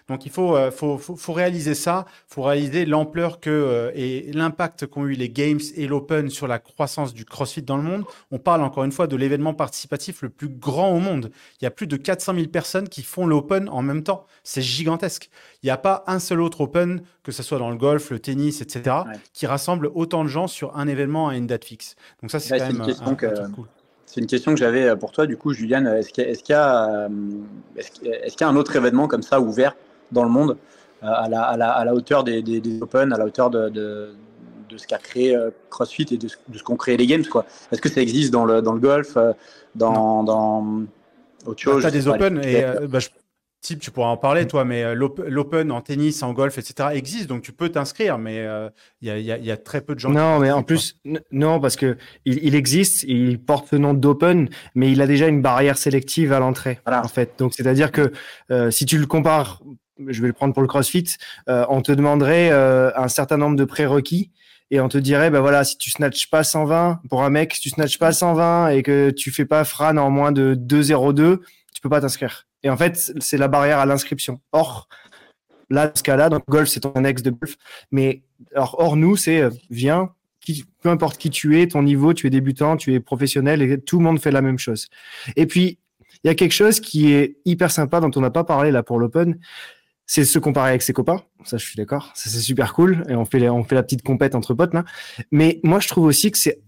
Donc 0.08 0.26
il 0.26 0.32
faut, 0.32 0.56
euh, 0.56 0.70
faut, 0.70 0.98
faut, 0.98 1.32
réaliser 1.32 1.74
ça, 1.74 2.06
il 2.08 2.34
faut 2.34 2.42
réaliser 2.42 2.84
l'ampleur 2.84 3.40
que 3.40 3.50
euh, 3.50 3.90
et 3.94 4.30
l'impact 4.32 4.86
qu'ont 4.86 5.06
eu 5.06 5.12
les 5.12 5.28
Games 5.28 5.60
et 5.76 5.86
l'Open 5.86 6.30
sur 6.30 6.46
la 6.46 6.58
croissance 6.58 7.14
du 7.14 7.24
CrossFit 7.24 7.62
dans 7.62 7.76
le 7.76 7.82
monde. 7.82 8.04
On 8.30 8.38
parle 8.38 8.62
encore 8.62 8.84
une 8.84 8.92
fois 8.92 9.06
de 9.06 9.16
l'événement 9.16 9.54
participatif 9.54 10.22
le 10.22 10.28
plus 10.28 10.48
grand 10.48 10.92
au 10.92 10.98
monde. 10.98 11.30
Il 11.60 11.64
y 11.64 11.66
a 11.66 11.70
plus 11.70 11.86
de 11.86 11.96
400 11.96 12.34
000 12.34 12.46
personnes 12.48 12.88
qui 12.88 13.02
font 13.02 13.26
l'Open 13.26 13.68
en 13.68 13.82
même 13.82 14.02
temps. 14.02 14.26
C'est 14.44 14.62
gigantesque. 14.62 15.30
Il 15.62 15.66
n'y 15.66 15.70
a 15.70 15.78
pas 15.78 16.04
un 16.06 16.18
seul 16.18 16.40
autre 16.40 16.62
Open, 16.62 17.02
que 17.22 17.32
ce 17.32 17.42
soit 17.42 17.58
dans 17.58 17.70
le 17.70 17.76
golf, 17.76 18.10
le 18.10 18.18
tennis, 18.18 18.60
etc., 18.60 18.96
qui 19.32 19.46
rassemble 19.46 19.90
autant 19.94 20.24
de 20.24 20.28
gens 20.28 20.46
sur 20.46 20.76
un 20.76 20.88
événement 20.88 21.28
à 21.28 21.36
une 21.36 21.46
date 21.46 21.64
fixe. 21.64 21.96
Donc 22.20 22.30
ça, 22.30 22.40
c'est 22.40 22.58
quand 22.58 22.66
même 22.66 22.80
un, 22.80 23.50
cool. 23.50 23.66
C'est 24.12 24.20
une 24.20 24.26
question 24.26 24.52
que 24.52 24.58
j'avais 24.58 24.88
euh, 24.88 24.96
pour 24.96 25.10
toi, 25.10 25.26
du 25.26 25.38
coup, 25.38 25.54
Juliane. 25.54 25.86
Est-ce 25.86 26.10
qu'il 26.10 26.24
y, 26.50 26.52
a, 26.52 27.08
un 28.46 28.56
autre 28.56 28.76
événement 28.76 29.08
comme 29.08 29.22
ça 29.22 29.40
ouvert 29.40 29.74
dans 30.12 30.24
le 30.24 30.30
monde 30.30 30.56
euh, 31.02 31.08
à 31.08 31.28
la, 31.28 31.42
à, 31.42 31.56
la, 31.56 31.70
à, 31.70 31.84
la, 31.84 31.94
hauteur 31.94 32.22
des, 32.22 32.42
des, 32.42 32.80
Open, 32.80 33.12
à 33.12 33.18
la 33.18 33.24
hauteur 33.24 33.50
de, 33.50 33.68
de, 33.70 34.14
de 34.68 34.76
ce 34.76 34.86
qu'a 34.86 34.98
créé 34.98 35.34
euh, 35.34 35.50
CrossFit 35.68 36.06
et 36.12 36.16
de, 36.16 36.28
ce 36.28 36.62
qu'ont 36.62 36.76
créé 36.76 36.96
les 36.96 37.08
Games 37.08 37.26
quoi. 37.26 37.44
Est-ce 37.72 37.80
que 37.80 37.88
ça 37.88 38.00
existe 38.00 38.30
dans 38.32 38.44
le, 38.44 38.62
dans 38.62 38.72
le 38.72 38.78
golf, 38.78 39.16
euh, 39.16 39.32
dans, 39.74 40.22
dans 40.22 40.82
autre 41.44 41.60
chose? 41.60 41.80
Tu 41.80 41.86
as 41.88 41.90
des 41.90 42.06
Open 42.06 42.40
et 42.44 42.64
bah, 42.88 43.00
Type, 43.62 43.78
tu 43.78 43.92
pourras 43.92 44.08
en 44.08 44.16
parler, 44.16 44.48
toi, 44.48 44.64
mais 44.64 44.92
l'Open 44.92 45.70
en 45.70 45.80
tennis, 45.80 46.24
en 46.24 46.32
golf, 46.32 46.58
etc. 46.58 46.88
existe, 46.94 47.28
donc 47.28 47.42
tu 47.42 47.52
peux 47.52 47.68
t'inscrire, 47.68 48.18
mais 48.18 48.44
il 49.00 49.08
y, 49.08 49.22
y, 49.22 49.50
a, 49.52 49.56
très 49.56 49.82
peu 49.82 49.94
de 49.94 50.00
gens. 50.00 50.10
Non, 50.10 50.40
mais 50.40 50.50
en 50.50 50.64
plus, 50.64 50.98
non, 51.30 51.60
parce 51.60 51.76
que 51.76 51.96
il, 52.24 52.44
il, 52.44 52.56
existe, 52.56 53.04
il 53.04 53.40
porte 53.40 53.70
le 53.70 53.78
nom 53.78 53.94
d'Open, 53.94 54.48
mais 54.74 54.90
il 54.90 55.00
a 55.00 55.06
déjà 55.06 55.28
une 55.28 55.42
barrière 55.42 55.78
sélective 55.78 56.32
à 56.32 56.40
l'entrée, 56.40 56.80
en 56.86 57.06
fait. 57.06 57.34
Donc, 57.38 57.54
c'est-à-dire 57.54 57.92
que 57.92 58.10
si 58.72 58.84
tu 58.84 58.98
le 58.98 59.06
compares 59.06 59.62
je 59.98 60.20
vais 60.20 60.28
le 60.28 60.32
prendre 60.32 60.54
pour 60.54 60.62
le 60.62 60.68
CrossFit, 60.68 61.16
euh, 61.48 61.64
on 61.68 61.82
te 61.82 61.92
demanderait 61.92 62.50
euh, 62.50 62.90
un 62.96 63.08
certain 63.08 63.36
nombre 63.36 63.56
de 63.56 63.64
prérequis 63.64 64.30
et 64.70 64.80
on 64.80 64.88
te 64.88 64.98
dirait, 64.98 65.30
ben 65.30 65.40
voilà, 65.40 65.64
si 65.64 65.76
tu 65.76 65.90
snatches 65.90 66.30
pas 66.30 66.44
120, 66.44 67.02
pour 67.10 67.22
un 67.22 67.30
mec, 67.30 67.54
si 67.54 67.60
tu 67.60 67.68
snatches 67.68 67.98
pas 67.98 68.12
120 68.12 68.68
et 68.68 68.82
que 68.82 69.10
tu 69.10 69.30
fais 69.30 69.44
pas 69.44 69.64
Fran 69.64 69.96
en 69.98 70.10
moins 70.10 70.32
de 70.32 70.54
2,02, 70.54 71.40
tu 71.74 71.80
peux 71.82 71.90
pas 71.90 72.00
t'inscrire. 72.00 72.46
Et 72.62 72.70
en 72.70 72.76
fait, 72.76 73.12
c'est 73.20 73.36
la 73.36 73.48
barrière 73.48 73.78
à 73.78 73.86
l'inscription. 73.86 74.40
Or, 74.52 74.88
là, 75.68 75.92
ce 75.94 76.02
cas-là, 76.02 76.30
donc 76.30 76.44
golf, 76.48 76.68
c'est 76.68 76.80
ton 76.80 77.04
ex 77.04 77.22
de 77.22 77.30
golf. 77.30 77.56
Mais 77.90 78.22
alors, 78.54 78.76
or, 78.78 78.96
nous, 78.96 79.16
c'est 79.16 79.42
euh, 79.42 79.50
viens, 79.68 80.14
qui, 80.40 80.64
peu 80.80 80.88
importe 80.88 81.18
qui 81.18 81.28
tu 81.28 81.60
es, 81.60 81.66
ton 81.66 81.82
niveau, 81.82 82.14
tu 82.14 82.26
es 82.26 82.30
débutant, 82.30 82.78
tu 82.78 82.94
es 82.94 83.00
professionnel, 83.00 83.60
et 83.60 83.78
tout 83.78 83.98
le 83.98 84.04
monde 84.04 84.20
fait 84.20 84.30
la 84.30 84.42
même 84.42 84.58
chose. 84.58 84.88
Et 85.36 85.46
puis, 85.46 85.78
il 86.24 86.28
y 86.28 86.30
a 86.30 86.34
quelque 86.34 86.52
chose 86.52 86.80
qui 86.80 87.12
est 87.12 87.36
hyper 87.44 87.70
sympa 87.70 88.00
dont 88.00 88.10
on 88.16 88.20
n'a 88.20 88.30
pas 88.30 88.44
parlé 88.44 88.70
là 88.70 88.82
pour 88.82 88.98
l'Open, 88.98 89.38
c'est 90.12 90.26
se 90.26 90.38
comparer 90.38 90.68
avec 90.68 90.82
ses 90.82 90.92
copains. 90.92 91.22
Ça, 91.42 91.56
je 91.56 91.64
suis 91.64 91.76
d'accord. 91.76 92.10
Ça, 92.12 92.28
c'est 92.28 92.40
super 92.40 92.74
cool. 92.74 93.02
Et 93.08 93.14
on 93.14 93.24
fait, 93.24 93.48
on 93.48 93.64
fait 93.64 93.74
la 93.74 93.82
petite 93.82 94.02
compète 94.02 94.34
entre 94.34 94.52
potes. 94.52 94.74
Mais 95.30 95.58
moi, 95.64 95.80
je 95.80 95.88
trouve 95.88 96.04
aussi 96.04 96.30
que 96.30 96.36
c'est, 96.36 96.60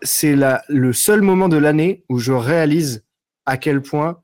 c'est 0.00 0.34
la, 0.34 0.62
le 0.70 0.94
seul 0.94 1.20
moment 1.20 1.50
de 1.50 1.58
l'année 1.58 2.04
où 2.08 2.18
je 2.18 2.32
réalise 2.32 3.04
à 3.44 3.58
quel 3.58 3.82
point 3.82 4.22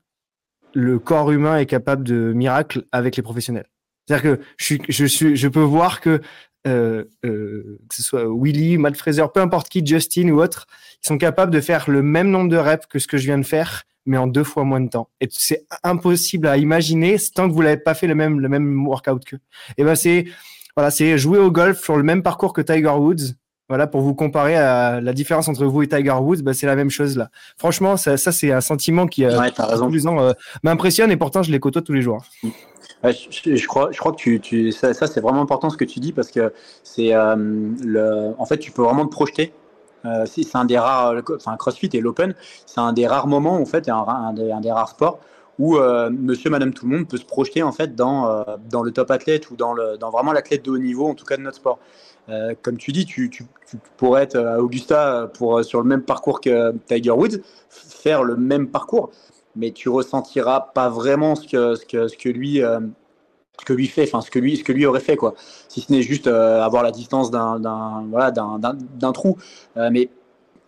le 0.73 0.97
corps 0.97 1.31
humain 1.31 1.57
est 1.57 1.67
capable 1.67 2.03
de 2.03 2.33
miracles 2.33 2.85
avec 2.91 3.15
les 3.15 3.21
professionnels. 3.21 3.67
C'est-à-dire 4.07 4.37
que 4.37 4.43
je 4.57 4.77
je 4.89 5.05
suis, 5.05 5.35
je 5.35 5.47
peux 5.47 5.61
voir 5.61 6.01
que 6.01 6.19
euh, 6.65 7.03
euh, 7.25 7.77
que 7.87 7.95
ce 7.95 8.01
soit 8.01 8.25
Willy, 8.27 8.79
Matt 8.79 8.97
Fraser, 8.97 9.25
peu 9.31 9.41
importe 9.41 9.69
qui, 9.69 9.85
Justin 9.85 10.29
ou 10.29 10.41
autre, 10.41 10.65
ils 11.03 11.07
sont 11.07 11.19
capables 11.19 11.51
de 11.51 11.61
faire 11.61 11.91
le 11.91 12.01
même 12.01 12.31
nombre 12.31 12.49
de 12.49 12.57
reps 12.57 12.87
que 12.87 12.97
ce 12.97 13.05
que 13.05 13.17
je 13.17 13.25
viens 13.25 13.37
de 13.37 13.45
faire 13.45 13.83
mais 14.05 14.17
en 14.17 14.27
deux 14.27 14.43
fois 14.43 14.63
moins 14.63 14.81
de 14.81 14.89
temps. 14.89 15.09
Et 15.21 15.27
c'est 15.31 15.65
impossible 15.83 16.47
à 16.47 16.57
imaginer 16.57 17.17
tant 17.33 17.47
que 17.47 17.53
vous 17.53 17.63
n'avez 17.63 17.77
pas 17.77 17.93
fait 17.93 18.07
le 18.07 18.15
même, 18.15 18.39
le 18.39 18.49
même 18.49 18.85
workout 18.85 19.23
que. 19.23 19.35
Et 19.77 19.83
ben 19.83 19.95
c'est, 19.95 20.25
voilà, 20.75 20.91
c'est 20.91 21.17
jouer 21.17 21.39
au 21.39 21.51
golf 21.51 21.81
sur 21.81 21.97
le 21.97 22.03
même 22.03 22.23
parcours 22.23 22.53
que 22.53 22.61
Tiger 22.61 22.89
Woods 22.89 23.35
Voilà, 23.69 23.87
pour 23.87 24.01
vous 24.01 24.13
comparer 24.13 24.55
à 24.55 25.01
la 25.01 25.13
différence 25.13 25.47
entre 25.47 25.65
vous 25.65 25.83
et 25.83 25.87
Tiger 25.87 26.11
Woods, 26.11 26.41
bah, 26.41 26.53
c'est 26.53 26.67
la 26.67 26.75
même 26.75 26.89
chose 26.89 27.17
là. 27.17 27.29
Franchement, 27.57 27.97
ça, 27.97 28.17
c'est 28.17 28.51
un 28.51 28.61
sentiment 28.61 29.07
qui, 29.07 29.25
euh, 29.25 29.39
euh, 29.39 30.33
m'impressionne 30.63 31.11
et 31.11 31.17
pourtant 31.17 31.43
je 31.43 31.51
les 31.51 31.59
côtoie 31.59 31.81
tous 31.81 31.93
les 31.93 32.01
jours. 32.01 32.23
je, 33.03 33.67
crois, 33.67 33.89
je 33.91 33.97
crois 33.97 34.11
que 34.11 34.17
tu, 34.17 34.39
tu 34.39 34.71
ça, 34.71 34.93
c'est 34.93 35.21
vraiment 35.21 35.41
important 35.41 35.69
ce 35.69 35.77
que 35.77 35.85
tu 35.85 35.99
dis 35.99 36.11
parce 36.11 36.31
que 36.31 36.53
c'est 36.83 37.13
euh, 37.13 37.35
le, 37.83 38.33
en 38.37 38.45
fait, 38.45 38.57
tu 38.57 38.71
peux 38.71 38.81
vraiment 38.81 39.05
te 39.05 39.11
projeter. 39.11 39.53
C'est 40.25 40.55
un 40.55 40.65
des 40.65 40.77
rares, 40.77 41.15
enfin 41.35 41.55
CrossFit 41.57 41.89
et 41.93 42.01
l'Open, 42.01 42.35
c'est 42.65 42.79
un 42.79 42.93
des 42.93 43.07
rares 43.07 43.27
moments 43.27 43.55
en 43.55 43.65
fait, 43.65 43.87
un, 43.89 44.05
un, 44.07 44.33
des, 44.33 44.71
rares 44.71 44.89
sports 44.89 45.19
où 45.59 45.77
Monsieur, 46.11 46.49
Madame, 46.49 46.73
tout 46.73 46.87
le 46.87 46.97
monde 46.97 47.07
peut 47.07 47.17
se 47.17 47.25
projeter 47.25 47.63
en 47.63 47.71
fait 47.71 47.95
dans 47.95 48.45
dans 48.69 48.83
le 48.83 48.91
top 48.91 49.11
athlète 49.11 49.49
ou 49.51 49.55
dans 49.55 49.73
le 49.73 49.97
dans 49.97 50.09
vraiment 50.09 50.33
l'athlète 50.33 50.65
de 50.65 50.71
haut 50.71 50.77
niveau 50.77 51.07
en 51.07 51.13
tout 51.13 51.25
cas 51.25 51.37
de 51.37 51.41
notre 51.41 51.57
sport. 51.57 51.79
Euh, 52.29 52.53
comme 52.61 52.77
tu 52.77 52.91
dis, 52.91 53.05
tu, 53.05 53.29
pourrais 53.97 54.23
être 54.23 54.37
à 54.37 54.61
Augusta 54.61 55.29
pour, 55.33 55.63
sur 55.63 55.81
le 55.81 55.87
même 55.87 56.03
parcours 56.03 56.39
que 56.39 56.71
Tiger 56.87 57.11
Woods, 57.11 57.41
faire 57.69 58.23
le 58.23 58.35
même 58.35 58.69
parcours, 58.69 59.11
mais 59.55 59.71
tu 59.71 59.89
ressentiras 59.89 60.71
pas 60.73 60.89
vraiment 60.89 61.35
ce 61.35 61.47
que, 61.47 61.75
ce 61.75 61.85
que, 61.85 62.07
ce 62.07 62.17
que 62.17 62.29
lui. 62.29 62.61
Euh, 63.53 63.59
ce 63.59 63.65
que 63.65 63.73
lui 63.73 63.87
fait, 63.87 64.03
enfin 64.03 64.21
ce 64.21 64.31
que 64.31 64.39
lui, 64.39 64.57
ce 64.57 64.63
que 64.63 64.71
lui 64.71 64.85
aurait 64.85 64.99
fait 64.99 65.15
quoi. 65.15 65.35
Si 65.67 65.81
ce 65.81 65.91
n'est 65.91 66.01
juste 66.01 66.27
euh, 66.27 66.61
avoir 66.61 66.83
la 66.83 66.91
distance 66.91 67.31
d'un, 67.31 67.59
voilà, 68.09 68.31
d'un, 68.31 69.11
trou, 69.11 69.37
mais 69.75 70.09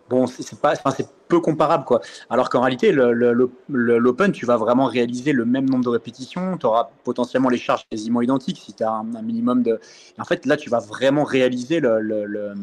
bon, 0.10 0.28
c'est 0.28 0.60
pas, 0.60 0.76
c'est 0.76 1.08
peu 1.28 1.40
comparable 1.40 1.86
quoi. 1.86 2.02
Alors 2.30 2.50
qu'en 2.50 2.62
réalité, 2.62 2.92
l'open, 2.92 4.32
tu 4.32 4.46
vas 4.46 4.58
vraiment 4.58 4.86
réaliser 4.86 5.32
le 5.34 5.46
même 5.46 5.70
nombre 5.70 5.84
de 5.84 5.90
répétitions, 5.90 6.58
tu 6.58 6.66
auras 6.66 6.90
potentiellement 7.04 7.50
les 7.50 7.58
charges 7.58 7.86
quasiment 7.90 8.22
identiques 8.22 8.62
si 8.64 8.74
tu 8.74 8.84
as 8.84 8.92
un, 8.92 9.04
minimum 9.22 9.64
de. 9.64 9.80
en 10.20 10.26
fait, 10.26 10.46
là, 10.46 10.58
tu 10.58 10.70
vas 10.70 10.80
vraiment 10.80 11.24
réaliser 11.24 11.80
le, 11.80 12.54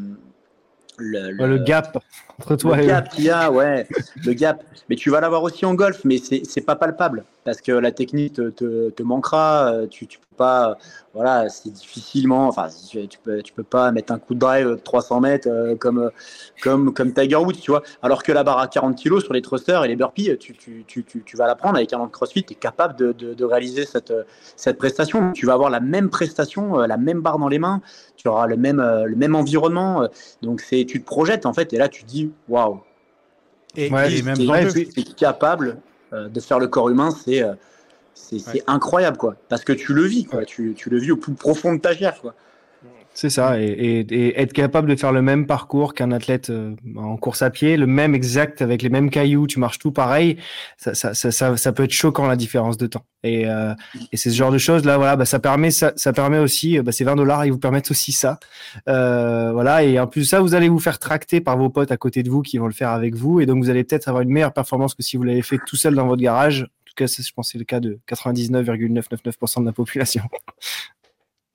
gap 1.65 1.99
entre 2.39 2.57
toi 2.57 2.77
le 2.77 2.87
gap 2.87 3.09
qu'il 3.09 3.25
y 3.25 3.31
a, 3.31 3.51
ouais, 3.51 3.87
le 4.25 4.33
gap. 4.33 4.65
Mais 4.89 4.97
tu 4.97 5.11
vas 5.11 5.21
l'avoir 5.21 5.43
aussi 5.43 5.65
en 5.65 5.75
golf, 5.75 6.01
mais 6.05 6.19
c'est 6.19 6.61
pas 6.65 6.77
palpable 6.77 7.25
parce 7.45 7.61
que 7.61 7.73
la 7.73 7.93
technique 7.93 8.35
te, 8.35 8.51
te, 8.51 8.91
te 8.91 9.03
manquera. 9.03 9.73
Euh, 9.73 9.87
tu, 9.87 10.09
pas, 10.33 10.77
voilà, 11.15 11.49
c'est 11.49 11.71
difficilement. 11.71 12.49
Enfin, 12.49 12.69
tu, 12.91 13.07
tu, 13.09 13.19
peux, 13.19 13.43
tu 13.43 13.53
peux 13.53 13.63
pas 13.63 13.93
mettre 13.93 14.13
un 14.13 14.19
coup 14.19 14.35
de 14.35 14.39
drive 14.41 14.69
de 14.69 14.75
300 14.77 15.21
mètres 15.21 15.49
euh, 15.49 15.77
comme, 15.77 16.11
comme, 16.63 16.93
comme 16.93 17.13
Tiger 17.13 17.37
Woods, 17.37 17.55
tu 17.61 17.71
vois. 17.71 17.83
Alors 18.03 18.23
que 18.23 18.33
la 18.33 18.45
barre 18.45 18.59
à 18.59 18.69
40 18.69 19.01
kg 19.03 19.21
sur 19.21 19.33
les 19.33 19.43
thrusters 19.43 19.85
et 19.85 19.89
les 19.89 19.97
burpees, 19.97 20.37
tu, 20.39 20.55
tu, 20.55 20.85
tu, 20.87 21.05
tu 21.05 21.37
vas 21.37 21.47
la 21.47 21.55
prendre 21.55 21.77
avec 21.77 21.93
un 21.93 21.99
an 21.99 22.07
de 22.07 22.13
CrossFit, 22.13 22.45
tu 22.45 22.53
es 22.53 22.57
capable 22.57 22.97
de, 22.97 23.13
de, 23.13 23.35
de, 23.35 23.45
réaliser 23.45 23.85
cette, 23.85 24.13
cette 24.57 24.79
prestation. 24.79 25.33
Tu 25.33 25.47
vas 25.47 25.55
avoir 25.55 25.71
la 25.71 25.81
même 25.81 26.11
prestation, 26.11 26.81
euh, 26.81 26.87
la 26.87 26.97
même 26.97 27.21
barre 27.21 27.39
dans 27.39 27.49
les 27.49 27.59
mains, 27.59 27.81
tu 28.17 28.29
auras 28.29 28.47
le 28.47 28.57
même, 28.57 28.79
le 28.81 29.17
même 29.17 29.35
environnement. 29.35 30.09
Donc, 30.43 30.61
c'est, 30.61 30.85
tu 30.85 31.01
te 31.01 31.07
projettes 31.07 31.47
en 31.47 31.53
fait, 31.53 31.73
et 31.73 31.79
là, 31.79 31.89
tu 31.89 32.05
te 32.05 32.09
dis, 32.09 32.31
waouh. 32.49 32.81
Et, 33.77 33.91
même 33.91 34.37
es 34.97 35.03
capable 35.17 35.79
euh, 36.13 36.29
de 36.29 36.41
faire 36.41 36.59
le 36.59 36.67
corps 36.67 36.91
humain, 36.91 37.11
c'est 37.11 37.43
euh, 38.33 38.39
c'est 38.39 38.63
incroyable, 38.67 39.17
quoi. 39.17 39.37
Parce 39.49 39.65
que 39.65 39.73
tu 39.73 39.93
le 39.95 40.05
vis, 40.05 40.25
quoi. 40.25 40.45
Tu, 40.45 40.75
tu, 40.77 40.91
le 40.91 40.99
vis 40.99 41.13
au 41.13 41.17
plus 41.17 41.35
profond 41.35 41.75
de 41.75 41.81
ta 41.81 41.95
chair, 41.95 42.21
quoi. 42.21 42.35
C'est 43.15 43.29
ça, 43.29 43.61
et, 43.61 44.41
être 44.41 44.55
capable 44.55 44.89
de 44.89 44.97
faire 44.97 45.13
le 45.13 45.21
même 45.21 45.47
parcours 45.47 45.93
qu'un 45.93 46.13
athlète 46.13 46.49
euh, 46.49 46.75
en 46.97 47.19
course 47.19 47.43
à 47.43 47.51
pied, 47.51 47.77
le 47.77 47.87
même 47.87 48.15
exact 48.15 48.63
avec 48.63 48.81
les 48.81 48.89
mêmes 48.89 49.11
cailloux, 49.11 49.47
tu 49.47 49.59
marches 49.59 49.79
tout 49.79 49.93
pareil, 49.93 50.39
ça, 50.79 50.95
ça, 50.95 51.13
ça, 51.15 51.57
ça 51.59 51.73
peut 51.73 51.83
être 51.83 51.93
choquant 51.93 52.27
la 52.27 52.37
différence 52.37 52.79
de 52.79 52.87
temps. 52.87 53.05
Et, 53.23 53.47
euh, 53.47 53.75
et 54.13 54.17
c'est 54.17 54.31
ce 54.31 54.35
genre 54.35 54.51
de 54.51 54.57
choses 54.57 54.87
là, 54.87 54.97
voilà, 54.97 55.17
bah, 55.17 55.27
ça 55.27 55.41
permet 55.41 55.71
ça, 55.71 55.93
ça 55.97 56.15
permet 56.15 56.39
aussi, 56.39 56.81
bah, 56.81 56.91
ces 56.91 57.05
20 57.05 57.17
dollars, 57.17 57.45
ils 57.45 57.53
vous 57.53 57.59
permettent 57.59 57.91
aussi 57.91 58.13
ça, 58.13 58.41
euh, 58.89 59.53
voilà. 59.53 59.85
Et 59.85 60.01
en 60.01 60.07
plus 60.07 60.23
de 60.23 60.27
ça, 60.27 60.41
vous 60.41 60.55
allez 60.55 60.71
vous 60.71 60.81
faire 60.81 60.99
tracter 60.99 61.43
par 61.43 61.59
vos 61.59 61.69
potes 61.69 61.93
à 61.93 61.99
côté 61.99 62.23
de 62.23 62.31
vous 62.31 62.41
qui 62.41 62.57
vont 62.57 62.67
le 62.67 62.73
faire 62.73 62.91
avec 62.91 63.15
vous, 63.15 63.41
et 63.41 63.47
donc 63.47 63.63
vous 63.63 63.69
allez 63.69 63.85
peut-être 63.85 64.09
avoir 64.09 64.23
une 64.23 64.31
meilleure 64.31 64.55
performance 64.55 64.95
que 64.95 65.03
si 65.03 65.19
vous 65.19 65.23
l'avez 65.23 65.43
fait 65.43 65.59
tout 65.67 65.77
seul 65.77 65.95
dans 65.95 66.07
votre 66.07 66.23
garage. 66.23 66.67
En 66.93 67.05
tout 67.05 67.05
cas, 67.05 67.07
je 67.07 67.33
pense 67.35 67.51
c'est 67.53 67.59
le 67.59 67.65
cas 67.65 67.81
de 67.81 67.99
99,999% 68.09 69.61
de 69.61 69.67
la 69.67 69.73
population. 69.73 70.23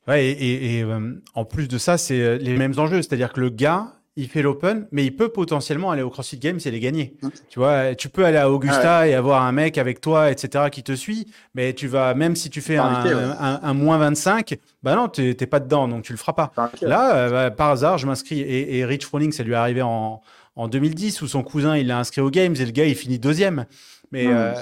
Ouais, 0.07 0.25
et, 0.25 0.77
et, 0.77 0.83
euh, 0.83 1.21
en 1.33 1.43
plus 1.43 1.67
de 1.67 1.77
ça, 1.77 1.97
c'est 1.97 2.21
euh, 2.21 2.37
les 2.37 2.55
mêmes 2.55 2.71
enjeux. 2.77 3.01
C'est-à-dire 3.01 3.33
que 3.33 3.41
le 3.41 3.49
gars, 3.49 3.91
il 4.15 4.27
fait 4.29 4.41
l'open, 4.41 4.87
mais 4.91 5.05
il 5.05 5.15
peut 5.15 5.29
potentiellement 5.29 5.91
aller 5.91 6.01
au 6.01 6.09
CrossFit 6.09 6.39
Games 6.39 6.59
et 6.63 6.71
les 6.71 6.79
gagner. 6.79 7.17
Mmh. 7.21 7.27
Tu 7.49 7.59
vois, 7.59 7.93
tu 7.93 8.09
peux 8.09 8.25
aller 8.25 8.37
à 8.37 8.49
Augusta 8.49 9.07
et 9.07 9.13
avoir 9.13 9.43
un 9.43 9.51
mec 9.51 9.77
avec 9.77 10.01
toi, 10.01 10.31
etc., 10.31 10.65
qui 10.71 10.81
te 10.81 10.93
suit, 10.95 11.27
mais 11.53 11.73
tu 11.73 11.87
vas, 11.87 12.13
même 12.13 12.35
si 12.35 12.49
tu 12.49 12.61
fais 12.61 12.77
un, 12.77 13.59
un, 13.61 13.73
moins 13.73 13.97
25, 13.99 14.57
bah 14.81 14.95
non, 14.95 15.07
tu 15.07 15.21
n'es 15.21 15.45
pas 15.45 15.59
dedans, 15.59 15.87
donc 15.87 16.03
tu 16.03 16.13
le 16.13 16.17
feras 16.17 16.33
pas. 16.33 16.51
Là, 16.81 17.15
euh, 17.15 17.29
bah, 17.29 17.51
par 17.51 17.69
hasard, 17.69 17.97
je 17.99 18.07
m'inscris. 18.07 18.39
Et, 18.39 18.77
et, 18.77 18.85
Rich 18.85 19.05
Froning, 19.05 19.31
ça 19.31 19.43
lui 19.43 19.51
est 19.51 19.55
arrivé 19.55 19.81
en, 19.83 20.21
en 20.55 20.67
2010, 20.67 21.21
où 21.21 21.27
son 21.27 21.43
cousin, 21.43 21.75
il 21.77 21.87
l'a 21.87 21.99
inscrit 21.99 22.21
aux 22.21 22.31
Games 22.31 22.55
et 22.57 22.65
le 22.65 22.71
gars, 22.71 22.85
il 22.85 22.95
finit 22.95 23.19
deuxième. 23.19 23.65
Mais 24.11 24.25
mmh. 24.25 24.53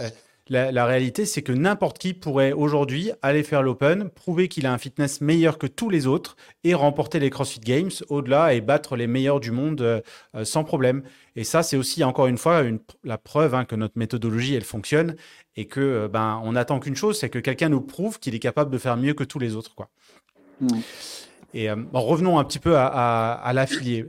La, 0.47 0.85
réalité, 0.85 1.25
c'est 1.25 1.41
que 1.41 1.51
n'importe 1.51 1.97
qui 1.97 2.13
pourrait 2.13 2.51
aujourd'hui 2.51 3.11
aller 3.23 3.41
faire 3.41 3.63
l'Open, 3.63 4.09
prouver 4.09 4.47
qu'il 4.47 4.67
a 4.67 4.73
un 4.73 4.77
fitness 4.77 5.19
meilleur 5.19 5.57
que 5.57 5.65
tous 5.65 5.89
les 5.89 6.05
autres 6.05 6.35
et 6.63 6.75
remporter 6.75 7.19
les 7.19 7.31
CrossFit 7.31 7.61
Games 7.61 7.89
au-delà 8.09 8.53
et 8.53 8.61
battre 8.61 8.95
les 8.95 9.07
meilleurs 9.07 9.39
du 9.39 9.49
monde 9.49 9.81
euh, 9.81 10.01
euh, 10.35 10.45
sans 10.45 10.63
problème. 10.63 11.01
Et 11.35 11.43
ça, 11.43 11.63
c'est 11.63 11.77
aussi 11.77 12.03
encore 12.03 12.27
une 12.27 12.37
fois 12.37 12.61
la 13.03 13.17
preuve 13.17 13.55
hein, 13.55 13.65
que 13.65 13.75
notre 13.75 13.97
méthodologie, 13.97 14.53
elle 14.53 14.63
fonctionne 14.63 15.15
et 15.55 15.65
que 15.65 15.79
euh, 15.79 16.07
ben 16.07 16.39
on 16.43 16.55
attend 16.55 16.79
qu'une 16.79 16.95
chose, 16.95 17.17
c'est 17.17 17.29
que 17.29 17.39
quelqu'un 17.39 17.69
nous 17.69 17.81
prouve 17.81 18.19
qu'il 18.19 18.35
est 18.35 18.39
capable 18.39 18.69
de 18.69 18.77
faire 18.77 18.97
mieux 18.97 19.15
que 19.15 19.23
tous 19.23 19.39
les 19.39 19.55
autres, 19.55 19.73
quoi. 19.73 19.89
Et 21.55 21.69
revenons 21.69 22.37
un 22.37 22.43
petit 22.43 22.59
peu 22.59 22.75
à, 22.77 22.85
à 22.85 23.53
l'affilié. 23.53 24.05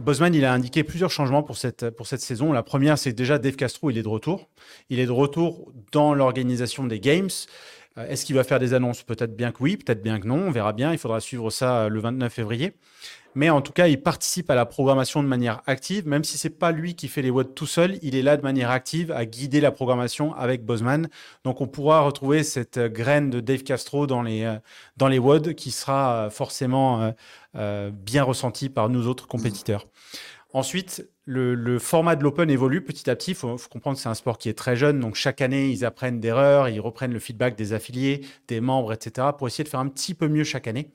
Bosman, 0.00 0.34
il 0.34 0.46
a 0.46 0.52
indiqué 0.52 0.82
plusieurs 0.82 1.10
changements 1.10 1.42
pour 1.42 1.58
cette, 1.58 1.90
pour 1.90 2.06
cette 2.06 2.22
saison. 2.22 2.52
La 2.52 2.62
première, 2.62 2.98
c'est 2.98 3.12
déjà 3.12 3.38
Dave 3.38 3.56
Castro, 3.56 3.90
il 3.90 3.98
est 3.98 4.02
de 4.02 4.08
retour. 4.08 4.48
Il 4.88 4.98
est 4.98 5.06
de 5.06 5.12
retour 5.12 5.72
dans 5.92 6.14
l'organisation 6.14 6.84
des 6.84 7.00
Games. 7.00 7.28
Euh, 7.98 8.08
est-ce 8.08 8.24
qu'il 8.24 8.36
va 8.36 8.44
faire 8.44 8.58
des 8.58 8.72
annonces? 8.72 9.02
Peut-être 9.02 9.36
bien 9.36 9.52
que 9.52 9.58
oui, 9.60 9.76
peut-être 9.76 10.02
bien 10.02 10.18
que 10.18 10.26
non. 10.26 10.46
On 10.46 10.50
verra 10.50 10.72
bien. 10.72 10.92
Il 10.92 10.98
faudra 10.98 11.20
suivre 11.20 11.50
ça 11.50 11.82
euh, 11.82 11.88
le 11.88 12.00
29 12.00 12.32
février. 12.32 12.72
Mais 13.36 13.48
en 13.48 13.60
tout 13.60 13.72
cas, 13.72 13.86
il 13.86 14.02
participe 14.02 14.50
à 14.50 14.56
la 14.56 14.66
programmation 14.66 15.22
de 15.22 15.28
manière 15.28 15.62
active, 15.66 16.04
même 16.04 16.24
si 16.24 16.36
c'est 16.36 16.58
pas 16.58 16.72
lui 16.72 16.96
qui 16.96 17.06
fait 17.06 17.22
les 17.22 17.30
WOD 17.30 17.54
tout 17.54 17.66
seul, 17.66 17.96
il 18.02 18.16
est 18.16 18.22
là 18.22 18.36
de 18.36 18.42
manière 18.42 18.70
active 18.70 19.12
à 19.12 19.24
guider 19.24 19.60
la 19.60 19.70
programmation 19.70 20.34
avec 20.34 20.64
Bosman. 20.64 21.08
Donc 21.44 21.60
on 21.60 21.68
pourra 21.68 22.00
retrouver 22.00 22.42
cette 22.42 22.78
euh, 22.78 22.88
graine 22.88 23.30
de 23.30 23.38
Dave 23.38 23.62
Castro 23.62 24.08
dans 24.08 24.22
les, 24.22 24.52
dans 24.96 25.06
les 25.06 25.20
WOD 25.20 25.54
qui 25.54 25.70
sera 25.70 26.28
forcément 26.30 27.14
bien 27.54 28.22
ressentie 28.22 28.68
par 28.68 28.88
nous 28.88 29.06
autres 29.08 29.26
compétiteurs. 29.26 29.86
Ensuite, 30.52 31.08
le, 31.26 31.78
format 31.78 32.16
de 32.16 32.24
l'Open 32.24 32.50
évolue 32.50 32.82
petit 32.82 33.08
à 33.08 33.14
petit. 33.14 33.32
Il 33.32 33.36
faut, 33.36 33.56
comprendre 33.70 33.96
que 33.96 34.02
c'est 34.02 34.08
un 34.08 34.14
sport 34.14 34.36
qui 34.36 34.48
est 34.48 34.58
très 34.58 34.74
jeune. 34.74 34.98
Donc, 34.98 35.14
chaque 35.14 35.40
année, 35.40 35.68
ils 35.68 35.84
apprennent 35.84 36.20
d'erreurs, 36.20 36.68
ils 36.68 36.80
reprennent 36.80 37.12
le 37.12 37.20
feedback 37.20 37.56
des 37.56 37.72
affiliés, 37.72 38.22
des 38.48 38.60
membres, 38.60 38.92
etc., 38.92 39.28
pour 39.36 39.46
essayer 39.46 39.64
de 39.64 39.68
faire 39.68 39.80
un 39.80 39.88
petit 39.88 40.14
peu 40.14 40.26
mieux 40.26 40.44
chaque 40.44 40.66
année. 40.66 40.90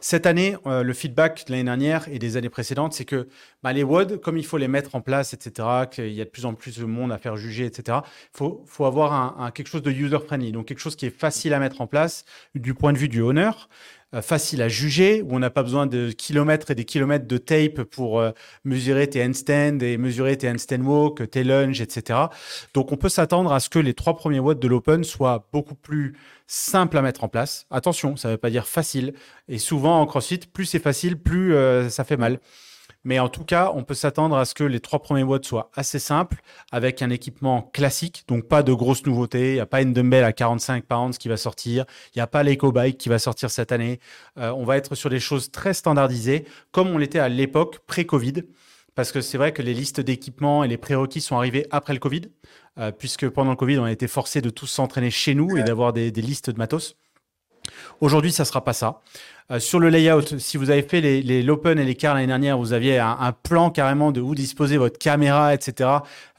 Cette 0.00 0.26
année, 0.26 0.56
euh, 0.66 0.82
le 0.82 0.92
feedback 0.92 1.46
de 1.46 1.52
l'année 1.52 1.64
dernière 1.64 2.06
et 2.08 2.18
des 2.18 2.36
années 2.36 2.50
précédentes, 2.50 2.92
c'est 2.92 3.04
que 3.04 3.28
bah, 3.62 3.72
les 3.72 3.82
WOD, 3.82 4.20
comme 4.20 4.36
il 4.36 4.44
faut 4.44 4.58
les 4.58 4.68
mettre 4.68 4.94
en 4.94 5.00
place, 5.00 5.32
etc., 5.32 5.66
qu'il 5.90 6.12
y 6.12 6.20
a 6.20 6.24
de 6.24 6.30
plus 6.30 6.44
en 6.44 6.54
plus 6.54 6.78
de 6.78 6.84
monde 6.84 7.10
à 7.10 7.18
faire 7.18 7.36
juger, 7.36 7.64
etc., 7.64 7.98
il 8.34 8.36
faut, 8.66 8.84
avoir 8.84 9.52
quelque 9.54 9.68
chose 9.68 9.82
de 9.82 9.90
user-friendly, 9.90 10.52
donc 10.52 10.66
quelque 10.66 10.78
chose 10.78 10.94
qui 10.94 11.06
est 11.06 11.18
facile 11.18 11.54
à 11.54 11.58
mettre 11.58 11.80
en 11.80 11.86
place 11.86 12.24
du 12.54 12.74
point 12.74 12.92
de 12.92 12.98
vue 12.98 13.08
du 13.08 13.20
honneur, 13.20 13.68
euh, 14.03 14.03
facile 14.22 14.62
à 14.62 14.68
juger, 14.68 15.22
où 15.22 15.34
on 15.34 15.38
n'a 15.38 15.50
pas 15.50 15.62
besoin 15.62 15.86
de 15.86 16.10
kilomètres 16.10 16.70
et 16.70 16.74
des 16.74 16.84
kilomètres 16.84 17.26
de 17.26 17.38
tape 17.38 17.82
pour 17.82 18.20
euh, 18.20 18.30
mesurer 18.64 19.08
tes 19.08 19.24
handstands 19.24 19.78
et 19.80 19.96
mesurer 19.96 20.36
tes 20.36 20.50
handstand 20.50 20.82
walk, 20.82 21.30
tes 21.30 21.44
lunges, 21.44 21.80
etc. 21.80 22.18
Donc 22.74 22.92
on 22.92 22.96
peut 22.96 23.08
s'attendre 23.08 23.52
à 23.52 23.60
ce 23.60 23.68
que 23.68 23.78
les 23.78 23.94
trois 23.94 24.16
premiers 24.16 24.40
watts 24.40 24.60
de 24.60 24.68
l'Open 24.68 25.04
soient 25.04 25.48
beaucoup 25.52 25.74
plus 25.74 26.16
simples 26.46 26.98
à 26.98 27.02
mettre 27.02 27.24
en 27.24 27.28
place. 27.28 27.66
Attention, 27.70 28.16
ça 28.16 28.28
ne 28.28 28.32
veut 28.34 28.38
pas 28.38 28.50
dire 28.50 28.66
facile. 28.66 29.14
Et 29.48 29.58
souvent 29.58 30.00
en 30.00 30.06
CrossFit, 30.06 30.40
plus 30.52 30.66
c'est 30.66 30.78
facile, 30.78 31.16
plus 31.18 31.54
euh, 31.54 31.88
ça 31.88 32.04
fait 32.04 32.16
mal. 32.16 32.40
Mais 33.04 33.18
en 33.18 33.28
tout 33.28 33.44
cas, 33.44 33.70
on 33.74 33.84
peut 33.84 33.94
s'attendre 33.94 34.36
à 34.36 34.46
ce 34.46 34.54
que 34.54 34.64
les 34.64 34.80
trois 34.80 35.00
premiers 35.00 35.22
watts 35.22 35.44
soient 35.44 35.70
assez 35.74 35.98
simples, 35.98 36.42
avec 36.72 37.02
un 37.02 37.10
équipement 37.10 37.70
classique, 37.72 38.24
donc 38.28 38.48
pas 38.48 38.62
de 38.62 38.72
grosses 38.72 39.04
nouveautés. 39.04 39.50
Il 39.50 39.54
n'y 39.54 39.60
a 39.60 39.66
pas 39.66 39.82
une 39.82 39.92
dumbbell 39.92 40.24
à 40.24 40.32
45 40.32 40.84
pounds 40.84 41.18
qui 41.18 41.28
va 41.28 41.36
sortir. 41.36 41.84
Il 42.14 42.18
n'y 42.18 42.22
a 42.22 42.26
pas 42.26 42.42
l'EcoBike 42.42 42.96
qui 42.96 43.10
va 43.10 43.18
sortir 43.18 43.50
cette 43.50 43.72
année. 43.72 44.00
Euh, 44.38 44.50
on 44.52 44.64
va 44.64 44.78
être 44.78 44.94
sur 44.94 45.10
des 45.10 45.20
choses 45.20 45.50
très 45.50 45.74
standardisées, 45.74 46.46
comme 46.72 46.88
on 46.88 46.98
l'était 46.98 47.18
à 47.18 47.28
l'époque 47.28 47.80
pré-Covid. 47.86 48.44
Parce 48.94 49.12
que 49.12 49.20
c'est 49.20 49.38
vrai 49.38 49.52
que 49.52 49.60
les 49.60 49.74
listes 49.74 50.00
d'équipements 50.00 50.62
et 50.62 50.68
les 50.68 50.76
prérequis 50.76 51.20
sont 51.20 51.36
arrivés 51.36 51.66
après 51.72 51.92
le 51.94 51.98
Covid, 51.98 52.22
euh, 52.78 52.92
puisque 52.92 53.28
pendant 53.28 53.50
le 53.50 53.56
Covid, 53.56 53.78
on 53.78 53.84
a 53.84 53.92
été 53.92 54.06
forcé 54.06 54.40
de 54.40 54.50
tous 54.50 54.68
s'entraîner 54.68 55.10
chez 55.10 55.34
nous 55.34 55.56
et 55.56 55.64
d'avoir 55.64 55.92
des 55.92 56.10
listes 56.12 56.50
de 56.50 56.58
matos. 56.58 56.96
Aujourd'hui, 58.00 58.32
ça 58.32 58.44
sera 58.44 58.62
pas 58.62 58.72
ça. 58.72 59.00
Euh, 59.50 59.60
sur 59.60 59.78
le 59.78 59.90
layout, 59.90 60.38
si 60.38 60.56
vous 60.56 60.70
avez 60.70 60.82
fait 60.82 61.02
l'open 61.42 61.78
et 61.78 61.84
les 61.84 61.94
cars 61.94 62.14
l'année 62.14 62.26
dernière, 62.26 62.56
vous 62.56 62.72
aviez 62.72 62.98
un, 62.98 63.32
plan 63.32 63.70
carrément 63.70 64.10
de 64.10 64.22
où 64.22 64.34
disposer 64.34 64.78
votre 64.78 64.98
caméra, 64.98 65.52
etc. 65.52 65.90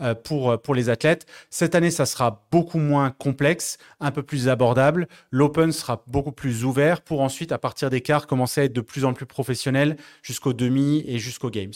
Euh, 0.02 0.16
pour, 0.16 0.50
euh, 0.50 0.58
pour 0.58 0.74
les 0.74 0.90
athlètes. 0.90 1.28
Cette 1.52 1.76
année, 1.76 1.92
ça 1.92 2.08
sera 2.08 2.44
beaucoup 2.52 2.80
moins 2.80 3.12
complexe, 3.12 3.78
un 4.00 4.10
peu 4.10 4.24
plus 4.24 4.50
abordable. 4.50 5.08
L'open 5.30 5.72
sera 5.72 6.04
beaucoup 6.08 6.32
plus 6.32 6.66
ouvert 6.66 7.02
pour 7.02 7.22
ensuite, 7.22 7.52
à 7.52 7.60
partir 7.60 7.92
des 7.92 8.02
quarts, 8.02 8.26
commencer 8.26 8.62
à 8.62 8.64
être 8.64 8.74
de 8.74 8.82
plus 8.82 9.06
en 9.06 9.14
plus 9.14 9.28
professionnel 9.28 9.98
jusqu'au 10.24 10.54
demi 10.54 11.04
et 11.08 11.20
jusqu'aux 11.20 11.52
games. 11.52 11.74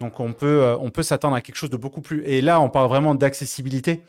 Donc 0.00 0.20
on 0.20 0.34
peut, 0.34 0.76
on 0.80 0.90
peut 0.90 1.02
s'attendre 1.02 1.36
à 1.36 1.40
quelque 1.40 1.56
chose 1.56 1.70
de 1.70 1.76
beaucoup 1.78 2.02
plus. 2.02 2.22
Et 2.26 2.42
là, 2.42 2.60
on 2.60 2.68
parle 2.68 2.88
vraiment 2.88 3.14
d'accessibilité, 3.14 4.02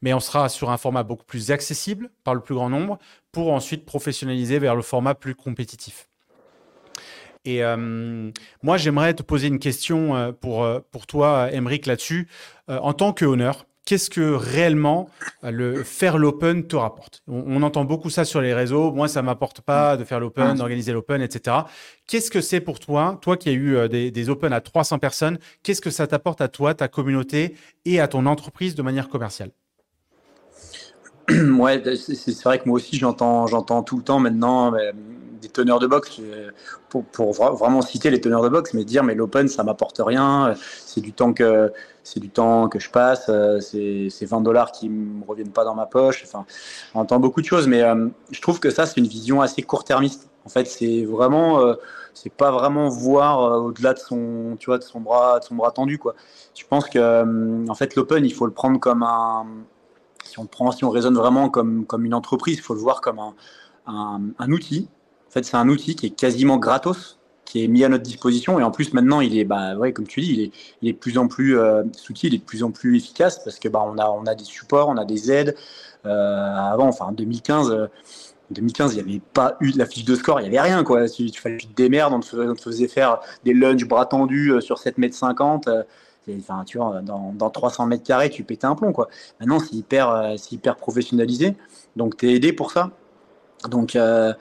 mais 0.00 0.14
on 0.14 0.20
sera 0.20 0.48
sur 0.48 0.70
un 0.70 0.78
format 0.78 1.02
beaucoup 1.02 1.24
plus 1.24 1.50
accessible 1.50 2.08
par 2.24 2.34
le 2.34 2.40
plus 2.40 2.54
grand 2.54 2.70
nombre 2.70 2.98
pour 3.32 3.52
ensuite 3.52 3.84
professionnaliser 3.84 4.58
vers 4.58 4.74
le 4.74 4.82
format 4.82 5.14
plus 5.14 5.34
compétitif. 5.34 6.05
Et 7.46 7.62
euh, 7.62 8.30
moi, 8.62 8.76
j'aimerais 8.76 9.14
te 9.14 9.22
poser 9.22 9.46
une 9.46 9.60
question 9.60 10.16
euh, 10.16 10.32
pour, 10.32 10.64
euh, 10.64 10.80
pour 10.90 11.06
toi, 11.06 11.48
Emeric, 11.52 11.86
là-dessus. 11.86 12.28
en 12.68 12.92
tant 12.92 13.12
que 13.12 13.24
honneur, 13.24 13.66
qu'est-ce 13.84 14.10
que 14.10 14.32
réellement 14.32 15.08
le 15.44 15.84
faire 15.84 16.18
l'open 16.18 16.66
te 16.66 16.74
rapporte? 16.74 17.22
On, 17.28 17.62
entend 17.62 17.84
beaucoup 17.84 18.10
ça 18.10 18.24
sur 18.24 18.40
les 18.40 18.52
réseaux. 18.52 18.90
Moi, 18.90 19.06
ça 19.06 19.22
m'apporte 19.22 19.60
pas 19.60 19.96
de 19.96 20.02
faire 20.02 20.18
l'open, 20.18 20.56
d'organiser 20.56 20.92
l'open, 20.92 21.22
etc. 21.22 21.58
Qu'est-ce 22.08 22.32
que 22.32 22.40
c'est 22.40 22.60
pour 22.60 22.80
toi, 22.80 23.18
toi 23.22 23.36
qui 23.36 23.48
as 23.48 23.52
eu 23.52 23.88
des, 23.88 24.10
des 24.10 24.28
open 24.28 24.52
à 24.52 24.60
300 24.60 24.98
personnes, 24.98 25.38
qu'est-ce 25.62 25.80
que 25.80 25.90
ça 25.90 26.08
t'apporte 26.08 26.40
à 26.40 26.48
toi, 26.48 26.74
ta 26.74 26.88
communauté 26.88 27.54
et 27.84 28.00
à 28.00 28.08
ton 28.08 28.26
entreprise 28.26 28.74
de 28.74 28.82
manière 28.82 29.08
commerciale? 29.08 29.52
Ouais, 31.58 31.82
c'est 31.96 32.42
vrai 32.44 32.58
que 32.58 32.68
moi 32.68 32.76
aussi 32.76 32.96
j'entends, 32.96 33.46
j'entends 33.48 33.82
tout 33.82 33.96
le 33.96 34.02
temps 34.02 34.20
maintenant 34.20 34.72
des 35.46 35.52
teneurs 35.52 35.78
de 35.78 35.86
boxe 35.86 36.20
pour, 36.88 37.04
pour, 37.04 37.32
vraiment 37.32 37.82
citer 37.82 38.10
les 38.10 38.20
teneurs 38.20 38.42
de 38.42 38.48
boxe, 38.48 38.74
mais 38.74 38.84
dire 38.84 39.04
mais 39.04 39.14
l'open 39.14 39.48
ça 39.48 39.62
m'apporte 39.62 40.00
rien, 40.04 40.54
c'est 40.84 41.00
du 41.00 41.12
temps 41.12 41.32
que 41.32 41.72
c'est 42.02 42.20
du 42.20 42.30
temps 42.30 42.68
que 42.68 42.78
je 42.78 42.90
passe, 42.90 43.30
c'est 43.60 44.26
20 44.26 44.40
dollars 44.40 44.72
qui 44.72 44.88
me 44.88 45.24
reviennent 45.24 45.52
pas 45.52 45.64
dans 45.64 45.74
ma 45.74 45.86
poche. 45.86 46.22
Enfin, 46.24 46.46
on 46.94 47.00
entend 47.00 47.18
beaucoup 47.18 47.40
de 47.40 47.46
choses, 47.46 47.66
mais 47.66 47.82
euh, 47.82 48.08
je 48.30 48.40
trouve 48.40 48.60
que 48.60 48.70
ça 48.70 48.86
c'est 48.86 48.98
une 48.98 49.06
vision 49.06 49.40
assez 49.40 49.62
court-termiste. 49.62 50.28
En 50.44 50.48
fait, 50.48 50.66
c'est 50.66 51.04
vraiment 51.04 51.60
euh, 51.60 51.74
c'est 52.14 52.32
pas 52.32 52.50
vraiment 52.52 52.88
voir 52.88 53.40
euh, 53.42 53.58
au-delà 53.58 53.94
de 53.94 53.98
son 53.98 54.56
tu 54.58 54.66
vois 54.66 54.78
de 54.78 54.84
son 54.84 55.00
bras 55.00 55.40
de 55.40 55.44
son 55.44 55.54
bras 55.56 55.70
tendu 55.70 55.98
quoi. 55.98 56.14
Je 56.54 56.64
pense 56.66 56.88
que 56.88 57.68
en 57.68 57.74
fait 57.74 57.94
l'open 57.96 58.24
il 58.24 58.32
faut 58.32 58.46
le 58.46 58.52
prendre 58.52 58.78
comme 58.78 59.02
un 59.02 59.46
si 60.26 60.38
on 60.38 60.46
prend, 60.46 60.72
si 60.72 60.84
on 60.84 60.90
raisonne 60.90 61.14
vraiment 61.14 61.48
comme, 61.48 61.86
comme 61.86 62.04
une 62.04 62.14
entreprise, 62.14 62.58
il 62.58 62.62
faut 62.62 62.74
le 62.74 62.80
voir 62.80 63.00
comme 63.00 63.18
un, 63.18 63.34
un, 64.38 64.52
outil. 64.52 64.88
Fait, 65.36 65.44
c'est 65.44 65.58
un 65.58 65.68
outil 65.68 65.96
qui 65.96 66.06
est 66.06 66.16
quasiment 66.16 66.56
gratos, 66.56 67.18
qui 67.44 67.62
est 67.62 67.68
mis 67.68 67.84
à 67.84 67.90
notre 67.90 68.04
disposition. 68.04 68.58
Et 68.58 68.62
en 68.62 68.70
plus, 68.70 68.94
maintenant, 68.94 69.20
il 69.20 69.38
est, 69.38 69.44
bah, 69.44 69.76
ouais, 69.76 69.92
comme 69.92 70.06
tu 70.06 70.22
dis, 70.22 70.32
il 70.32 70.40
est, 70.40 70.52
il 70.80 70.88
est 70.88 70.92
de 70.94 70.98
plus 70.98 71.18
en 71.18 71.28
plus, 71.28 71.58
euh, 71.58 71.82
il 72.22 72.34
est 72.34 72.38
de 72.38 72.42
plus 72.42 72.62
en 72.62 72.70
plus 72.70 72.96
efficace 72.96 73.44
parce 73.44 73.58
que 73.58 73.68
bah, 73.68 73.84
on 73.86 73.98
a, 73.98 74.08
on 74.08 74.24
a 74.24 74.34
des 74.34 74.44
supports, 74.44 74.88
on 74.88 74.96
a 74.96 75.04
des 75.04 75.30
aides. 75.30 75.54
Euh, 76.06 76.54
avant, 76.72 76.88
enfin, 76.88 77.06
en 77.06 77.12
2015. 77.12 77.90
2015, 78.50 78.94
il 78.94 79.04
n'y 79.04 79.10
avait 79.10 79.22
pas 79.34 79.56
eu 79.60 79.72
de 79.72 79.78
la 79.78 79.86
fiche 79.86 80.04
de 80.04 80.14
score, 80.14 80.40
il 80.40 80.44
n'y 80.44 80.56
avait 80.56 80.68
rien. 80.68 80.84
Quoi. 80.84 81.06
Tu, 81.08 81.30
tu 81.30 81.40
fallait 81.40 81.58
des 81.74 81.88
merdes, 81.90 82.14
on 82.14 82.20
te, 82.20 82.54
faisait, 82.54 82.88
faire 82.88 83.18
des 83.44 83.52
lunges 83.52 83.86
bras 83.86 84.06
tendus 84.06 84.52
euh, 84.52 84.60
sur 84.60 84.78
7 84.78 84.96
mètres 84.98 85.16
50. 85.16 85.68
Enfin, 86.28 86.64
tu 86.64 86.78
vois, 86.78 87.02
dans, 87.02 87.32
dans, 87.32 87.50
300 87.50 87.86
mètres 87.86 88.02
carrés, 88.02 88.30
tu 88.30 88.42
pétais 88.42 88.66
un 88.66 88.74
plomb, 88.74 88.92
quoi. 88.92 89.08
Maintenant, 89.38 89.60
c'est 89.60 89.74
hyper, 89.74 90.10
euh, 90.10 90.36
hyper 90.50 90.76
professionnalisé. 90.76 91.54
Donc, 91.94 92.16
tu 92.16 92.28
es 92.28 92.34
aidé 92.34 92.52
pour 92.52 92.72
ça. 92.72 92.90
Donc, 93.68 93.96
euh, 93.96 94.32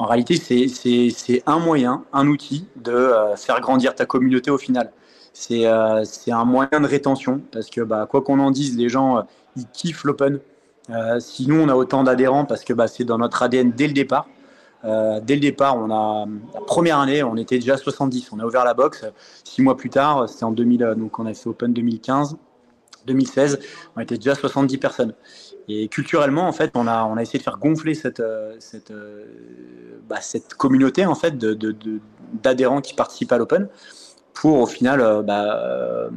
en 0.00 0.06
réalité, 0.06 0.36
c'est 0.68 1.42
un 1.46 1.58
moyen, 1.58 2.04
un 2.12 2.26
outil 2.26 2.66
de 2.76 2.92
euh, 2.92 3.36
faire 3.36 3.60
grandir 3.60 3.94
ta 3.94 4.06
communauté 4.06 4.50
au 4.50 4.58
final. 4.58 4.92
C'est 5.32 5.64
un 5.64 6.44
moyen 6.44 6.80
de 6.80 6.86
rétention 6.86 7.40
parce 7.52 7.70
que, 7.70 7.80
bah, 7.82 8.06
quoi 8.10 8.22
qu'on 8.22 8.40
en 8.40 8.50
dise, 8.50 8.76
les 8.76 8.88
gens, 8.88 9.24
ils 9.56 9.66
kiffent 9.72 10.04
l'open. 10.04 10.40
si 11.20 11.46
nous, 11.46 11.60
on 11.60 11.68
a 11.68 11.74
autant 11.74 12.02
d'adhérents 12.02 12.44
parce 12.44 12.64
que 12.64 12.72
bah, 12.72 12.88
c'est 12.88 13.04
dans 13.04 13.18
notre 13.18 13.42
ADN 13.42 13.70
dès 13.70 13.86
le 13.86 13.92
départ. 13.92 14.26
Euh, 14.84 15.20
dès 15.20 15.34
le 15.34 15.40
départ, 15.40 15.76
on 15.76 15.90
a 15.90 16.26
la 16.54 16.60
première 16.60 16.98
année, 16.98 17.22
on 17.22 17.36
était 17.36 17.58
déjà 17.58 17.76
70. 17.76 18.30
On 18.32 18.38
a 18.38 18.44
ouvert 18.44 18.64
la 18.64 18.74
box. 18.74 19.04
Six 19.44 19.62
mois 19.62 19.76
plus 19.76 19.90
tard, 19.90 20.28
c'était 20.28 20.44
en 20.44 20.52
2000, 20.52 20.82
euh, 20.82 20.94
donc 20.94 21.18
on 21.18 21.26
a 21.26 21.34
fait 21.34 21.48
Open 21.48 21.72
2015, 21.72 22.36
2016, 23.06 23.58
on 23.96 24.00
était 24.00 24.16
déjà 24.16 24.34
70 24.34 24.78
personnes. 24.78 25.14
Et 25.72 25.88
culturellement, 25.88 26.48
en 26.48 26.52
fait, 26.52 26.72
on 26.74 26.86
a, 26.86 27.04
on 27.04 27.16
a 27.16 27.22
essayé 27.22 27.38
de 27.38 27.44
faire 27.44 27.58
gonfler 27.58 27.94
cette, 27.94 28.20
euh, 28.20 28.56
cette, 28.58 28.92
bah, 30.08 30.20
cette 30.20 30.54
communauté 30.54 31.06
en 31.06 31.14
fait 31.14 31.38
d'adhérents 32.42 32.76
de, 32.76 32.80
qui 32.80 32.94
participent 32.94 33.32
à 33.32 33.38
l'Open 33.38 33.68
pour 34.34 34.60
au 34.60 34.66
final, 34.66 35.22
bah, 35.24 36.08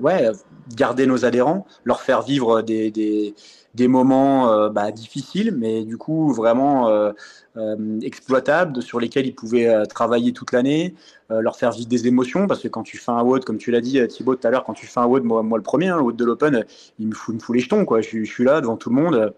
ouais, 0.00 0.30
garder 0.74 1.06
nos 1.06 1.24
adhérents, 1.24 1.66
leur 1.84 2.00
faire 2.02 2.22
vivre 2.22 2.62
des, 2.62 3.34
des 3.74 3.88
moments 3.88 4.68
bah, 4.70 4.90
difficiles, 4.92 5.54
mais 5.56 5.84
du 5.84 5.96
coup 5.96 6.32
vraiment 6.32 7.12
euh, 7.56 8.00
exploitables 8.00 8.82
sur 8.82 8.98
lesquels 8.98 9.26
ils 9.26 9.34
pouvaient 9.34 9.68
euh, 9.68 9.84
travailler 9.84 10.32
toute 10.32 10.50
l'année, 10.50 10.92
euh, 11.30 11.40
leur 11.40 11.54
faire 11.54 11.70
vivre 11.70 11.86
des 11.86 12.08
émotions, 12.08 12.48
parce 12.48 12.60
que 12.60 12.66
quand 12.66 12.82
tu 12.82 12.98
fais 12.98 13.12
un 13.12 13.22
WOD, 13.22 13.44
comme 13.44 13.58
tu 13.58 13.70
l'as 13.70 13.80
dit 13.80 14.04
Thibaut 14.08 14.34
tout 14.34 14.44
à 14.44 14.50
l'heure, 14.50 14.64
quand 14.64 14.72
tu 14.72 14.86
fais 14.88 14.98
un 14.98 15.06
WOD, 15.06 15.22
moi, 15.22 15.56
le 15.56 15.62
premier, 15.62 15.86
hein, 15.86 16.00
WOD 16.00 16.16
de 16.16 16.24
l'Open, 16.24 16.64
il 16.98 17.06
me 17.06 17.14
fout, 17.14 17.38
les 17.54 17.60
jetons, 17.60 17.84
quoi. 17.84 18.00
Je, 18.00 18.24
suis 18.24 18.42
là 18.42 18.60
devant 18.60 18.76
tout 18.76 18.90
le 18.90 18.96
monde. 18.96 19.32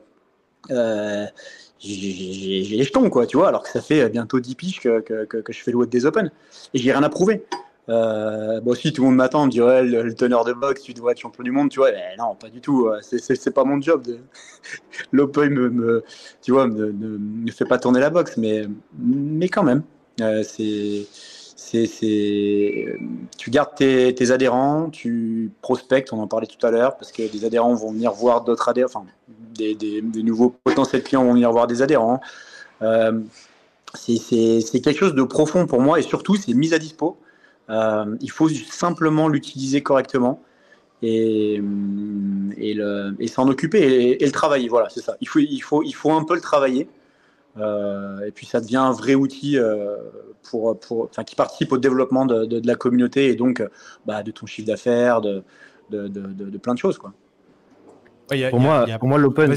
j'ai 1.78 2.76
les 2.78 2.82
jetons, 2.84 3.10
quoi, 3.10 3.26
tu 3.26 3.36
vois, 3.36 3.48
alors 3.48 3.62
que 3.62 3.68
ça 3.68 3.82
fait 3.82 4.08
bientôt 4.08 4.40
10 4.40 4.54
piges 4.54 4.80
que 4.80 5.04
je 5.50 5.58
fais 5.58 5.70
le 5.70 5.76
WOD 5.76 5.90
des 5.90 6.06
Open. 6.06 6.30
Et 6.72 6.78
j'ai 6.78 6.92
rien 6.92 7.02
à 7.02 7.10
prouver. 7.10 7.44
Euh, 7.88 8.60
bon, 8.60 8.74
si 8.74 8.92
tout 8.92 9.02
le 9.02 9.08
monde 9.08 9.16
m'attend, 9.16 9.42
on 9.42 9.46
me 9.46 9.50
dit 9.50 9.58
le, 9.58 10.14
teneur 10.14 10.44
de 10.44 10.52
boxe, 10.52 10.82
tu 10.82 10.92
dois 10.92 11.12
être 11.12 11.20
champion 11.20 11.44
du 11.44 11.52
monde, 11.52 11.70
tu 11.70 11.78
vois. 11.78 11.90
Eh, 11.90 12.16
non, 12.18 12.34
pas 12.34 12.48
du 12.48 12.60
tout. 12.60 12.90
C'est 13.02 13.54
pas 13.54 13.64
mon 13.64 13.80
job. 13.80 14.02
De... 14.02 14.18
L'open 15.12 15.52
me, 15.52 15.68
me, 15.70 16.04
tu 16.42 16.52
vois, 16.52 16.66
ne 16.66 16.86
me, 16.86 17.18
me, 17.18 17.50
fait 17.50 17.64
pas 17.64 17.78
tourner 17.78 18.00
la 18.00 18.10
boxe, 18.10 18.36
mais, 18.36 18.66
mais 18.98 19.48
quand 19.48 19.62
même, 19.62 19.82
euh, 20.20 20.42
c'est 20.42 21.06
c'est 21.66 22.98
tu 23.36 23.50
gardes 23.50 23.74
tes, 23.74 24.30
adhérents, 24.30 24.90
tu 24.90 25.50
prospectes, 25.62 26.12
on 26.12 26.20
en 26.20 26.26
parlait 26.26 26.46
tout 26.46 26.64
à 26.64 26.70
l'heure, 26.70 26.96
parce 26.96 27.12
que 27.12 27.30
des 27.30 27.44
adhérents 27.44 27.74
vont 27.74 27.92
venir 27.92 28.12
voir 28.12 28.44
d'autres 28.44 28.68
adhérents, 28.68 28.90
enfin, 28.94 29.06
des, 29.54 30.02
nouveaux 30.22 30.54
potentiels 30.64 31.02
clients 31.02 31.24
vont 31.24 31.32
venir 31.32 31.50
voir 31.50 31.66
des 31.66 31.82
adhérents. 31.82 32.20
Euh, 32.82 33.20
c'est 33.94 34.80
quelque 34.82 34.98
chose 34.98 35.14
de 35.14 35.22
profond 35.22 35.66
pour 35.66 35.80
moi 35.80 35.98
et 35.98 36.02
surtout, 36.02 36.36
c'est 36.36 36.52
mise 36.54 36.72
à 36.72 36.78
dispo. 36.78 37.18
Euh, 37.68 38.16
il 38.20 38.30
faut 38.30 38.48
simplement 38.48 39.28
l'utiliser 39.28 39.82
correctement 39.82 40.42
et, 41.02 41.60
et, 42.56 43.28
s'en 43.28 43.48
occuper 43.48 44.16
et, 44.20 44.24
le 44.24 44.32
travailler. 44.32 44.68
Voilà, 44.68 44.88
c'est 44.88 45.00
ça. 45.00 45.16
Il 45.20 45.28
faut, 45.28 45.40
il, 45.40 45.60
faut, 45.60 45.82
il 45.82 45.92
faut 45.94 46.12
un 46.12 46.24
peu 46.24 46.34
le 46.34 46.40
travailler. 46.40 46.88
Euh, 47.58 48.26
et 48.26 48.32
puis 48.32 48.44
ça 48.46 48.60
devient 48.60 48.76
un 48.76 48.92
vrai 48.92 49.14
outil 49.14 49.58
euh, 49.58 49.96
pour, 50.50 50.78
pour, 50.78 51.10
qui 51.10 51.34
participe 51.34 51.72
au 51.72 51.78
développement 51.78 52.26
de, 52.26 52.44
de, 52.44 52.66
la 52.66 52.74
communauté 52.74 53.28
et 53.28 53.34
donc 53.34 53.62
bah, 54.04 54.22
de 54.22 54.30
ton 54.30 54.44
chiffre 54.44 54.66
d'affaires, 54.66 55.22
de, 55.22 55.42
de, 55.90 56.08
de, 56.08 56.58
plein 56.58 56.74
de 56.74 56.78
choses. 56.78 56.98
Quoi. 56.98 57.12
pour, 58.50 58.60
moi, 58.60 58.86
pour 58.98 59.08
moi, 59.08 59.18
l'open, 59.18 59.54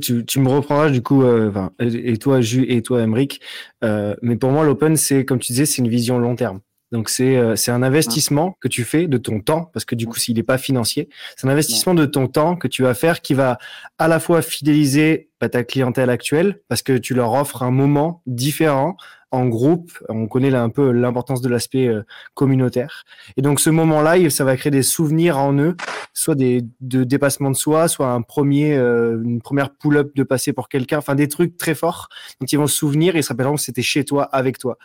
tu, 0.00 0.24
tu, 0.24 0.40
me 0.40 0.48
reprendras 0.48 0.90
du 0.90 1.02
coup, 1.02 1.22
euh, 1.22 1.50
et 1.80 2.16
toi, 2.16 2.40
Jus, 2.40 2.64
et 2.68 2.82
toi, 2.82 3.02
Emric. 3.02 3.40
Euh, 3.84 4.14
mais 4.22 4.36
pour 4.36 4.50
moi, 4.50 4.64
l'open, 4.64 4.96
c'est, 4.96 5.24
comme 5.24 5.38
tu 5.38 5.52
disais, 5.52 5.66
c'est 5.66 5.82
une 5.82 5.88
vision 5.88 6.18
long 6.18 6.36
terme. 6.36 6.60
Donc 6.92 7.08
c'est 7.08 7.36
euh, 7.36 7.56
c'est 7.56 7.72
un 7.72 7.82
investissement 7.82 8.56
que 8.60 8.68
tu 8.68 8.84
fais 8.84 9.08
de 9.08 9.18
ton 9.18 9.40
temps 9.40 9.70
parce 9.72 9.84
que 9.84 9.94
du 9.94 10.06
coup 10.06 10.18
s'il 10.18 10.36
n'est 10.36 10.42
pas 10.42 10.58
financier, 10.58 11.08
c'est 11.36 11.46
un 11.46 11.50
investissement 11.50 11.94
de 11.94 12.06
ton 12.06 12.28
temps 12.28 12.56
que 12.56 12.68
tu 12.68 12.82
vas 12.82 12.94
faire 12.94 13.22
qui 13.22 13.34
va 13.34 13.58
à 13.98 14.08
la 14.08 14.20
fois 14.20 14.40
fidéliser 14.42 15.30
bah, 15.40 15.48
ta 15.48 15.64
clientèle 15.64 16.10
actuelle 16.10 16.60
parce 16.68 16.82
que 16.82 16.96
tu 16.96 17.14
leur 17.14 17.32
offres 17.32 17.62
un 17.62 17.72
moment 17.72 18.22
différent 18.26 18.96
en 19.36 19.46
groupe. 19.46 19.92
On 20.08 20.26
connaît 20.26 20.50
là 20.50 20.62
un 20.62 20.70
peu 20.70 20.90
l'importance 20.90 21.40
de 21.40 21.48
l'aspect 21.48 21.86
euh, 21.86 22.02
communautaire. 22.34 23.04
Et 23.36 23.42
donc 23.42 23.60
ce 23.60 23.70
moment-là, 23.70 24.30
ça 24.30 24.44
va 24.44 24.56
créer 24.56 24.70
des 24.70 24.82
souvenirs 24.82 25.38
en 25.38 25.52
eux, 25.58 25.76
soit 26.14 26.34
des 26.34 26.64
de 26.80 27.04
dépassement 27.04 27.50
de 27.50 27.56
soi, 27.56 27.88
soit 27.88 28.08
un 28.08 28.22
premier, 28.22 28.74
euh, 28.74 29.20
une 29.22 29.40
première 29.40 29.70
pull-up 29.74 30.12
de 30.14 30.22
passer 30.22 30.52
pour 30.52 30.68
quelqu'un, 30.68 30.98
enfin 30.98 31.14
des 31.14 31.28
trucs 31.28 31.56
très 31.56 31.74
forts 31.74 32.08
dont 32.40 32.46
ils 32.46 32.58
vont 32.58 32.66
se 32.66 32.76
souvenir 32.76 33.16
et 33.16 33.22
se 33.22 33.28
rappelleront 33.28 33.56
que 33.56 33.60
c'était 33.60 33.82
chez 33.82 34.04
toi, 34.04 34.24
avec 34.24 34.58
toi. 34.58 34.78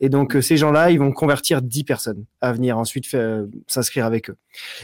Et 0.00 0.08
donc 0.08 0.34
euh, 0.34 0.40
ces 0.40 0.56
gens-là, 0.56 0.90
ils 0.90 0.98
vont 0.98 1.12
convertir 1.12 1.62
10 1.62 1.84
personnes 1.84 2.24
à 2.40 2.52
venir 2.52 2.78
ensuite 2.78 3.04
s'inscrire 3.66 4.06
avec 4.06 4.30
eux. 4.30 4.36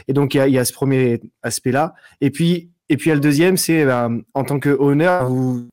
Et 0.07 0.13
donc 0.13 0.33
il 0.33 0.37
y 0.37 0.39
a, 0.39 0.47
y 0.47 0.57
a, 0.57 0.65
ce 0.65 0.73
premier 0.73 1.21
aspect-là. 1.41 1.95
Et 2.21 2.29
puis 2.29 2.69
et 2.89 2.97
puis 2.97 3.07
il 3.07 3.09
y 3.09 3.11
a 3.13 3.15
le 3.15 3.21
deuxième, 3.21 3.57
c'est 3.57 3.83
ben, 3.85 4.21
en 4.35 4.43
tant 4.43 4.59
que 4.59 4.69
honneur, 4.69 5.27
vous 5.27 5.67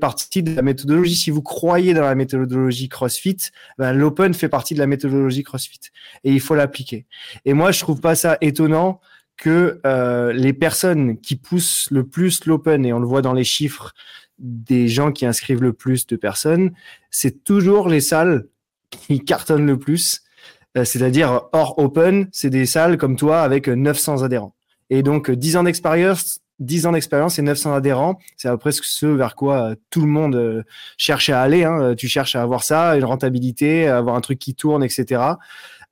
partie 0.00 0.42
de 0.42 0.54
la 0.54 0.62
méthodologie. 0.62 1.16
Si 1.16 1.30
vous 1.30 1.42
croyez 1.42 1.94
dans 1.94 2.02
la 2.02 2.14
méthodologie 2.14 2.88
CrossFit, 2.88 3.38
ben, 3.78 3.92
l'open 3.92 4.34
fait 4.34 4.48
partie 4.48 4.74
de 4.74 4.78
la 4.78 4.86
méthodologie 4.86 5.42
CrossFit 5.42 5.80
et 6.24 6.32
il 6.32 6.40
faut 6.40 6.54
l'appliquer. 6.54 7.06
Et 7.44 7.52
moi, 7.52 7.72
je 7.72 7.80
trouve 7.80 8.00
pas 8.00 8.14
ça 8.14 8.38
étonnant 8.40 9.00
que 9.36 9.80
euh, 9.86 10.32
les 10.32 10.52
personnes 10.52 11.18
qui 11.18 11.36
poussent 11.36 11.88
le 11.90 12.06
plus 12.06 12.44
l'open, 12.46 12.86
et 12.86 12.92
on 12.92 12.98
le 12.98 13.06
voit 13.06 13.22
dans 13.22 13.32
les 13.32 13.44
chiffres 13.44 13.92
des 14.38 14.88
gens 14.88 15.12
qui 15.12 15.26
inscrivent 15.26 15.62
le 15.62 15.72
plus 15.72 16.06
de 16.06 16.16
personnes, 16.16 16.72
c'est 17.10 17.44
toujours 17.44 17.88
les 17.88 18.00
salles 18.00 18.46
qui 18.90 19.24
cartonnent 19.24 19.66
le 19.66 19.78
plus. 19.78 20.22
Euh, 20.76 20.84
c'est-à-dire 20.84 21.48
hors 21.52 21.78
open, 21.78 22.28
c'est 22.32 22.50
des 22.50 22.66
salles 22.66 22.96
comme 22.98 23.16
toi 23.16 23.42
avec 23.42 23.68
900 23.68 24.22
adhérents. 24.22 24.54
Et 24.90 25.02
donc 25.02 25.30
10 25.30 25.56
ans 25.56 25.62
d'expérience, 25.62 26.40
10 26.62 26.86
ans 26.86 26.92
d'expérience 26.92 27.38
et 27.38 27.42
900 27.42 27.74
adhérents, 27.74 28.18
c'est 28.36 28.48
à 28.48 28.52
peu 28.52 28.58
près 28.58 28.72
ce 28.72 29.06
vers 29.06 29.34
quoi 29.34 29.74
tout 29.90 30.00
le 30.02 30.08
monde 30.08 30.64
cherche 30.96 31.28
à 31.28 31.40
aller. 31.42 31.64
Hein. 31.64 31.94
Tu 31.96 32.08
cherches 32.08 32.36
à 32.36 32.42
avoir 32.42 32.62
ça, 32.64 32.96
une 32.96 33.04
rentabilité, 33.04 33.88
avoir 33.88 34.16
un 34.16 34.20
truc 34.20 34.38
qui 34.38 34.54
tourne, 34.54 34.82
etc. 34.82 35.22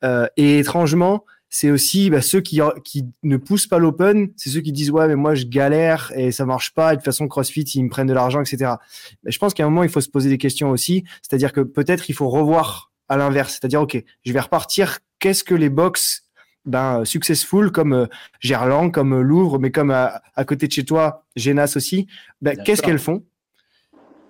Euh, 0.04 0.26
et 0.36 0.58
étrangement, 0.58 1.24
c'est 1.48 1.70
aussi 1.70 2.10
bah, 2.10 2.22
ceux 2.22 2.40
qui, 2.40 2.60
qui 2.84 3.06
ne 3.22 3.36
poussent 3.36 3.66
pas 3.66 3.78
l'open, 3.78 4.30
c'est 4.36 4.50
ceux 4.50 4.60
qui 4.60 4.72
disent 4.72 4.90
ouais 4.90 5.08
mais 5.08 5.16
moi 5.16 5.34
je 5.34 5.46
galère 5.46 6.12
et 6.14 6.30
ça 6.30 6.46
marche 6.46 6.72
pas 6.72 6.92
et 6.92 6.96
de 6.96 7.00
toute 7.00 7.04
façon 7.04 7.26
CrossFit 7.26 7.62
ils 7.62 7.82
me 7.82 7.90
prennent 7.90 8.06
de 8.06 8.14
l'argent 8.14 8.40
etc. 8.40 8.74
Mais 9.24 9.32
je 9.32 9.38
pense 9.38 9.52
qu'à 9.52 9.64
un 9.64 9.66
moment 9.66 9.82
il 9.82 9.88
faut 9.88 10.00
se 10.00 10.08
poser 10.08 10.28
des 10.28 10.38
questions 10.38 10.70
aussi, 10.70 11.04
c'est-à-dire 11.22 11.52
que 11.52 11.60
peut-être 11.60 12.08
il 12.08 12.14
faut 12.14 12.28
revoir 12.28 12.92
à 13.08 13.16
l'inverse, 13.16 13.54
c'est-à-dire 13.54 13.82
ok 13.82 14.02
je 14.24 14.32
vais 14.32 14.40
repartir 14.40 15.00
qu'est-ce 15.18 15.42
que 15.42 15.56
les 15.56 15.70
box 15.70 16.22
ben, 16.64 17.04
successful 17.04 17.70
comme 17.70 17.92
euh, 17.92 18.06
Gerland, 18.40 18.90
comme 18.90 19.14
euh, 19.14 19.22
Louvre, 19.22 19.58
mais 19.58 19.70
comme 19.70 19.90
à, 19.90 20.22
côté 20.46 20.66
de 20.66 20.72
chez 20.72 20.84
toi, 20.84 21.24
Genas 21.36 21.74
aussi, 21.76 22.06
ben, 22.40 22.56
qu'est-ce 22.64 22.82
qu'elles 22.82 22.98
font? 22.98 23.24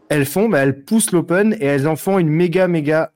Elles 0.09 0.27
font, 0.27 0.49
ben, 0.49 0.59
elles 0.59 0.85
poussent 0.85 1.13
l'open 1.13 1.55
et 1.55 1.65
elles 1.65 1.89
en 1.89 1.97
font 1.97 2.19
une 2.19 2.29
méga, 2.29 2.69
méga 2.69 3.13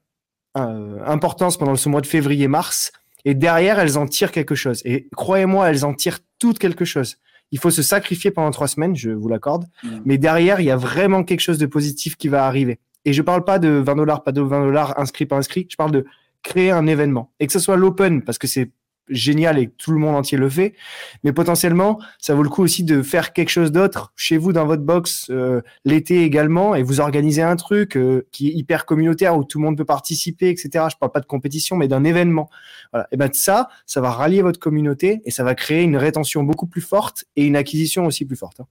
euh, 0.56 0.98
importance 1.06 1.56
pendant 1.56 1.76
ce 1.76 1.88
mois 1.88 2.00
de 2.00 2.06
février-mars 2.06 2.92
et 3.24 3.34
derrière, 3.34 3.78
elles 3.78 3.96
en 3.96 4.06
tirent 4.06 4.32
quelque 4.32 4.54
chose. 4.54 4.82
Et 4.84 5.08
croyez-moi, 5.16 5.68
elles 5.70 5.84
en 5.84 5.94
tirent 5.94 6.18
toutes 6.38 6.58
quelque 6.58 6.84
chose. 6.84 7.16
Il 7.52 7.58
faut 7.58 7.70
se 7.70 7.82
sacrifier 7.82 8.30
pendant 8.30 8.50
trois 8.50 8.68
semaines, 8.68 8.94
je 8.96 9.10
vous 9.10 9.28
l'accorde. 9.28 9.66
Mm. 9.82 9.88
Mais 10.04 10.18
derrière, 10.18 10.60
il 10.60 10.66
y 10.66 10.70
a 10.70 10.76
vraiment 10.76 11.24
quelque 11.24 11.40
chose 11.40 11.58
de 11.58 11.66
positif 11.66 12.16
qui 12.16 12.28
va 12.28 12.46
arriver. 12.46 12.80
Et 13.04 13.12
je 13.12 13.22
parle 13.22 13.44
pas 13.44 13.58
de 13.58 13.68
20 13.68 13.96
dollars, 13.96 14.22
pas 14.22 14.32
de 14.32 14.40
20 14.40 14.64
dollars, 14.66 14.98
inscrit, 14.98 15.26
pas 15.26 15.36
inscrit. 15.36 15.66
Je 15.70 15.76
parle 15.76 15.92
de 15.92 16.04
créer 16.42 16.70
un 16.70 16.86
événement. 16.86 17.32
Et 17.40 17.46
que 17.46 17.52
ce 17.52 17.58
soit 17.58 17.76
l'open, 17.76 18.22
parce 18.22 18.38
que 18.38 18.46
c'est 18.46 18.70
génial 19.08 19.58
et 19.58 19.66
que 19.66 19.72
tout 19.76 19.92
le 19.92 19.98
monde 19.98 20.16
entier 20.16 20.38
le 20.38 20.48
fait. 20.48 20.74
Mais 21.22 21.32
potentiellement, 21.32 21.98
ça 22.18 22.34
vaut 22.34 22.42
le 22.42 22.48
coup 22.48 22.62
aussi 22.62 22.84
de 22.84 23.02
faire 23.02 23.32
quelque 23.32 23.50
chose 23.50 23.72
d'autre 23.72 24.12
chez 24.16 24.36
vous 24.36 24.52
dans 24.52 24.66
votre 24.66 24.82
box 24.82 25.26
euh, 25.30 25.60
l'été 25.84 26.22
également 26.22 26.74
et 26.74 26.82
vous 26.82 27.00
organiser 27.00 27.42
un 27.42 27.56
truc 27.56 27.96
euh, 27.96 28.26
qui 28.32 28.48
est 28.48 28.52
hyper 28.52 28.86
communautaire 28.86 29.36
où 29.36 29.44
tout 29.44 29.58
le 29.58 29.64
monde 29.64 29.76
peut 29.76 29.84
participer, 29.84 30.48
etc. 30.48 30.86
Je 30.90 30.96
parle 30.96 31.12
pas 31.12 31.20
de 31.20 31.26
compétition, 31.26 31.76
mais 31.76 31.88
d'un 31.88 32.04
événement. 32.04 32.48
Voilà. 32.92 33.06
Et 33.12 33.16
ben 33.16 33.30
ça, 33.32 33.68
ça 33.86 34.00
va 34.00 34.10
rallier 34.10 34.42
votre 34.42 34.58
communauté 34.58 35.20
et 35.24 35.30
ça 35.30 35.44
va 35.44 35.54
créer 35.54 35.82
une 35.82 35.96
rétention 35.96 36.42
beaucoup 36.42 36.66
plus 36.66 36.80
forte 36.80 37.24
et 37.36 37.44
une 37.44 37.56
acquisition 37.56 38.06
aussi 38.06 38.24
plus 38.24 38.36
forte. 38.36 38.60
Hein. 38.60 38.66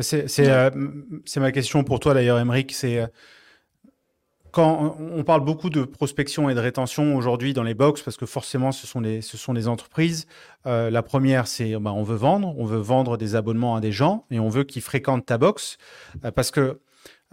C'est 0.00 0.28
euh, 0.38 0.70
ma 1.38 1.50
question 1.50 1.82
pour 1.82 1.98
toi 1.98 2.14
d'ailleurs, 2.14 2.38
Emeric. 2.38 2.72
C'est 2.72 3.04
quand 4.50 4.96
on 4.98 5.24
parle 5.24 5.44
beaucoup 5.44 5.70
de 5.70 5.84
prospection 5.84 6.48
et 6.48 6.54
de 6.54 6.60
rétention 6.60 7.16
aujourd'hui 7.16 7.52
dans 7.52 7.62
les 7.62 7.74
box, 7.74 8.02
parce 8.02 8.16
que 8.16 8.26
forcément, 8.26 8.72
ce 8.72 8.86
sont 8.86 9.00
des, 9.00 9.20
ce 9.20 9.36
sont 9.36 9.52
des 9.52 9.68
entreprises. 9.68 10.26
Euh, 10.66 10.90
la 10.90 11.02
première, 11.02 11.46
c'est 11.46 11.74
bah, 11.76 11.92
on 11.92 12.02
veut 12.02 12.16
vendre, 12.16 12.54
on 12.58 12.64
veut 12.64 12.78
vendre 12.78 13.16
des 13.16 13.34
abonnements 13.34 13.76
à 13.76 13.80
des 13.80 13.92
gens 13.92 14.24
et 14.30 14.40
on 14.40 14.48
veut 14.48 14.64
qu'ils 14.64 14.82
fréquentent 14.82 15.26
ta 15.26 15.38
box. 15.38 15.78
Euh, 16.24 16.30
parce 16.30 16.50
que 16.50 16.80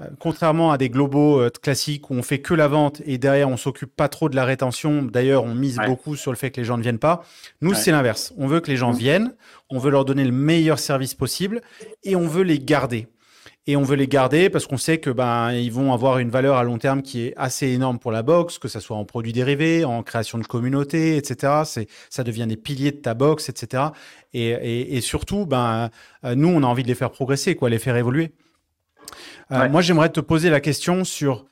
euh, 0.02 0.08
contrairement 0.20 0.72
à 0.72 0.78
des 0.78 0.90
globaux 0.90 1.42
classiques 1.62 2.10
où 2.10 2.16
on 2.16 2.24
fait 2.24 2.40
que 2.40 2.54
la 2.54 2.68
vente 2.68 3.02
et 3.06 3.18
derrière 3.18 3.48
on 3.48 3.56
s'occupe 3.56 3.96
pas 3.96 4.10
trop 4.10 4.28
de 4.28 4.36
la 4.36 4.44
rétention, 4.44 5.04
d'ailleurs 5.04 5.46
on 5.46 5.56
mise 5.56 5.80
beaucoup 5.86 6.18
sur 6.18 6.32
le 6.32 6.38
fait 6.38 6.52
que 6.52 6.60
les 6.60 6.66
gens 6.66 6.78
ne 6.78 6.84
viennent 6.84 7.00
pas, 7.00 7.24
nous 7.62 7.74
c'est 7.74 7.92
l'inverse. 7.92 8.34
On 8.38 8.48
veut 8.48 8.60
que 8.60 8.70
les 8.70 8.78
gens 8.78 8.92
mmh. 8.92 8.98
viennent, 8.98 9.36
on 9.70 9.80
veut 9.80 9.92
leur 9.92 10.04
donner 10.04 10.26
le 10.26 10.34
meilleur 10.34 10.80
service 10.80 11.14
possible 11.14 11.62
et 12.04 12.18
on 12.18 12.28
veut 12.28 12.44
les 12.44 12.60
garder 12.60 13.08
et 13.68 13.76
on 13.76 13.82
veut 13.82 13.96
les 13.96 14.08
garder 14.08 14.50
parce 14.50 14.68
qu'on 14.68 14.78
sait 14.78 15.00
que 15.00 15.10
ben 15.10 15.52
ils 15.52 15.72
vont 15.72 15.94
avoir 15.94 16.20
une 16.20 16.30
valeur 16.30 16.58
à 16.58 16.64
long 16.64 16.78
terme 16.78 17.02
qui 17.02 17.26
est 17.26 17.34
assez 17.36 17.68
énorme 17.68 18.00
pour 18.00 18.12
la 18.12 18.22
box, 18.22 18.60
que 18.60 18.68
ça 18.68 18.80
soit 18.80 18.98
en 18.98 19.06
produits 19.06 19.34
dérivés, 19.34 19.86
en 19.86 20.04
création 20.04 20.38
de 20.38 20.46
communauté, 20.46 21.18
etc. 21.18 21.64
C'est 21.66 21.88
ça 22.10 22.24
devient 22.24 22.46
des 22.48 22.58
piliers 22.58 22.92
de 22.92 22.98
ta 22.98 23.14
box, 23.14 23.50
etc. 23.50 23.84
Et, 24.34 24.98
et, 24.98 25.02
surtout, 25.02 25.46
ben 25.46 25.90
euh, 26.24 26.36
nous 26.36 26.50
on 26.50 26.62
a 26.62 26.66
envie 26.66 26.84
de 26.84 26.88
les 26.88 26.96
faire 26.96 27.12
progresser, 27.12 27.56
quoi, 27.56 27.70
les 27.70 27.80
faire 27.80 27.96
évoluer. 27.96 28.34
Euh, 29.52 29.70
moi, 29.70 29.82
j'aimerais 29.82 30.10
te 30.10 30.20
poser 30.20 30.50
la 30.50 30.60
question 30.60 31.04
sur 31.04 31.46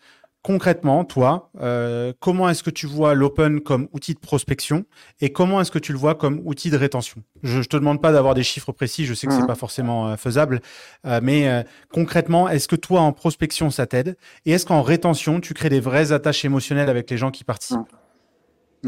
concrètement, 0.44 1.06
toi, 1.06 1.50
euh, 1.62 2.14
comment 2.20 2.50
est-ce 2.50 2.62
que 2.64 2.70
tu 2.70 2.86
vois 2.86 3.16
l'open 3.16 3.62
comme 3.62 3.88
outil 3.94 4.14
de 4.14 4.20
prospection 4.20 4.86
et 5.22 5.32
comment 5.32 5.62
est-ce 5.62 5.72
que 5.72 5.80
tu 5.80 5.94
le 5.94 5.98
vois 5.98 6.16
comme 6.16 6.42
outil 6.46 6.70
de 6.70 6.78
rétention? 6.78 7.24
Je 7.42 7.60
ne 7.60 7.64
te 7.64 7.78
demande 7.78 8.02
pas 8.02 8.12
d'avoir 8.12 8.36
des 8.36 8.44
chiffres 8.44 8.74
précis, 8.74 9.06
je 9.06 9.14
sais 9.14 9.26
que 9.26 9.34
c'est 9.34 9.40
mhm. 9.40 9.48
pas 9.48 9.56
forcément 9.56 10.10
euh, 10.10 10.18
faisable, 10.18 10.62
euh, 11.06 11.20
mais 11.24 11.66
concrètement, 11.92 12.50
est-ce 12.50 12.68
que 12.68 12.76
toi, 12.76 13.02
en 13.02 13.14
prospection, 13.14 13.72
ça 13.72 13.88
t'aide? 13.88 14.18
Et 14.46 14.52
est-ce 14.52 14.66
qu'en 14.66 14.82
rétention, 14.82 15.40
tu 15.40 15.54
crées 15.54 15.70
des 15.70 15.80
vraies 15.80 16.12
attaches 16.12 16.44
émotionnelles 16.46 16.90
avec 16.90 17.10
les 17.10 17.18
gens 17.18 17.32
qui 17.32 17.44
participent? 17.44 17.80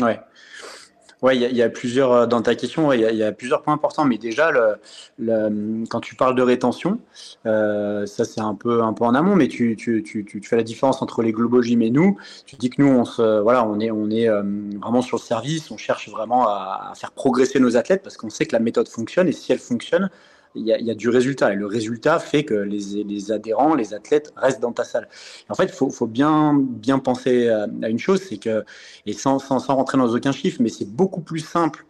Ouais. 0.01 0.19
Ouais, 1.25 1.35
il 1.35 1.57
y, 1.57 1.63
a 1.63 1.69
plusieurs 1.71 2.11
euh, 2.11 2.25
dans 2.27 2.43
ta 2.43 2.53
question, 2.53 2.93
il 2.93 2.99
y, 2.99 3.23
a 3.23 3.31
plusieurs 3.31 3.63
points 3.63 3.73
importants. 3.73 4.05
Mais 4.05 4.19
déjà, 4.19 4.51
quand 5.17 5.99
tu 5.99 6.13
parles 6.13 6.35
de 6.35 6.43
rétention, 6.43 6.99
euh, 7.47 8.05
ça 8.05 8.25
c'est 8.25 8.41
un 8.41 8.53
peu 8.53 8.83
un 8.83 8.93
peu 8.93 9.05
en 9.05 9.15
amont, 9.15 9.35
mais 9.35 9.47
tu, 9.47 9.75
fais 10.43 10.55
la 10.55 10.61
différence 10.61 11.01
entre 11.01 11.23
les 11.23 11.31
global 11.31 11.63
gym 11.63 11.81
et 11.81 11.89
nous. 11.89 12.15
Tu 12.45 12.57
dis 12.57 12.69
que 12.69 12.79
nous, 12.79 12.89
on 12.89 14.09
est 14.11 14.29
euh, 14.29 14.43
vraiment 14.79 15.01
sur 15.01 15.17
le 15.17 15.21
service, 15.23 15.71
on 15.71 15.77
cherche 15.77 16.09
vraiment 16.09 16.47
à 16.47 16.93
faire 16.95 17.11
progresser 17.11 17.59
nos 17.59 17.75
athlètes 17.75 18.03
parce 18.03 18.17
qu'on 18.17 18.29
sait 18.29 18.45
que 18.45 18.53
la 18.53 18.61
méthode 18.61 18.87
fonctionne 18.87 19.27
et 19.27 19.31
si 19.31 19.51
elle 19.51 19.57
fonctionne, 19.57 20.11
il 20.55 20.65
y, 20.65 20.91
a, 20.91 20.95
du 20.95 21.09
résultat. 21.09 21.53
Et 21.53 21.55
le 21.55 21.65
résultat 21.65 22.19
fait 22.19 22.43
que 22.43 22.53
les, 22.53 23.31
adhérents, 23.31 23.75
les 23.75 23.93
athlètes 23.93 24.33
restent 24.35 24.61
dans 24.61 24.71
ta 24.71 24.83
salle. 24.83 25.07
en 25.49 25.55
fait, 25.55 25.65
il 25.65 25.91
faut, 25.91 26.07
bien, 26.07 26.53
bien 26.55 26.99
penser 26.99 27.49
à, 27.49 27.89
une 27.89 27.99
chose, 27.99 28.21
c'est 28.21 28.37
que, 28.37 28.63
et 29.05 29.13
sans, 29.13 29.39
sans, 29.39 29.59
rentrer 29.59 29.97
dans 29.97 30.13
aucun 30.13 30.31
chiffre, 30.31 30.61
mais 30.61 30.69
c'est 30.69 30.89
beaucoup 30.89 31.21
plus 31.21 31.39
simple 31.39 31.85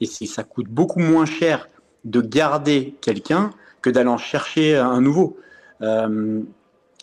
et 0.00 0.06
ça 0.06 0.42
coûte 0.42 0.66
beaucoup 0.68 0.98
moins 0.98 1.26
cher 1.26 1.68
de 2.04 2.20
garder 2.20 2.94
quelqu'un 3.00 3.50
que 3.82 3.90
d'aller 3.90 4.08
en 4.08 4.18
chercher 4.18 4.76
un 4.76 5.00
nouveau. 5.00 5.36
Euh, 5.82 6.42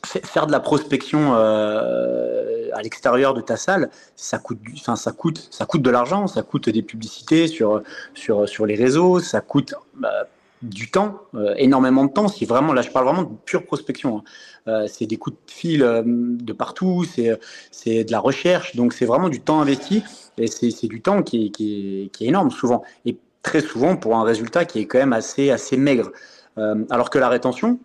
faire 0.06 0.48
de 0.48 0.52
la 0.52 0.60
prospection 0.60 1.36
euh, 1.36 2.70
à 2.74 2.82
l'extérieur 2.82 3.34
de 3.34 3.42
ta 3.42 3.56
salle, 3.56 3.90
ça 4.16 4.40
coûte, 4.40 4.60
enfin 4.74 4.96
ça 4.96 5.12
coûte, 5.12 5.48
ça 5.52 5.66
coûte 5.66 5.84
de 5.84 5.90
l'argent, 5.92 6.26
ça 6.26 6.42
coûte 6.42 6.70
des 6.70 6.82
publicités 6.82 7.48
sur 7.48 7.84
sur 8.16 8.50
sur 8.50 8.66
les 8.66 8.76
réseaux, 8.76 9.20
ça 9.20 9.42
coûte 9.42 9.76
bah, 9.94 10.28
du 10.62 10.92
temps, 10.92 11.22
euh, 11.36 11.54
énormément 11.58 12.06
de 12.06 12.12
temps. 12.12 12.28
Si 12.28 12.46
vraiment, 12.46 12.74
là, 12.74 12.82
je 12.82 12.90
parle 12.90 13.06
vraiment 13.06 13.24
de 13.24 13.36
pure 13.46 13.66
prospection. 13.66 14.18
Hein. 14.18 14.24
Euh, 14.68 14.88
c'est 14.88 15.08
des 15.08 15.18
coups 15.18 15.36
de 15.36 15.52
fil 15.52 15.84
euh, 15.84 16.04
de 16.06 16.54
partout, 16.54 17.04
c'est 17.04 17.40
c'est 17.72 18.04
de 18.04 18.12
la 18.12 18.20
recherche, 18.20 18.76
donc 18.76 18.94
c'est 18.94 19.06
vraiment 19.06 19.30
du 19.30 19.42
temps 19.42 19.60
investi 19.60 20.04
et 20.38 20.48
c'est 20.48 20.88
du 20.88 21.02
temps 21.02 21.24
qui 21.24 21.48
est, 21.48 21.50
qui, 21.50 22.04
est, 22.04 22.08
qui 22.10 22.26
est, 22.26 22.28
énorme 22.28 22.52
souvent 22.52 22.84
et 23.06 23.18
très 23.42 23.62
souvent 23.62 23.96
pour 23.96 24.16
un 24.16 24.24
résultat 24.24 24.66
qui 24.66 24.80
est 24.80 24.86
quand 24.86 25.00
même 25.00 25.14
assez 25.14 25.50
assez 25.50 25.78
maigre. 25.78 26.12
alors 26.58 27.10
que 27.10 27.18
la 27.18 27.30
rétention, 27.30 27.80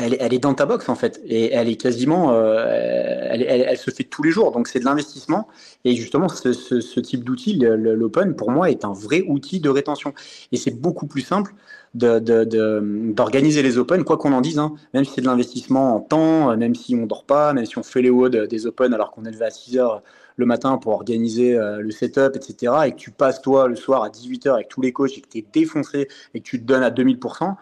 elle, 0.00 0.16
elle, 0.20 0.32
est 0.32 0.38
dans 0.38 0.54
ta 0.54 0.66
box 0.66 0.88
en 0.88 0.94
fait 0.94 1.20
et 1.24 1.52
elle 1.52 1.68
est 1.68 1.76
quasiment, 1.76 2.32
elle, 2.34 3.42
elle, 3.42 3.66
elle, 3.68 3.76
se 3.76 3.90
fait 3.90 4.04
tous 4.04 4.22
les 4.22 4.30
jours. 4.30 4.52
Donc 4.52 4.68
c'est 4.68 4.80
de 4.80 4.84
l'investissement 4.84 5.48
et 5.84 5.94
justement 5.94 6.28
ce, 6.28 6.52
ce, 6.52 6.80
ce 6.80 7.00
type 7.00 7.24
d'outil, 7.24 7.58
l'open 7.58 8.36
pour 8.36 8.50
moi 8.50 8.70
est 8.70 8.84
un 8.84 8.92
vrai 8.92 9.24
outil 9.26 9.60
de 9.60 9.68
rétention 9.68 10.14
et 10.52 10.56
c'est 10.56 10.78
beaucoup 10.78 11.06
plus 11.06 11.22
simple 11.22 11.52
d'organiser 11.94 13.62
de, 13.62 13.68
les 13.68 13.78
Open, 13.78 14.04
quoi 14.04 14.18
qu'on 14.18 14.32
en 14.32 14.40
dise, 14.40 14.58
hein. 14.58 14.74
même 14.94 15.04
si 15.04 15.12
c'est 15.14 15.20
de 15.20 15.26
l'investissement 15.26 15.96
en 15.96 16.00
temps, 16.00 16.56
même 16.56 16.74
si 16.74 16.94
on 16.94 17.06
dort 17.06 17.24
pas, 17.24 17.52
même 17.52 17.64
si 17.64 17.78
on 17.78 17.82
fait 17.82 18.02
les 18.02 18.10
WOD 18.10 18.46
des 18.48 18.66
Open 18.66 18.92
alors 18.94 19.10
qu'on 19.10 19.24
est 19.24 19.30
levé 19.30 19.46
à 19.46 19.50
6 19.50 19.78
heures 19.78 20.02
le 20.36 20.46
matin 20.46 20.78
pour 20.78 20.92
organiser 20.92 21.56
euh, 21.56 21.80
le 21.80 21.90
setup, 21.90 22.36
etc., 22.36 22.72
et 22.86 22.92
que 22.92 22.96
tu 22.96 23.10
passes 23.10 23.42
toi 23.42 23.66
le 23.66 23.74
soir 23.74 24.04
à 24.04 24.08
18h 24.08 24.54
avec 24.54 24.68
tous 24.68 24.80
les 24.80 24.92
coachs 24.92 25.18
et 25.18 25.20
que 25.20 25.28
tu 25.28 25.38
es 25.38 25.44
défoncé 25.52 26.08
et 26.32 26.40
que 26.40 26.44
tu 26.44 26.60
te 26.60 26.64
donnes 26.64 26.84
à 26.84 26.90
2000%, 26.90 27.56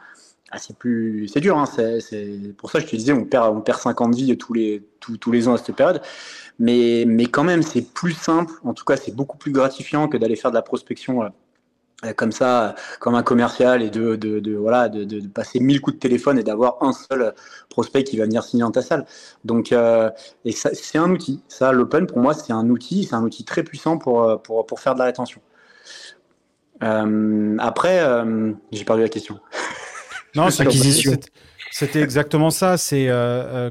ah, 0.52 0.58
c'est 0.58 0.76
plus 0.76 1.26
c'est 1.28 1.40
dur 1.40 1.58
hein. 1.58 1.66
c'est 1.66 2.54
pour 2.56 2.70
ça 2.70 2.78
que 2.78 2.86
je 2.86 2.90
te 2.90 2.96
disais 2.96 3.12
on 3.12 3.24
perd 3.24 3.56
on 3.56 3.60
perd 3.60 3.80
50 3.80 4.14
vies 4.14 4.38
tous 4.38 4.52
les 4.52 4.86
tous, 5.00 5.16
tous 5.16 5.32
les 5.32 5.48
ans 5.48 5.54
à 5.54 5.58
cette 5.58 5.74
période 5.74 6.00
mais 6.58 7.04
mais 7.06 7.26
quand 7.26 7.42
même 7.44 7.62
c'est 7.62 7.82
plus 7.82 8.12
simple 8.12 8.52
en 8.64 8.72
tout 8.72 8.84
cas 8.84 8.96
c'est 8.96 9.14
beaucoup 9.14 9.38
plus 9.38 9.50
gratifiant 9.50 10.08
que 10.08 10.16
d'aller 10.16 10.36
faire 10.36 10.52
de 10.52 10.56
la 10.56 10.62
prospection 10.62 11.24
euh, 12.04 12.12
comme 12.12 12.30
ça, 12.30 12.74
comme 13.00 13.14
un 13.14 13.22
commercial, 13.22 13.82
et 13.82 13.88
de, 13.88 14.16
de, 14.16 14.54
voilà, 14.54 14.90
de, 14.90 15.26
passer 15.28 15.60
mille 15.60 15.80
coups 15.80 15.96
de 15.96 16.00
téléphone 16.00 16.38
et 16.38 16.42
d'avoir 16.42 16.76
un 16.82 16.92
seul 16.92 17.34
prospect 17.70 18.04
qui 18.04 18.18
va 18.18 18.24
venir 18.24 18.42
signer 18.44 18.64
dans 18.64 18.70
ta 18.70 18.82
salle. 18.82 19.06
Donc, 19.44 19.72
euh, 19.72 20.10
et 20.44 20.52
c'est 20.52 20.98
un 20.98 21.10
outil. 21.10 21.42
Ça, 21.48 21.72
l'open, 21.72 22.06
pour 22.06 22.18
moi, 22.18 22.34
c'est 22.34 22.52
un 22.52 22.68
outil, 22.68 23.04
c'est 23.04 23.14
un 23.14 23.22
outil 23.22 23.44
très 23.44 23.62
puissant 23.62 23.96
pour, 23.96 24.42
pour, 24.42 24.66
pour 24.66 24.80
faire 24.80 24.92
de 24.92 24.98
la 24.98 25.06
rétention. 25.06 25.40
Euh, 26.82 27.56
après, 27.60 28.02
j'ai 28.72 28.84
perdu 28.84 29.02
la 29.02 29.08
question. 29.08 29.40
Non, 30.36 30.50
c'était 31.70 32.00
exactement 32.00 32.50
ça. 32.50 32.76
C'est 32.76 33.10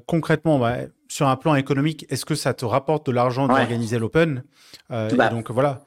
concrètement, 0.06 0.60
bah, 0.60 0.78
sur 1.08 1.28
un 1.28 1.36
plan 1.36 1.56
économique, 1.56 2.06
est-ce 2.10 2.26
que 2.26 2.36
ça 2.36 2.54
te 2.54 2.66
rapporte 2.66 3.06
de 3.06 3.12
l'argent 3.12 3.48
d'organiser 3.48 4.00
l'open? 4.00 4.44
Bah. 4.90 5.30
Donc 5.30 5.52
voilà. 5.52 5.82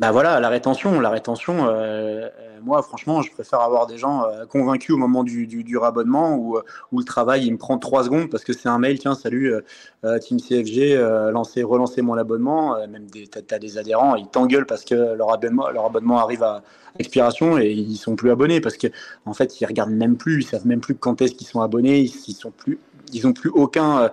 Bah 0.00 0.10
voilà, 0.10 0.40
la 0.40 0.48
rétention, 0.48 0.98
la 0.98 1.10
rétention. 1.10 1.68
Euh, 1.68 2.28
moi, 2.62 2.82
franchement, 2.82 3.22
je 3.22 3.30
préfère 3.30 3.60
avoir 3.60 3.86
des 3.86 3.96
gens 3.96 4.24
euh, 4.24 4.44
convaincus 4.44 4.90
au 4.90 4.98
moment 4.98 5.22
du, 5.22 5.46
du, 5.46 5.76
rabonnement 5.76 6.34
ou 6.34 6.58
où, 6.90 6.98
le 6.98 7.04
travail 7.04 7.46
il 7.46 7.52
me 7.52 7.58
prend 7.58 7.78
trois 7.78 8.02
secondes 8.02 8.28
parce 8.28 8.42
que 8.42 8.52
c'est 8.52 8.68
un 8.68 8.78
mail. 8.78 8.98
Tiens, 8.98 9.14
salut 9.14 9.54
Team 10.20 10.40
CFG, 10.40 10.96
lancez, 11.32 11.62
relancez 11.62 12.02
mon 12.02 12.14
abonnement. 12.14 12.76
même 12.88 13.06
des, 13.06 13.28
t'as, 13.28 13.58
des 13.60 13.78
adhérents, 13.78 14.16
ils 14.16 14.26
t'engueulent 14.26 14.66
parce 14.66 14.84
que 14.84 14.94
leur 14.94 15.32
abonnement, 15.32 15.70
leur 15.70 15.84
abonnement 15.84 16.18
arrive 16.18 16.42
à 16.42 16.62
expiration 16.98 17.58
et 17.58 17.70
ils 17.70 17.96
sont 17.96 18.16
plus 18.16 18.30
abonnés 18.30 18.60
parce 18.60 18.76
que 18.76 18.88
en 19.26 19.32
fait, 19.32 19.60
ils 19.60 19.66
regardent 19.66 19.92
même 19.92 20.16
plus, 20.16 20.42
ils 20.42 20.46
savent 20.46 20.66
même 20.66 20.80
plus 20.80 20.96
quand 20.96 21.22
est-ce 21.22 21.34
qu'ils 21.34 21.46
sont 21.46 21.60
abonnés, 21.60 22.00
ils, 22.00 22.34
sont 22.34 22.50
plus, 22.50 22.80
ils 23.12 23.26
ont 23.28 23.32
plus 23.32 23.50
aucun 23.50 24.10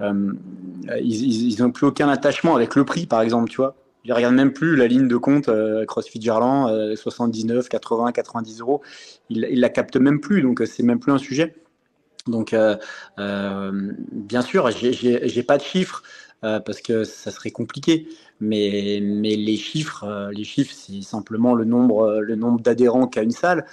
euh, 0.00 0.32
ils 1.00 1.56
n'ont 1.60 1.70
plus 1.70 1.86
aucun 1.86 2.08
attachement 2.08 2.54
avec 2.54 2.74
le 2.74 2.84
prix, 2.84 3.06
par 3.06 3.22
exemple, 3.22 3.50
tu 3.50 3.56
vois. 3.56 3.74
Ils 4.06 4.12
regardent 4.12 4.36
même 4.36 4.52
plus 4.52 4.76
la 4.76 4.86
ligne 4.86 5.08
de 5.08 5.16
compte 5.16 5.48
euh, 5.48 5.84
CrossFit 5.84 6.22
Gerland, 6.22 6.94
79, 6.94 7.68
80, 7.68 8.12
90 8.12 8.60
euros. 8.60 8.80
Ils 9.30 9.58
la 9.58 9.68
captent 9.68 9.96
même 9.96 10.20
plus, 10.20 10.42
donc 10.42 10.62
c'est 10.64 10.84
même 10.84 11.00
plus 11.00 11.12
un 11.12 11.18
sujet. 11.18 11.56
Donc, 12.28 12.54
euh, 12.54 12.76
bien 14.12 14.42
sûr, 14.42 14.70
j'ai 14.70 15.42
pas 15.42 15.58
de 15.58 15.62
chiffres 15.62 16.02
parce 16.40 16.80
que 16.80 17.02
ça 17.02 17.32
serait 17.32 17.50
compliqué, 17.50 18.08
mais, 18.38 19.00
mais 19.02 19.34
les 19.34 19.56
chiffres, 19.56 20.30
chiffres, 20.42 20.72
c'est 20.72 21.02
simplement 21.02 21.54
le 21.54 21.64
nombre, 21.64 22.20
le 22.20 22.36
nombre 22.36 22.60
d'adhérents 22.60 23.08
qu'a 23.08 23.22
une 23.22 23.32
salle 23.32 23.64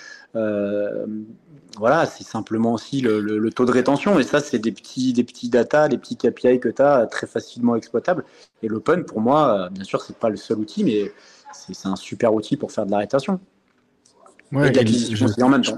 voilà, 1.78 2.06
c'est 2.06 2.24
simplement 2.24 2.74
aussi 2.74 3.02
le, 3.02 3.50
taux 3.50 3.66
de 3.66 3.72
rétention. 3.72 4.20
Et 4.20 4.24
ça, 4.24 4.40
c'est 4.40 4.60
des 4.60 4.72
petits, 4.72 5.14
des 5.14 5.24
petits 5.24 5.50
data, 5.50 5.88
des 5.88 5.98
petits 5.98 6.18
KPI 6.18 6.60
que 6.60 6.70
tu 6.70 6.82
as 6.82 7.08
très 7.08 7.28
facilement 7.28 7.76
exploitables. 7.76 8.24
Et 8.62 8.68
l'open, 8.68 9.06
pour 9.06 9.22
moi, 9.22 9.66
euh, 9.66 9.70
bien 9.70 9.84
sûr, 9.84 10.02
c'est 10.02 10.18
pas 10.18 10.30
le 10.30 10.38
seul 10.38 10.60
outil, 10.60 10.84
mais 10.84 11.12
c'est 11.52 11.88
un 11.88 11.96
super 11.96 12.34
outil 12.34 12.58
pour 12.58 12.72
faire 12.72 12.86
de 12.86 12.92
la 12.92 12.98
rétention. 12.98 13.40
et 14.54 14.70
de 14.70 14.78
l'acquisition 14.78 15.28
en 15.42 15.50
même 15.50 15.64
temps. 15.64 15.78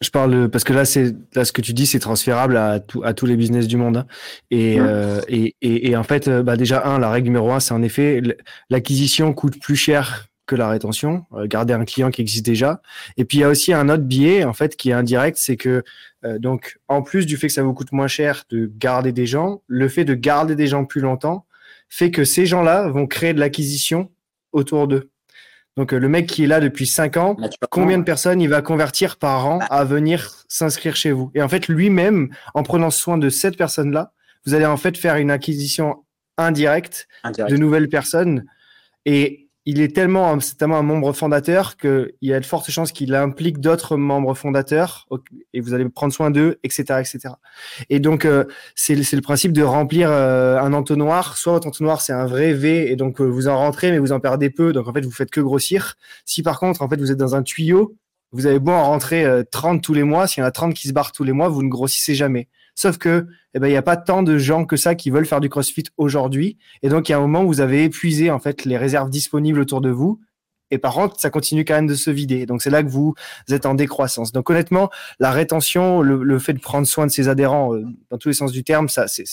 Je, 0.00 0.10
parle 0.10 0.48
parce 0.50 0.64
que 0.64 0.72
là, 0.72 0.84
c'est 0.84 1.14
là 1.34 1.44
ce 1.44 1.52
que 1.52 1.60
tu 1.60 1.72
dis, 1.72 1.86
c'est 1.86 2.00
transférable 2.00 2.56
à, 2.56 2.80
à 3.04 3.14
tous 3.14 3.26
les 3.26 3.36
business 3.36 3.68
du 3.68 3.76
monde. 3.76 3.98
Hein. 3.98 4.06
Euh, 4.52 5.20
et, 5.28 5.54
et, 5.62 5.90
et, 5.90 5.96
en 5.96 6.02
fait, 6.02 6.26
euh, 6.26 6.42
bah 6.42 6.56
déjà 6.56 6.84
un, 6.86 6.98
la 6.98 7.08
règle 7.08 7.26
numéro 7.28 7.52
un, 7.52 7.60
c'est 7.60 7.72
en 7.72 7.82
effet 7.82 8.20
l'acquisition 8.68 9.32
coûte 9.32 9.60
plus 9.60 9.76
cher 9.76 10.26
que 10.46 10.56
la 10.56 10.68
rétention, 10.68 11.24
euh, 11.34 11.46
garder 11.46 11.72
un 11.72 11.84
client 11.84 12.10
qui 12.10 12.20
existe 12.20 12.44
déjà. 12.44 12.82
Et 13.16 13.24
puis 13.24 13.38
il 13.38 13.40
y 13.42 13.44
a 13.44 13.48
aussi 13.48 13.72
un 13.72 13.88
autre 13.88 14.02
biais 14.02 14.44
en 14.44 14.52
fait 14.52 14.76
qui 14.76 14.90
est 14.90 14.92
indirect, 14.92 15.38
c'est 15.38 15.56
que 15.56 15.82
euh, 16.24 16.38
donc 16.38 16.78
en 16.88 17.02
plus 17.02 17.26
du 17.26 17.36
fait 17.36 17.46
que 17.46 17.52
ça 17.52 17.62
vous 17.62 17.74
coûte 17.74 17.92
moins 17.92 18.08
cher 18.08 18.44
de 18.50 18.70
garder 18.76 19.12
des 19.12 19.26
gens, 19.26 19.62
le 19.66 19.88
fait 19.88 20.04
de 20.04 20.14
garder 20.14 20.56
des 20.56 20.66
gens 20.66 20.84
plus 20.84 21.00
longtemps 21.00 21.46
fait 21.88 22.10
que 22.10 22.24
ces 22.24 22.46
gens-là 22.46 22.88
vont 22.88 23.06
créer 23.06 23.34
de 23.34 23.40
l'acquisition 23.40 24.10
autour 24.52 24.88
d'eux. 24.88 25.10
Donc 25.76 25.94
euh, 25.94 25.98
le 25.98 26.08
mec 26.08 26.26
qui 26.26 26.44
est 26.44 26.46
là 26.46 26.60
depuis 26.60 26.86
5 26.86 27.16
ans, 27.16 27.36
combien 27.70 27.98
de 27.98 28.04
personnes 28.04 28.40
il 28.40 28.48
va 28.48 28.62
convertir 28.62 29.16
par 29.16 29.46
an 29.46 29.58
bah. 29.58 29.66
à 29.66 29.84
venir 29.84 30.44
s'inscrire 30.48 30.96
chez 30.96 31.12
vous? 31.12 31.30
Et 31.34 31.42
en 31.42 31.48
fait 31.48 31.68
lui-même, 31.68 32.30
en 32.54 32.62
prenant 32.62 32.90
soin 32.90 33.16
de 33.16 33.28
cette 33.28 33.56
personne-là, 33.56 34.12
vous 34.44 34.54
allez 34.54 34.66
en 34.66 34.76
fait 34.76 34.96
faire 34.98 35.16
une 35.16 35.30
acquisition 35.30 36.04
indirecte. 36.36 37.08
de 37.24 37.56
nouvelles 37.56 37.88
personnes. 37.88 38.44
Et 39.04 39.48
il 39.64 39.80
est 39.80 39.94
tellement, 39.94 40.40
c'est 40.40 40.56
tellement 40.56 40.78
un 40.78 40.82
membre 40.82 41.12
fondateur 41.12 41.76
qu'il 41.76 42.12
y 42.20 42.32
a 42.32 42.40
de 42.40 42.44
fortes 42.44 42.70
chances 42.70 42.90
qu'il 42.90 43.14
implique 43.14 43.60
d'autres 43.60 43.96
membres 43.96 44.34
fondateurs 44.34 45.06
et 45.52 45.60
vous 45.60 45.72
allez 45.72 45.88
prendre 45.88 46.12
soin 46.12 46.30
d'eux, 46.32 46.58
etc., 46.64 47.00
etc. 47.00 47.34
Et 47.88 48.00
donc, 48.00 48.24
euh, 48.24 48.44
c'est 48.74 48.94
le 48.96 49.20
principe 49.20 49.52
de 49.52 49.62
remplir 49.62 50.10
euh, 50.10 50.58
un 50.58 50.72
entonnoir. 50.72 51.36
Soit 51.36 51.52
votre 51.52 51.68
entonnoir, 51.68 52.00
c'est 52.00 52.12
un 52.12 52.26
vrai 52.26 52.54
V 52.54 52.90
et 52.90 52.96
donc 52.96 53.20
euh, 53.20 53.24
vous 53.24 53.46
en 53.46 53.56
rentrez, 53.56 53.92
mais 53.92 53.98
vous 53.98 54.12
en 54.12 54.18
perdez 54.18 54.50
peu. 54.50 54.72
Donc, 54.72 54.88
en 54.88 54.92
fait, 54.92 55.04
vous 55.04 55.12
faites 55.12 55.30
que 55.30 55.40
grossir. 55.40 55.94
Si 56.24 56.42
par 56.42 56.58
contre, 56.58 56.82
en 56.82 56.88
fait, 56.88 56.96
vous 56.96 57.12
êtes 57.12 57.18
dans 57.18 57.36
un 57.36 57.44
tuyau, 57.44 57.96
vous 58.32 58.46
avez 58.46 58.58
beau 58.58 58.72
en 58.72 58.84
rentrer 58.84 59.26
30 59.52 59.82
tous 59.82 59.94
les 59.94 60.04
mois. 60.04 60.26
S'il 60.26 60.40
y 60.40 60.44
en 60.44 60.48
a 60.48 60.50
30 60.50 60.74
qui 60.74 60.88
se 60.88 60.92
barrent 60.92 61.12
tous 61.12 61.22
les 61.22 61.32
mois, 61.32 61.48
vous 61.48 61.62
ne 61.62 61.68
grossissez 61.68 62.14
jamais. 62.14 62.48
Sauf 62.74 62.98
que, 62.98 63.26
eh 63.54 63.58
ben, 63.58 63.68
il 63.68 63.72
n'y 63.72 63.76
a 63.76 63.82
pas 63.82 63.96
tant 63.96 64.22
de 64.22 64.38
gens 64.38 64.64
que 64.64 64.76
ça 64.76 64.94
qui 64.94 65.10
veulent 65.10 65.26
faire 65.26 65.40
du 65.40 65.48
CrossFit 65.48 65.84
aujourd'hui. 65.98 66.58
Et 66.82 66.88
donc, 66.88 67.08
il 67.08 67.12
y 67.12 67.14
a 67.14 67.18
un 67.18 67.20
moment 67.20 67.42
où 67.42 67.48
vous 67.48 67.60
avez 67.60 67.84
épuisé, 67.84 68.30
en 68.30 68.38
fait, 68.38 68.64
les 68.64 68.76
réserves 68.76 69.10
disponibles 69.10 69.60
autour 69.60 69.80
de 69.80 69.90
vous. 69.90 70.20
Et 70.72 70.78
par 70.78 70.94
contre, 70.94 71.20
ça 71.20 71.28
continue 71.28 71.66
quand 71.66 71.74
même 71.74 71.86
de 71.86 71.94
se 71.94 72.10
vider. 72.10 72.46
Donc, 72.46 72.62
c'est 72.62 72.70
là 72.70 72.82
que 72.82 72.88
vous 72.88 73.14
êtes 73.50 73.66
en 73.66 73.74
décroissance. 73.74 74.32
Donc, 74.32 74.48
honnêtement, 74.48 74.88
la 75.20 75.30
rétention, 75.30 76.00
le, 76.00 76.38
fait 76.38 76.54
de 76.54 76.60
prendre 76.60 76.86
soin 76.86 77.06
de 77.06 77.12
ses 77.12 77.28
adhérents, 77.28 77.74
euh, 77.74 77.84
dans 78.10 78.16
tous 78.16 78.28
les 78.28 78.34
sens 78.34 78.52
du 78.52 78.64
terme, 78.64 78.88
ça, 78.88 79.06
c'est 79.06 79.26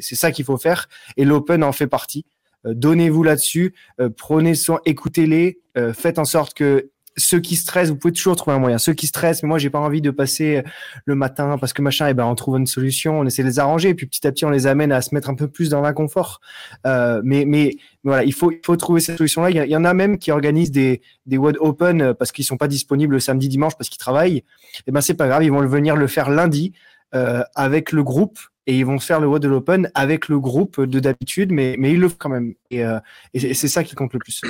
ça 0.00 0.30
qu'il 0.30 0.44
faut 0.44 0.56
faire. 0.56 0.88
Et 1.16 1.24
l'open 1.24 1.64
en 1.64 1.72
fait 1.72 1.88
partie. 1.88 2.24
Euh, 2.64 2.74
donnez-vous 2.74 3.24
là-dessus, 3.24 3.74
euh, 4.00 4.08
prenez 4.16 4.54
soin, 4.54 4.80
écoutez-les, 4.86 5.58
faites 5.92 6.20
en 6.20 6.24
sorte 6.24 6.54
que 6.54 6.92
ceux 7.16 7.40
qui 7.40 7.56
stressent, 7.56 7.90
vous 7.90 7.96
pouvez 7.96 8.12
toujours 8.12 8.36
trouver 8.36 8.56
un 8.56 8.58
moyen. 8.58 8.78
Ceux 8.78 8.92
qui 8.92 9.06
stressent, 9.06 9.42
mais 9.42 9.48
moi 9.48 9.58
j'ai 9.58 9.70
pas 9.70 9.78
envie 9.78 10.00
de 10.00 10.10
passer 10.10 10.62
le 11.04 11.14
matin 11.14 11.58
parce 11.58 11.72
que 11.72 11.82
machin, 11.82 12.06
et 12.06 12.10
eh 12.10 12.14
ben 12.14 12.24
on 12.24 12.34
trouve 12.34 12.56
une 12.58 12.66
solution, 12.66 13.20
on 13.20 13.26
essaie 13.26 13.42
de 13.42 13.48
les 13.48 13.58
arranger, 13.58 13.90
et 13.90 13.94
puis 13.94 14.06
petit 14.06 14.26
à 14.26 14.32
petit 14.32 14.44
on 14.44 14.50
les 14.50 14.66
amène 14.66 14.92
à 14.92 15.00
se 15.00 15.14
mettre 15.14 15.30
un 15.30 15.34
peu 15.34 15.48
plus 15.48 15.68
dans 15.70 15.80
l'inconfort. 15.80 16.40
Euh, 16.86 17.20
mais, 17.24 17.44
mais 17.44 17.76
voilà, 18.02 18.24
il 18.24 18.32
faut 18.32 18.50
il 18.50 18.60
faut 18.64 18.76
trouver 18.76 19.00
cette 19.00 19.18
solution-là. 19.18 19.50
Il, 19.50 19.70
y, 19.70 19.76
en 19.76 19.84
a 19.84 19.94
même 19.94 20.18
qui 20.18 20.30
organisent 20.30 20.70
des 20.70 21.00
des 21.26 21.38
WOD 21.38 21.56
Open 21.60 22.02
euh, 22.02 22.14
parce 22.14 22.32
qu'ils 22.32 22.44
sont 22.44 22.56
pas 22.56 22.68
disponibles 22.68 23.14
le 23.14 23.20
samedi 23.20 23.48
dimanche 23.48 23.74
parce 23.76 23.88
qu'ils 23.88 23.98
travaillent. 23.98 24.38
Et 24.38 24.44
eh 24.88 24.92
ben 24.92 25.00
c'est 25.00 25.14
pas 25.14 25.28
grave, 25.28 25.44
ils 25.44 25.52
vont 25.52 25.64
venir 25.66 25.96
le 25.96 26.06
faire 26.06 26.30
lundi 26.30 26.72
euh, 27.14 27.42
avec 27.54 27.92
le 27.92 28.02
groupe 28.02 28.38
et 28.66 28.76
ils 28.78 28.84
vont 28.84 28.98
faire 28.98 29.20
le 29.20 29.28
WOD 29.28 29.42
de 29.42 29.48
l'Open 29.48 29.90
avec 29.94 30.28
le 30.28 30.40
groupe 30.40 30.80
de 30.80 30.98
d'habitude, 31.00 31.52
mais 31.52 31.76
mais 31.78 31.92
ils 31.92 32.00
le 32.00 32.08
font 32.08 32.16
quand 32.18 32.28
même. 32.28 32.54
Euh, 32.72 32.98
et 33.34 33.54
c'est 33.54 33.68
ça 33.68 33.84
qui 33.84 33.94
compte 33.94 34.12
le 34.12 34.18
plus. 34.18 34.40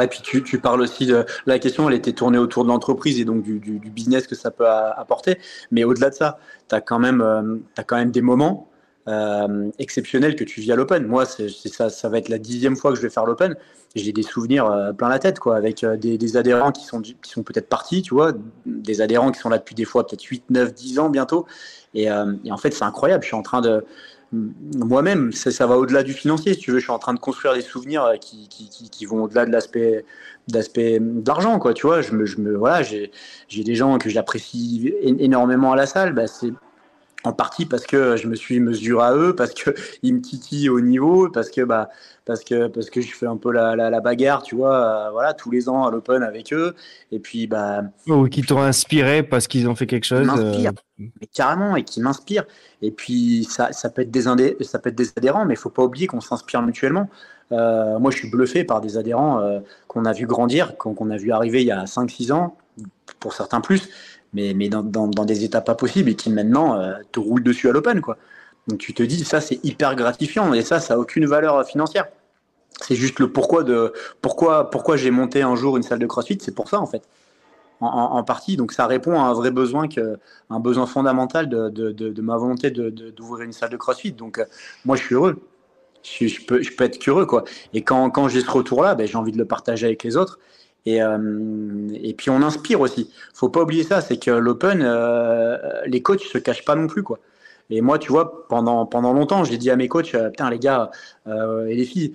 Et 0.00 0.06
puis 0.06 0.20
tu, 0.22 0.58
parles 0.58 0.80
aussi 0.80 1.06
de 1.06 1.24
la 1.46 1.58
question, 1.58 1.88
elle 1.88 1.96
était 1.96 2.12
tournée 2.12 2.38
autour 2.38 2.64
de 2.64 2.68
l'entreprise 2.68 3.18
et 3.18 3.24
donc 3.24 3.42
du, 3.42 3.80
business 3.90 4.26
que 4.26 4.36
ça 4.36 4.50
peut 4.50 4.68
apporter. 4.68 5.38
Mais 5.70 5.84
au-delà 5.84 6.10
de 6.10 6.14
ça, 6.14 6.38
tu 6.68 6.74
as, 6.74 6.80
quand 6.80 6.98
même, 6.98 7.20
euh, 7.20 7.56
quand 7.86 7.96
même 7.96 8.12
des 8.12 8.22
moments 8.22 8.68
euh, 9.08 9.70
exceptionnels 9.78 10.36
que 10.36 10.44
tu 10.44 10.60
vis 10.60 10.70
à 10.70 10.76
l'Open. 10.76 11.06
Moi, 11.06 11.24
ça, 11.26 11.90
ça 11.90 12.08
va 12.08 12.18
être 12.18 12.28
la 12.28 12.38
dixième 12.38 12.76
fois 12.76 12.92
que 12.92 12.96
je 12.98 13.02
vais 13.02 13.10
faire 13.10 13.26
l'Open. 13.26 13.56
J'ai 13.96 14.12
des 14.12 14.22
souvenirs 14.22 14.66
euh, 14.66 14.92
plein 14.92 15.08
la 15.08 15.18
tête, 15.18 15.40
quoi, 15.40 15.56
avec 15.56 15.84
des, 15.84 16.36
adhérents 16.36 16.70
qui 16.70 16.84
sont, 16.84 17.00
qui 17.02 17.30
sont 17.30 17.42
peut-être 17.42 17.68
partis, 17.68 18.02
tu 18.02 18.14
vois, 18.14 18.32
des 18.66 19.00
adhérents 19.00 19.32
qui 19.32 19.40
sont 19.40 19.48
là 19.48 19.58
depuis 19.58 19.74
des 19.74 19.84
fois 19.84 20.06
peut-être 20.06 20.22
8, 20.22 20.44
9, 20.50 20.72
10 20.72 20.98
ans 21.00 21.10
bientôt. 21.10 21.46
Et, 21.94 22.04
et 22.04 22.52
en 22.52 22.56
fait, 22.56 22.70
c'est 22.72 22.84
incroyable. 22.84 23.24
Je 23.24 23.28
suis 23.28 23.36
en 23.36 23.42
train 23.42 23.60
de 23.60 23.84
moi-même, 24.32 25.32
ça, 25.32 25.66
va 25.66 25.76
au-delà 25.76 26.02
du 26.02 26.12
financier. 26.12 26.54
Si 26.54 26.60
tu 26.60 26.70
veux, 26.70 26.78
je 26.78 26.84
suis 26.84 26.92
en 26.92 26.98
train 26.98 27.14
de 27.14 27.18
construire 27.18 27.54
des 27.54 27.62
souvenirs 27.62 28.04
euh, 28.04 28.16
qui, 28.16 28.48
qui, 28.48 29.06
vont 29.06 29.24
au-delà 29.24 29.44
de 29.44 29.50
l'aspect 29.50 30.04
d'aspect 30.48 30.98
d'argent, 31.00 31.58
quoi. 31.58 31.74
Tu 31.74 31.86
vois, 31.86 32.00
je 32.00 32.12
me, 32.12 32.26
je 32.26 32.40
me 32.40 32.56
voilà, 32.56 32.82
j'ai 32.82 33.10
des 33.64 33.74
gens 33.74 33.98
que 33.98 34.08
j'apprécie 34.08 34.94
énormément 35.02 35.72
à 35.72 35.76
la 35.76 35.86
salle. 35.86 36.12
Bah, 36.12 36.26
en 37.24 37.32
partie 37.32 37.66
parce 37.66 37.86
que 37.86 38.16
je 38.16 38.26
me 38.26 38.34
suis 38.34 38.60
mesuré 38.60 39.04
à 39.04 39.14
eux, 39.14 39.34
parce 39.34 39.52
que 39.52 39.70
ils 40.02 40.14
me 40.14 40.20
titillent 40.20 40.68
au 40.68 40.80
niveau, 40.80 41.28
parce 41.28 41.50
que 41.50 41.62
bah 41.62 41.90
parce 42.24 42.44
que 42.44 42.68
parce 42.68 42.90
que 42.90 43.00
je 43.00 43.14
fais 43.14 43.26
un 43.26 43.36
peu 43.36 43.52
la, 43.52 43.74
la, 43.76 44.00
bagarre, 44.00 44.42
tu 44.42 44.56
vois, 44.56 44.74
euh, 44.74 45.10
voilà, 45.10 45.34
tous 45.34 45.50
les 45.50 45.68
ans 45.68 45.86
à 45.86 45.90
l'Open 45.90 46.22
avec 46.22 46.52
eux, 46.52 46.74
et 47.12 47.18
puis 47.18 47.46
bah 47.46 47.82
ou 48.06 48.28
qui 48.28 48.42
t'ont 48.42 48.60
inspiré 48.60 49.22
parce 49.22 49.48
qu'ils 49.48 49.68
ont 49.68 49.74
fait 49.74 49.86
quelque 49.86 50.06
chose, 50.06 50.28
euh... 50.36 50.70
mais 50.98 51.26
carrément, 51.32 51.76
et 51.76 51.84
qui 51.84 52.00
m'inspirent. 52.00 52.46
Et 52.82 52.90
puis 52.90 53.44
ça, 53.44 53.72
ça 53.72 53.90
peut 53.90 54.02
être 54.02 54.10
des 54.10 54.26
indé... 54.26 54.56
ça 54.60 54.78
peut 54.78 54.90
être 54.90 54.96
des 54.96 55.10
adhérents, 55.16 55.44
mais 55.44 55.54
il 55.54 55.58
faut 55.58 55.70
pas 55.70 55.82
oublier 55.82 56.06
qu'on 56.06 56.20
s'inspire 56.20 56.62
mutuellement. 56.62 57.08
Euh, 57.52 57.98
moi, 57.98 58.12
je 58.12 58.18
suis 58.18 58.30
bluffé 58.30 58.62
par 58.64 58.80
des 58.80 58.96
adhérents 58.96 59.60
qu'on 59.88 60.04
a 60.04 60.12
vu 60.12 60.26
grandir, 60.26 60.76
qu'on 60.78 61.10
a 61.10 61.16
vu 61.16 61.32
arriver 61.32 61.62
il 61.62 61.66
y 61.66 61.72
a 61.72 61.84
5-6 61.84 62.32
ans, 62.32 62.56
pour 63.18 63.34
certains 63.34 63.60
plus, 63.60 63.88
mais, 64.32 64.54
mais 64.54 64.68
dans, 64.68 64.82
dans, 64.82 65.24
des 65.24 65.44
étapes 65.44 65.66
pas 65.66 65.74
possibles 65.74 66.10
et 66.10 66.14
qui 66.14 66.30
maintenant 66.30 66.78
euh, 66.78 66.94
te 67.12 67.20
roulent 67.20 67.42
dessus 67.42 67.68
à 67.68 67.72
l'open. 67.72 68.00
quoi. 68.00 68.16
Donc 68.68 68.78
tu 68.78 68.94
te 68.94 69.02
dis, 69.02 69.24
ça 69.24 69.40
c'est 69.40 69.64
hyper 69.64 69.94
gratifiant 69.96 70.52
et 70.52 70.62
ça, 70.62 70.80
ça 70.80 70.94
n'a 70.94 71.00
aucune 71.00 71.26
valeur 71.26 71.64
financière. 71.66 72.06
C'est 72.80 72.94
juste 72.94 73.18
le 73.18 73.30
pourquoi 73.30 73.62
de 73.62 73.92
pourquoi, 74.22 74.70
pourquoi 74.70 74.96
j'ai 74.96 75.10
monté 75.10 75.42
un 75.42 75.54
jour 75.56 75.76
une 75.76 75.82
salle 75.82 75.98
de 75.98 76.06
CrossFit, 76.06 76.38
c'est 76.40 76.54
pour 76.54 76.68
ça 76.68 76.80
en 76.80 76.86
fait. 76.86 77.02
En, 77.82 78.22
partie, 78.24 78.58
donc 78.58 78.72
ça 78.72 78.86
répond 78.86 79.18
à 79.18 79.22
un 79.22 79.32
vrai 79.32 79.50
besoin, 79.50 79.88
que, 79.88 80.18
un 80.50 80.60
besoin 80.60 80.84
fondamental 80.84 81.48
de, 81.48 81.70
de, 81.70 82.20
ma 82.20 82.36
volonté 82.36 82.70
d'ouvrir 82.70 83.46
une 83.46 83.54
salle 83.54 83.70
de 83.70 83.78
CrossFit. 83.78 84.12
Donc 84.12 84.38
euh, 84.38 84.44
moi 84.84 84.96
je 84.96 85.02
suis 85.02 85.14
heureux, 85.14 85.40
je, 86.02 86.44
peux, 86.44 86.60
je 86.60 86.76
peux 86.76 86.84
être 86.84 86.98
curieux 86.98 87.24
quoi. 87.24 87.44
Et 87.72 87.80
quand, 87.80 88.10
quand 88.10 88.28
j'ai 88.28 88.42
ce 88.42 88.50
retour-là, 88.50 88.94
ben, 88.94 89.06
j'ai 89.06 89.16
envie 89.16 89.32
de 89.32 89.38
le 89.38 89.46
partager 89.46 89.86
avec 89.86 90.04
les 90.04 90.18
autres. 90.18 90.38
Et, 90.86 91.02
euh, 91.02 91.88
et 91.94 92.14
puis 92.14 92.30
on 92.30 92.42
inspire 92.42 92.80
aussi. 92.80 93.10
Faut 93.34 93.48
pas 93.48 93.62
oublier 93.62 93.84
ça, 93.84 94.00
c'est 94.00 94.18
que 94.18 94.30
l'open, 94.30 94.82
euh, 94.82 95.58
les 95.86 96.02
coachs 96.02 96.22
se 96.22 96.38
cachent 96.38 96.64
pas 96.64 96.74
non 96.74 96.86
plus 96.86 97.02
quoi. 97.02 97.18
Et 97.70 97.82
moi, 97.82 97.98
tu 97.98 98.10
vois, 98.10 98.48
pendant 98.48 98.86
pendant 98.86 99.12
longtemps, 99.12 99.44
j'ai 99.44 99.58
dit 99.58 99.70
à 99.70 99.76
mes 99.76 99.88
coachs, 99.88 100.14
euh, 100.14 100.30
putain 100.30 100.50
les 100.50 100.58
gars 100.58 100.90
et 101.26 101.74
les 101.74 101.84
filles, 101.84 102.14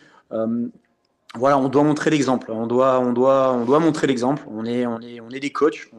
voilà, 1.37 1.57
on 1.57 1.67
doit 1.69 1.83
montrer 1.83 2.09
l'exemple. 2.09 2.51
On 2.51 2.65
doit 2.67 2.99
on 2.99 3.13
doit 3.13 3.53
on 3.53 3.65
doit 3.65 3.79
montrer 3.79 4.07
l'exemple. 4.07 4.43
On 4.49 4.65
est 4.65 4.85
on 4.85 4.99
est 5.01 5.19
on 5.19 5.29
est 5.29 5.39
des 5.39 5.51
coachs. 5.51 5.89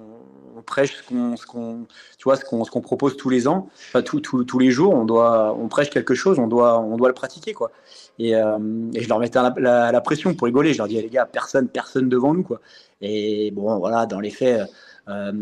Prêche 0.67 0.97
ce 0.97 1.47
qu'on, 1.47 1.87
tu 2.19 2.25
vois, 2.25 2.37
ce 2.37 2.45
qu'on, 2.45 2.65
ce 2.65 2.71
qu'on 2.71 2.81
propose 2.81 3.17
tous 3.17 3.31
les 3.31 3.49
ans, 3.49 3.69
enfin, 3.89 4.03
tous 4.03 4.59
les 4.59 4.71
jours, 4.71 4.93
on 4.95 5.05
doit, 5.05 5.57
on 5.59 5.69
prêche 5.69 5.91
quelque 5.91 6.15
chose, 6.15 6.39
on 6.39 6.47
doit, 6.49 6.79
on 6.81 6.97
doit 6.97 7.09
le 7.09 7.15
pratiquer, 7.15 7.55
quoi. 7.55 7.71
Et, 8.19 8.35
euh, 8.35 8.59
je 8.95 9.09
leur 9.09 9.19
mettais 9.19 9.39
la, 9.41 9.93
la, 9.93 10.01
pression 10.01 10.35
pour 10.35 10.47
rigoler. 10.47 10.73
Je 10.73 10.79
leur 10.79 10.89
disais, 10.89 11.03
les 11.03 11.09
gars, 11.09 11.27
personne, 11.27 11.69
personne 11.69 12.09
devant 12.09 12.35
nous, 12.35 12.43
quoi. 12.43 12.61
Et 13.01 13.51
bon, 13.53 13.79
voilà, 13.79 14.07
dans 14.07 14.21
les 14.21 14.31
faits, 14.31 14.69
euh, 15.09 15.33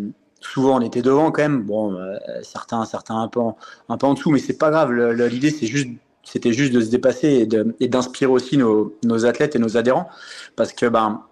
souvent 0.40 0.76
on 0.78 0.80
était 0.80 1.02
devant 1.02 1.32
quand 1.32 1.42
même. 1.42 1.62
Bon, 1.62 1.94
euh, 1.94 2.16
certains, 2.42 2.84
certains 2.84 3.18
un 3.20 3.28
peu, 3.28 3.40
en, 3.40 3.56
un 3.88 3.96
peu 3.96 4.06
en 4.06 4.14
dessous, 4.14 4.30
mais 4.30 4.38
c'est 4.38 4.58
pas 4.58 4.70
grave. 4.70 4.92
L'idée, 4.92 5.50
c'est 5.50 5.66
juste 5.66 5.88
c'était 6.24 6.54
juste 6.54 6.72
de 6.72 6.80
se 6.80 6.90
dépasser 6.90 7.46
et 7.80 7.88
d'inspirer 7.88 8.30
aussi 8.30 8.56
nos, 8.56 8.96
nos, 9.04 9.26
athlètes 9.26 9.56
et 9.56 9.58
nos 9.58 9.76
adhérents 9.76 10.08
parce 10.56 10.72
que 10.72 10.86
ben 10.86 11.22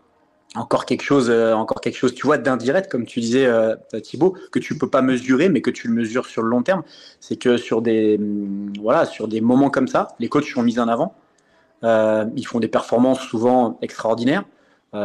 encore 0.55 0.84
quelque 0.84 1.03
chose, 1.03 1.30
euh, 1.30 1.55
encore 1.55 1.80
quelque 1.80 1.96
chose, 1.96 2.14
tu 2.14 2.26
vois, 2.26 2.38
d'indirect, 2.38 2.90
comme 2.90 3.07
tu 3.07 3.20
disais, 3.20 3.46
euh, 3.46 3.74
Thibaut, 4.03 4.36
que 4.50 4.59
tu 4.59 4.76
peux 4.76 4.88
pas 4.88 5.03
mesurer, 5.03 5.48
mais 5.48 5.61
que 5.62 5.70
tu 5.70 5.88
le 5.88 5.94
mesures 5.94 6.26
sur 6.26 6.42
le 6.42 6.48
long 6.48 6.62
terme. 6.62 6.82
C'est 7.20 7.36
que 7.36 7.57
sur 7.57 7.82
des, 7.82 8.18
mm, 8.18 8.74
voilà, 8.80 9.07
sur 9.07 9.28
des 9.28 9.40
moments 9.40 9.70
comme 9.70 9.88
ça, 9.88 10.09
les 10.18 10.28
coachs 10.28 10.44
sont 10.44 10.62
mis 10.62 10.78
en 10.78 10.88
avant. 10.88 11.14
Euh, 11.84 12.26
ils 12.36 12.46
font 12.46 12.61
des 12.61 12.68
performances 12.68 13.20
souvent 13.20 13.78
extraordinaires. 13.82 14.44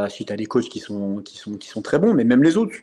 Si 0.10 0.26
tu 0.26 0.34
as 0.34 0.36
des 0.36 0.46
coachs 0.46 0.68
qui 0.68 0.80
sont, 0.80 1.22
qui, 1.24 1.38
sont, 1.38 1.54
qui 1.54 1.70
sont 1.70 1.82
très 1.82 1.98
bons, 1.98 2.14
mais 2.14 2.26
même 2.26 2.44
les 2.44 2.58
autres, 2.58 2.76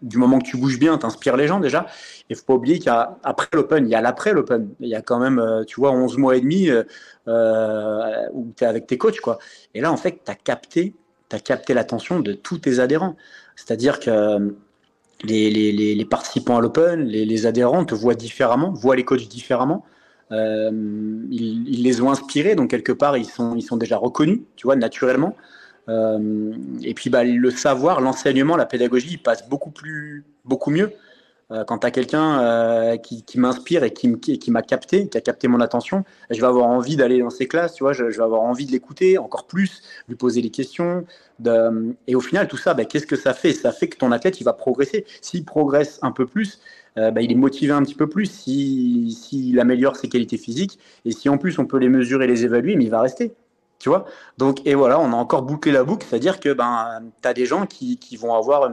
du 0.00 0.16
moment 0.16 0.38
que 0.38 0.44
tu 0.44 0.56
bouges 0.56 0.78
bien, 0.78 0.96
tu 0.96 1.04
inspires 1.04 1.36
les 1.36 1.48
gens 1.48 1.58
déjà. 1.58 1.86
Il 2.30 2.36
faut 2.36 2.44
pas 2.44 2.54
oublier 2.54 2.78
qu'après 2.78 3.48
l'Open, 3.52 3.84
il 3.84 3.90
y 3.90 3.96
a 3.96 4.00
l'après 4.00 4.32
l'Open. 4.32 4.68
Il 4.78 4.88
y 4.88 4.94
a 4.94 5.02
quand 5.02 5.18
même, 5.18 5.64
tu 5.66 5.80
vois, 5.80 5.90
11 5.90 6.18
mois 6.18 6.36
et 6.36 6.40
demi 6.40 6.70
où 6.70 8.52
tu 8.56 8.64
es 8.64 8.66
avec 8.66 8.86
tes 8.86 8.96
coachs. 8.96 9.20
Quoi. 9.20 9.38
Et 9.74 9.80
là, 9.80 9.90
en 9.90 9.96
fait, 9.96 10.20
tu 10.24 10.30
as 10.30 10.36
capté 10.36 10.94
tu 11.32 11.36
as 11.36 11.40
capté 11.40 11.74
l'attention 11.74 12.20
de 12.20 12.34
tous 12.34 12.58
tes 12.58 12.78
adhérents. 12.78 13.16
C'est-à-dire 13.56 14.00
que 14.00 14.10
euh, 14.10 14.50
les, 15.24 15.50
les, 15.50 15.94
les, 15.94 16.04
participants 16.04 16.58
à 16.58 16.60
l'Open, 16.60 17.04
les, 17.06 17.46
adhérents 17.46 17.84
te 17.84 17.94
voient 17.94 18.14
différemment, 18.14 18.70
voient 18.72 18.96
les 18.96 19.04
coachs 19.04 19.28
différemment. 19.28 19.84
Euh, 20.30 20.70
ils, 21.30 21.82
les 21.82 22.00
ont 22.00 22.10
inspirés, 22.10 22.54
donc 22.54 22.70
quelque 22.70 22.92
part, 22.92 23.16
ils 23.16 23.26
sont, 23.26 23.54
ils 23.54 23.62
sont 23.62 23.76
déjà 23.76 23.96
reconnus, 23.96 24.40
tu 24.56 24.66
vois, 24.66 24.76
naturellement. 24.76 25.36
Euh, 25.88 26.52
et 26.82 26.94
puis, 26.94 27.10
bah, 27.10 27.24
le 27.24 27.50
savoir, 27.50 28.00
l'enseignement, 28.00 28.56
la 28.56 28.66
pédagogie, 28.66 29.12
ils 29.12 29.22
passent 29.22 29.48
beaucoup, 29.48 29.70
plus, 29.70 30.24
beaucoup 30.44 30.70
mieux 30.70 30.92
quand 31.66 31.78
tu 31.78 31.86
as 31.86 31.90
quelqu'un 31.90 32.40
euh, 32.40 32.96
qui, 32.96 33.24
m'inspire 33.38 33.84
et 33.84 33.92
qui, 33.92 34.50
m'a 34.50 34.62
capté, 34.62 35.08
qui 35.08 35.18
a 35.18 35.20
capté 35.20 35.48
mon 35.48 35.60
attention, 35.60 36.04
je 36.30 36.40
vais 36.40 36.46
avoir 36.46 36.66
envie 36.66 36.96
d'aller 36.96 37.20
dans 37.20 37.30
ses 37.30 37.46
classes, 37.46 37.74
tu 37.74 37.84
vois, 37.84 37.92
je, 37.92 38.04
vais 38.04 38.22
avoir 38.22 38.42
envie 38.42 38.66
de 38.66 38.72
l'écouter 38.72 39.18
encore 39.18 39.46
plus, 39.46 39.82
lui 40.08 40.16
poser 40.16 40.42
des 40.42 40.50
questions. 40.50 41.04
Et 42.06 42.14
au 42.14 42.20
final, 42.20 42.48
tout 42.48 42.56
ça, 42.56 42.74
bah, 42.74 42.84
qu'est-ce 42.84 43.06
que 43.06 43.16
ça 43.16 43.34
fait? 43.34 43.52
Ça 43.52 43.72
fait 43.72 43.88
que 43.88 43.96
ton 43.96 44.12
athlète, 44.12 44.40
il 44.40 44.44
va 44.44 44.52
progresser. 44.52 45.04
S'il 45.20 45.44
progresse 45.44 45.98
un 46.02 46.12
peu 46.12 46.26
plus, 46.26 46.60
euh, 46.98 47.10
bah, 47.10 47.22
il 47.22 47.32
est 47.32 47.36
motivé 47.36 47.72
un 47.72 47.82
petit 47.82 47.94
peu 47.94 48.08
plus, 48.08 48.26
s'il 48.26 49.12
si, 49.12 49.58
améliore 49.58 49.96
ses 49.96 50.08
qualités 50.08 50.38
physiques, 50.38 50.78
et 51.04 51.12
si 51.12 51.28
en 51.28 51.38
plus 51.38 51.58
on 51.58 51.66
peut 51.66 51.78
les 51.78 51.88
mesurer, 51.88 52.26
les 52.26 52.44
évaluer, 52.44 52.76
mais 52.76 52.84
il 52.84 52.90
va 52.90 53.00
rester. 53.00 53.34
Tu 53.78 53.88
vois? 53.88 54.04
Donc, 54.38 54.64
et 54.64 54.74
voilà, 54.74 55.00
on 55.00 55.12
a 55.12 55.16
encore 55.16 55.42
bouclé 55.42 55.72
la 55.72 55.82
boucle, 55.82 56.06
c'est-à-dire 56.08 56.38
que 56.38 56.52
ben, 56.52 57.02
tu 57.20 57.28
as 57.28 57.34
des 57.34 57.46
gens 57.46 57.66
qui, 57.66 57.98
qui 57.98 58.16
vont 58.16 58.32
avoir 58.34 58.70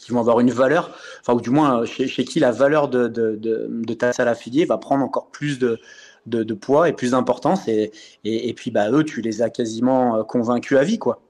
qui 0.00 0.12
vont 0.12 0.20
avoir 0.20 0.40
une 0.40 0.50
valeur, 0.50 0.90
enfin, 1.20 1.34
ou 1.34 1.40
du 1.40 1.50
moins 1.50 1.82
euh, 1.82 1.84
chez, 1.84 2.24
qui 2.24 2.40
la 2.40 2.50
valeur 2.50 2.88
de, 2.88 3.06
de, 3.06 3.38
de, 3.40 3.94
ta 3.94 4.12
salle 4.12 4.28
affiliée 4.28 4.64
va 4.64 4.78
prendre 4.78 5.04
encore 5.04 5.26
plus 5.26 5.58
de, 5.58 5.78
de, 6.26 6.54
poids 6.54 6.88
et 6.88 6.92
plus 6.92 7.10
d'importance. 7.10 7.68
Et, 7.68 7.92
et, 8.24 8.52
puis, 8.54 8.70
bah, 8.70 8.90
eux, 8.90 9.04
tu 9.04 9.20
les 9.20 9.42
as 9.42 9.50
quasiment 9.50 10.16
euh, 10.16 10.22
convaincus 10.22 10.78
à 10.78 10.84
vie, 10.84 10.98
quoi. 10.98 11.20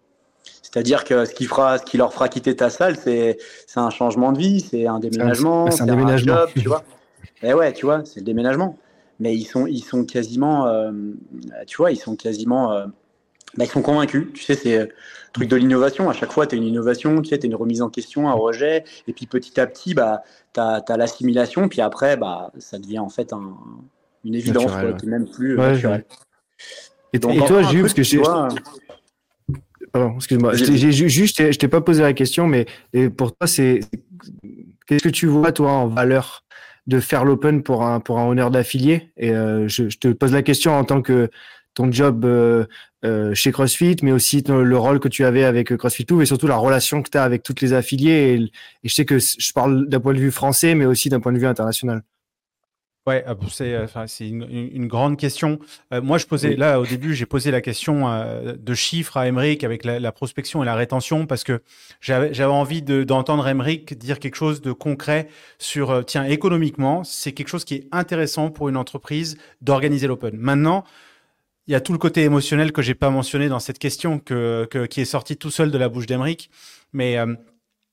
C'est-à-dire 0.62 1.02
que 1.02 1.24
ce 1.24 1.34
qui, 1.34 1.46
fera, 1.46 1.78
ce 1.78 1.84
qui 1.84 1.96
leur 1.96 2.12
fera 2.12 2.28
quitter 2.28 2.54
ta 2.54 2.70
salle, 2.70 2.96
c'est 2.96 3.36
un 3.74 3.90
changement 3.90 4.30
de 4.30 4.38
vie, 4.38 4.60
c'est 4.60 4.86
un 4.86 5.00
déménagement, 5.00 5.68
c'est 5.70 5.82
un, 5.82 5.86
déménagement. 5.86 6.36
job, 6.36 6.50
tu 6.56 6.68
vois. 6.68 6.84
Et 7.42 7.48
eh 7.48 7.54
ouais, 7.54 7.72
tu 7.72 7.86
vois, 7.86 8.04
c'est 8.04 8.20
le 8.20 8.26
déménagement. 8.26 8.78
Mais 9.18 9.34
ils 9.34 9.44
sont, 9.44 9.66
ils 9.66 9.82
sont 9.82 10.04
quasiment, 10.04 10.66
euh, 10.68 10.92
tu 11.66 11.76
vois, 11.76 11.90
ils 11.90 11.96
sont 11.96 12.14
quasiment 12.14 12.86
bah, 13.56 13.64
ils 13.64 13.70
sont 13.70 13.82
convaincus. 13.82 14.28
Tu 14.34 14.42
sais, 14.42 14.54
c'est 14.54 14.78
le 14.78 14.88
truc 15.32 15.48
de 15.48 15.56
l'innovation. 15.56 16.08
À 16.10 16.12
chaque 16.12 16.32
fois, 16.32 16.46
tu 16.46 16.54
as 16.54 16.58
une 16.58 16.64
innovation, 16.64 17.20
tu 17.22 17.30
sais, 17.30 17.38
tu 17.38 17.46
as 17.46 17.48
une 17.48 17.54
remise 17.54 17.82
en 17.82 17.88
question, 17.88 18.28
un 18.28 18.32
rejet. 18.32 18.84
Et 19.08 19.12
puis 19.12 19.26
petit 19.26 19.60
à 19.60 19.66
petit, 19.66 19.94
bah, 19.94 20.22
tu 20.54 20.60
as, 20.60 20.96
l'assimilation. 20.96 21.68
Puis 21.68 21.80
après, 21.80 22.16
bah, 22.16 22.52
ça 22.58 22.78
devient 22.78 23.00
en 23.00 23.08
fait 23.08 23.32
un, 23.32 23.56
une 24.24 24.34
évidence, 24.34 24.72
qui 24.98 25.06
même 25.06 25.28
plus 25.28 25.58
euh, 25.58 25.72
naturelle. 25.72 26.04
Et, 27.12 27.18
toi, 27.18 27.62
Jules, 27.64 27.82
parce 27.82 27.94
que 27.94 28.02
je. 28.02 28.18
Pardon, 29.92 30.14
excuse-moi. 30.16 30.54
Juste, 30.54 31.52
je 31.52 31.58
t'ai 31.58 31.68
pas 31.68 31.80
posé 31.80 32.02
la 32.02 32.12
question, 32.12 32.46
mais 32.46 32.66
pour 33.16 33.34
toi, 33.34 33.46
c'est 33.48 33.80
qu'est-ce 34.86 35.02
que 35.02 35.08
tu 35.08 35.26
vois, 35.26 35.52
toi, 35.52 35.72
en 35.72 35.86
valeur 35.88 36.44
de 36.86 36.98
faire 36.98 37.24
l'open 37.24 37.62
pour 37.62 37.84
un, 37.84 38.00
pour 38.00 38.18
un 38.18 38.26
honneur 38.26 38.50
d'affilié? 38.50 39.12
Et 39.16 39.30
euh, 39.30 39.68
je, 39.68 39.88
je, 39.88 39.98
te 39.98 40.08
pose 40.08 40.32
la 40.32 40.42
question 40.42 40.72
en 40.72 40.84
tant 40.84 41.02
que 41.02 41.30
ton 41.80 41.90
job 41.90 42.24
euh, 42.26 42.66
euh, 43.04 43.34
chez 43.34 43.52
CrossFit, 43.52 43.96
mais 44.02 44.12
aussi 44.12 44.42
le 44.46 44.76
rôle 44.76 45.00
que 45.00 45.08
tu 45.08 45.24
avais 45.24 45.44
avec 45.44 45.74
CrossFit 45.76 46.04
Tout, 46.04 46.20
et 46.20 46.26
surtout 46.26 46.46
la 46.46 46.56
relation 46.56 47.02
que 47.02 47.08
tu 47.08 47.16
as 47.16 47.24
avec 47.24 47.42
toutes 47.42 47.62
les 47.62 47.72
affiliés. 47.72 48.50
Et, 48.82 48.88
je 48.88 48.94
sais 48.94 49.06
que 49.06 49.18
je 49.18 49.52
parle 49.54 49.88
d'un 49.88 50.00
point 50.00 50.12
de 50.12 50.18
vue 50.18 50.30
français, 50.30 50.74
mais 50.74 50.84
aussi 50.84 51.08
d'un 51.08 51.20
point 51.20 51.32
de 51.32 51.38
vue 51.38 51.46
international. 51.46 52.02
Ouais, 53.06 53.24
ah, 53.26 53.34
c'est 53.48 53.74
euh, 53.74 53.86
une, 54.20 54.86
grande 54.86 55.16
question. 55.16 55.58
moi, 55.90 56.18
je 56.18 56.26
posais 56.26 56.54
là 56.54 56.78
au 56.78 56.84
début, 56.84 57.14
j'ai 57.14 57.24
posé 57.24 57.50
la 57.50 57.62
question 57.62 58.06
de 58.54 58.74
chiffres 58.74 59.16
à 59.16 59.26
Emeric 59.26 59.64
avec 59.64 59.84
la, 59.84 60.12
prospection 60.12 60.62
et 60.62 60.66
la 60.66 60.74
rétention 60.74 61.26
parce 61.26 61.42
que 61.42 61.62
j'avais 62.02 62.44
envie 62.44 62.82
d'entendre 62.82 63.48
Emeric 63.48 63.96
dire 63.96 64.18
quelque 64.18 64.36
chose 64.36 64.60
de 64.60 64.72
concret 64.72 65.28
sur 65.58 66.04
tiens 66.04 66.24
économiquement, 66.24 67.02
c'est 67.02 67.32
quelque 67.32 67.48
chose 67.48 67.64
qui 67.64 67.76
est 67.76 67.88
intéressant 67.90 68.50
pour 68.50 68.68
une 68.68 68.76
entreprise 68.76 69.38
d'organiser 69.62 70.06
l'open. 70.06 70.36
Maintenant, 70.36 70.84
il 71.66 71.72
y 71.72 71.74
a 71.74 71.80
tout 71.80 71.92
le 71.92 71.98
côté 71.98 72.22
émotionnel 72.22 72.72
que 72.72 72.82
j'ai 72.82 72.94
pas 72.94 73.10
mentionné 73.10 73.48
dans 73.48 73.60
cette 73.60 73.78
question, 73.78 74.18
que, 74.18 74.68
qui 74.90 75.00
est 75.00 75.04
sorti 75.04 75.36
tout 75.36 75.50
seul 75.50 75.70
de 75.70 75.78
la 75.78 75.88
bouche 75.88 76.06
d'Emeric. 76.06 76.50
Mais, 76.92 77.18
euh, 77.18 77.34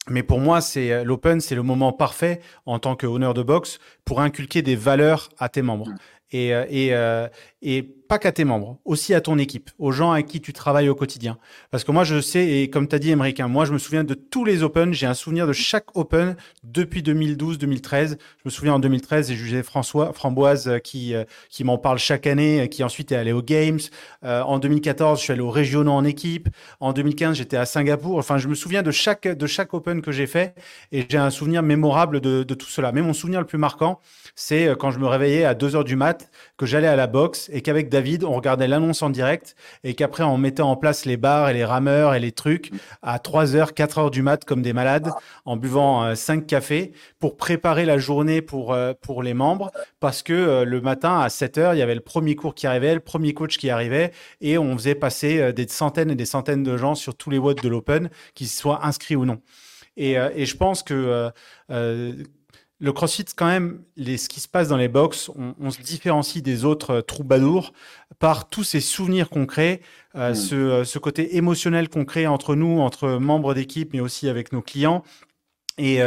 mais 0.09 0.23
pour 0.23 0.39
moi, 0.39 0.61
c'est 0.61 1.03
l'open, 1.03 1.41
c'est 1.41 1.55
le 1.55 1.63
moment 1.63 1.93
parfait 1.93 2.39
en 2.65 2.79
tant 2.79 2.95
que 2.95 3.05
honneur 3.05 3.33
de 3.33 3.43
boxe 3.43 3.79
pour 4.05 4.21
inculquer 4.21 4.61
des 4.61 4.75
valeurs 4.75 5.29
à 5.37 5.49
tes 5.49 5.61
membres. 5.61 5.89
Et, 6.31 6.53
euh, 6.53 6.65
et, 6.69 6.93
euh, 6.93 7.27
et 7.61 7.83
pas 7.83 8.19
qu'à 8.19 8.31
tes 8.31 8.43
membres, 8.43 8.79
aussi 8.85 9.13
à 9.13 9.21
ton 9.21 9.37
équipe, 9.37 9.69
aux 9.79 9.91
gens 9.91 10.11
avec 10.11 10.27
qui 10.27 10.41
tu 10.41 10.53
travailles 10.53 10.89
au 10.89 10.95
quotidien. 10.95 11.37
Parce 11.71 11.83
que 11.83 11.91
moi, 11.91 12.03
je 12.03 12.21
sais, 12.21 12.45
et 12.47 12.69
comme 12.69 12.87
tu 12.87 12.95
as 12.95 12.99
dit, 12.99 13.11
Émeric, 13.11 13.39
moi, 13.41 13.65
je 13.65 13.73
me 13.73 13.77
souviens 13.77 14.03
de 14.03 14.13
tous 14.13 14.45
les 14.45 14.63
Open. 14.63 14.93
J'ai 14.93 15.07
un 15.07 15.13
souvenir 15.13 15.47
de 15.47 15.53
chaque 15.53 15.95
Open 15.95 16.35
depuis 16.63 17.01
2012-2013. 17.01 18.09
Je 18.09 18.41
me 18.45 18.49
souviens 18.49 18.73
en 18.73 18.79
2013, 18.79 19.29
j'ai 19.29 19.35
jugé 19.35 19.63
François 19.63 20.13
Framboise 20.13 20.67
euh, 20.67 20.79
qui, 20.79 21.13
qui 21.49 21.63
m'en 21.63 21.77
parle 21.77 21.97
chaque 21.97 22.27
année, 22.27 22.67
qui 22.69 22.83
ensuite 22.83 23.11
est 23.11 23.15
allé 23.15 23.31
aux 23.31 23.41
Games. 23.41 23.79
en 24.23 24.59
2014, 24.59 25.19
je 25.19 25.23
suis 25.23 25.33
allé 25.33 25.41
aux 25.41 25.49
régionaux 25.49 25.91
en 25.91 26.03
équipe. 26.03 26.49
En 26.79 26.91
2015, 26.93 27.37
j'étais 27.37 27.57
à 27.57 27.65
Singapour. 27.65 28.17
Enfin, 28.17 28.37
je 28.37 28.47
me 28.47 28.55
souviens 28.55 28.83
de 28.83 28.91
chaque, 28.91 29.27
de 29.27 29.47
chaque 29.47 29.73
Open 29.73 30.01
que 30.01 30.11
j'ai 30.11 30.27
fait 30.27 30.55
et 30.91 31.05
j'ai 31.09 31.17
un 31.17 31.29
souvenir 31.29 31.63
mémorable 31.63 32.19
de, 32.19 32.43
de 32.43 32.53
tout 32.53 32.67
cela. 32.67 32.91
Mais 32.91 33.01
mon 33.01 33.13
souvenir 33.13 33.39
le 33.39 33.45
plus 33.45 33.57
marquant, 33.57 33.99
c'est 34.39 34.69
quand 34.79 34.91
je 34.91 34.99
me 34.99 35.07
réveillais 35.07 35.45
à 35.45 35.55
2 35.55 35.75
heures 35.75 35.83
du 35.83 35.95
mat, 35.95 36.29
que 36.57 36.67
j'allais 36.67 36.87
à 36.87 36.95
la 36.95 37.07
boxe 37.07 37.49
et 37.51 37.61
qu'avec 37.61 37.89
David, 37.89 38.23
on 38.23 38.33
regardait 38.33 38.67
l'annonce 38.67 39.01
en 39.01 39.09
direct 39.09 39.55
et 39.83 39.95
qu'après, 39.95 40.23
on 40.23 40.37
mettait 40.37 40.61
en 40.61 40.75
place 40.75 41.05
les 41.05 41.17
bars 41.17 41.49
et 41.49 41.53
les 41.53 41.65
rameurs 41.65 42.13
et 42.13 42.19
les 42.19 42.31
trucs 42.31 42.71
à 43.01 43.17
3h, 43.17 43.73
4h 43.73 44.11
du 44.11 44.21
mat 44.21 44.45
comme 44.45 44.61
des 44.61 44.73
malades 44.73 45.11
en 45.45 45.57
buvant 45.57 46.15
5 46.15 46.43
euh, 46.43 46.45
cafés 46.45 46.91
pour 47.19 47.35
préparer 47.35 47.85
la 47.85 47.97
journée 47.97 48.41
pour, 48.41 48.73
euh, 48.73 48.93
pour 49.01 49.23
les 49.23 49.33
membres 49.33 49.71
parce 49.99 50.21
que 50.21 50.33
euh, 50.33 50.65
le 50.65 50.81
matin 50.81 51.19
à 51.19 51.27
7h, 51.29 51.73
il 51.73 51.79
y 51.79 51.81
avait 51.81 51.95
le 51.95 52.01
premier 52.01 52.35
cours 52.35 52.53
qui 52.55 52.67
arrivait, 52.67 52.93
le 52.93 52.99
premier 52.99 53.33
coach 53.33 53.57
qui 53.57 53.69
arrivait 53.69 54.11
et 54.39 54.57
on 54.57 54.77
faisait 54.77 54.95
passer 54.95 55.51
des 55.53 55.67
centaines 55.67 56.11
et 56.11 56.15
des 56.15 56.25
centaines 56.25 56.63
de 56.63 56.77
gens 56.77 56.95
sur 56.95 57.15
tous 57.15 57.29
les 57.29 57.37
watts 57.37 57.63
de 57.63 57.69
l'Open, 57.69 58.09
qu'ils 58.35 58.47
soient 58.47 58.85
inscrits 58.85 59.15
ou 59.15 59.25
non. 59.25 59.41
Et, 59.95 60.11
et, 60.13 60.45
je 60.45 60.55
pense 60.55 60.83
que 60.83 61.31
le 62.79 62.93
CrossFit, 62.93 63.25
quand 63.35 63.47
même, 63.47 63.81
les, 63.95 64.17
ce 64.17 64.29
qui 64.29 64.39
se 64.39 64.47
passe 64.47 64.67
dans 64.67 64.77
les 64.77 64.87
box, 64.87 65.31
on, 65.59 65.71
se 65.71 65.81
différencie 65.81 66.43
des 66.43 66.63
autres 66.63 66.91
euh, 66.91 67.01
troubadours 67.01 67.73
par 68.19 68.49
tous 68.49 68.63
ces 68.63 68.81
souvenirs 68.81 69.29
concrets, 69.29 69.81
euh, 70.15 70.31
mm. 70.31 70.35
ce, 70.35 70.55
euh, 70.55 70.83
ce, 70.83 70.99
côté 70.99 71.37
émotionnel 71.37 71.89
qu'on 71.89 72.05
crée 72.05 72.27
entre 72.27 72.55
nous, 72.55 72.79
entre 72.79 73.09
membres 73.09 73.55
d'équipe, 73.55 73.93
mais 73.93 73.99
aussi 73.99 74.29
avec 74.29 74.51
nos 74.51 74.61
clients. 74.61 75.03
Et, 75.77 75.99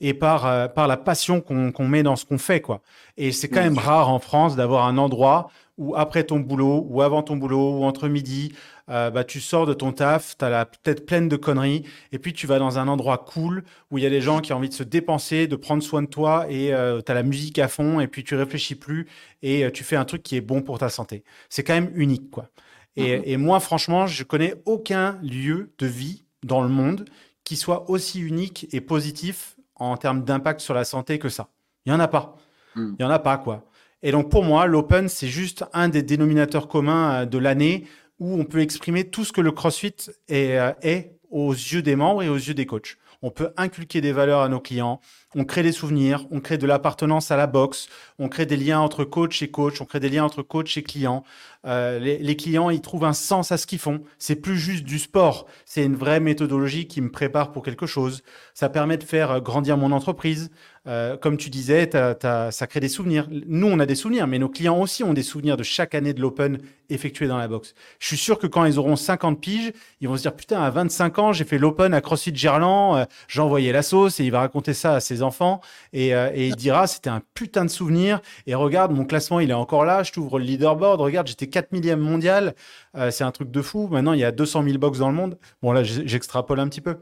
et 0.00 0.14
par, 0.14 0.72
par 0.72 0.86
la 0.86 0.96
passion 0.96 1.40
qu'on 1.40 1.88
met 1.88 2.04
dans 2.04 2.14
ce 2.14 2.24
qu'on 2.24 2.38
fait. 2.38 2.60
quoi. 2.60 2.80
Et 3.16 3.32
c'est 3.32 3.48
quand 3.48 3.62
même 3.62 3.78
rare 3.78 4.08
en 4.08 4.20
France 4.20 4.54
d'avoir 4.54 4.86
un 4.86 4.98
endroit 4.98 5.48
où 5.78 5.94
après 5.94 6.24
ton 6.24 6.40
boulot, 6.40 6.86
ou 6.88 7.02
avant 7.02 7.22
ton 7.22 7.36
boulot, 7.36 7.78
ou 7.78 7.84
entre 7.84 8.08
midi, 8.08 8.52
euh, 8.88 9.10
bah, 9.10 9.24
tu 9.24 9.40
sors 9.40 9.66
de 9.66 9.74
ton 9.74 9.92
taf, 9.92 10.36
tu 10.38 10.44
as 10.44 10.48
la 10.48 10.64
tête 10.64 11.04
pleine 11.04 11.28
de 11.28 11.36
conneries, 11.36 11.84
et 12.12 12.18
puis 12.18 12.32
tu 12.32 12.46
vas 12.46 12.58
dans 12.58 12.78
un 12.78 12.88
endroit 12.88 13.18
cool 13.18 13.64
où 13.90 13.98
il 13.98 14.04
y 14.04 14.06
a 14.06 14.10
des 14.10 14.20
gens 14.20 14.40
qui 14.40 14.52
ont 14.52 14.56
envie 14.56 14.68
de 14.68 14.74
se 14.74 14.82
dépenser, 14.82 15.46
de 15.46 15.56
prendre 15.56 15.82
soin 15.82 16.02
de 16.02 16.06
toi, 16.06 16.46
et 16.48 16.72
euh, 16.72 17.02
tu 17.04 17.12
as 17.12 17.14
la 17.14 17.22
musique 17.22 17.58
à 17.58 17.68
fond, 17.68 18.00
et 18.00 18.08
puis 18.08 18.24
tu 18.24 18.34
réfléchis 18.34 18.74
plus, 18.74 19.06
et 19.42 19.64
euh, 19.64 19.70
tu 19.70 19.84
fais 19.84 19.96
un 19.96 20.04
truc 20.04 20.22
qui 20.22 20.36
est 20.36 20.40
bon 20.40 20.62
pour 20.62 20.78
ta 20.78 20.88
santé. 20.88 21.24
C'est 21.50 21.62
quand 21.62 21.74
même 21.74 21.90
unique, 21.94 22.30
quoi. 22.30 22.48
Et, 22.96 23.18
mhm. 23.18 23.22
et 23.26 23.36
moi, 23.36 23.60
franchement, 23.60 24.06
je 24.06 24.24
connais 24.24 24.54
aucun 24.64 25.18
lieu 25.22 25.72
de 25.78 25.86
vie 25.86 26.24
dans 26.42 26.62
le 26.62 26.68
monde 26.68 27.04
qui 27.46 27.56
soit 27.56 27.88
aussi 27.88 28.20
unique 28.20 28.66
et 28.72 28.80
positif 28.80 29.56
en 29.76 29.96
termes 29.96 30.24
d'impact 30.24 30.60
sur 30.60 30.74
la 30.74 30.84
santé 30.84 31.20
que 31.20 31.28
ça. 31.28 31.48
Il 31.86 31.92
n'y 31.92 31.96
en 31.96 32.00
a 32.00 32.08
pas. 32.08 32.36
Hmm. 32.74 32.94
Il 32.98 33.04
n'y 33.04 33.04
en 33.04 33.14
a 33.14 33.20
pas, 33.20 33.38
quoi. 33.38 33.64
Et 34.02 34.10
donc, 34.10 34.30
pour 34.30 34.42
moi, 34.42 34.66
l'Open, 34.66 35.08
c'est 35.08 35.28
juste 35.28 35.64
un 35.72 35.88
des 35.88 36.02
dénominateurs 36.02 36.66
communs 36.66 37.22
euh, 37.22 37.24
de 37.24 37.38
l'année 37.38 37.86
où 38.18 38.34
on 38.38 38.44
peut 38.44 38.60
exprimer 38.60 39.08
tout 39.08 39.24
ce 39.24 39.32
que 39.32 39.40
le 39.40 39.52
CrossFit 39.52 39.94
est, 40.28 40.58
euh, 40.58 40.72
est 40.82 41.16
aux 41.30 41.52
yeux 41.52 41.82
des 41.82 41.94
membres 41.94 42.24
et 42.24 42.28
aux 42.28 42.34
yeux 42.34 42.54
des 42.54 42.66
coachs. 42.66 42.96
On 43.22 43.30
peut 43.30 43.52
inculquer 43.56 44.00
des 44.00 44.12
valeurs 44.12 44.40
à 44.40 44.48
nos 44.48 44.60
clients, 44.60 45.00
on 45.34 45.44
crée 45.44 45.62
des 45.62 45.72
souvenirs, 45.72 46.26
on 46.30 46.40
crée 46.40 46.58
de 46.58 46.66
l'appartenance 46.66 47.30
à 47.30 47.36
la 47.36 47.46
boxe, 47.46 47.88
on 48.18 48.28
crée 48.28 48.46
des 48.46 48.56
liens 48.56 48.80
entre 48.80 49.04
coach 49.04 49.42
et 49.42 49.50
coach, 49.50 49.80
on 49.80 49.84
crée 49.84 50.00
des 50.00 50.08
liens 50.08 50.24
entre 50.24 50.42
coach 50.42 50.76
et 50.76 50.82
client. 50.82 51.24
Euh, 51.66 51.98
les, 51.98 52.36
clients, 52.36 52.70
ils 52.70 52.80
trouvent 52.80 53.04
un 53.04 53.12
sens 53.12 53.50
à 53.50 53.56
ce 53.56 53.66
qu'ils 53.66 53.78
font. 53.78 54.00
C'est 54.18 54.36
plus 54.36 54.56
juste 54.56 54.84
du 54.84 54.98
sport, 54.98 55.46
c'est 55.64 55.84
une 55.84 55.96
vraie 55.96 56.20
méthodologie 56.20 56.86
qui 56.86 57.00
me 57.00 57.10
prépare 57.10 57.50
pour 57.52 57.64
quelque 57.64 57.86
chose. 57.86 58.22
Ça 58.54 58.68
permet 58.68 58.96
de 58.96 59.04
faire 59.04 59.30
euh, 59.32 59.40
grandir 59.40 59.76
mon 59.76 59.90
entreprise. 59.92 60.50
Euh, 60.86 61.16
comme 61.16 61.36
tu 61.36 61.50
disais, 61.50 61.90
ça 62.20 62.66
crée 62.68 62.78
des 62.78 62.88
souvenirs. 62.88 63.26
Nous, 63.28 63.66
on 63.66 63.80
a 63.80 63.86
des 63.86 63.96
souvenirs, 63.96 64.28
mais 64.28 64.38
nos 64.38 64.48
clients 64.48 64.80
aussi 64.80 65.02
ont 65.02 65.14
des 65.14 65.24
souvenirs 65.24 65.56
de 65.56 65.64
chaque 65.64 65.96
année 65.96 66.12
de 66.12 66.20
l'Open 66.20 66.58
effectué 66.90 67.26
dans 67.26 67.38
la 67.38 67.48
boxe. 67.48 67.74
Je 67.98 68.06
suis 68.06 68.16
sûr 68.16 68.38
que 68.38 68.46
quand 68.46 68.64
ils 68.64 68.78
auront 68.78 68.94
50 68.94 69.40
piges, 69.40 69.72
ils 70.00 70.06
vont 70.06 70.16
se 70.16 70.22
dire 70.22 70.36
putain, 70.36 70.62
à 70.62 70.70
25 70.70 71.18
ans, 71.18 71.32
j'ai 71.32 71.42
fait 71.42 71.58
l'Open 71.58 71.92
à 71.92 72.00
CrossFit 72.00 72.36
Gerland, 72.36 73.04
j'ai 73.26 73.40
envoyé 73.40 73.72
la 73.72 73.82
sauce 73.82 74.20
et 74.20 74.24
il 74.24 74.30
va 74.30 74.38
raconter 74.38 74.74
ça 74.74 74.94
à 74.94 75.00
ses 75.00 75.24
enfants 75.24 75.60
et, 75.92 76.10
et 76.10 76.46
il 76.46 76.54
dira 76.54 76.86
c'était 76.86 77.10
un 77.10 77.20
putain 77.34 77.64
de 77.64 77.70
souvenir 77.70 78.20
et 78.46 78.54
regarde 78.54 78.92
mon 78.92 79.04
classement, 79.04 79.40
il 79.40 79.50
est 79.50 79.54
encore 79.54 79.84
là, 79.84 80.04
je 80.04 80.12
t'ouvre 80.12 80.38
le 80.38 80.44
leaderboard, 80.44 81.00
regarde, 81.00 81.26
j'étais 81.26 81.48
4 81.56 81.72
millième 81.72 82.00
mondial, 82.00 82.54
Euh, 82.96 83.10
c'est 83.10 83.24
un 83.24 83.30
truc 83.30 83.50
de 83.50 83.62
fou. 83.62 83.88
Maintenant, 83.88 84.12
il 84.12 84.20
y 84.20 84.24
a 84.24 84.30
200 84.32 84.62
000 84.64 84.76
box 84.78 84.98
dans 84.98 85.08
le 85.08 85.14
monde. 85.14 85.38
Bon 85.62 85.72
là, 85.72 85.82
j'extrapole 85.82 86.60
un 86.60 86.68
petit 86.68 86.82
peu. 86.82 86.96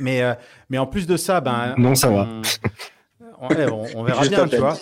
Mais, 0.00 0.22
euh, 0.22 0.34
mais 0.70 0.78
en 0.78 0.86
plus 0.86 1.06
de 1.06 1.16
ça, 1.16 1.40
ben, 1.40 1.74
Non, 1.78 1.94
ça 1.94 2.08
va. 2.08 2.26
on, 3.40 3.48
ouais, 3.48 3.66
on- 3.70 3.86
on 3.96 4.02
verra 4.02 4.26
bien, 4.26 4.48
tu 4.48 4.56
vois. 4.56 4.76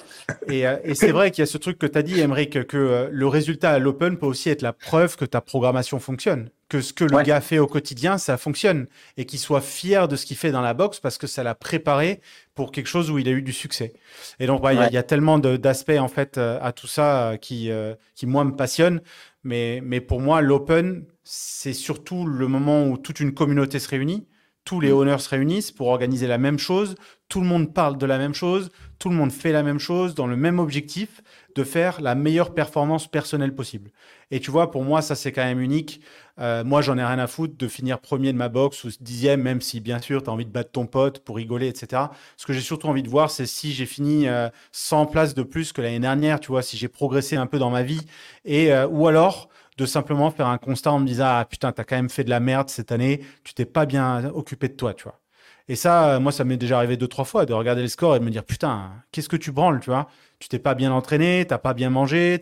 Et, 0.48 0.66
euh, 0.66 0.76
et 0.84 0.94
c'est 0.94 1.10
vrai 1.12 1.30
qu'il 1.30 1.42
y 1.42 1.46
a 1.46 1.46
ce 1.46 1.58
truc 1.58 1.78
que 1.78 1.86
tu 1.86 1.98
as 1.98 2.02
dit, 2.02 2.18
Emmerich, 2.20 2.64
que 2.66 2.76
euh, 2.76 3.08
le 3.10 3.26
résultat 3.26 3.72
à 3.72 3.78
l'Open 3.78 4.16
peut 4.16 4.26
aussi 4.26 4.48
être 4.50 4.62
la 4.62 4.72
preuve 4.72 5.16
que 5.16 5.24
ta 5.24 5.40
programmation 5.40 5.98
fonctionne, 5.98 6.50
que 6.68 6.80
ce 6.80 6.92
que 6.92 7.04
le 7.04 7.16
Ouais. 7.16 7.24
gars 7.24 7.40
fait 7.40 7.58
au 7.58 7.66
quotidien, 7.66 8.18
ça 8.18 8.36
fonctionne, 8.36 8.86
et 9.16 9.24
qu'il 9.26 9.38
soit 9.40 9.60
fier 9.60 10.06
de 10.08 10.16
ce 10.16 10.24
qu'il 10.26 10.36
fait 10.36 10.50
dans 10.52 10.60
la 10.62 10.74
boxe 10.74 11.00
parce 11.00 11.18
que 11.18 11.26
ça 11.26 11.42
l'a 11.42 11.54
préparé 11.54 12.20
pour 12.58 12.72
quelque 12.72 12.88
chose 12.88 13.08
où 13.12 13.18
il 13.18 13.28
a 13.28 13.30
eu 13.30 13.40
du 13.42 13.52
succès. 13.52 13.92
Et 14.40 14.46
donc, 14.48 14.60
il 14.64 14.74
y 14.74 14.78
a- 14.78 14.80
Ouais. 14.80 14.90
y, 14.90 14.96
a 14.96 15.04
tellement 15.04 15.38
d'aspects 15.38 16.00
en 16.00 16.08
fait 16.08 16.38
euh, 16.38 16.58
à 16.60 16.72
tout 16.72 16.88
ça 16.88 17.30
euh, 17.30 17.36
qui, 17.36 17.70
euh, 17.70 17.94
qui 18.16 18.26
moi 18.26 18.42
me 18.44 18.50
passionnent. 18.56 19.00
Mais, 19.44 19.80
mais 19.84 20.00
pour 20.00 20.20
moi, 20.20 20.40
l'Open, 20.40 21.04
c'est 21.22 21.72
surtout 21.72 22.26
le 22.26 22.48
moment 22.48 22.88
où 22.88 22.98
toute 22.98 23.20
une 23.20 23.32
communauté 23.32 23.78
se 23.78 23.88
réunit, 23.88 24.26
tous 24.64 24.80
les 24.80 24.90
Mm. 24.90 24.96
owners 24.96 25.18
se 25.20 25.28
réunissent 25.28 25.70
pour 25.70 25.86
organiser 25.86 26.26
la 26.26 26.36
même 26.38 26.58
chose, 26.58 26.96
tout 27.28 27.40
le 27.40 27.46
monde 27.46 27.72
parle 27.72 27.96
de 27.96 28.06
la 28.06 28.18
même 28.18 28.34
chose, 28.34 28.70
tout 28.98 29.08
le 29.08 29.14
monde 29.14 29.30
fait 29.30 29.52
la 29.52 29.62
même 29.62 29.78
chose 29.78 30.14
dans 30.16 30.26
le 30.26 30.36
même 30.36 30.58
objectif 30.58 31.10
de 31.54 31.62
faire 31.64 32.00
la 32.00 32.14
meilleure 32.16 32.52
performance 32.54 33.06
personnelle 33.08 33.54
possible. 33.54 33.90
Et 34.30 34.40
tu 34.40 34.50
vois, 34.50 34.70
pour 34.70 34.84
moi, 34.84 35.02
ça 35.02 35.14
c'est 35.14 35.32
quand 35.32 35.44
même 35.44 35.60
unique. 35.60 36.00
Euh, 36.38 36.62
moi, 36.64 36.82
j'en 36.82 36.96
ai 36.98 37.04
rien 37.04 37.18
à 37.18 37.26
foutre 37.26 37.56
de 37.56 37.68
finir 37.68 37.98
premier 38.00 38.32
de 38.32 38.38
ma 38.38 38.48
box 38.48 38.84
ou 38.84 38.90
dixième, 39.00 39.42
même 39.42 39.60
si 39.60 39.80
bien 39.80 40.00
sûr, 40.00 40.22
tu 40.22 40.30
as 40.30 40.32
envie 40.32 40.44
de 40.44 40.50
battre 40.50 40.70
ton 40.70 40.86
pote 40.86 41.20
pour 41.20 41.36
rigoler, 41.36 41.68
etc. 41.68 42.02
Ce 42.36 42.46
que 42.46 42.52
j'ai 42.52 42.60
surtout 42.60 42.86
envie 42.88 43.02
de 43.02 43.08
voir, 43.08 43.30
c'est 43.30 43.46
si 43.46 43.72
j'ai 43.72 43.86
fini 43.86 44.28
euh, 44.28 44.48
100 44.72 45.06
places 45.06 45.34
de 45.34 45.42
plus 45.42 45.72
que 45.72 45.80
l'année 45.82 45.98
dernière, 46.00 46.40
tu 46.40 46.48
vois, 46.48 46.62
si 46.62 46.76
j'ai 46.76 46.88
progressé 46.88 47.36
un 47.36 47.46
peu 47.46 47.58
dans 47.58 47.70
ma 47.70 47.82
vie, 47.82 48.02
et 48.44 48.72
euh, 48.72 48.86
ou 48.86 49.08
alors 49.08 49.48
de 49.78 49.86
simplement 49.86 50.30
faire 50.30 50.48
un 50.48 50.58
constat 50.58 50.92
en 50.92 50.98
me 51.00 51.06
disant 51.06 51.26
ah 51.28 51.44
putain, 51.44 51.72
t'as 51.72 51.84
quand 51.84 51.96
même 51.96 52.10
fait 52.10 52.24
de 52.24 52.30
la 52.30 52.40
merde 52.40 52.68
cette 52.68 52.92
année, 52.92 53.20
tu 53.44 53.54
t'es 53.54 53.64
pas 53.64 53.86
bien 53.86 54.26
occupé 54.34 54.68
de 54.68 54.74
toi, 54.74 54.92
tu 54.94 55.04
vois. 55.04 55.20
Et 55.68 55.76
ça, 55.76 56.14
euh, 56.16 56.20
moi, 56.20 56.32
ça 56.32 56.44
m'est 56.44 56.56
déjà 56.56 56.78
arrivé 56.78 56.96
deux, 56.96 57.08
trois 57.08 57.24
fois 57.26 57.44
de 57.46 57.52
regarder 57.52 57.82
les 57.82 57.88
scores 57.88 58.16
et 58.16 58.20
de 58.20 58.24
me 58.24 58.30
dire 58.30 58.44
putain, 58.44 58.90
qu'est-ce 59.12 59.28
que 59.28 59.36
tu 59.36 59.52
branles, 59.52 59.80
tu 59.80 59.90
vois? 59.90 60.08
Tu 60.38 60.48
t'es 60.48 60.58
pas 60.58 60.74
bien 60.74 60.92
entraîné, 60.92 61.44
t'as 61.46 61.58
pas 61.58 61.74
bien 61.74 61.90
mangé, 61.90 62.40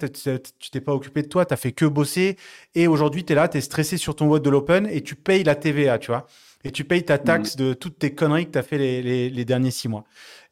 tu 0.61 0.71
t'es 0.71 0.81
pas 0.81 0.93
occupé 0.95 1.23
de 1.23 1.29
toi, 1.29 1.45
t'as 1.47 1.57
fait 1.57 1.73
que 1.73 1.87
bosser. 1.87 2.37
Et 2.75 2.87
aujourd'hui, 2.87 3.25
tu 3.25 3.33
es 3.33 3.37
là, 3.37 3.49
tu 3.49 3.59
es 3.59 3.61
stressé 3.61 3.97
sur 3.97 4.15
ton 4.15 4.29
vote 4.29 4.45
de 4.45 4.51
l'Open 4.51 4.87
et 4.87 5.03
tu 5.03 5.15
payes 5.17 5.45
la 5.45 5.55
TVA, 5.55 5.99
tu 5.99 6.09
vois? 6.09 6.27
Et 6.65 6.71
tu 6.73 6.85
payes 6.85 7.05
ta 7.05 7.19
taxe 7.19 7.57
de 7.57 7.75
toutes 7.75 7.99
tes 7.99 8.15
conneries 8.15 8.47
que 8.47 8.53
tu 8.53 8.59
as 8.59 8.63
fait 8.63 8.79
les, 8.79 9.03
les- 9.03 9.31
les 9.31 9.45
derniers 9.45 9.71
six 9.71 9.89
mois. 9.89 10.05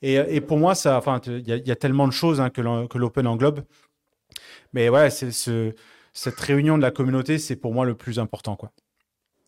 Et, 0.03 0.15
et 0.15 0.41
pour 0.41 0.59
moi, 0.59 0.75
ça, 0.75 0.97
enfin, 0.99 1.21
il 1.27 1.47
y, 1.49 1.53
a- 1.53 1.57
il 1.57 1.67
y 1.69 1.71
a 1.73 1.77
tellement 1.77 2.07
de 2.09 2.13
choses 2.13 2.41
hein, 2.41 2.51
que 2.51 2.61
l'Open 2.99 3.27
englobe. 3.27 3.65
Mais 4.73 4.89
ouais, 4.89 5.11
ce, 5.11 5.73
cette 6.13 6.41
réunion 6.41 6.77
de 6.77 6.83
la 6.83 6.91
communauté, 6.91 7.39
c'est 7.39 7.57
pour 7.57 7.73
moi 7.73 7.85
le 7.87 7.95
plus 7.95 8.19
important, 8.19 8.57
quoi. 8.57 8.73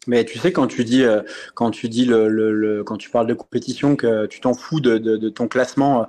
Mais 0.07 0.25
tu 0.25 0.39
sais, 0.39 0.53
quand 0.53 0.67
tu 0.67 0.85
dis, 0.85 1.03
euh, 1.03 1.23
quand 1.55 1.71
tu 1.71 1.89
dis 1.89 2.05
le, 2.05 2.83
quand 2.85 2.97
tu 2.97 3.11
parles 3.11 3.27
de 3.27 3.35
compétition, 3.35 3.97
que 3.97 4.27
tu 4.27 4.41
t'en 4.41 4.55
fous 4.55 4.81
de, 4.81 5.29
ton 5.29 5.49
classement, 5.49 6.07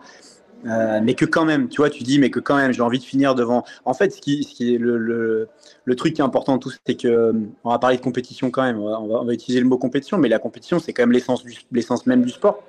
euh, 0.65 0.99
mais 1.03 1.13
que 1.13 1.25
quand 1.25 1.45
même, 1.45 1.69
tu 1.69 1.77
vois, 1.77 1.89
tu 1.89 2.03
dis, 2.03 2.19
mais 2.19 2.29
que 2.29 2.39
quand 2.39 2.57
même, 2.57 2.71
j'ai 2.71 2.81
envie 2.81 2.99
de 2.99 3.03
finir 3.03 3.35
devant. 3.35 3.63
En 3.85 3.93
fait, 3.93 4.11
ce 4.11 4.21
qui, 4.21 4.43
ce 4.43 4.63
est 4.63 4.77
le, 4.77 5.47
truc 5.95 6.13
qui 6.13 6.21
est 6.21 6.25
important 6.25 6.57
tout, 6.57 6.71
c'est 6.85 6.95
que, 6.95 7.07
euh, 7.07 7.33
on 7.63 7.71
va 7.71 7.79
parler 7.79 7.97
de 7.97 8.01
compétition 8.01 8.51
quand 8.51 8.63
même. 8.63 8.79
On 8.79 9.23
va, 9.23 9.33
utiliser 9.33 9.61
le 9.61 9.67
mot 9.67 9.77
compétition, 9.77 10.17
mais 10.17 10.29
la 10.29 10.39
compétition, 10.39 10.79
c'est 10.79 10.93
quand 10.93 11.03
même 11.03 11.11
l'essence 11.11 11.43
l'essence 11.71 12.05
même 12.05 12.23
du 12.23 12.29
sport. 12.29 12.63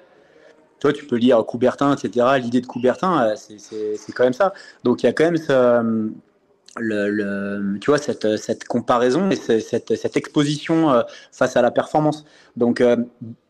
Toi, 0.81 0.93
tu 0.93 1.07
peux 1.07 1.17
lire 1.17 1.45
Coubertin, 1.45 1.97
etc. 1.97 2.39
L'idée 2.39 2.61
de 2.61 2.67
Coubertin, 2.67 3.31
euh, 3.31 3.37
c'est- 3.37 3.59
c'est 3.59 3.97
c'est 3.97 4.13
quand 4.13 4.25
même 4.25 4.33
ça. 4.33 4.53
Donc, 4.85 5.03
il 5.03 5.07
y 5.07 5.09
a 5.09 5.13
quand 5.13 5.25
même 5.25 5.39
euh, 5.51 6.09
le, 6.81 7.09
le- 7.11 7.79
tu 7.81 7.91
vois, 7.91 7.99
cette, 7.99 8.37
cette 8.37 8.65
comparaison 8.65 9.31
et 9.31 9.37
ce- 9.37 9.61
cette, 9.61 9.95
cette 9.97 10.17
exposition 10.17 10.91
euh, 10.91 11.03
face 11.33 11.57
à 11.57 11.63
la 11.63 11.71
performance. 11.71 12.25
Donc, 12.57 12.81
euh, 12.81 12.97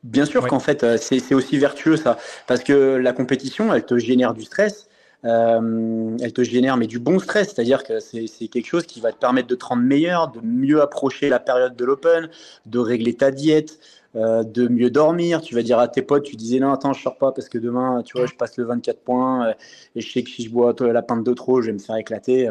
bien 0.02 0.24
sûr 0.26 0.42
Ouais. 0.42 0.48
qu'en 0.48 0.60
fait, 0.60 0.84
euh, 0.84 0.96
c'est 1.00 1.18
c'est 1.20 1.34
aussi 1.34 1.58
vertueux 1.58 1.96
ça, 1.96 2.16
parce 2.46 2.62
que 2.64 2.96
la 2.96 3.12
compétition, 3.12 3.72
elle 3.74 3.84
te 3.84 3.98
génère 3.98 4.34
du 4.34 4.44
stress. 4.44 4.88
euh, 5.24 6.16
elle 6.20 6.32
te 6.32 6.42
génère 6.44 6.76
mais 6.76 6.86
du 6.86 7.00
bon 7.00 7.18
stress, 7.18 7.48
c'est-à-dire 7.52 7.82
que 7.82 7.98
c'est 8.00 8.26
c'est 8.28 8.46
quelque 8.48 8.66
chose 8.66 8.86
qui 8.86 9.00
va 9.00 9.10
te 9.12 9.18
permettre 9.18 9.48
de 9.48 9.56
te 9.56 9.64
rendre 9.64 9.82
meilleur, 9.82 10.30
de 10.30 10.40
mieux 10.40 10.80
approcher 10.80 11.28
la 11.28 11.40
période 11.40 11.74
de 11.76 11.84
l'open, 11.84 12.28
de 12.66 12.78
régler 12.78 13.14
ta 13.14 13.30
diète, 13.32 13.80
euh, 14.14 14.44
de 14.44 14.68
mieux 14.68 14.90
dormir. 14.90 15.40
Tu 15.40 15.54
vas 15.56 15.62
dire 15.62 15.78
à 15.80 15.88
tes 15.88 16.02
potes, 16.02 16.22
tu 16.24 16.36
disais 16.36 16.60
non, 16.60 16.72
attends, 16.72 16.92
je 16.92 17.02
sors 17.02 17.18
pas 17.18 17.32
parce 17.32 17.48
que 17.48 17.58
demain, 17.58 18.02
tu 18.04 18.16
vois, 18.16 18.26
je 18.26 18.34
passe 18.34 18.56
le 18.58 18.64
24 18.64 19.00
points 19.00 19.48
euh, 19.48 19.52
et 19.96 20.00
je 20.00 20.12
sais 20.12 20.22
que 20.22 20.30
si 20.30 20.44
je 20.44 20.50
bois 20.50 20.72
la 20.80 21.02
pinte 21.02 21.24
de 21.24 21.32
trop, 21.34 21.60
je 21.62 21.66
vais 21.68 21.72
me 21.72 21.78
faire 21.78 21.96
éclater. 21.96 22.50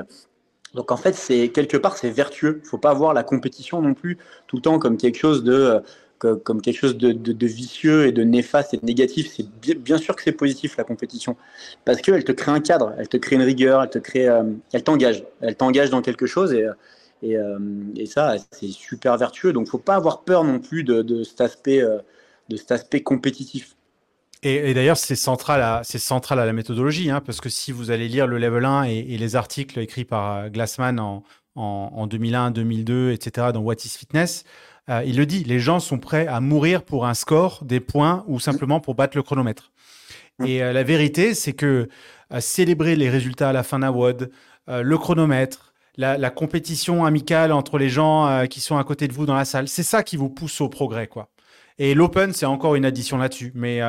Donc 0.77 0.91
en 0.91 0.97
fait, 0.97 1.15
c'est 1.15 1.49
quelque 1.49 1.75
part, 1.75 1.97
c'est 1.97 2.11
vertueux. 2.11 2.61
Il 2.63 2.67
faut 2.67 2.77
pas 2.77 2.93
voir 2.93 3.13
la 3.15 3.23
compétition 3.23 3.81
non 3.81 3.95
plus 3.95 4.19
tout 4.45 4.57
le 4.57 4.61
temps 4.61 4.77
comme 4.77 4.95
quelque 4.95 5.17
chose 5.17 5.43
de 5.43 5.81
euh, 6.23 6.35
comme 6.43 6.61
quelque 6.61 6.77
chose 6.77 6.97
de, 6.97 7.45
vicieux 7.45 8.07
et 8.07 8.11
de 8.11 8.23
néfaste 8.23 8.75
et 8.75 8.77
de 8.77 8.85
négatif. 8.85 9.27
C'est 9.35 9.47
bien, 9.75 9.97
sûr 9.97 10.15
que 10.15 10.21
c'est 10.21 10.31
positif 10.31 10.77
la 10.77 10.83
compétition 10.83 11.35
parce 11.83 12.01
qu'elle 12.01 12.23
te 12.23 12.31
crée 12.31 12.51
un 12.51 12.59
cadre, 12.59 12.93
elle 12.99 13.07
te 13.07 13.17
crée 13.17 13.35
une 13.35 13.41
rigueur, 13.41 13.83
elle 13.83 13.89
te 13.89 13.99
crée, 13.99 14.27
euh, 14.27 14.43
elle 14.71 14.83
t'engage, 14.83 15.23
elle 15.41 15.55
t'engage 15.55 15.89
dans 15.89 16.01
quelque 16.01 16.27
chose 16.27 16.53
et 16.53 16.65
euh, 17.23 17.55
et, 17.95 18.05
ça, 18.05 18.35
c'est 18.51 18.67
super 18.67 19.17
vertueux. 19.17 19.51
Donc 19.51 19.67
faut 19.67 19.79
pas 19.79 19.95
avoir 19.95 20.21
peur 20.21 20.43
non 20.43 20.59
plus 20.59 20.83
de, 20.83 21.23
cet 21.23 21.41
aspect 21.41 21.81
de 22.49 22.55
cet 22.55 22.71
aspect 22.71 23.01
compétitif. 23.01 23.76
Et, 24.43 24.69
et 24.69 24.73
d'ailleurs, 24.73 24.97
c'est 24.97 25.15
central, 25.15 25.61
à, 25.61 25.81
c'est 25.83 25.99
central 25.99 26.39
à 26.39 26.45
la 26.45 26.53
méthodologie, 26.53 27.09
hein, 27.09 27.21
parce 27.25 27.41
que 27.41 27.49
si 27.49 27.71
vous 27.71 27.91
allez 27.91 28.07
lire 28.07 28.27
le 28.27 28.37
Level 28.37 28.65
1 28.65 28.83
et, 28.83 28.97
et 29.09 29.17
les 29.17 29.35
articles 29.35 29.79
écrits 29.79 30.05
par 30.05 30.35
euh, 30.35 30.49
Glassman 30.49 30.99
en, 30.99 31.23
en, 31.55 31.91
en 31.93 32.07
2001, 32.07 32.51
2002, 32.51 33.11
etc., 33.11 33.47
dans 33.53 33.61
What 33.61 33.75
is 33.83 33.89
Fitness, 33.89 34.43
euh, 34.89 35.03
il 35.05 35.17
le 35.17 35.25
dit, 35.25 35.43
les 35.43 35.59
gens 35.59 35.79
sont 35.79 35.97
prêts 35.97 36.27
à 36.27 36.39
mourir 36.39 36.83
pour 36.83 37.05
un 37.05 37.13
score, 37.13 37.63
des 37.63 37.79
points 37.79 38.23
ou 38.27 38.39
simplement 38.39 38.79
pour 38.79 38.95
battre 38.95 39.17
le 39.17 39.23
chronomètre. 39.23 39.71
Et 40.45 40.63
euh, 40.63 40.71
la 40.71 40.83
vérité, 40.83 41.33
c'est 41.33 41.53
que 41.53 41.89
euh, 42.31 42.39
célébrer 42.39 42.95
les 42.95 43.09
résultats 43.09 43.49
à 43.49 43.53
la 43.53 43.63
fin 43.63 43.79
d'un 43.79 43.91
WOD, 43.91 44.31
le 44.69 44.97
chronomètre, 44.97 45.73
la, 45.95 46.17
la 46.17 46.29
compétition 46.29 47.05
amicale 47.05 47.53
entre 47.53 47.77
les 47.77 47.87
gens 47.87 48.45
qui 48.49 48.59
sont 48.59 48.77
à 48.77 48.83
côté 48.83 49.07
de 49.07 49.13
vous 49.13 49.25
dans 49.25 49.33
la 49.33 49.45
salle, 49.45 49.69
c'est 49.69 49.81
ça 49.81 50.03
qui 50.03 50.17
vous 50.17 50.27
pousse 50.27 50.59
au 50.59 50.67
progrès, 50.67 51.07
quoi. 51.07 51.29
Et 51.79 51.93
l'open, 51.93 52.33
c'est 52.33 52.45
encore 52.45 52.75
une 52.75 52.83
addition 52.83 53.15
là-dessus. 53.15 53.53
Mais 53.55 53.79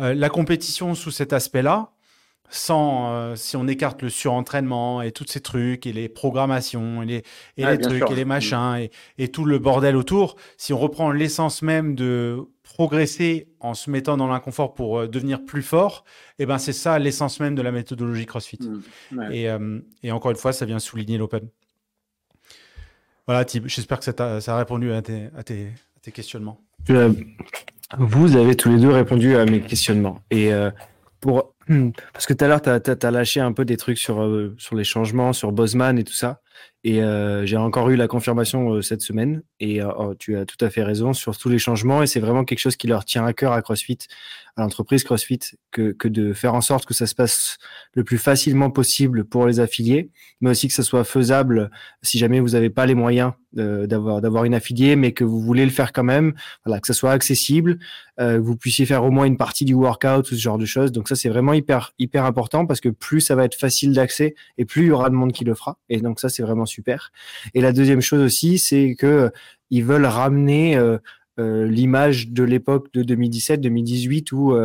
euh, 0.00 0.14
la 0.14 0.28
compétition 0.28 0.94
sous 0.94 1.10
cet 1.10 1.32
aspect-là, 1.32 1.92
sans 2.50 3.12
euh, 3.12 3.36
si 3.36 3.56
on 3.56 3.66
écarte 3.68 4.02
le 4.02 4.08
surentraînement 4.08 5.02
et 5.02 5.12
tous 5.12 5.26
ces 5.28 5.40
trucs 5.40 5.86
et 5.86 5.92
les 5.92 6.08
programmations 6.08 7.02
et 7.02 7.06
les, 7.06 7.24
et 7.56 7.78
trucs 7.78 7.98
sûr. 7.98 8.12
et 8.12 8.14
les 8.14 8.24
machins 8.24 8.76
et, 8.78 8.90
et 9.18 9.28
tout 9.28 9.44
le 9.44 9.58
bordel 9.58 9.96
autour, 9.96 10.36
si 10.56 10.72
on 10.72 10.78
reprend 10.78 11.10
l'essence 11.10 11.62
même 11.62 11.94
de 11.94 12.48
progresser 12.62 13.48
en 13.60 13.74
se 13.74 13.90
mettant 13.90 14.16
dans 14.16 14.28
l'inconfort 14.28 14.74
pour 14.74 14.98
euh, 14.98 15.08
devenir 15.08 15.44
plus 15.44 15.62
fort, 15.62 16.04
et 16.38 16.46
ben 16.46 16.58
c'est 16.58 16.72
ça 16.72 16.98
l'essence 16.98 17.40
même 17.40 17.54
de 17.54 17.62
la 17.62 17.72
méthodologie 17.72 18.26
CrossFit. 18.26 18.58
Mm. 18.60 19.18
Ouais. 19.18 19.36
Et, 19.36 19.48
euh, 19.48 19.80
et 20.02 20.12
encore 20.12 20.30
une 20.30 20.36
fois, 20.36 20.52
ça 20.52 20.64
vient 20.64 20.78
souligner 20.78 21.18
l'open. 21.18 21.48
Voilà, 23.26 23.44
Thib, 23.44 23.66
j'espère 23.66 23.98
que 23.98 24.04
ça, 24.04 24.14
a 24.54 24.56
répondu 24.56 24.92
à 24.92 25.02
tes, 25.02 25.28
à 25.36 25.42
tes, 25.42 25.66
à 25.66 26.00
tes 26.00 26.12
questionnements. 26.12 26.62
Vous 27.96 28.36
avez 28.36 28.54
tous 28.54 28.68
les 28.68 28.78
deux 28.78 28.90
répondu 28.90 29.36
à 29.36 29.46
mes 29.46 29.60
questionnements. 29.60 30.20
Et 30.30 30.52
euh, 30.52 30.70
pour. 31.20 31.54
Parce 32.12 32.26
que 32.26 32.34
tout 32.34 32.44
à 32.44 32.48
l'heure, 32.48 32.62
tu 32.62 32.70
as, 32.70 33.10
lâché 33.10 33.40
un 33.40 33.52
peu 33.52 33.64
des 33.64 33.76
trucs 33.76 33.98
sur, 33.98 34.22
euh, 34.22 34.54
sur 34.58 34.74
les 34.74 34.84
changements, 34.84 35.32
sur 35.32 35.52
Bosman 35.52 35.98
et 35.98 36.04
tout 36.04 36.14
ça. 36.14 36.40
Et 36.84 37.02
euh, 37.02 37.44
j'ai 37.44 37.56
encore 37.56 37.90
eu 37.90 37.96
la 37.96 38.06
confirmation 38.06 38.74
euh, 38.74 38.82
cette 38.82 39.02
semaine. 39.02 39.42
Et 39.58 39.82
oh, 39.82 40.14
tu 40.18 40.36
as 40.36 40.46
tout 40.46 40.62
à 40.64 40.70
fait 40.70 40.84
raison 40.84 41.12
sur 41.12 41.36
tous 41.36 41.48
les 41.48 41.58
changements. 41.58 42.02
Et 42.02 42.06
c'est 42.06 42.20
vraiment 42.20 42.44
quelque 42.44 42.60
chose 42.60 42.76
qui 42.76 42.86
leur 42.86 43.04
tient 43.04 43.26
à 43.26 43.32
cœur 43.32 43.52
à 43.52 43.62
CrossFit, 43.62 43.98
à 44.56 44.62
l'entreprise 44.62 45.02
CrossFit, 45.02 45.40
que, 45.72 45.90
que 45.92 46.06
de 46.06 46.32
faire 46.32 46.54
en 46.54 46.60
sorte 46.60 46.86
que 46.86 46.94
ça 46.94 47.06
se 47.06 47.14
passe 47.14 47.58
le 47.94 48.04
plus 48.04 48.18
facilement 48.18 48.70
possible 48.70 49.24
pour 49.24 49.46
les 49.46 49.58
affiliés, 49.58 50.10
mais 50.40 50.50
aussi 50.50 50.68
que 50.68 50.74
ça 50.74 50.84
soit 50.84 51.04
faisable 51.04 51.70
si 52.02 52.18
jamais 52.18 52.38
vous 52.38 52.50
n'avez 52.50 52.70
pas 52.70 52.86
les 52.86 52.94
moyens 52.94 53.32
d'avoir 53.54 54.20
d'avoir 54.20 54.44
une 54.44 54.54
affiliée, 54.54 54.94
mais 54.94 55.12
que 55.12 55.24
vous 55.24 55.40
voulez 55.40 55.64
le 55.64 55.70
faire 55.70 55.92
quand 55.92 56.04
même. 56.04 56.34
Voilà, 56.64 56.80
que 56.80 56.86
ça 56.86 56.92
soit 56.92 57.12
accessible, 57.12 57.78
que 58.18 58.38
vous 58.38 58.56
puissiez 58.56 58.84
faire 58.86 59.04
au 59.04 59.10
moins 59.10 59.24
une 59.24 59.38
partie 59.38 59.64
du 59.64 59.74
workout 59.74 60.30
ou 60.30 60.34
ce 60.34 60.40
genre 60.40 60.58
de 60.58 60.66
choses. 60.66 60.92
Donc 60.92 61.08
ça, 61.08 61.16
c'est 61.16 61.28
vraiment 61.28 61.54
hyper 61.54 61.92
hyper 61.98 62.24
important 62.24 62.66
parce 62.66 62.80
que 62.80 62.90
plus 62.90 63.20
ça 63.20 63.34
va 63.34 63.44
être 63.44 63.54
facile 63.54 63.94
d'accès 63.94 64.34
et 64.58 64.64
plus 64.64 64.82
il 64.82 64.88
y 64.88 64.90
aura 64.90 65.10
de 65.10 65.14
monde 65.14 65.32
qui 65.32 65.44
le 65.44 65.54
fera. 65.54 65.78
Et 65.88 66.00
donc 66.00 66.20
ça, 66.20 66.28
c'est 66.28 66.42
vraiment 66.48 66.66
super. 66.66 67.12
Et 67.54 67.60
la 67.60 67.72
deuxième 67.72 68.00
chose 68.00 68.20
aussi, 68.20 68.58
c'est 68.58 68.94
que 68.98 69.06
euh, 69.06 69.30
ils 69.70 69.84
veulent 69.84 70.06
ramener 70.06 70.76
euh, 70.76 70.98
euh, 71.38 71.66
l'image 71.66 72.28
de 72.30 72.42
l'époque 72.42 72.92
de 72.92 73.02
2017-2018 73.02 74.32
où, 74.32 74.56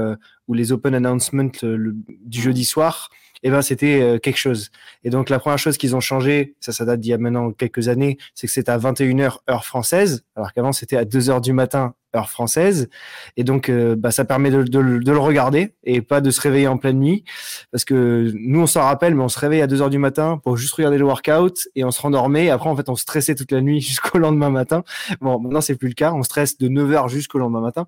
où 0.47 0.53
les 0.53 0.71
open 0.71 0.95
announcements 0.95 1.51
du 1.61 2.41
jeudi 2.41 2.65
soir 2.65 3.09
eh 3.45 3.49
ben 3.49 3.61
c'était 3.61 4.21
quelque 4.23 4.37
chose. 4.37 4.71
Et 5.03 5.09
donc 5.09 5.29
la 5.29 5.37
première 5.37 5.59
chose 5.59 5.75
qu'ils 5.77 5.97
ont 5.97 5.99
changé, 5.99 6.55
ça 6.61 6.71
ça 6.71 6.85
date 6.85 7.01
d'il 7.01 7.09
y 7.09 7.13
a 7.13 7.17
maintenant 7.17 7.51
quelques 7.51 7.89
années, 7.89 8.17
c'est 8.35 8.47
que 8.47 8.53
c'est 8.53 8.69
à 8.69 8.77
21h 8.77 9.39
heure 9.49 9.65
française, 9.65 10.23
alors 10.37 10.53
qu'avant 10.53 10.71
c'était 10.71 10.95
à 10.95 11.03
2h 11.03 11.41
du 11.41 11.51
matin 11.51 11.93
heure 12.15 12.29
française. 12.29 12.89
Et 13.37 13.43
donc, 13.43 13.69
euh, 13.69 13.95
bah, 13.95 14.11
ça 14.11 14.25
permet 14.25 14.51
de, 14.51 14.63
de, 14.63 14.79
le 14.79 15.17
regarder 15.17 15.73
et 15.83 16.01
pas 16.01 16.21
de 16.21 16.31
se 16.31 16.41
réveiller 16.41 16.67
en 16.67 16.77
pleine 16.77 16.99
nuit. 16.99 17.23
Parce 17.71 17.85
que 17.85 18.31
nous, 18.35 18.61
on 18.61 18.67
s'en 18.67 18.81
rappelle, 18.81 19.15
mais 19.15 19.23
on 19.23 19.29
se 19.29 19.39
réveille 19.39 19.61
à 19.61 19.67
2 19.67 19.81
heures 19.81 19.89
du 19.89 19.97
matin 19.97 20.39
pour 20.43 20.57
juste 20.57 20.73
regarder 20.73 20.97
le 20.97 21.05
workout 21.05 21.67
et 21.75 21.83
on 21.83 21.91
se 21.91 22.01
rendormait. 22.01 22.49
Après, 22.49 22.69
en 22.69 22.75
fait, 22.75 22.89
on 22.89 22.95
stressait 22.95 23.35
toute 23.35 23.51
la 23.51 23.61
nuit 23.61 23.81
jusqu'au 23.81 24.17
lendemain 24.17 24.49
matin. 24.49 24.83
Bon, 25.21 25.39
maintenant, 25.39 25.61
c'est 25.61 25.75
plus 25.75 25.89
le 25.89 25.93
cas. 25.93 26.13
On 26.13 26.23
stresse 26.23 26.57
de 26.57 26.67
9 26.67 26.91
heures 26.91 27.09
jusqu'au 27.09 27.39
lendemain 27.39 27.61
matin. 27.61 27.87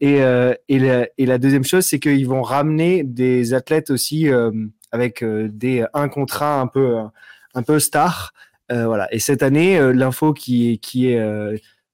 Et, 0.00 0.22
euh, 0.22 0.54
et, 0.68 0.78
la, 0.78 1.06
et, 1.18 1.26
la, 1.26 1.38
deuxième 1.38 1.64
chose, 1.64 1.84
c'est 1.84 1.98
qu'ils 1.98 2.28
vont 2.28 2.42
ramener 2.42 3.04
des 3.04 3.54
athlètes 3.54 3.90
aussi 3.90 4.28
euh, 4.28 4.50
avec 4.92 5.24
des 5.24 5.84
un 5.92 6.08
contrat 6.08 6.60
un 6.60 6.66
peu 6.66 6.98
un 7.54 7.62
peu 7.62 7.78
star. 7.78 8.32
voilà. 8.70 9.12
Et 9.12 9.18
cette 9.18 9.42
année, 9.42 9.80
l'info 9.92 10.32
qui 10.32 10.78
qui 10.78 11.08
est 11.08 11.18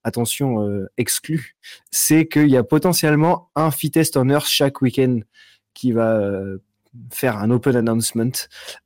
attention 0.05 0.67
euh, 0.67 0.91
exclu, 0.97 1.57
c'est 1.91 2.27
qu'il 2.27 2.49
y 2.49 2.57
a 2.57 2.65
potentiellement 2.65 3.51
un 3.55 3.71
test 3.71 4.17
on 4.17 4.29
Earth 4.29 4.49
chaque 4.49 4.81
week-end 4.81 5.21
qui 5.75 5.93
va 5.93 6.17
euh, 6.17 6.59
faire 7.13 7.39
un 7.39 7.51
open 7.51 7.77
announcement. 7.77 8.33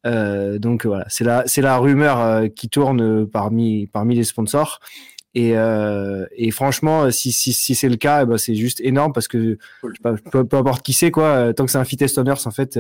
Euh, 0.07 0.59
donc 0.59 0.87
voilà, 0.87 1.07
c'est 1.09 1.25
la 1.25 1.45
c'est 1.47 1.63
la 1.63 1.79
rumeur 1.79 2.49
qui 2.55 2.69
tourne 2.69 3.27
parmi 3.27 3.87
parmi 3.87 4.15
les 4.15 4.25
sponsors. 4.25 4.81
Et, 5.37 5.55
et 6.37 6.51
franchement, 6.53 7.11
si, 7.11 7.33
si, 7.33 7.53
si 7.53 7.75
c'est 7.75 7.89
le 7.89 7.97
cas, 7.97 8.23
eh 8.23 8.25
ben 8.25 8.39
c'est 8.39 8.55
juste 8.55 8.81
énorme 8.81 9.13
parce 9.13 9.27
que 9.27 9.59
peu, 10.31 10.45
peu, 10.45 10.57
importe 10.57 10.87
qui 10.87 10.93
c'est 10.93 11.11
quoi, 11.11 11.53
tant 11.53 11.65
que 11.65 11.73
c'est 11.73 11.79
un 11.79 11.85
fit 11.85 11.99
on 12.17 12.25
Earth, 12.25 12.47
en 12.47 12.53
fait, 12.53 12.79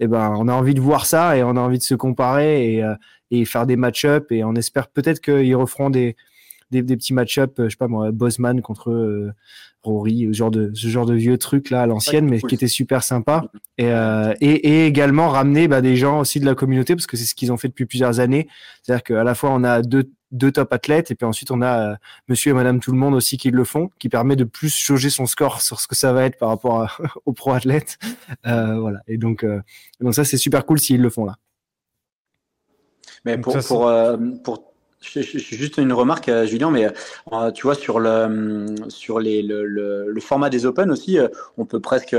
eh 0.00 0.06
ben 0.08 0.34
on 0.36 0.48
a 0.48 0.52
envie 0.52 0.74
de 0.74 0.80
voir 0.80 1.06
ça 1.06 1.36
et 1.36 1.44
on 1.44 1.50
a 1.50 1.60
envie 1.60 1.78
de 1.78 1.84
se 1.84 1.94
comparer 1.94 2.78
et, 2.78 2.94
et 3.30 3.44
faire 3.44 3.64
des 3.64 3.76
match-up 3.76 4.32
et 4.32 4.42
on 4.42 4.56
espère 4.56 4.88
peut-être 4.88 5.20
qu'ils 5.20 5.54
referont 5.54 5.88
des 5.88 6.16
des, 6.82 6.96
petits 6.96 7.14
match-up, 7.14 7.58
euh, 7.58 7.64
je 7.64 7.70
sais 7.70 7.76
pas 7.76 7.88
moi, 7.88 8.10
Bosman 8.12 8.60
contre 8.60 8.90
euh, 8.90 9.32
Rory, 9.82 10.28
ce 10.28 10.32
genre 10.32 10.50
de 10.50 10.72
ce 10.74 10.88
genre 10.88 11.06
de 11.06 11.14
vieux 11.14 11.38
truc 11.38 11.70
là 11.70 11.82
à 11.82 11.86
l'ancienne, 11.86 12.28
mais 12.28 12.40
qui 12.40 12.54
était 12.54 12.68
super 12.68 13.02
sympa. 13.02 13.44
Et, 13.78 13.86
euh, 13.88 14.34
et, 14.40 14.86
également 14.86 15.28
ramener 15.28 15.68
bah, 15.68 15.80
des 15.80 15.96
gens 15.96 16.20
aussi 16.20 16.40
de 16.40 16.46
la 16.46 16.54
communauté 16.54 16.94
parce 16.94 17.06
que 17.06 17.16
c'est 17.16 17.24
ce 17.24 17.34
qu'ils 17.34 17.52
ont 17.52 17.56
fait 17.56 17.68
depuis 17.68 17.86
plusieurs 17.86 18.20
années. 18.20 18.48
C'est-à-dire 18.82 19.02
qu'à 19.02 19.24
la 19.24 19.34
fois 19.34 19.50
on 19.50 19.64
a 19.64 19.82
deux 19.82 20.10
deux 20.32 20.50
top 20.50 20.72
athlètes 20.72 21.12
et 21.12 21.14
puis 21.14 21.26
ensuite 21.26 21.52
on 21.52 21.62
a 21.62 21.96
monsieur 22.28 22.50
et 22.50 22.54
madame 22.54 22.80
tout 22.80 22.90
le 22.90 22.98
monde 22.98 23.14
aussi 23.14 23.36
qui 23.36 23.52
le 23.52 23.62
font 23.62 23.90
qui 24.00 24.08
permet 24.08 24.34
de 24.34 24.42
plus 24.42 24.76
jauger 24.76 25.08
son 25.08 25.26
score 25.26 25.60
sur 25.60 25.80
ce 25.80 25.86
que 25.86 25.94
ça 25.94 26.12
va 26.12 26.24
être 26.24 26.38
par 26.38 26.48
rapport 26.48 26.98
aux 27.26 27.32
pro 27.32 27.52
athlètes. 27.52 27.98
Voilà. 28.44 29.00
Et 29.06 29.16
donc 29.16 29.46
donc 30.00 30.14
ça 30.14 30.24
c'est 30.24 30.38
super 30.38 30.66
cool 30.66 30.78
s'ils 30.78 31.02
le 31.02 31.10
font 31.10 31.24
là. 31.24 31.36
Mais 33.24 33.38
pour 33.38 33.56
pour, 33.58 33.92
pour 34.42 34.73
Juste 35.04 35.78
une 35.78 35.92
remarque, 35.92 36.28
euh, 36.28 36.46
Julien, 36.46 36.70
mais 36.70 36.88
euh, 37.32 37.50
tu 37.50 37.62
vois, 37.64 37.74
sur, 37.74 38.00
le, 38.00 38.66
sur 38.88 39.20
les, 39.20 39.42
le, 39.42 39.64
le, 39.64 40.20
format 40.20 40.50
des 40.50 40.66
Open 40.66 40.90
aussi, 40.90 41.18
euh, 41.18 41.28
on 41.58 41.66
peut 41.66 41.80
presque 41.80 42.16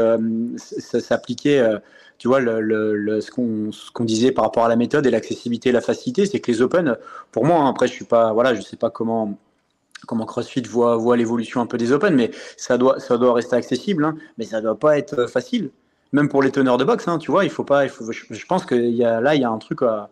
s'appliquer, 0.58 1.78
tu 2.18 2.28
vois, 2.28 2.40
ce 2.42 3.92
qu'on 3.92 4.06
disait 4.06 4.32
par 4.32 4.46
rapport 4.46 4.66
à 4.66 4.70
la 4.70 4.76
méthode 4.76 5.06
et 5.06 5.12
l'accessibilité 5.12 5.70
et 5.70 5.72
la 5.72 5.82
facilité, 5.82 6.26
c'est 6.26 6.40
que 6.40 6.52
les 6.52 6.62
Open, 6.62 6.98
pour 7.32 7.46
moi, 7.46 7.58
hein, 7.58 7.70
après, 7.70 7.88
je 7.88 7.94
suis 7.94 8.06
pas, 8.06 8.34
voilà, 8.34 8.60
sais 8.62 8.78
pas 8.78 8.90
comment 8.90 9.38
comment 10.08 10.26
CrossFit 10.26 10.62
voit, 10.62 10.98
voit 10.98 11.18
l'évolution 11.18 11.62
un 11.62 11.66
peu 11.66 11.78
des 11.78 11.92
Open, 11.92 12.14
mais 12.14 12.30
ça 12.58 12.78
doit, 12.78 13.00
ça 13.00 13.18
doit 13.18 13.34
rester 13.34 13.56
accessible, 13.56 14.06
hein, 14.06 14.16
mais 14.38 14.46
ça 14.46 14.62
doit 14.62 14.78
pas 14.78 15.00
être 15.00 15.26
facile. 15.26 15.72
Même 16.12 16.30
pour 16.30 16.44
les 16.44 16.52
teneurs 16.52 16.78
de 16.78 16.84
boxe, 16.84 17.08
hein, 17.08 17.18
tu 17.18 17.32
vois, 17.32 17.44
il 17.44 17.50
faut 17.50 17.64
pas, 17.64 17.86
il 17.86 17.90
faut, 17.90 18.12
je, 18.12 18.46
pense 18.46 18.66
que 18.66 18.76
là, 18.76 19.34
il 19.36 19.42
y 19.42 19.44
a 19.44 19.50
un 19.50 19.58
truc 19.58 19.82
à 19.82 20.10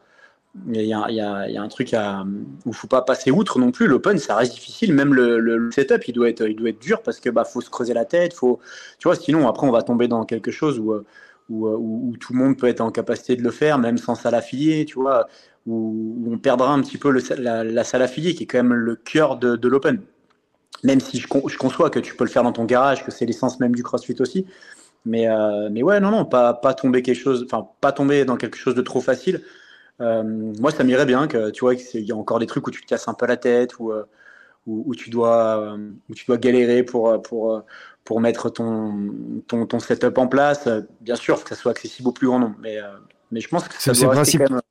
il 0.67 0.81
y, 0.85 0.93
a, 0.93 1.61
un 1.61 1.67
truc 1.67 1.93
où 1.93 2.69
il 2.69 2.73
faut 2.73 2.87
pas 2.87 3.01
passer 3.01 3.31
outre 3.31 3.57
non 3.57 3.71
plus. 3.71 3.87
L'open, 3.87 4.19
ça 4.19 4.35
reste 4.35 4.53
difficile. 4.53 4.93
Même 4.93 5.13
le, 5.13 5.71
setup, 5.71 6.07
il 6.07 6.13
doit 6.13 6.29
être, 6.29 6.45
dur 6.79 7.01
parce 7.01 7.19
que 7.19 7.29
bah 7.29 7.43
faut 7.43 7.61
se 7.61 7.69
creuser 7.69 7.93
la 7.93 8.05
tête. 8.05 8.33
Tu 8.33 9.03
vois, 9.03 9.15
sinon 9.15 9.47
après 9.47 9.67
on 9.67 9.71
va 9.71 9.81
tomber 9.81 10.07
dans 10.07 10.25
quelque 10.25 10.51
chose 10.51 10.79
où, 10.79 11.03
tout 12.19 12.33
le 12.33 12.39
monde 12.39 12.57
peut 12.57 12.67
être 12.67 12.81
en 12.81 12.91
capacité 12.91 13.35
de 13.35 13.41
le 13.41 13.51
faire, 13.51 13.79
même 13.79 13.97
sans 13.97 14.15
salle 14.15 14.35
affiliée, 14.35 14.85
tu 14.85 14.95
vois, 14.95 15.27
où, 15.65 16.23
on 16.31 16.37
perdra 16.37 16.71
un 16.71 16.81
petit 16.81 16.97
peu 16.99 17.11
la, 17.39 17.63
la, 17.63 17.83
salle 17.83 18.03
affiliée 18.03 18.35
qui 18.35 18.43
est 18.43 18.47
quand 18.47 18.59
même 18.59 18.73
le 18.73 18.95
cœur 18.95 19.37
de, 19.37 19.67
l'open. 19.67 20.01
Même 20.83 20.99
si 20.99 21.19
je, 21.19 21.27
conçois 21.27 21.89
que 21.89 21.99
tu 21.99 22.15
peux 22.15 22.25
le 22.25 22.29
faire 22.29 22.43
dans 22.43 22.51
ton 22.51 22.65
garage, 22.65 23.03
que 23.03 23.11
c'est 23.11 23.25
l'essence 23.25 23.59
même 23.59 23.73
du 23.73 23.81
CrossFit 23.81 24.17
aussi. 24.19 24.45
Mais, 25.05 25.27
euh, 25.27 25.69
ouais, 25.69 25.99
non, 25.99 26.11
non, 26.11 26.25
pas, 26.25 26.53
tomber 26.75 27.01
quelque 27.01 27.19
chose, 27.19 27.47
pas 27.81 27.91
tomber 27.91 28.23
dans 28.23 28.37
quelque 28.37 28.57
chose 28.57 28.75
de 28.75 28.81
trop 28.81 29.01
facile. 29.01 29.41
Euh, 30.01 30.23
moi, 30.59 30.71
ça 30.71 30.83
m'irait 30.83 31.05
bien 31.05 31.27
que 31.27 31.49
tu 31.51 31.61
vois 31.61 31.75
qu'il 31.75 32.01
y 32.01 32.11
a 32.11 32.15
encore 32.15 32.39
des 32.39 32.47
trucs 32.47 32.65
où 32.67 32.71
tu 32.71 32.81
te 32.81 32.87
casses 32.87 33.07
un 33.07 33.13
peu 33.13 33.25
la 33.25 33.37
tête, 33.37 33.79
ou 33.79 33.91
euh, 33.91 34.03
où, 34.65 34.95
tu 34.95 35.09
dois, 35.09 35.59
euh, 35.59 35.91
où 36.09 36.13
tu 36.13 36.25
dois 36.25 36.37
galérer 36.37 36.83
pour, 36.83 37.21
pour, 37.21 37.63
pour 38.03 38.21
mettre 38.21 38.49
ton, 38.49 39.13
ton, 39.47 39.65
ton, 39.65 39.79
setup 39.79 40.17
en 40.17 40.27
place. 40.27 40.67
Bien 41.01 41.15
sûr, 41.15 41.43
que 41.43 41.49
ça 41.49 41.55
soit 41.55 41.71
accessible 41.71 42.09
au 42.09 42.11
plus 42.11 42.27
grand 42.27 42.39
nombre, 42.39 42.55
mais, 42.59 42.79
mais 43.31 43.39
je 43.39 43.47
pense 43.47 43.67
que 43.67 43.75
ça 43.77 43.93
doit 43.93 44.13
rester 44.13 44.37
quand 44.39 44.49
même... 44.49 44.61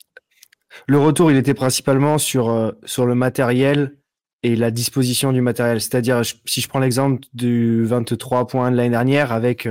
Le 0.88 0.98
retour, 0.98 1.30
il 1.30 1.36
était 1.36 1.54
principalement 1.54 2.16
sur, 2.16 2.74
sur 2.84 3.04
le 3.04 3.14
matériel 3.14 3.94
et 4.42 4.56
la 4.56 4.70
disposition 4.70 5.32
du 5.32 5.40
matériel. 5.40 5.80
C'est-à-dire, 5.80 6.22
si 6.46 6.60
je 6.60 6.68
prends 6.68 6.80
l'exemple 6.80 7.22
du 7.32 7.84
23 7.84 8.46
points 8.46 8.70
de 8.70 8.76
l'année 8.76 8.90
dernière 8.90 9.32
avec 9.32 9.68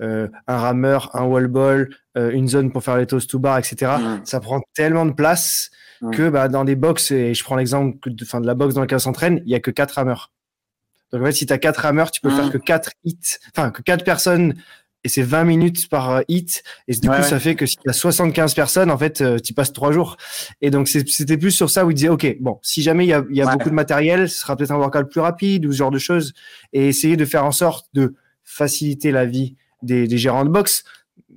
euh, 0.00 0.28
un 0.46 0.56
rameur, 0.56 1.14
un 1.14 1.24
wall 1.24 1.48
ball, 1.48 1.90
euh, 2.16 2.30
une 2.30 2.48
zone 2.48 2.72
pour 2.72 2.84
faire 2.84 2.96
les 2.96 3.06
toast 3.06 3.28
to 3.28 3.38
bar, 3.38 3.58
etc., 3.58 3.92
ça 4.24 4.40
prend 4.40 4.60
tellement 4.74 5.06
de 5.06 5.12
place 5.12 5.70
que 6.12 6.28
bah, 6.28 6.48
dans 6.48 6.64
des 6.64 6.74
box, 6.74 7.12
et 7.12 7.32
je 7.32 7.44
prends 7.44 7.54
l'exemple 7.54 8.10
de, 8.10 8.24
de 8.24 8.46
la 8.46 8.54
box 8.54 8.74
dans 8.74 8.80
laquelle 8.80 8.96
on 8.96 9.00
s'entraîne, 9.00 9.40
il 9.44 9.52
y 9.52 9.54
a 9.54 9.60
que 9.60 9.70
quatre 9.70 9.92
rameurs. 9.92 10.32
Donc 11.12 11.22
en 11.22 11.26
fait, 11.26 11.32
si 11.32 11.46
tu 11.46 11.52
as 11.52 11.58
quatre 11.58 11.78
rameurs, 11.78 12.10
tu 12.10 12.20
peux 12.20 12.30
faire 12.30 12.50
que 12.50 12.58
quatre 12.58 12.90
hits, 13.04 13.38
enfin 13.54 13.70
que 13.70 13.82
quatre 13.82 14.04
personnes 14.04 14.54
et 15.04 15.08
c'est 15.08 15.22
20 15.22 15.44
minutes 15.44 15.88
par 15.88 16.10
euh, 16.10 16.20
hit. 16.28 16.62
Et 16.88 16.94
du 16.94 17.08
coup 17.08 17.22
ça 17.22 17.38
fait 17.40 17.54
que 17.54 17.66
si 17.66 17.76
tu 17.76 17.88
as 17.88 17.92
75 17.92 18.54
personnes 18.54 18.90
en 18.90 18.98
fait 18.98 19.20
euh, 19.20 19.38
tu 19.38 19.54
passes 19.54 19.72
trois 19.72 19.92
jours. 19.92 20.16
Et 20.60 20.70
donc 20.70 20.88
c'était 20.88 21.36
plus 21.36 21.50
sur 21.50 21.70
ça 21.70 21.84
où 21.84 21.90
il 21.90 21.94
disait 21.94 22.08
ok 22.08 22.36
bon 22.40 22.58
si 22.62 22.82
jamais 22.82 23.04
il 23.04 23.08
y 23.08 23.14
a, 23.14 23.24
y 23.30 23.42
a 23.42 23.52
beaucoup 23.52 23.70
de 23.70 23.74
matériel 23.74 24.28
ce 24.28 24.40
sera 24.40 24.56
peut-être 24.56 24.70
un 24.70 24.76
workout 24.76 25.10
plus 25.10 25.20
rapide 25.20 25.66
ou 25.66 25.72
ce 25.72 25.78
genre 25.78 25.90
de 25.90 25.98
choses. 25.98 26.32
Et 26.72 26.88
essayer 26.88 27.16
de 27.16 27.24
faire 27.24 27.44
en 27.44 27.52
sorte 27.52 27.86
de 27.94 28.14
faciliter 28.44 29.10
la 29.10 29.26
vie 29.26 29.56
des, 29.82 30.06
des 30.06 30.18
gérants 30.18 30.44
de 30.44 30.50
box 30.50 30.84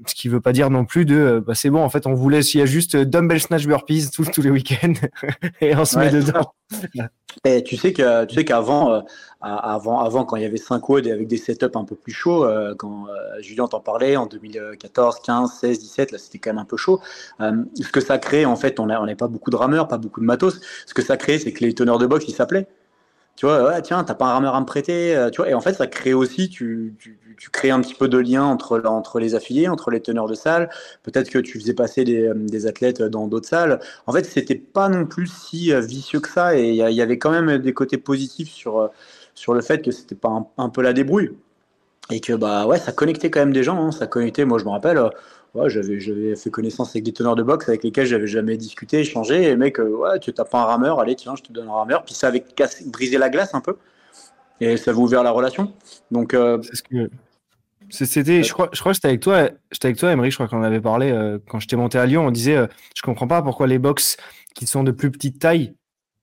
ce 0.08 0.16
qui 0.16 0.30
veut 0.30 0.42
pas 0.42 0.52
dire 0.52 0.70
non 0.70 0.86
plus 0.86 1.06
de 1.06 1.16
euh, 1.16 1.42
bah 1.42 1.56
c'est 1.56 1.70
bon 1.70 1.82
en 1.82 1.90
fait 1.90 2.08
on 2.08 2.14
vous 2.14 2.30
laisse 2.30 2.54
il 2.54 2.60
y 2.60 2.62
a 2.62 2.66
juste 2.66 2.96
dumbbell 2.96 3.40
snatch 3.40 3.66
burpees 3.66 4.10
tous 4.14 4.26
tous 4.26 4.42
les 4.42 4.50
week-ends 4.50 4.94
et 5.62 5.76
on 5.76 5.86
se 5.86 5.98
met 5.98 6.12
dedans. 6.12 6.54
Et 7.44 7.64
tu 7.64 7.76
sais 7.76 7.92
que 7.92 8.24
tu 8.26 8.36
sais 8.36 8.46
qu'avant 8.46 8.94
euh, 8.94 9.02
avant 9.42 10.00
avant 10.00 10.24
quand 10.24 10.38
il 10.38 10.44
y 10.44 10.46
avait 10.46 10.58
5 10.58 10.88
WOD 10.88 11.08
avec 11.08 11.28
des 11.28 11.38
setups 11.38 11.76
un 11.76 11.84
peu 11.84 11.96
plus 11.96 12.14
chauds 12.14 12.46
euh, 12.46 12.74
quand 12.76 13.08
Julien 13.42 13.68
t'en 13.68 13.82
parlait 13.82 14.16
en 14.16 14.26
2014 14.26 15.20
15 15.22 15.52
16 15.60 15.80
17 15.80 16.12
là 16.14 16.18
c'était 16.18 16.40
quand 16.40 16.52
même 16.52 16.60
un 16.60 16.66
peu 16.66 16.78
chaud. 16.78 17.02
Ce 17.40 17.92
que 17.92 18.00
ça 18.00 18.18
crée 18.20 18.46
en 18.46 18.56
fait 18.56 18.80
on 18.80 18.86
n'a 18.86 19.02
on 19.02 19.16
pas 19.16 19.28
beaucoup 19.28 19.52
de 19.52 19.58
rameurs 19.58 19.88
pas 19.88 19.98
beaucoup 19.98 20.22
de 20.22 20.26
matos. 20.26 20.62
Ce 20.86 20.94
que 20.94 21.02
ça 21.02 21.18
crée 21.18 21.38
c'est 21.38 21.52
que 21.52 21.64
les 21.64 21.74
teneurs 21.74 21.98
de 21.98 22.06
boxe 22.06 22.26
ils 22.28 22.36
s'appelaient 22.36 22.68
tu 23.36 23.46
vois, 23.46 23.82
tiens, 23.82 24.04
t'as 24.04 24.16
pas 24.16 24.28
un 24.28 24.34
rameur 24.34 24.56
à 24.56 24.62
me 24.62 24.66
prêter, 24.66 25.16
euh, 25.16 25.30
tu 25.30 25.42
vois, 25.42 25.50
et 25.50 25.54
en 25.54 25.62
fait, 25.62 25.74
ça 25.74 25.88
crée 25.88 26.14
aussi, 26.14 26.50
tu, 26.50 26.96
tu, 26.98 27.20
tu, 27.38 27.50
crées 27.50 27.70
un 27.70 27.82
petit 27.82 27.94
peu 27.94 28.08
de 28.08 28.18
lien 28.18 28.44
entre, 28.46 28.82
entre 28.86 29.20
les 29.20 29.36
affiliés, 29.36 29.68
entre 29.68 29.92
les 29.92 30.02
teneurs 30.02 30.28
de 30.28 30.36
salle. 30.36 30.70
Peut-être 31.04 31.30
que 31.30 31.40
tu 31.40 31.60
faisais 31.60 31.74
passer 31.74 32.06
des, 32.06 32.28
euh, 32.30 32.34
des 32.34 32.66
athlètes 32.66 33.02
dans 33.02 33.28
d'autres 33.28 33.50
salles. 33.50 33.80
En 34.08 34.14
fait, 34.14 34.24
c'était 34.26 34.56
pas 34.56 34.88
non 34.88 35.06
plus 35.06 35.28
si 35.28 35.74
euh, 35.74 35.82
vicieux 35.82 36.22
que 36.22 36.30
ça, 36.30 36.58
et 36.58 36.70
il 36.70 36.76
y, 36.76 37.02
avait 37.02 37.18
quand 37.18 37.32
même 37.32 37.58
des 37.58 37.74
côtés 37.74 37.98
positifs 37.98 38.52
sur, 38.52 38.90
sur 39.34 39.54
le 39.54 39.62
fait 39.62 39.82
que 39.82 39.92
c'était 39.92 40.16
pas 40.16 40.50
un, 40.58 40.70
peu 40.70 40.82
la 40.82 40.94
débrouille. 40.94 41.32
Et 42.12 42.22
que, 42.22 42.34
bah 42.34 42.68
ouais, 42.68 42.78
ça 42.80 42.92
connectait 42.92 43.32
quand 43.32 43.40
même 43.40 43.54
des 43.54 43.64
gens, 43.64 43.84
hein, 43.84 43.92
ça 43.92 44.08
connectait, 44.08 44.46
moi 44.46 44.60
je 44.60 44.66
me 44.66 44.70
rappelle, 44.70 45.00
j'avais, 45.68 46.00
j'avais 46.00 46.36
fait 46.36 46.50
connaissance 46.50 46.90
avec 46.92 47.04
des 47.04 47.14
teneurs 47.14 47.36
de 47.36 47.44
boxe 47.44 47.70
avec 47.70 47.84
lesquels 47.84 48.06
j'avais 48.06 48.28
jamais 48.28 48.58
discuté, 48.58 49.00
échangé. 49.00 49.50
Et 49.50 49.56
mec, 49.56 49.80
ouais, 49.80 50.20
tu 50.20 50.34
tapes 50.34 50.54
un 50.54 50.64
rameur, 50.64 51.00
allez, 51.00 51.16
tiens, 51.16 51.36
je 51.36 51.44
te 51.44 51.52
donne 51.52 51.68
un 51.68 51.74
rameur. 51.74 52.04
Puis 52.04 52.14
ça 52.14 52.28
avait 52.28 52.42
cassé, 52.42 52.86
brisé 52.90 53.18
la 53.18 53.30
glace 53.30 53.54
un 53.54 53.62
peu. 53.62 53.78
Et 54.62 54.78
ça 54.78 54.92
avait 54.92 55.00
ouvert 55.00 55.24
la 55.24 55.32
relation. 55.32 55.74
Donc, 56.12 56.34
c'était, 57.90 58.44
je 58.44 58.54
crois, 58.54 58.70
je 58.74 58.80
crois 58.80 58.92
que 58.92 58.96
c'était 58.96 59.08
avec 59.10 59.22
toi, 59.22 59.50
j'étais 59.72 59.88
avec 59.88 59.98
toi, 59.98 60.12
Emery, 60.12 60.32
je 60.32 60.38
crois 60.38 60.48
qu'on 60.48 60.64
avait 60.64 60.82
parlé 60.82 61.12
euh, 61.12 61.38
quand 61.50 61.60
j'étais 61.60 61.76
monté 61.76 61.98
à 61.98 62.06
Lyon. 62.06 62.26
On 62.26 62.32
disait, 62.32 62.58
euh, 62.58 62.68
je 62.96 63.02
comprends 63.02 63.28
pas 63.28 63.42
pourquoi 63.42 63.68
les 63.68 63.80
box 63.80 64.18
qui 64.56 64.66
sont 64.66 64.84
de 64.84 64.92
plus 64.92 65.12
petite 65.12 65.40
taille 65.40 65.76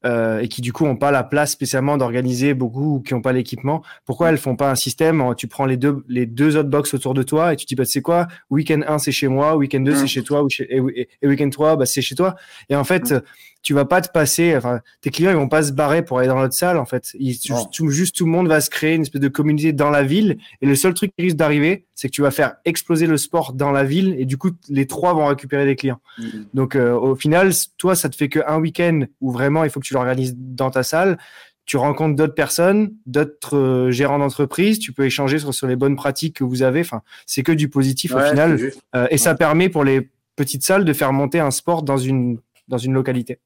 euh, 0.05 0.41
et 0.41 0.49
qui 0.49 0.61
du 0.61 0.73
coup 0.73 0.85
n'ont 0.85 0.97
pas 0.97 1.11
la 1.11 1.23
place 1.23 1.53
spécialement 1.53 1.97
d'organiser 1.97 2.55
beaucoup 2.55 2.97
ou 2.97 3.01
qui 3.01 3.15
n'ont 3.15 3.23
pas 3.23 3.33
l'équipement, 3.33 3.83
pourquoi 4.05 4.31
elles 4.31 4.39
font 4.39 4.57
pas 4.57 4.71
un 4.71 4.75
système 4.75 5.23
Tu 5.37 5.47
prends 5.47 5.67
les 5.67 5.77
deux, 5.77 6.05
les 6.09 6.27
deux 6.27 6.57
autres 6.57 6.69
box 6.69 6.95
autour 6.95 7.15
de 7.15 7.23
toi 7.23 7.53
et 7.53 7.57
tu 7.57 7.67
dis, 7.67 7.75
bah, 7.75 7.85
c'est 7.85 8.03
quoi 8.03 8.27
Week-end 8.51 8.81
1, 8.87 8.99
c'est 8.99 9.13
chez 9.13 9.29
moi, 9.29 9.57
week-end 9.57 9.81
2, 9.81 9.95
c'est 9.95 10.07
chez 10.07 10.23
toi, 10.23 10.47
et, 10.61 11.09
et, 11.23 11.27
week-end 11.27 11.51
3, 11.51 11.77
bah, 11.77 11.87
c'est 11.87 12.03
chez 12.03 12.15
toi. 12.15 12.35
Et 12.69 12.77
en 12.77 12.85
fait, 12.85 13.15
tu 13.63 13.75
vas 13.75 13.85
pas 13.85 14.01
te 14.01 14.11
passer, 14.11 14.57
enfin, 14.57 14.81
tes 15.01 15.11
clients, 15.11 15.31
ils 15.31 15.37
vont 15.37 15.49
pas 15.49 15.63
se 15.63 15.73
barrer 15.73 16.05
pour 16.05 16.19
aller 16.19 16.27
dans 16.27 16.41
l'autre 16.41 16.55
salle, 16.55 16.79
en 16.79 16.85
fait. 16.85 17.17
juste 17.21 18.17
tout 18.17 18.25
le 18.25 18.31
monde 18.31 18.49
va 18.49 18.61
se 18.61 18.69
créer 18.69 18.97
une 18.97 19.03
espèce 19.03 19.21
de 19.21 19.29
communauté 19.29 19.73
dans 19.73 19.91
la 19.91 20.03
ville. 20.03 20.39
Et 20.61 20.67
le 20.67 20.75
seul 20.75 20.95
truc 20.95 21.13
qui 21.17 21.23
risque 21.23 21.37
d'arriver, 21.37 21.87
c'est 21.95 22.09
que 22.09 22.13
tu 22.13 22.23
vas 22.23 22.33
faire 22.33 22.57
exploser 22.65 23.07
le 23.07 23.17
sport 23.17 23.53
dans 23.53 23.71
la 23.71 23.85
ville. 23.85 24.17
Et 24.19 24.25
du 24.25 24.37
coup, 24.37 24.51
les 24.69 24.87
trois 24.87 25.15
vont 25.15 25.27
récupérer 25.27 25.65
des 25.65 25.77
clients. 25.77 26.01
Mm. 26.19 26.25
Donc, 26.55 26.75
euh, 26.75 26.93
au 26.93 27.15
final, 27.15 27.53
toi, 27.79 27.95
ça 27.95 28.09
te 28.09 28.17
fait 28.17 28.29
qu'un 28.29 28.59
week-end 28.59 29.05
où 29.21 29.31
vraiment 29.31 29.63
il 29.63 29.71
faut 29.71 29.79
que 29.79 29.87
tu 29.87 29.95
l'organises 29.95 30.35
dans 30.37 30.71
ta 30.71 30.83
salle. 30.83 31.17
Tu 31.65 31.77
rencontres 31.77 32.17
d'autres 32.17 32.35
personnes, 32.35 32.93
d'autres 33.07 33.57
euh, 33.57 33.91
gérants 33.93 34.19
d'entreprise. 34.19 34.81
Tu 34.81 34.93
peux 34.93 35.05
échanger 35.05 35.39
sur, 35.39 35.55
sur, 35.55 35.69
les 35.69 35.77
bonnes 35.77 35.95
pratiques 35.95 36.37
que 36.37 36.45
vous 36.45 36.63
avez. 36.63 36.81
Enfin, 36.81 37.03
c'est 37.27 37.45
que 37.45 37.53
du 37.53 37.69
positif 37.69 38.13
au 38.17 38.21
final. 38.21 38.59
Euh, 38.97 39.07
et 39.11 39.19
ça 39.19 39.37
permet 39.37 39.69
pour 39.69 39.85
les 39.85 40.11
petites 40.35 40.65
salles 40.65 40.85
de 40.85 40.93
faire 40.93 41.13
monter 41.13 41.39
un 41.39 41.53
sport 41.53 41.85
dans 41.85 41.99
une, 41.99 42.39
dans 42.67 42.79
une 42.79 42.95
localité. 42.95 43.39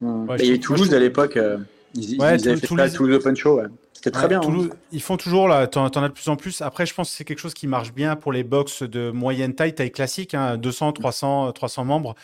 Ouais, 0.00 0.44
et 0.44 0.58
Toulouse 0.58 0.94
à 0.94 0.98
l'époque, 0.98 1.36
euh, 1.36 1.58
ils, 1.94 2.14
ils, 2.14 2.22
avaient 2.22 2.56
fait 2.56 2.66
Toulouse, 2.66 2.92
Toulouse 2.92 3.16
Open 3.16 3.36
Show. 3.36 3.60
C'était 3.92 4.12
très 4.12 4.28
bien. 4.28 4.40
Hein. 4.40 4.68
Ils 4.92 5.02
font 5.02 5.18
toujours 5.18 5.46
là, 5.46 5.66
t'en 5.66 5.84
en 5.84 6.02
as 6.02 6.08
de 6.08 6.14
plus 6.14 6.28
en 6.28 6.36
plus. 6.36 6.62
Après, 6.62 6.86
je 6.86 6.94
pense 6.94 7.10
que 7.10 7.16
c'est 7.16 7.24
quelque 7.24 7.38
chose 7.38 7.52
qui 7.52 7.66
marche 7.66 7.92
bien 7.92 8.16
pour 8.16 8.32
les 8.32 8.44
box 8.44 8.82
de 8.82 9.10
moyenne 9.10 9.54
taille, 9.54 9.74
taille 9.74 9.90
classique, 9.90 10.32
hein, 10.32 10.56
200, 10.56 10.94
300, 10.94 11.52
300 11.52 11.84
membres. 11.84 12.14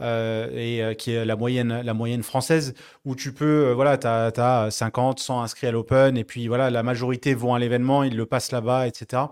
Euh, 0.00 0.48
et 0.52 0.82
euh, 0.82 0.94
qui 0.94 1.12
est 1.12 1.24
la 1.24 1.36
moyenne, 1.36 1.82
la 1.82 1.94
moyenne 1.94 2.24
française, 2.24 2.74
où 3.04 3.14
tu 3.14 3.32
peux, 3.32 3.68
euh, 3.68 3.74
voilà, 3.74 3.96
tu 3.96 4.08
as, 4.08 4.68
50, 4.68 5.20
100 5.20 5.42
inscrits 5.42 5.68
à 5.68 5.70
l'Open, 5.70 6.16
et 6.16 6.24
puis 6.24 6.48
voilà, 6.48 6.68
la 6.68 6.82
majorité 6.82 7.34
vont 7.34 7.54
à 7.54 7.60
l'événement, 7.60 8.02
ils 8.02 8.16
le 8.16 8.26
passent 8.26 8.50
là-bas, 8.50 8.88
etc. 8.88 9.22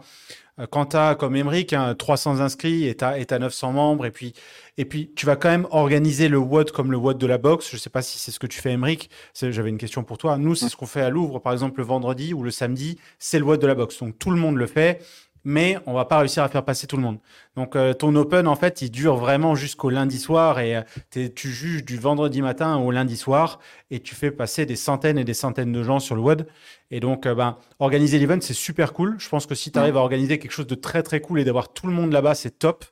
Quand 0.71 0.87
tu 0.87 0.97
as, 0.97 1.15
comme 1.15 1.35
Emmerich, 1.35 1.75
300 1.99 2.37
hein, 2.37 2.41
inscrits 2.41 2.87
et 2.87 2.95
tu 2.95 3.05
as, 3.05 3.39
900 3.39 3.73
membres, 3.73 4.05
et 4.05 4.11
puis, 4.11 4.35
et 4.77 4.85
puis 4.85 5.11
tu 5.17 5.25
vas 5.25 5.37
quand 5.37 5.49
même 5.49 5.67
organiser 5.71 6.29
le 6.29 6.39
WOD 6.39 6.71
comme 6.73 6.91
le 6.91 6.99
WOD 6.99 7.17
de 7.17 7.27
la 7.27 7.39
boxe. 7.39 7.71
Je 7.71 7.77
ne 7.77 7.81
sais 7.81 7.91
pas 7.91 8.03
si 8.03 8.19
c'est 8.19 8.31
ce 8.31 8.39
que 8.39 8.47
tu 8.47 8.61
fais, 8.61 8.73
Emmerich. 8.73 9.09
J'avais 9.35 9.71
une 9.71 9.79
question 9.79 10.05
pour 10.05 10.19
toi. 10.19 10.37
Nous, 10.37 10.55
c'est 10.55 10.69
ce 10.69 10.77
qu'on 10.77 10.87
fait 10.87 11.01
à 11.01 11.09
Louvre, 11.11 11.39
par 11.39 11.53
exemple, 11.53 11.81
le 11.81 11.87
vendredi 11.87 12.35
ou 12.35 12.43
le 12.43 12.51
samedi, 12.51 12.99
c'est 13.19 13.39
le 13.39 13.45
WOD 13.45 13.61
de 13.61 13.67
la 13.67 13.75
boxe. 13.75 13.99
Donc 13.99 14.19
tout 14.19 14.31
le 14.31 14.37
monde 14.37 14.57
le 14.57 14.67
fait 14.67 15.03
mais 15.45 15.79
on 15.87 15.93
va 15.93 16.05
pas 16.05 16.19
réussir 16.19 16.43
à 16.43 16.49
faire 16.49 16.65
passer 16.65 16.87
tout 16.87 16.97
le 16.97 17.03
monde. 17.03 17.19
Donc 17.57 17.77
euh, 17.77 17.93
ton 17.95 18.15
open 18.15 18.47
en 18.47 18.57
fait, 18.57 18.83
il 18.83 18.91
dure 18.91 19.17
vraiment 19.17 19.55
jusqu'au 19.55 19.91
lundi 19.91 20.19
soir 20.19 20.61
et 20.61 20.77
euh, 20.77 21.29
tu 21.35 21.49
juges 21.49 21.85
du 21.85 21.97
vendredi 21.97 22.43
matin 22.43 22.77
au 22.77 22.91
lundi 22.91 23.17
soir 23.17 23.59
et 23.91 24.01
tu 24.01 24.15
fais 24.15 24.31
passer 24.31 24.67
des 24.67 24.77
centaines 24.77 25.19
et 25.19 25.25
des 25.25 25.35
centaines 25.35 25.73
de 25.73 25.83
gens 25.83 25.99
sur 25.99 26.15
le 26.15 26.23
WOD. 26.23 26.47
Et 26.91 27.01
donc 27.01 27.27
euh, 27.27 27.35
ben, 27.35 27.57
organiser 27.79 28.19
l'event 28.19 28.39
c'est 28.41 28.55
super 28.55 28.93
cool. 28.93 29.17
Je 29.19 29.29
pense 29.29 29.47
que 29.47 29.55
si 29.55 29.73
tu 29.73 29.79
arrives 29.79 29.97
à 29.97 30.01
organiser 30.01 30.39
quelque 30.39 30.53
chose 30.53 30.67
de 30.67 30.75
très 30.75 31.03
très 31.03 31.21
cool 31.21 31.41
et 31.41 31.45
d'avoir 31.45 31.73
tout 31.73 31.87
le 31.87 31.93
monde 31.93 32.13
là-bas, 32.13 32.35
c'est 32.35 32.59
top. 32.59 32.85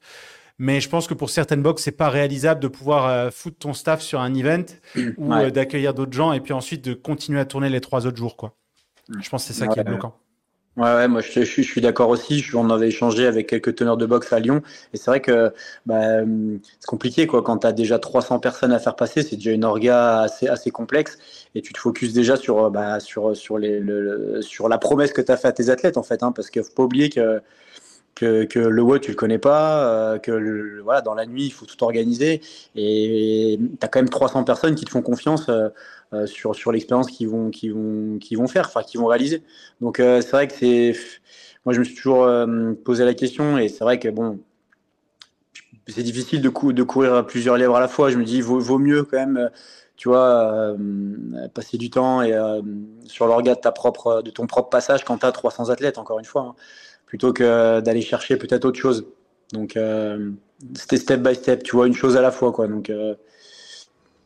Mais 0.62 0.82
je 0.82 0.90
pense 0.90 1.06
que 1.06 1.14
pour 1.14 1.30
certaines 1.30 1.62
box, 1.62 1.82
c'est 1.82 1.90
pas 1.90 2.10
réalisable 2.10 2.60
de 2.60 2.68
pouvoir 2.68 3.32
foutre 3.32 3.56
ton 3.60 3.72
staff 3.72 4.02
sur 4.02 4.20
un 4.20 4.34
event 4.34 4.66
ou 5.16 5.32
d'accueillir 5.50 5.94
d'autres 5.94 6.12
gens 6.12 6.34
et 6.34 6.40
puis 6.40 6.52
ensuite 6.52 6.84
de 6.84 6.92
continuer 6.92 7.40
à 7.40 7.46
tourner 7.46 7.70
les 7.70 7.80
trois 7.80 8.06
autres 8.06 8.18
jours 8.18 8.36
quoi. 8.36 8.56
Je 9.08 9.28
pense 9.30 9.46
que 9.46 9.54
c'est 9.54 9.58
ça 9.58 9.68
qui 9.68 9.78
est 9.78 9.84
bloquant. 9.84 10.14
Ouais, 10.76 10.94
ouais, 10.94 11.08
moi 11.08 11.20
je, 11.20 11.42
suis 11.42 11.80
d'accord 11.80 12.08
aussi. 12.10 12.44
On 12.54 12.70
avait 12.70 12.88
échangé 12.88 13.26
avec 13.26 13.48
quelques 13.48 13.74
teneurs 13.74 13.96
de 13.96 14.06
boxe 14.06 14.32
à 14.32 14.38
Lyon. 14.38 14.62
Et 14.94 14.96
c'est 14.96 15.10
vrai 15.10 15.20
que 15.20 15.52
bah, 15.84 16.20
c'est 16.78 16.86
compliqué 16.86 17.26
quoi. 17.26 17.42
quand 17.42 17.58
tu 17.58 17.66
as 17.66 17.72
déjà 17.72 17.98
300 17.98 18.38
personnes 18.38 18.72
à 18.72 18.78
faire 18.78 18.94
passer. 18.94 19.22
C'est 19.22 19.36
déjà 19.36 19.50
une 19.50 19.64
orga 19.64 20.20
assez, 20.20 20.70
complexe. 20.70 21.18
Et 21.56 21.60
tu 21.60 21.72
te 21.72 21.78
focuses 21.78 22.14
déjà 22.14 22.36
sur, 22.36 22.70
bah, 22.70 23.00
sur, 23.00 23.36
sur, 23.36 23.58
la 23.58 24.78
promesse 24.78 25.12
que 25.12 25.20
tu 25.20 25.32
as 25.32 25.36
fait 25.36 25.48
à 25.48 25.52
tes 25.52 25.70
athlètes 25.70 25.96
en 25.96 26.04
fait. 26.04 26.22
Hein, 26.22 26.32
parce 26.32 26.50
qu'il 26.50 26.62
ne 26.62 26.66
faut 26.66 26.74
pas 26.74 26.84
oublier 26.84 27.10
que, 27.10 27.42
le 28.22 28.82
WOD 28.82 29.00
tu 29.00 29.10
le 29.10 29.16
connais 29.16 29.38
pas. 29.38 29.84
Euh, 30.14 30.18
que 30.18 30.80
voilà, 30.82 31.00
dans 31.00 31.14
la 31.14 31.26
nuit, 31.26 31.46
il 31.46 31.52
faut 31.52 31.66
tout 31.66 31.82
organiser. 31.82 32.42
Et 32.76 33.58
tu 33.58 33.84
as 33.84 33.88
quand 33.88 33.98
même 33.98 34.08
300 34.08 34.44
personnes 34.44 34.76
qui 34.76 34.84
te 34.84 34.90
font 34.90 35.02
confiance. 35.02 35.48
Euh, 35.48 35.68
euh, 36.12 36.26
sur, 36.26 36.56
sur 36.56 36.72
l'expérience 36.72 37.08
qu'ils 37.08 37.28
vont, 37.28 37.50
qu'ils 37.50 37.72
vont, 37.72 38.18
qu'ils 38.18 38.36
vont 38.36 38.48
faire, 38.48 38.66
enfin, 38.66 38.82
qu'ils 38.82 38.98
vont 38.98 39.06
réaliser. 39.06 39.44
Donc, 39.80 40.00
euh, 40.00 40.20
c'est 40.20 40.32
vrai 40.32 40.48
que 40.48 40.54
c'est. 40.54 40.92
Moi, 41.64 41.72
je 41.72 41.78
me 41.78 41.84
suis 41.84 41.94
toujours 41.94 42.24
euh, 42.24 42.72
posé 42.84 43.04
la 43.04 43.14
question 43.14 43.58
et 43.58 43.68
c'est 43.68 43.84
vrai 43.84 44.00
que, 44.00 44.08
bon, 44.08 44.40
c'est 45.86 46.02
difficile 46.02 46.42
de, 46.42 46.48
de 46.72 46.82
courir 46.82 47.14
à 47.14 47.24
plusieurs 47.24 47.56
lèvres 47.56 47.76
à 47.76 47.80
la 47.80 47.86
fois. 47.86 48.10
Je 48.10 48.18
me 48.18 48.24
dis, 48.24 48.40
vaut, 48.40 48.78
mieux 48.78 49.04
quand 49.04 49.18
même, 49.18 49.50
tu 49.96 50.08
vois, 50.08 50.74
passer 51.54 51.78
du 51.78 51.90
temps 51.90 52.22
et, 52.22 52.36
sur 53.04 53.26
l'orga 53.26 53.54
de, 53.54 54.22
de 54.22 54.30
ton 54.30 54.46
propre 54.48 54.68
passage 54.68 55.04
quand 55.04 55.18
tu 55.18 55.26
as 55.26 55.32
300 55.32 55.70
athlètes, 55.70 55.98
encore 55.98 56.18
une 56.18 56.24
fois, 56.24 56.42
hein, 56.42 56.54
plutôt 57.06 57.32
que 57.32 57.80
d'aller 57.80 58.02
chercher 58.02 58.36
peut-être 58.36 58.64
autre 58.64 58.80
chose. 58.80 59.06
Donc, 59.52 59.78
c'était 60.74 60.96
step 60.96 61.22
by 61.22 61.34
step, 61.36 61.62
tu 61.62 61.76
vois, 61.76 61.86
une 61.86 61.94
chose 61.94 62.16
à 62.16 62.22
la 62.22 62.32
fois, 62.32 62.52
quoi. 62.52 62.66
Donc, 62.66 62.90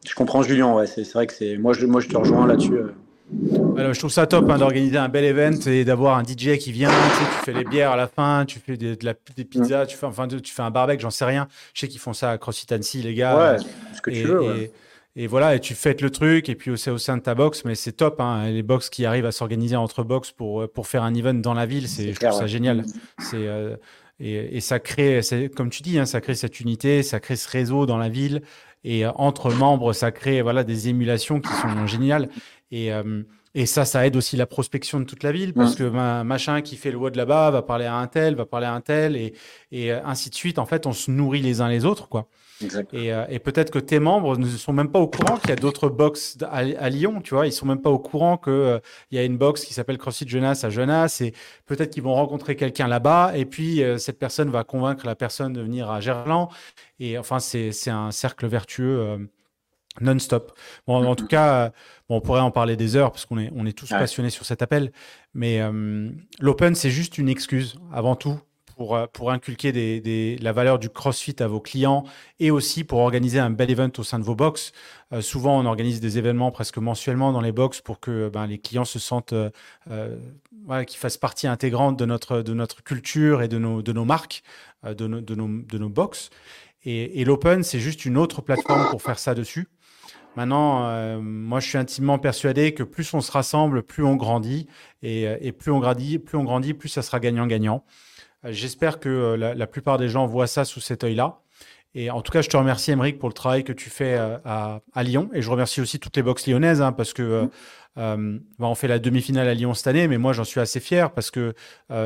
je 0.05 0.15
comprends 0.15 0.43
Julien, 0.43 0.73
ouais, 0.73 0.87
c'est 0.87 1.11
vrai 1.13 1.27
que 1.27 1.33
c'est. 1.33 1.57
Moi 1.57 1.73
je, 1.73 1.87
moi, 1.87 2.01
je 2.01 2.09
te 2.09 2.17
rejoins 2.17 2.47
là-dessus. 2.47 2.75
Euh. 2.75 2.89
Alors, 3.79 3.95
je 3.95 3.99
trouve 3.99 4.11
ça 4.11 4.27
top 4.27 4.49
hein, 4.51 4.59
d'organiser 4.59 4.99
un 4.99 5.09
bel 5.09 5.25
event 5.25 5.59
et 5.67 5.85
d'avoir 5.85 6.19
un 6.19 6.23
DJ 6.23 6.59
qui 6.59 6.73
vient. 6.73 6.91
Tu, 6.91 7.45
fais 7.45 7.53
les 7.53 7.65
bières 7.65 7.93
à 7.93 7.97
la 7.97 8.07
fin, 8.07 8.45
tu 8.45 8.59
fais 8.59 8.77
des, 8.77 8.97
de 8.97 9.05
la, 9.05 9.15
des 9.35 9.45
pizzas, 9.45 9.87
tu 9.87 9.97
fais, 9.97 10.07
enfin, 10.07 10.29
tu 10.29 10.53
fais 10.53 10.63
un 10.63 10.71
barbecue, 10.71 11.01
j'en 11.01 11.11
sais 11.11 11.25
rien. 11.25 11.49
Je 11.73 11.81
sais 11.81 11.89
qu'ils 11.89 12.01
font 12.01 12.13
ça 12.13 12.33
à 12.33 12.39
CrossFit 12.39 12.73
Annecy, 12.73 13.03
les 13.03 13.15
gars. 13.15 13.55
Ouais, 13.55 13.59
ce 13.95 14.03
que 14.03 14.11
tu 14.11 14.25
veux. 14.25 14.57
Et, 14.57 14.73
et, 15.17 15.27
voilà, 15.27 15.55
et 15.55 15.61
tu 15.61 15.75
fêtes 15.75 16.03
le 16.03 16.11
truc, 16.11 16.49
et 16.49 16.55
puis 16.55 16.77
c'est 16.77 16.91
au 16.91 16.99
sein 16.99 17.17
de 17.17 17.23
ta 17.23 17.35
box, 17.35 17.65
mais 17.65 17.75
c'est 17.75 17.93
top. 17.93 18.21
Hein, 18.21 18.51
les 18.51 18.63
box 18.63 18.91
qui 18.91 19.07
arrivent 19.07 19.27
à 19.27 19.33
s'organiser 19.33 19.77
entre 19.77 20.05
box 20.05 20.31
pour, 20.31 20.69
pour 20.69 20.87
faire 20.87 21.03
un 21.03 21.15
event 21.15 21.35
dans 21.35 21.55
la 21.55 21.67
ville, 21.67 21.89
c'est 21.89 22.13
je 22.13 22.21
trouve 22.21 22.39
ça 22.39 22.47
génial. 22.47 22.85
C'est. 23.19 23.49
Euh, 23.49 23.77
et, 24.21 24.57
et, 24.57 24.61
ça 24.61 24.79
crée, 24.79 25.21
comme 25.57 25.71
tu 25.71 25.83
dis, 25.83 25.99
hein, 25.99 26.07
ça 26.07 26.21
crée 26.21 26.35
cette 26.35 26.61
unité, 26.61 27.03
ça 27.03 27.21
crée 27.21 27.37
ce 27.37 27.49
réseau 27.49 27.87
dans 27.87 27.99
la 27.99 28.09
ville. 28.09 28.43
Et 28.85 29.05
euh, 29.05 29.11
entre 29.17 29.53
membres, 29.53 29.93
ça 29.93 30.13
crée 30.13 30.43
voilà, 30.43 30.63
des 30.63 30.89
émulations 30.89 31.41
qui 31.41 31.53
sont 31.53 31.87
géniales. 31.87 32.29
Et, 32.71 32.93
euh, 32.93 33.23
et 33.55 33.67
ça, 33.67 33.85
ça 33.85 34.07
aide 34.07 34.17
aussi 34.17 34.37
la 34.37 34.47
prospection 34.47 35.01
de 35.01 35.05
toute 35.05 35.23
la 35.23 35.31
ville 35.31 35.55
parce 35.55 35.77
que 35.77 35.85
machin 35.85 36.61
qui 36.61 36.77
fait 36.77 36.91
le 36.91 36.97
WOD 36.99 37.15
là-bas 37.15 37.53
va 37.53 37.63
parler 37.63 37.85
à 37.85 37.95
un 37.95 38.09
tel, 38.09 38.35
va 38.35 38.47
parler 38.47 38.67
à 38.67 38.75
un 38.75 38.81
tel 38.81 39.17
et, 39.17 39.33
et 39.71 39.93
ainsi 39.93 40.29
de 40.29 40.35
suite. 40.35 40.59
En 40.59 40.67
fait, 40.67 40.87
on 40.89 40.93
se 40.93 41.09
nourrit 41.11 41.41
les 41.41 41.61
uns 41.61 41.69
les 41.69 41.85
autres. 41.85 42.09
quoi. 42.09 42.29
Et, 42.93 43.11
et 43.29 43.39
peut-être 43.41 43.71
que 43.71 43.79
tes 43.79 43.99
membres 43.99 44.37
ne 44.37 44.47
sont 44.47 44.73
même 44.73 44.91
pas 44.91 45.01
au 45.01 45.09
courant 45.09 45.37
qu'il 45.37 45.51
y 45.51 45.53
a 45.53 45.57
d'autres 45.57 45.89
box 45.89 46.39
à, 46.51 46.89
Lyon, 46.89 47.21
tu 47.21 47.35
vois. 47.35 47.47
Ils 47.47 47.53
sont 47.53 47.67
même 47.67 47.83
pas 47.83 47.91
au 47.91 47.99
courant 47.99 48.37
qu'il 48.37 48.81
il 49.11 49.17
y 49.17 49.19
a 49.19 49.25
une 49.25 49.37
box 49.37 49.65
qui 49.65 49.75
s'appelle 49.75 49.99
CrossFit 49.99 50.29
Jeunesse 50.29 50.63
à 50.65 50.71
Jeunesse 50.71 51.21
et 51.21 51.35
peut-être 51.67 51.91
qu'ils 51.91 52.03
vont 52.05 52.15
rencontrer 52.15 52.55
quelqu'un 52.55 52.87
là-bas 52.87 53.33
et 53.35 53.45
puis 53.45 53.83
cette 53.99 54.19
personne 54.19 54.51
va 54.51 54.63
convaincre 54.63 55.05
la 55.05 55.17
personne 55.17 55.53
de 55.53 55.61
venir 55.61 55.91
à 55.91 56.01
Gerland 56.01 56.49
et 57.01 57.19
enfin, 57.19 57.39
c'est 57.39 57.91
un 57.91 58.11
cercle 58.11 58.47
vertueux 58.47 59.01
euh, 59.01 59.19
non-stop. 60.01 60.57
Bon, 60.87 61.05
en 61.05 61.15
tout 61.17 61.27
cas, 61.27 61.71
bon, 62.09 62.17
on 62.17 62.21
pourrait 62.21 62.41
en 62.41 62.51
parler 62.51 62.77
des 62.77 62.97
heures 62.97 63.11
parce 63.11 63.27
qu'on 63.27 63.39
est, 63.39 63.51
on 63.55 63.67
est 63.67 63.77
tous 63.77 63.89
passionnés 63.91 64.31
sur 64.31 64.45
cet 64.45 64.63
appel. 64.63 64.93
Mais 65.35 65.61
euh, 65.61 66.11
l'open, 66.41 66.75
c'est 66.75 66.91
juste 66.91 67.19
une 67.19 67.29
excuse 67.29 67.77
avant 67.93 68.17
tout 68.17 68.39
pour, 68.77 68.97
euh, 68.97 69.07
pour 69.13 69.31
inculquer 69.31 70.39
la 70.41 70.53
valeur 70.53 70.79
du 70.79 70.89
CrossFit 70.91 71.37
à 71.41 71.47
vos 71.47 71.61
clients 71.61 72.05
et 72.41 72.51
aussi 72.51 72.85
pour 72.85 73.01
organiser 73.01 73.39
un 73.39 73.51
bel 73.51 73.71
event 73.71 73.91
au 73.99 74.03
sein 74.03 74.19
de 74.19 74.25
vos 74.25 74.35
box. 74.35 74.73
souvent, 75.21 75.59
on 75.59 75.67
organise 75.67 76.01
des 76.01 76.19
événements 76.19 76.51
presque 76.51 76.79
mensuellement 76.79 77.33
dans 77.33 77.41
les 77.41 77.53
box 77.53 77.81
pour 77.81 78.01
que 78.01 78.29
ben, 78.29 78.47
les 78.47 78.59
clients 78.59 78.85
se 78.85 78.99
sentent, 78.99 79.33
euh, 79.33 80.17
qu'ils 80.87 80.99
fassent 80.99 81.17
partie 81.17 81.47
intégrante 81.47 81.99
de 81.99 82.05
notre, 82.05 82.83
culture 82.83 83.43
et 83.43 83.49
de 83.49 83.59
nos, 83.59 84.05
marques, 84.05 84.43
de, 84.85 85.07
nos, 85.07 85.21
de, 85.21 85.87
box. 85.87 86.31
Et, 86.85 87.25
l'open, 87.25 87.63
c'est 87.63 87.81
juste 87.81 88.05
une 88.05 88.19
autre 88.19 88.43
plateforme 88.43 88.91
pour 88.91 89.01
faire 89.01 89.19
ça 89.19 89.35
dessus. 89.35 89.69
Maintenant, 90.37 90.89
euh, 90.89 91.21
moi, 91.21 91.61
je 91.61 91.69
suis 91.69 91.79
intimement 91.79 92.19
persuadé 92.19 92.75
que 92.75 92.83
plus 92.83 93.15
on 93.15 93.21
se 93.21 93.31
rassemble, 93.31 93.83
plus 93.83 94.05
on 94.05 94.17
grandit, 94.17 94.67
et, 95.03 95.53
plus 95.53 95.71
on 95.71 95.79
grandit, 95.79 96.19
plus 96.19 96.37
on 96.37 96.45
grandit, 96.45 96.75
plus 96.75 96.89
ça 96.89 97.03
sera 97.03 97.21
gagnant-gagnant. 97.21 97.85
Euh, 98.45 98.53
j'espère 98.53 99.01
que 99.01 99.09
euh, 99.09 99.55
la, 99.55 99.67
plupart 99.67 99.99
des 99.99 100.09
gens 100.09 100.27
voient 100.27 100.47
ça 100.47 100.65
sous 100.65 100.81
cet 100.81 101.05
œil-là. 101.05 101.41
Et 101.95 102.11
en 102.11 102.23
tout 102.23 102.33
cas, 102.33 102.43
je 102.43 102.49
te 102.49 102.57
remercie, 102.57 102.91
Émeric, 102.91 103.19
pour 103.19 103.29
le 103.29 103.35
travail 103.35 103.63
que 103.63 103.73
tu 103.73 103.89
fais 103.89 104.15
à, 104.17 104.81
Lyon. 105.05 105.31
Et 105.33 105.43
je 105.43 105.51
remercie 105.51 105.81
aussi 105.81 106.01
toutes 106.01 106.17
les 106.17 106.25
box 106.25 106.49
lyonnaises, 106.49 106.83
hein, 106.83 106.91
parce 106.91 107.13
que 107.13 107.49
bah, 107.95 108.17
on 108.59 108.75
fait 108.75 108.89
la 108.89 108.99
demi-finale 108.99 109.47
à 109.47 109.55
Lyon 109.55 109.75
cette 109.75 109.87
année, 109.87 110.09
mais 110.09 110.19
moi, 110.19 110.33
j'en 110.33 110.43
suis 110.43 110.59
assez 110.59 110.81
fier 110.81 111.13
parce 111.13 111.31
que 111.31 111.55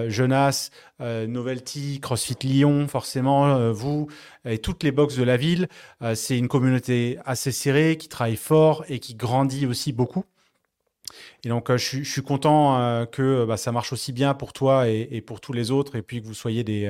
Jonas, 0.09 0.69
Novelty, 1.01 2.01
CrossFit 2.03 2.37
Lyon, 2.43 2.87
forcément, 2.87 3.73
vous 3.73 4.09
et 4.45 4.59
toutes 4.59 4.83
les 4.83 4.93
box 4.93 5.17
de 5.17 5.23
la 5.23 5.39
ville, 5.39 5.69
c'est 6.15 6.37
une 6.37 6.49
communauté 6.49 7.19
assez 7.25 7.51
serrée 7.51 7.97
qui 7.97 8.11
travaille 8.11 8.37
fort 8.37 8.85
et 8.91 8.99
qui 8.99 9.15
grandit 9.15 9.65
aussi 9.65 9.95
beaucoup. 9.95 10.27
Et 11.45 11.49
donc, 11.49 11.71
euh, 11.71 11.77
je, 11.77 12.03
suis 12.03 12.23
content 12.23 12.81
euh, 12.81 13.07
que 13.07 13.45
bah, 13.45 13.57
ça 13.57 13.73
marche 13.73 13.93
aussi 13.93 14.13
bien 14.13 14.35
pour 14.35 14.53
toi 14.53 14.89
et, 14.89 15.21
pour 15.21 15.41
tous 15.41 15.53
les 15.53 15.71
autres, 15.71 15.97
et 15.97 16.03
puis 16.03 16.21
que 16.21 16.27
vous 16.27 16.35
soyez 16.35 16.65
des, 16.65 16.87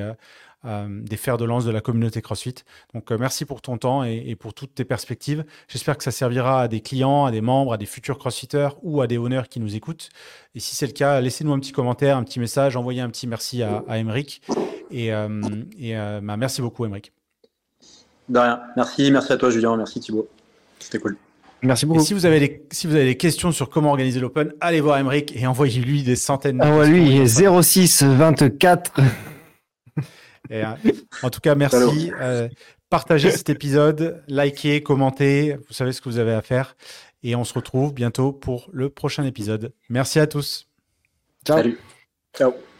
euh, 0.65 1.05
fers 1.17 1.37
de 1.37 1.45
lance 1.45 1.65
de 1.65 1.71
la 1.71 1.81
communauté 1.81 2.21
CrossFit. 2.21 2.55
Donc, 2.93 3.11
merci 3.11 3.45
pour 3.45 3.61
ton 3.61 3.77
temps 3.77 4.03
et, 4.03 4.35
pour 4.35 4.53
toutes 4.53 4.73
tes 4.73 4.85
perspectives. 4.85 5.45
J'espère 5.67 5.97
que 5.97 6.03
ça 6.03 6.11
servira 6.11 6.63
à 6.63 6.67
des 6.67 6.81
clients, 6.81 7.25
à 7.25 7.31
des 7.31 7.41
membres, 7.41 7.73
à 7.73 7.77
des 7.77 7.85
futurs 7.85 8.17
CrossFitters 8.17 8.69
ou 8.81 9.01
à 9.01 9.07
des 9.07 9.17
honneurs 9.17 9.49
qui 9.49 9.59
nous 9.59 9.75
écoutent. 9.75 10.09
Et 10.55 10.59
si 10.59 10.75
c'est 10.75 10.87
le 10.87 10.93
cas, 10.93 11.21
laissez-nous 11.21 11.53
un 11.53 11.59
petit 11.59 11.71
commentaire, 11.71 12.17
un 12.17 12.23
petit 12.23 12.39
message, 12.39 12.75
envoyez 12.75 13.01
un 13.01 13.09
petit 13.09 13.27
merci 13.27 13.61
à, 13.61 13.83
à 13.87 13.97
et 14.91 15.11
bah, 15.11 16.37
merci 16.37 16.61
beaucoup, 16.61 16.85
Emeric. 16.85 17.13
De 18.27 18.37
rien. 18.37 18.61
Merci, 18.75 19.11
merci 19.11 19.33
à 19.33 19.37
toi, 19.37 19.49
Julien. 19.49 19.75
Merci, 19.75 19.99
Thibaut. 19.99 20.27
C'était 20.79 20.99
cool. 20.99 21.17
Merci 21.61 21.85
beaucoup. 21.85 22.03
si 22.03 22.13
vous 22.13 22.25
avez 22.25 22.39
des, 22.39 22.65
si 22.71 22.87
vous 22.87 22.95
avez 22.95 23.05
des 23.05 23.17
questions 23.17 23.51
sur 23.51 23.69
comment 23.69 23.89
organiser 23.89 24.19
l'Open, 24.19 24.53
allez 24.61 24.81
voir 24.81 24.97
Emeric 24.97 25.35
et 25.35 25.45
envoyez-lui 25.45 26.03
des 26.03 26.15
centaines 26.15 26.57
de 26.57 26.63
Envoyez-lui 26.63 27.27
06 27.27 28.03
24. 28.03 28.93
Et, 30.49 30.63
euh, 30.63 30.73
en 31.21 31.29
tout 31.29 31.41
cas, 31.41 31.55
merci. 31.55 32.11
Euh, 32.19 32.47
partagez 32.89 33.31
cet 33.31 33.49
épisode, 33.49 34.23
likez, 34.27 34.81
commentez. 34.81 35.57
Vous 35.67 35.73
savez 35.73 35.91
ce 35.91 36.01
que 36.01 36.09
vous 36.09 36.17
avez 36.17 36.33
à 36.33 36.41
faire. 36.41 36.75
Et 37.23 37.35
on 37.35 37.43
se 37.43 37.53
retrouve 37.53 37.93
bientôt 37.93 38.31
pour 38.31 38.69
le 38.71 38.89
prochain 38.89 39.25
épisode. 39.25 39.73
Merci 39.89 40.19
à 40.19 40.27
tous. 40.27 40.67
Ciao. 41.45 41.57
Salut. 41.57 41.79
Ciao. 42.35 42.53